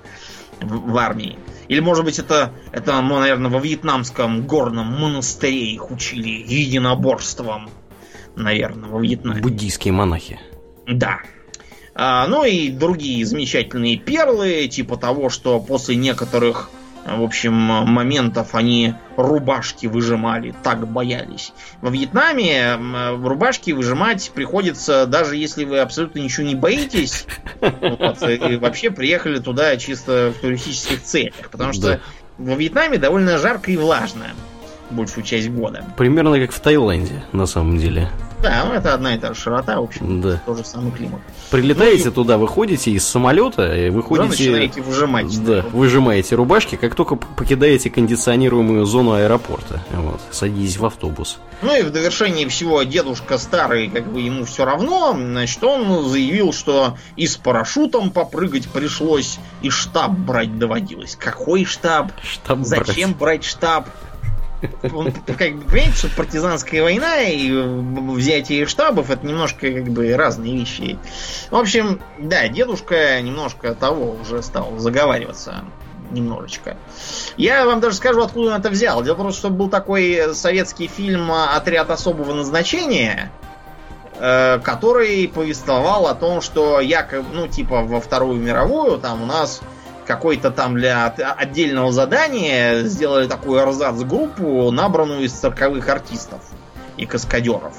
в, 0.61 0.91
в 0.91 0.97
армии. 0.97 1.39
Или, 1.69 1.81
может 1.81 2.05
быть, 2.05 2.19
это, 2.19 2.53
это, 2.73 3.01
ну, 3.01 3.19
наверное, 3.19 3.51
во 3.51 3.61
вьетнамском 3.61 4.47
горном 4.47 4.87
монастыре 4.87 5.73
их 5.73 5.91
учили 5.91 6.29
единоборством. 6.31 7.69
Наверное, 8.37 8.89
во 8.89 9.01
Вьетнаме. 9.01 9.41
Буддийские 9.41 9.93
монахи. 9.93 10.39
Да. 10.87 11.21
А, 11.95 12.27
ну 12.27 12.45
и 12.45 12.71
другие 12.71 13.25
замечательные 13.27 13.97
перлы, 13.97 14.69
типа 14.69 14.97
того, 14.97 15.29
что 15.29 15.61
после 15.61 15.97
некоторых 15.97 16.71
в 17.05 17.23
общем, 17.23 17.55
моментов 17.55 18.55
они 18.55 18.95
рубашки 19.17 19.87
выжимали, 19.87 20.55
так 20.63 20.87
боялись. 20.87 21.53
Во 21.81 21.91
Вьетнаме 21.91 22.77
рубашки 23.23 23.71
выжимать 23.71 24.31
приходится, 24.35 25.07
даже 25.07 25.37
если 25.37 25.65
вы 25.65 25.79
абсолютно 25.79 26.19
ничего 26.19 26.47
не 26.47 26.55
боитесь, 26.55 27.27
вот, 27.61 28.23
и 28.23 28.57
вообще 28.57 28.91
приехали 28.91 29.39
туда 29.39 29.77
чисто 29.77 30.33
в 30.37 30.41
туристических 30.41 31.03
целях, 31.03 31.51
потому 31.51 31.73
что 31.73 31.89
да. 31.89 32.01
во 32.39 32.55
Вьетнаме 32.55 32.99
довольно 32.99 33.39
жарко 33.39 33.71
и 33.71 33.77
влажно 33.77 34.27
большую 34.91 35.25
часть 35.25 35.49
года. 35.51 35.85
Примерно 35.97 36.39
как 36.39 36.53
в 36.53 36.61
Таиланде, 36.61 37.25
на 37.33 37.47
самом 37.47 37.79
деле. 37.79 38.09
Да, 38.43 38.65
ну 38.67 38.73
это 38.73 38.95
одна 38.95 39.15
и 39.15 39.19
та 39.19 39.35
же 39.35 39.41
широта, 39.41 39.81
в 39.81 39.85
общем, 39.85 40.23
да. 40.23 40.43
тот 40.47 40.57
же 40.57 40.65
самый 40.65 40.93
климат. 40.93 41.21
Прилетаете 41.51 42.07
ну, 42.07 42.13
туда, 42.13 42.39
выходите 42.39 42.91
из 42.91 43.07
самолета, 43.07 43.75
и 43.77 43.91
выходите... 43.91 44.29
начинаете 44.29 44.81
выжимать. 44.81 45.45
Да, 45.45 45.63
выжимаете 45.73 46.37
рубашки, 46.37 46.77
как 46.77 46.95
только 46.95 47.17
покидаете 47.17 47.91
кондиционируемую 47.91 48.87
зону 48.87 49.13
аэропорта. 49.13 49.83
Вот, 49.91 50.21
садитесь 50.31 50.79
в 50.79 50.87
автобус. 50.87 51.39
Ну 51.61 51.79
и 51.79 51.83
в 51.83 51.91
довершении 51.91 52.47
всего 52.47 52.83
дедушка 52.83 53.37
старый, 53.37 53.89
как 53.91 54.11
бы 54.11 54.21
ему 54.21 54.45
все 54.47 54.65
равно, 54.65 55.13
значит, 55.15 55.63
он 55.63 56.09
заявил, 56.09 56.55
что 56.55 56.97
и 57.17 57.27
с 57.27 57.37
парашютом 57.37 58.11
попрыгать 58.11 58.69
пришлось, 58.69 59.39
и 59.61 59.69
штаб 59.69 60.13
брать 60.13 60.59
доводилось. 60.59 61.15
Какой 61.17 61.67
штаб? 61.67 62.13
Штаб 62.23 62.61
Зачем 62.63 63.11
брать, 63.11 63.19
брать 63.19 63.45
штаб? 63.45 63.89
Он, 64.93 65.13
как 65.13 65.55
бы, 65.55 65.65
понимаете, 65.65 65.93
что 65.93 66.09
партизанская 66.09 66.83
война 66.83 67.21
и 67.23 67.51
взятие 67.51 68.67
штабов 68.67 69.11
это 69.11 69.27
немножко 69.27 69.73
как 69.73 69.89
бы 69.89 70.15
разные 70.15 70.57
вещи. 70.57 70.99
В 71.51 71.57
общем, 71.57 72.01
да, 72.19 72.49
дедушка 72.49 73.21
немножко 73.21 73.75
того 73.75 74.17
уже 74.21 74.43
стал 74.43 74.79
заговариваться 74.79 75.65
немножечко. 76.11 76.77
Я 77.37 77.65
вам 77.67 77.81
даже 77.81 77.97
скажу, 77.97 78.23
откуда 78.23 78.51
он 78.51 78.61
это 78.61 78.71
взял. 78.71 79.03
Дело 79.03 79.15
в 79.15 79.19
том, 79.19 79.33
что 79.33 79.51
был 79.51 79.69
такой 79.69 80.35
советский 80.35 80.89
фильм 80.89 81.31
«Отряд 81.31 81.91
особого 81.91 82.35
назначения», 82.35 83.31
э, 84.19 84.59
который 84.63 85.29
повествовал 85.29 86.09
о 86.09 86.15
том, 86.15 86.41
что 86.41 86.81
якобы, 86.81 87.27
ну, 87.33 87.47
типа, 87.47 87.83
во 87.83 88.01
Вторую 88.01 88.41
мировую 88.41 88.99
там 88.99 89.23
у 89.23 89.27
нас 89.27 89.61
какой-то 90.11 90.51
там 90.51 90.75
для 90.75 91.07
отдельного 91.07 91.93
задания 91.93 92.83
сделали 92.83 93.29
такую 93.29 93.61
эрзац-группу, 93.61 94.73
набранную 94.73 95.23
из 95.23 95.33
цирковых 95.33 95.89
артистов 95.89 96.43
и 96.97 97.07
каскадеров. 97.07 97.77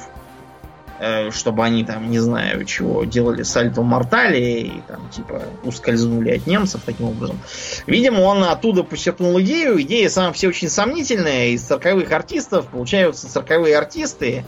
Э, 1.03 1.29
чтобы 1.31 1.65
они 1.65 1.83
там, 1.83 2.09
не 2.09 2.19
знаю 2.19 2.63
чего, 2.63 3.03
делали 3.03 3.43
сальто 3.43 3.81
мортали 3.81 4.39
и 4.39 4.81
там, 4.87 5.09
типа, 5.09 5.41
ускользнули 5.65 6.37
от 6.37 6.47
немцев 6.47 6.83
таким 6.85 7.07
образом. 7.07 7.37
Видимо, 7.85 8.21
он 8.21 8.45
оттуда 8.45 8.83
почерпнул 8.83 9.41
идею. 9.41 9.81
Идея 9.81 10.07
сама 10.07 10.31
все 10.31 10.47
очень 10.47 10.69
сомнительная. 10.69 11.47
Из 11.47 11.63
цирковых 11.63 12.09
артистов 12.13 12.67
получаются 12.67 13.29
цирковые 13.29 13.77
артисты. 13.77 14.45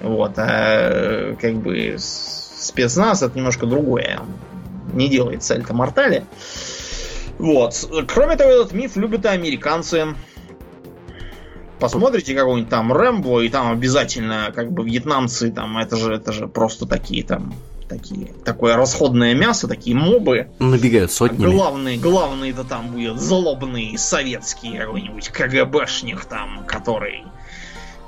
Вот, 0.00 0.32
а 0.38 1.34
как 1.34 1.56
бы 1.56 1.96
спецназ 1.98 3.22
это 3.22 3.36
немножко 3.36 3.66
другое. 3.66 4.20
Не 4.94 5.08
делает 5.08 5.42
сальто 5.42 5.74
мортали. 5.74 6.24
Вот. 7.38 7.88
Кроме 8.08 8.36
того, 8.36 8.50
этот 8.50 8.72
миф 8.72 8.96
любят 8.96 9.24
и 9.24 9.28
американцы. 9.28 10.14
Посмотрите 11.78 12.34
какой-нибудь 12.34 12.68
там 12.68 12.92
Рэмбо, 12.92 13.42
и 13.42 13.48
там 13.48 13.70
обязательно 13.70 14.50
как 14.52 14.72
бы 14.72 14.84
вьетнамцы, 14.84 15.52
там 15.52 15.78
это 15.78 15.96
же, 15.96 16.12
это 16.14 16.32
же 16.32 16.48
просто 16.48 16.86
такие 16.86 17.22
там 17.22 17.54
такие, 17.88 18.34
такое 18.44 18.76
расходное 18.76 19.34
мясо, 19.34 19.66
такие 19.66 19.96
мобы. 19.96 20.50
Набегают 20.58 21.10
сотнями. 21.10 21.50
Главный, 21.50 21.96
главный 21.96 22.50
это 22.50 22.64
там 22.64 22.88
будет 22.88 23.18
злобный 23.18 23.96
советский 23.96 24.76
какой-нибудь 24.76 25.28
КГБшник 25.28 26.24
там, 26.24 26.64
который 26.66 27.24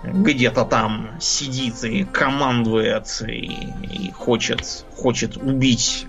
где-то 0.02 0.64
там 0.64 1.10
сидит 1.20 1.82
и 1.84 2.04
командует 2.04 3.22
и, 3.26 3.68
и 3.82 4.12
хочет, 4.12 4.84
хочет 4.96 5.36
убить 5.36 6.06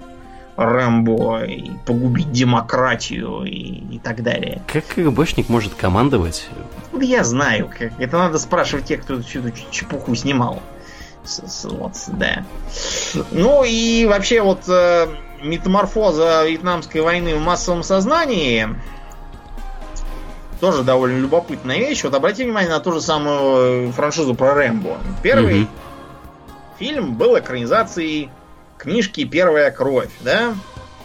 Рэмбо, 0.58 1.44
и 1.46 1.72
погубить 1.86 2.32
демократию 2.32 3.44
и, 3.44 3.96
и 3.96 4.00
так 4.00 4.22
далее. 4.24 4.62
Как 4.72 4.86
КГБшник 4.86 5.50
может 5.50 5.74
командовать? 5.74 6.50
Вот 6.92 7.02
я 7.02 7.24
знаю, 7.24 7.70
как. 7.70 8.00
Это 8.00 8.18
надо 8.18 8.38
спрашивать 8.38 8.86
тех, 8.86 9.02
кто 9.02 9.22
всю 9.22 9.40
эту 9.40 9.60
чепуху 9.72 10.16
снимал. 10.16 10.62
Вот, 11.64 11.94
да. 12.08 12.44
Ну 13.32 13.64
и 13.64 14.06
вообще 14.06 14.42
вот 14.42 14.68
э, 14.68 15.08
метаморфоза 15.44 16.48
вьетнамской 16.48 17.02
войны 17.02 17.36
в 17.36 17.42
массовом 17.42 17.84
сознании 17.84 18.68
тоже 20.60 20.84
довольно 20.84 21.20
любопытная 21.20 21.80
вещь. 21.80 22.04
Вот 22.04 22.14
обратите 22.14 22.46
внимание 22.46 22.70
на 22.72 22.80
ту 22.80 22.92
же 22.94 23.02
самую 23.02 23.92
франшизу 23.92 24.36
про 24.36 24.54
Рэмбо. 24.54 24.98
Первый 25.24 25.64
mm-hmm. 25.64 25.68
фильм 26.78 27.16
был 27.16 27.38
экранизацией 27.38 28.30
книжки 28.82 29.24
«Первая 29.26 29.72
кровь», 29.72 30.10
да? 30.22 30.56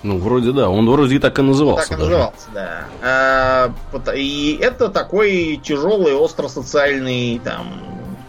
Ну, 0.03 0.19
вроде 0.19 0.53
да, 0.53 0.69
он 0.69 0.89
вроде 0.89 1.19
так 1.19 1.39
и 1.39 1.43
назывался. 1.43 1.89
Так 1.89 1.99
и 1.99 2.01
назывался, 2.01 2.49
да. 2.55 2.85
А, 3.03 3.73
и 4.15 4.59
это 4.61 4.89
такой 4.89 5.61
тяжелый, 5.63 6.15
остро-социальный 6.15 7.41
там 7.43 7.67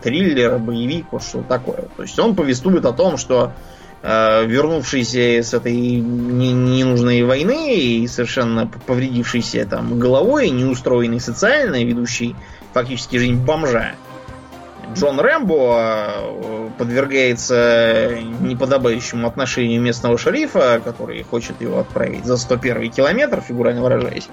триллер, 0.02 0.58
боевик, 0.58 1.06
вот 1.12 1.24
что 1.24 1.44
такое. 1.44 1.86
То 1.96 2.04
есть 2.04 2.18
он 2.20 2.36
повествует 2.36 2.86
о 2.86 2.94
том, 2.94 3.18
что 3.18 3.54
э, 4.02 4.46
вернувшийся 4.46 5.44
с 5.44 5.54
этой 5.54 5.76
ненужной 5.76 7.24
войны 7.24 7.76
и 7.76 8.08
совершенно 8.08 8.68
повредившийся 8.86 9.66
там 9.66 10.00
головой, 10.00 10.50
неустроенный 10.50 11.20
социально, 11.20 11.84
ведущий 11.84 12.36
фактически 12.74 13.18
жизнь 13.18 13.36
бомжа, 13.36 13.94
Джон 14.94 15.20
Рэмбо 15.20 15.78
э, 15.80 16.70
подвергается 16.78 18.18
неподобающему 18.40 19.28
отношению 19.28 19.82
местного 19.82 20.18
шерифа, 20.18 20.82
который 20.84 21.24
хочет 21.24 21.62
его 21.62 21.80
отправить 21.80 22.26
за 22.26 22.38
101 22.38 22.92
километр, 22.92 23.42
фигурально 23.42 23.82
выражаясь. 23.82 24.28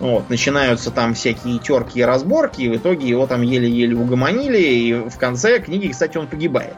Вот, 0.00 0.30
начинаются 0.30 0.90
там 0.90 1.14
всякие 1.14 1.58
терки 1.58 2.00
и 2.00 2.02
разборки, 2.02 2.62
и 2.62 2.68
в 2.68 2.76
итоге 2.76 3.08
его 3.08 3.26
там 3.26 3.42
еле-еле 3.42 3.96
угомонили, 3.96 4.60
и 4.60 4.94
в 4.94 5.16
конце 5.18 5.58
книги, 5.58 5.88
кстати, 5.88 6.16
он 6.18 6.28
погибает. 6.28 6.76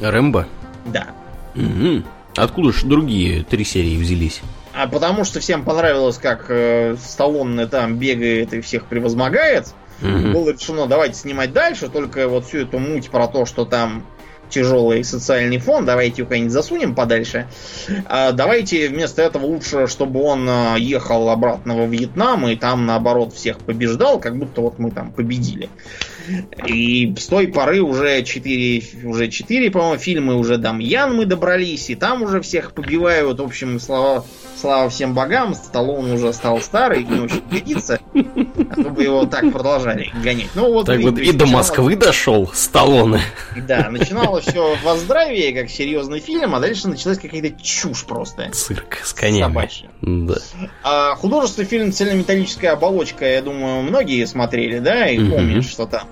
Рэмбо? 0.00 0.46
Да. 0.86 1.06
Угу. 1.54 2.02
Откуда 2.36 2.72
же 2.72 2.86
другие 2.86 3.42
три 3.42 3.64
серии 3.64 3.96
взялись? 3.96 4.42
А 4.74 4.86
потому 4.86 5.24
что 5.24 5.40
всем 5.40 5.64
понравилось, 5.64 6.18
как 6.18 6.46
э, 6.50 6.96
Сталлоне 7.02 7.66
там 7.66 7.96
бегает 7.96 8.52
и 8.52 8.60
всех 8.60 8.84
превозмогает. 8.84 9.68
Угу. 10.02 10.32
Было 10.32 10.50
решено, 10.50 10.86
давайте 10.86 11.16
снимать 11.16 11.52
дальше, 11.52 11.88
только 11.88 12.28
вот 12.28 12.46
всю 12.46 12.58
эту 12.58 12.78
муть 12.78 13.10
про 13.10 13.28
то, 13.28 13.46
что 13.46 13.64
там 13.64 14.04
тяжелый 14.48 15.02
социальный 15.04 15.58
фон, 15.58 15.84
давайте 15.84 16.18
его 16.18 16.26
куда-нибудь 16.26 16.52
засунем 16.52 16.94
подальше. 16.94 17.48
А 18.06 18.32
давайте 18.32 18.88
вместо 18.88 19.22
этого 19.22 19.46
лучше, 19.46 19.86
чтобы 19.86 20.22
он 20.22 20.48
а, 20.48 20.76
ехал 20.76 21.28
обратно 21.30 21.76
во 21.76 21.86
Вьетнам 21.86 22.46
и 22.48 22.56
там, 22.56 22.86
наоборот, 22.86 23.34
всех 23.34 23.58
побеждал, 23.58 24.20
как 24.20 24.36
будто 24.36 24.60
вот 24.60 24.78
мы 24.78 24.90
там 24.90 25.10
победили. 25.12 25.68
И 26.66 27.14
с 27.16 27.26
той 27.26 27.48
поры 27.48 27.80
уже 27.80 28.22
четыре, 28.22 28.82
уже 29.04 29.28
четыре, 29.28 29.70
по-моему, 29.70 29.98
фильмы 29.98 30.34
уже 30.36 30.56
Дамьян 30.56 31.14
мы 31.14 31.26
добрались, 31.26 31.90
и 31.90 31.94
там 31.94 32.22
уже 32.22 32.40
всех 32.40 32.72
побивают. 32.72 33.38
В 33.38 33.42
общем, 33.42 33.78
слава, 33.80 34.24
слава 34.60 34.88
всем 34.90 35.14
богам, 35.14 35.54
Сталлоне 35.54 36.14
уже 36.14 36.32
стал 36.32 36.60
старый, 36.60 37.04
не 37.04 37.20
очень 37.20 37.42
годится, 37.50 38.00
а 38.14 38.74
то 38.74 38.90
бы 38.90 39.02
его 39.02 39.26
так 39.26 39.52
продолжали 39.52 40.10
гонять. 40.22 40.48
Ну, 40.54 40.72
вот, 40.72 40.86
так 40.86 41.00
вот 41.00 41.18
и 41.18 41.32
до 41.32 41.46
Москвы 41.46 41.96
дошел 41.96 42.50
Сталлоне. 42.52 43.20
Да, 43.66 43.88
начиналось 43.90 44.44
все 44.44 44.76
во 44.82 44.96
здравии, 44.96 45.52
как 45.52 45.70
серьезный 45.70 46.20
фильм, 46.20 46.54
а 46.54 46.60
дальше 46.60 46.88
началась 46.88 47.18
какая-то 47.18 47.50
чушь 47.62 48.04
просто. 48.04 48.50
Цирк 48.50 48.98
с 49.02 49.12
конями. 49.12 49.52
Собачья. 49.52 49.90
Да. 50.02 50.36
А 50.82 51.14
художественный 51.14 51.66
фильм 51.66 51.92
«Цельнометаллическая 51.92 52.72
оболочка», 52.72 53.24
я 53.24 53.42
думаю, 53.42 53.82
многие 53.82 54.24
смотрели, 54.26 54.78
да, 54.78 55.08
и 55.08 55.18
помнят, 55.18 55.64
что 55.64 55.86
там 55.86 56.08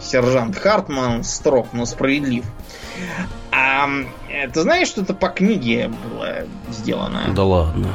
сержант 0.00 0.56
Хартман 0.56 1.24
строг, 1.24 1.68
но 1.72 1.86
справедлив. 1.86 2.44
А 3.52 3.88
ты 4.52 4.60
знаешь, 4.60 4.88
что 4.88 5.02
это 5.02 5.14
по 5.14 5.28
книге 5.28 5.88
было 5.88 6.46
сделано? 6.70 7.32
Да 7.34 7.44
ладно. 7.44 7.94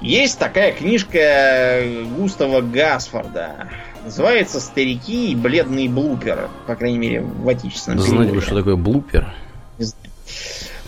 Есть 0.00 0.38
такая 0.38 0.72
книжка 0.72 1.82
Густава 2.16 2.60
Гасфорда. 2.60 3.68
Называется 4.04 4.60
«Старики 4.60 5.32
и 5.32 5.34
бледный 5.34 5.88
блупер». 5.88 6.48
По 6.66 6.76
крайней 6.76 6.98
мере, 6.98 7.22
в 7.22 7.48
отечественном 7.48 7.98
Знаете 7.98 8.34
вы, 8.34 8.40
что 8.40 8.54
такое 8.54 8.76
блупер? 8.76 9.34
Не 9.78 9.84
знаю. 9.84 10.12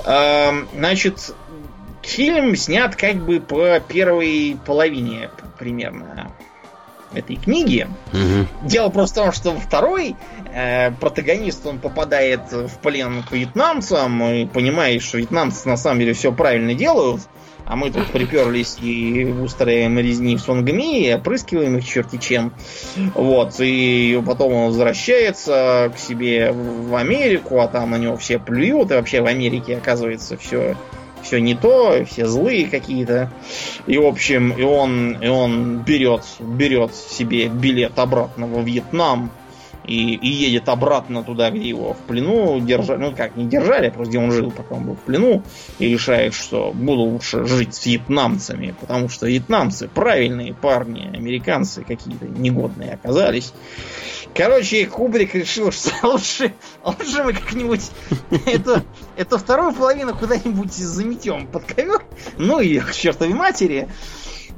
А, 0.05 0.55
значит, 0.77 1.35
фильм 2.03 2.55
снят 2.55 2.95
как 2.95 3.17
бы 3.17 3.41
по 3.41 3.81
первой 3.81 4.57
половине 4.65 5.31
примерно 5.59 6.31
этой 7.13 7.37
книги. 7.37 7.87
Угу. 8.13 8.69
Дело 8.69 8.89
просто 8.91 9.21
в 9.21 9.25
том, 9.25 9.33
что 9.33 9.59
второй 9.59 10.17
э, 10.53 10.91
протагонист 10.93 11.67
он 11.67 11.79
попадает 11.79 12.53
в 12.53 12.79
плен 12.79 13.23
к 13.23 13.33
вьетнамцам 13.33 14.23
и 14.25 14.47
понимает, 14.47 15.03
что 15.03 15.19
вьетнамцы 15.19 15.69
на 15.69 15.77
самом 15.77 16.01
деле 16.01 16.13
все 16.13 16.33
правильно 16.33 16.75
делают, 16.75 17.23
а 17.69 17.77
мы 17.77 17.91
тут 17.91 18.07
приперлись 18.07 18.79
и 18.81 19.25
устраиваем 19.25 19.99
резни 19.99 20.37
в 20.37 20.41
Сонгами, 20.41 21.07
и 21.07 21.13
опрыскиваем 21.13 21.77
их 21.77 21.87
черти 21.87 22.17
чем. 22.17 22.53
Вот, 23.15 23.57
и 23.61 24.21
потом 24.27 24.55
он 24.55 24.67
возвращается 24.69 25.93
к 25.95 25.99
себе 25.99 26.51
в 26.53 26.95
Америку, 26.95 27.61
а 27.61 27.69
там 27.69 27.91
на 27.91 27.97
него 27.97 28.17
все 28.17 28.39
плюют, 28.39 28.91
и 28.91 28.95
вообще 28.95 29.21
в 29.21 29.27
Америке 29.27 29.77
оказывается 29.77 30.39
все 30.39 30.77
все 31.23 31.41
не 31.41 31.55
то, 31.55 32.05
все 32.05 32.27
злые 32.27 32.67
какие-то. 32.67 33.31
И, 33.87 33.99
в 33.99 34.07
общем, 34.07 34.53
и 34.53 34.63
он, 34.63 35.13
и 35.21 35.29
он 35.29 35.79
берет, 35.79 36.25
берет 36.41 36.95
себе 36.95 37.49
билет 37.49 37.99
обратно 37.99 38.47
во 38.47 38.61
Вьетнам 38.63 39.31
и, 39.89 40.15
и 40.15 40.29
едет 40.29 40.69
обратно 40.69 41.25
туда, 41.25 41.51
где 41.51 41.67
его 41.67 41.95
в 41.95 41.99
плену 41.99 42.61
держали. 42.61 42.99
Ну, 42.99 43.15
как, 43.17 43.37
не 43.37 43.47
держали, 43.47 43.89
просто 43.89 44.11
где 44.11 44.19
он 44.19 44.31
жил, 44.31 44.51
пока 44.51 44.75
он 44.75 44.85
был 44.85 44.95
в 44.95 45.01
плену. 45.01 45.43
И 45.79 45.89
решает, 45.89 46.35
что 46.35 46.73
буду 46.75 47.03
лучше 47.03 47.47
жить 47.47 47.75
с 47.75 47.87
вьетнамцами, 47.87 48.75
потому 48.81 49.09
что 49.09 49.27
вьетнамцы 49.27 49.89
правильные 49.89 50.53
парни, 50.53 51.11
американцы 51.15 51.83
какие-то 51.83 52.27
негодные 52.27 52.93
оказались. 52.93 53.55
Короче, 54.35 54.85
Кубрик 54.87 55.35
решил, 55.35 55.73
что 55.73 55.91
лучше, 56.07 56.53
лучше 56.85 57.25
мы 57.25 57.33
как-нибудь 57.33 57.91
эту, 58.47 58.83
эту 59.17 59.39
вторую 59.39 59.73
половину 59.73 60.15
куда-нибудь 60.15 60.73
заметем 60.73 61.47
под 61.47 61.65
ковер. 61.65 62.03
Ну 62.37 62.61
и 62.61 62.79
к 62.79 62.93
чертовой 62.93 63.35
матери. 63.35 63.89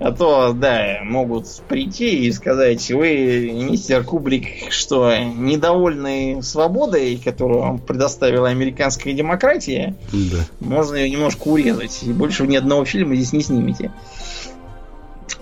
А 0.00 0.12
то, 0.12 0.54
да, 0.54 1.00
могут 1.04 1.46
прийти 1.68 2.26
и 2.26 2.32
сказать, 2.32 2.90
вы, 2.90 3.52
мистер 3.52 4.02
Кубрик, 4.02 4.72
что 4.72 5.14
недовольны 5.14 6.42
свободой, 6.42 7.20
которую 7.22 7.60
вам 7.60 7.78
предоставила 7.78 8.48
американская 8.48 9.12
демократия, 9.12 9.94
да. 10.10 10.38
можно 10.60 10.96
ее 10.96 11.10
немножко 11.10 11.48
урезать. 11.48 12.02
И 12.02 12.14
больше 12.14 12.46
ни 12.46 12.56
одного 12.56 12.86
фильма 12.86 13.14
здесь 13.14 13.34
не 13.34 13.42
снимете. 13.42 13.92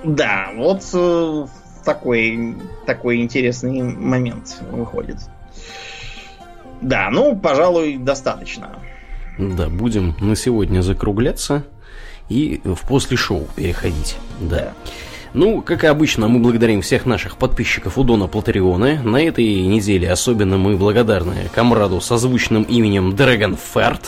Да, 0.03 0.51
вот 0.57 0.83
э, 0.93 1.47
такой, 1.85 2.57
такой 2.85 3.23
интересный 3.23 3.81
момент 3.83 4.61
выходит. 4.73 5.19
Да, 6.81 7.11
ну, 7.13 7.37
пожалуй, 7.37 7.97
достаточно. 7.97 8.81
Да, 9.39 9.69
будем 9.69 10.17
на 10.19 10.35
сегодня 10.35 10.81
закругляться 10.81 11.65
и 12.29 12.61
в 12.65 12.87
после 12.87 13.17
шоу 13.17 13.49
переходить. 13.57 14.17
Да. 14.41 14.73
Ну, 15.35 15.61
как 15.61 15.85
и 15.85 15.87
обычно, 15.87 16.29
мы 16.29 16.39
благодарим 16.39 16.81
всех 16.81 17.05
наших 17.05 17.37
подписчиков 17.37 17.99
у 17.99 18.05
Дона 18.05 18.27
Платариона. 18.29 19.03
На 19.03 19.23
этой 19.23 19.67
неделе 19.67 20.11
особенно 20.11 20.57
мы 20.57 20.77
благодарны 20.77 21.51
комраду 21.55 22.01
со 22.01 22.17
звучным 22.17 22.63
именем 22.63 23.11
Fert. 23.11 24.01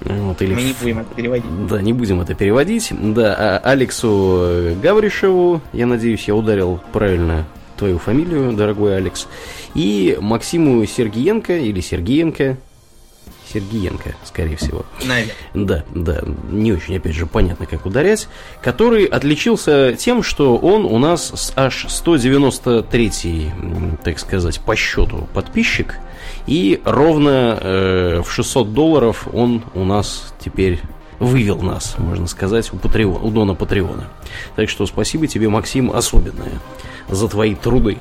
Вот, 0.00 0.40
или... 0.40 0.54
Мы 0.54 0.62
не 0.62 0.72
будем 0.72 0.98
это 0.98 1.14
переводить. 1.14 1.66
Да, 1.66 1.82
не 1.82 1.92
будем 1.92 2.20
это 2.20 2.34
переводить. 2.34 2.88
Да, 2.90 3.34
а 3.38 3.58
Алексу 3.70 4.74
Гавришеву, 4.82 5.60
я 5.72 5.86
надеюсь, 5.86 6.24
я 6.26 6.34
ударил 6.34 6.80
правильно 6.92 7.46
твою 7.76 7.98
фамилию, 7.98 8.52
дорогой 8.52 8.96
Алекс. 8.96 9.26
И 9.74 10.16
Максиму 10.20 10.84
Сергиенко 10.84 11.56
или 11.58 11.80
Сергиенко, 11.80 12.56
Сергиенко, 13.52 14.14
скорее 14.24 14.56
всего. 14.56 14.84
Наверное. 15.04 15.34
Да, 15.54 15.84
да, 15.94 16.22
не 16.50 16.72
очень, 16.72 16.96
опять 16.96 17.14
же, 17.14 17.26
понятно, 17.26 17.66
как 17.66 17.86
ударять. 17.86 18.28
Который 18.62 19.04
отличился 19.04 19.94
тем, 19.98 20.22
что 20.22 20.56
он 20.56 20.84
у 20.84 20.98
нас 20.98 21.52
аж 21.56 21.86
193, 21.88 23.52
так 24.02 24.18
сказать, 24.18 24.60
по 24.60 24.76
счету 24.76 25.28
подписчик. 25.34 25.96
И 26.46 26.80
ровно 26.84 27.58
э, 27.60 28.22
в 28.24 28.30
600 28.30 28.72
долларов 28.72 29.28
он 29.32 29.62
у 29.74 29.84
нас 29.84 30.32
теперь 30.40 30.80
вывел 31.18 31.60
нас, 31.60 31.96
можно 31.98 32.26
сказать, 32.26 32.72
у, 32.72 32.76
Патреона, 32.76 33.18
у 33.18 33.30
Дона 33.30 33.54
Патреона. 33.54 34.08
Так 34.56 34.68
что 34.70 34.86
спасибо 34.86 35.26
тебе, 35.26 35.48
Максим, 35.48 35.92
особенное 35.92 36.60
за 37.08 37.28
твои 37.28 37.54
труды. 37.54 37.98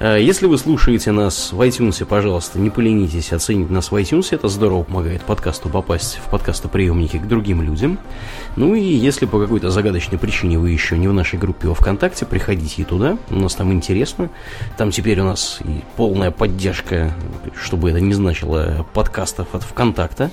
Э, 0.00 0.16
если 0.18 0.46
вы 0.46 0.56
слушаете 0.56 1.12
нас 1.12 1.52
в 1.52 1.60
iTunes, 1.60 2.02
пожалуйста, 2.06 2.58
не 2.58 2.70
поленитесь 2.70 3.34
оценить 3.34 3.68
нас 3.68 3.90
в 3.90 3.96
iTunes. 3.96 4.28
Это 4.30 4.48
здорово 4.48 4.82
помогает 4.82 5.22
подкасту 5.22 5.68
попасть 5.68 6.18
в 6.24 6.30
подкастоприемники 6.30 7.18
к 7.18 7.28
другим 7.28 7.60
людям. 7.60 7.98
Ну 8.56 8.74
и 8.74 8.80
если 8.80 9.26
по 9.26 9.38
какой-то 9.38 9.68
загадочной 9.70 10.18
причине 10.18 10.58
вы 10.58 10.70
еще 10.70 10.96
не 10.96 11.06
в 11.06 11.12
нашей 11.12 11.38
группе 11.38 11.68
во 11.68 11.74
ВКонтакте, 11.74 12.24
приходите 12.24 12.82
туда. 12.84 13.18
У 13.28 13.36
нас 13.36 13.54
там 13.54 13.74
интересно. 13.74 14.30
Там 14.78 14.90
теперь 14.90 15.20
у 15.20 15.24
нас 15.24 15.58
и 15.62 15.84
полная 15.96 16.30
поддержка, 16.30 17.12
чтобы 17.54 17.90
это 17.90 18.00
не 18.00 18.14
значило, 18.14 18.86
подкастов 18.94 19.54
от 19.54 19.64
ВКонтакта. 19.64 20.30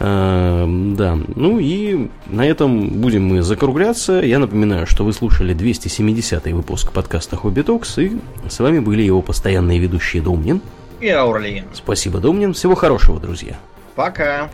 Эм, 0.00 0.96
да, 0.96 1.18
ну 1.34 1.58
и 1.58 2.08
на 2.26 2.46
этом 2.46 2.88
будем 3.00 3.26
мы 3.26 3.42
закругляться. 3.42 4.14
Я 4.14 4.38
напоминаю, 4.38 4.86
что 4.86 5.04
вы 5.04 5.12
слушали 5.12 5.54
270 5.54 6.46
выпуск 6.52 6.92
подкаста 6.92 7.36
Хобби 7.36 7.62
Токс, 7.62 7.98
и 7.98 8.18
с 8.48 8.58
вами 8.58 8.80
были 8.80 9.02
его 9.02 9.22
постоянные 9.22 9.78
ведущие 9.78 10.22
Домнин 10.22 10.60
и 11.00 11.08
Аурлиен. 11.08 11.64
Спасибо, 11.72 12.20
Домнин. 12.20 12.52
Всего 12.52 12.74
хорошего, 12.74 13.20
друзья. 13.20 13.56
Пока. 13.94 14.50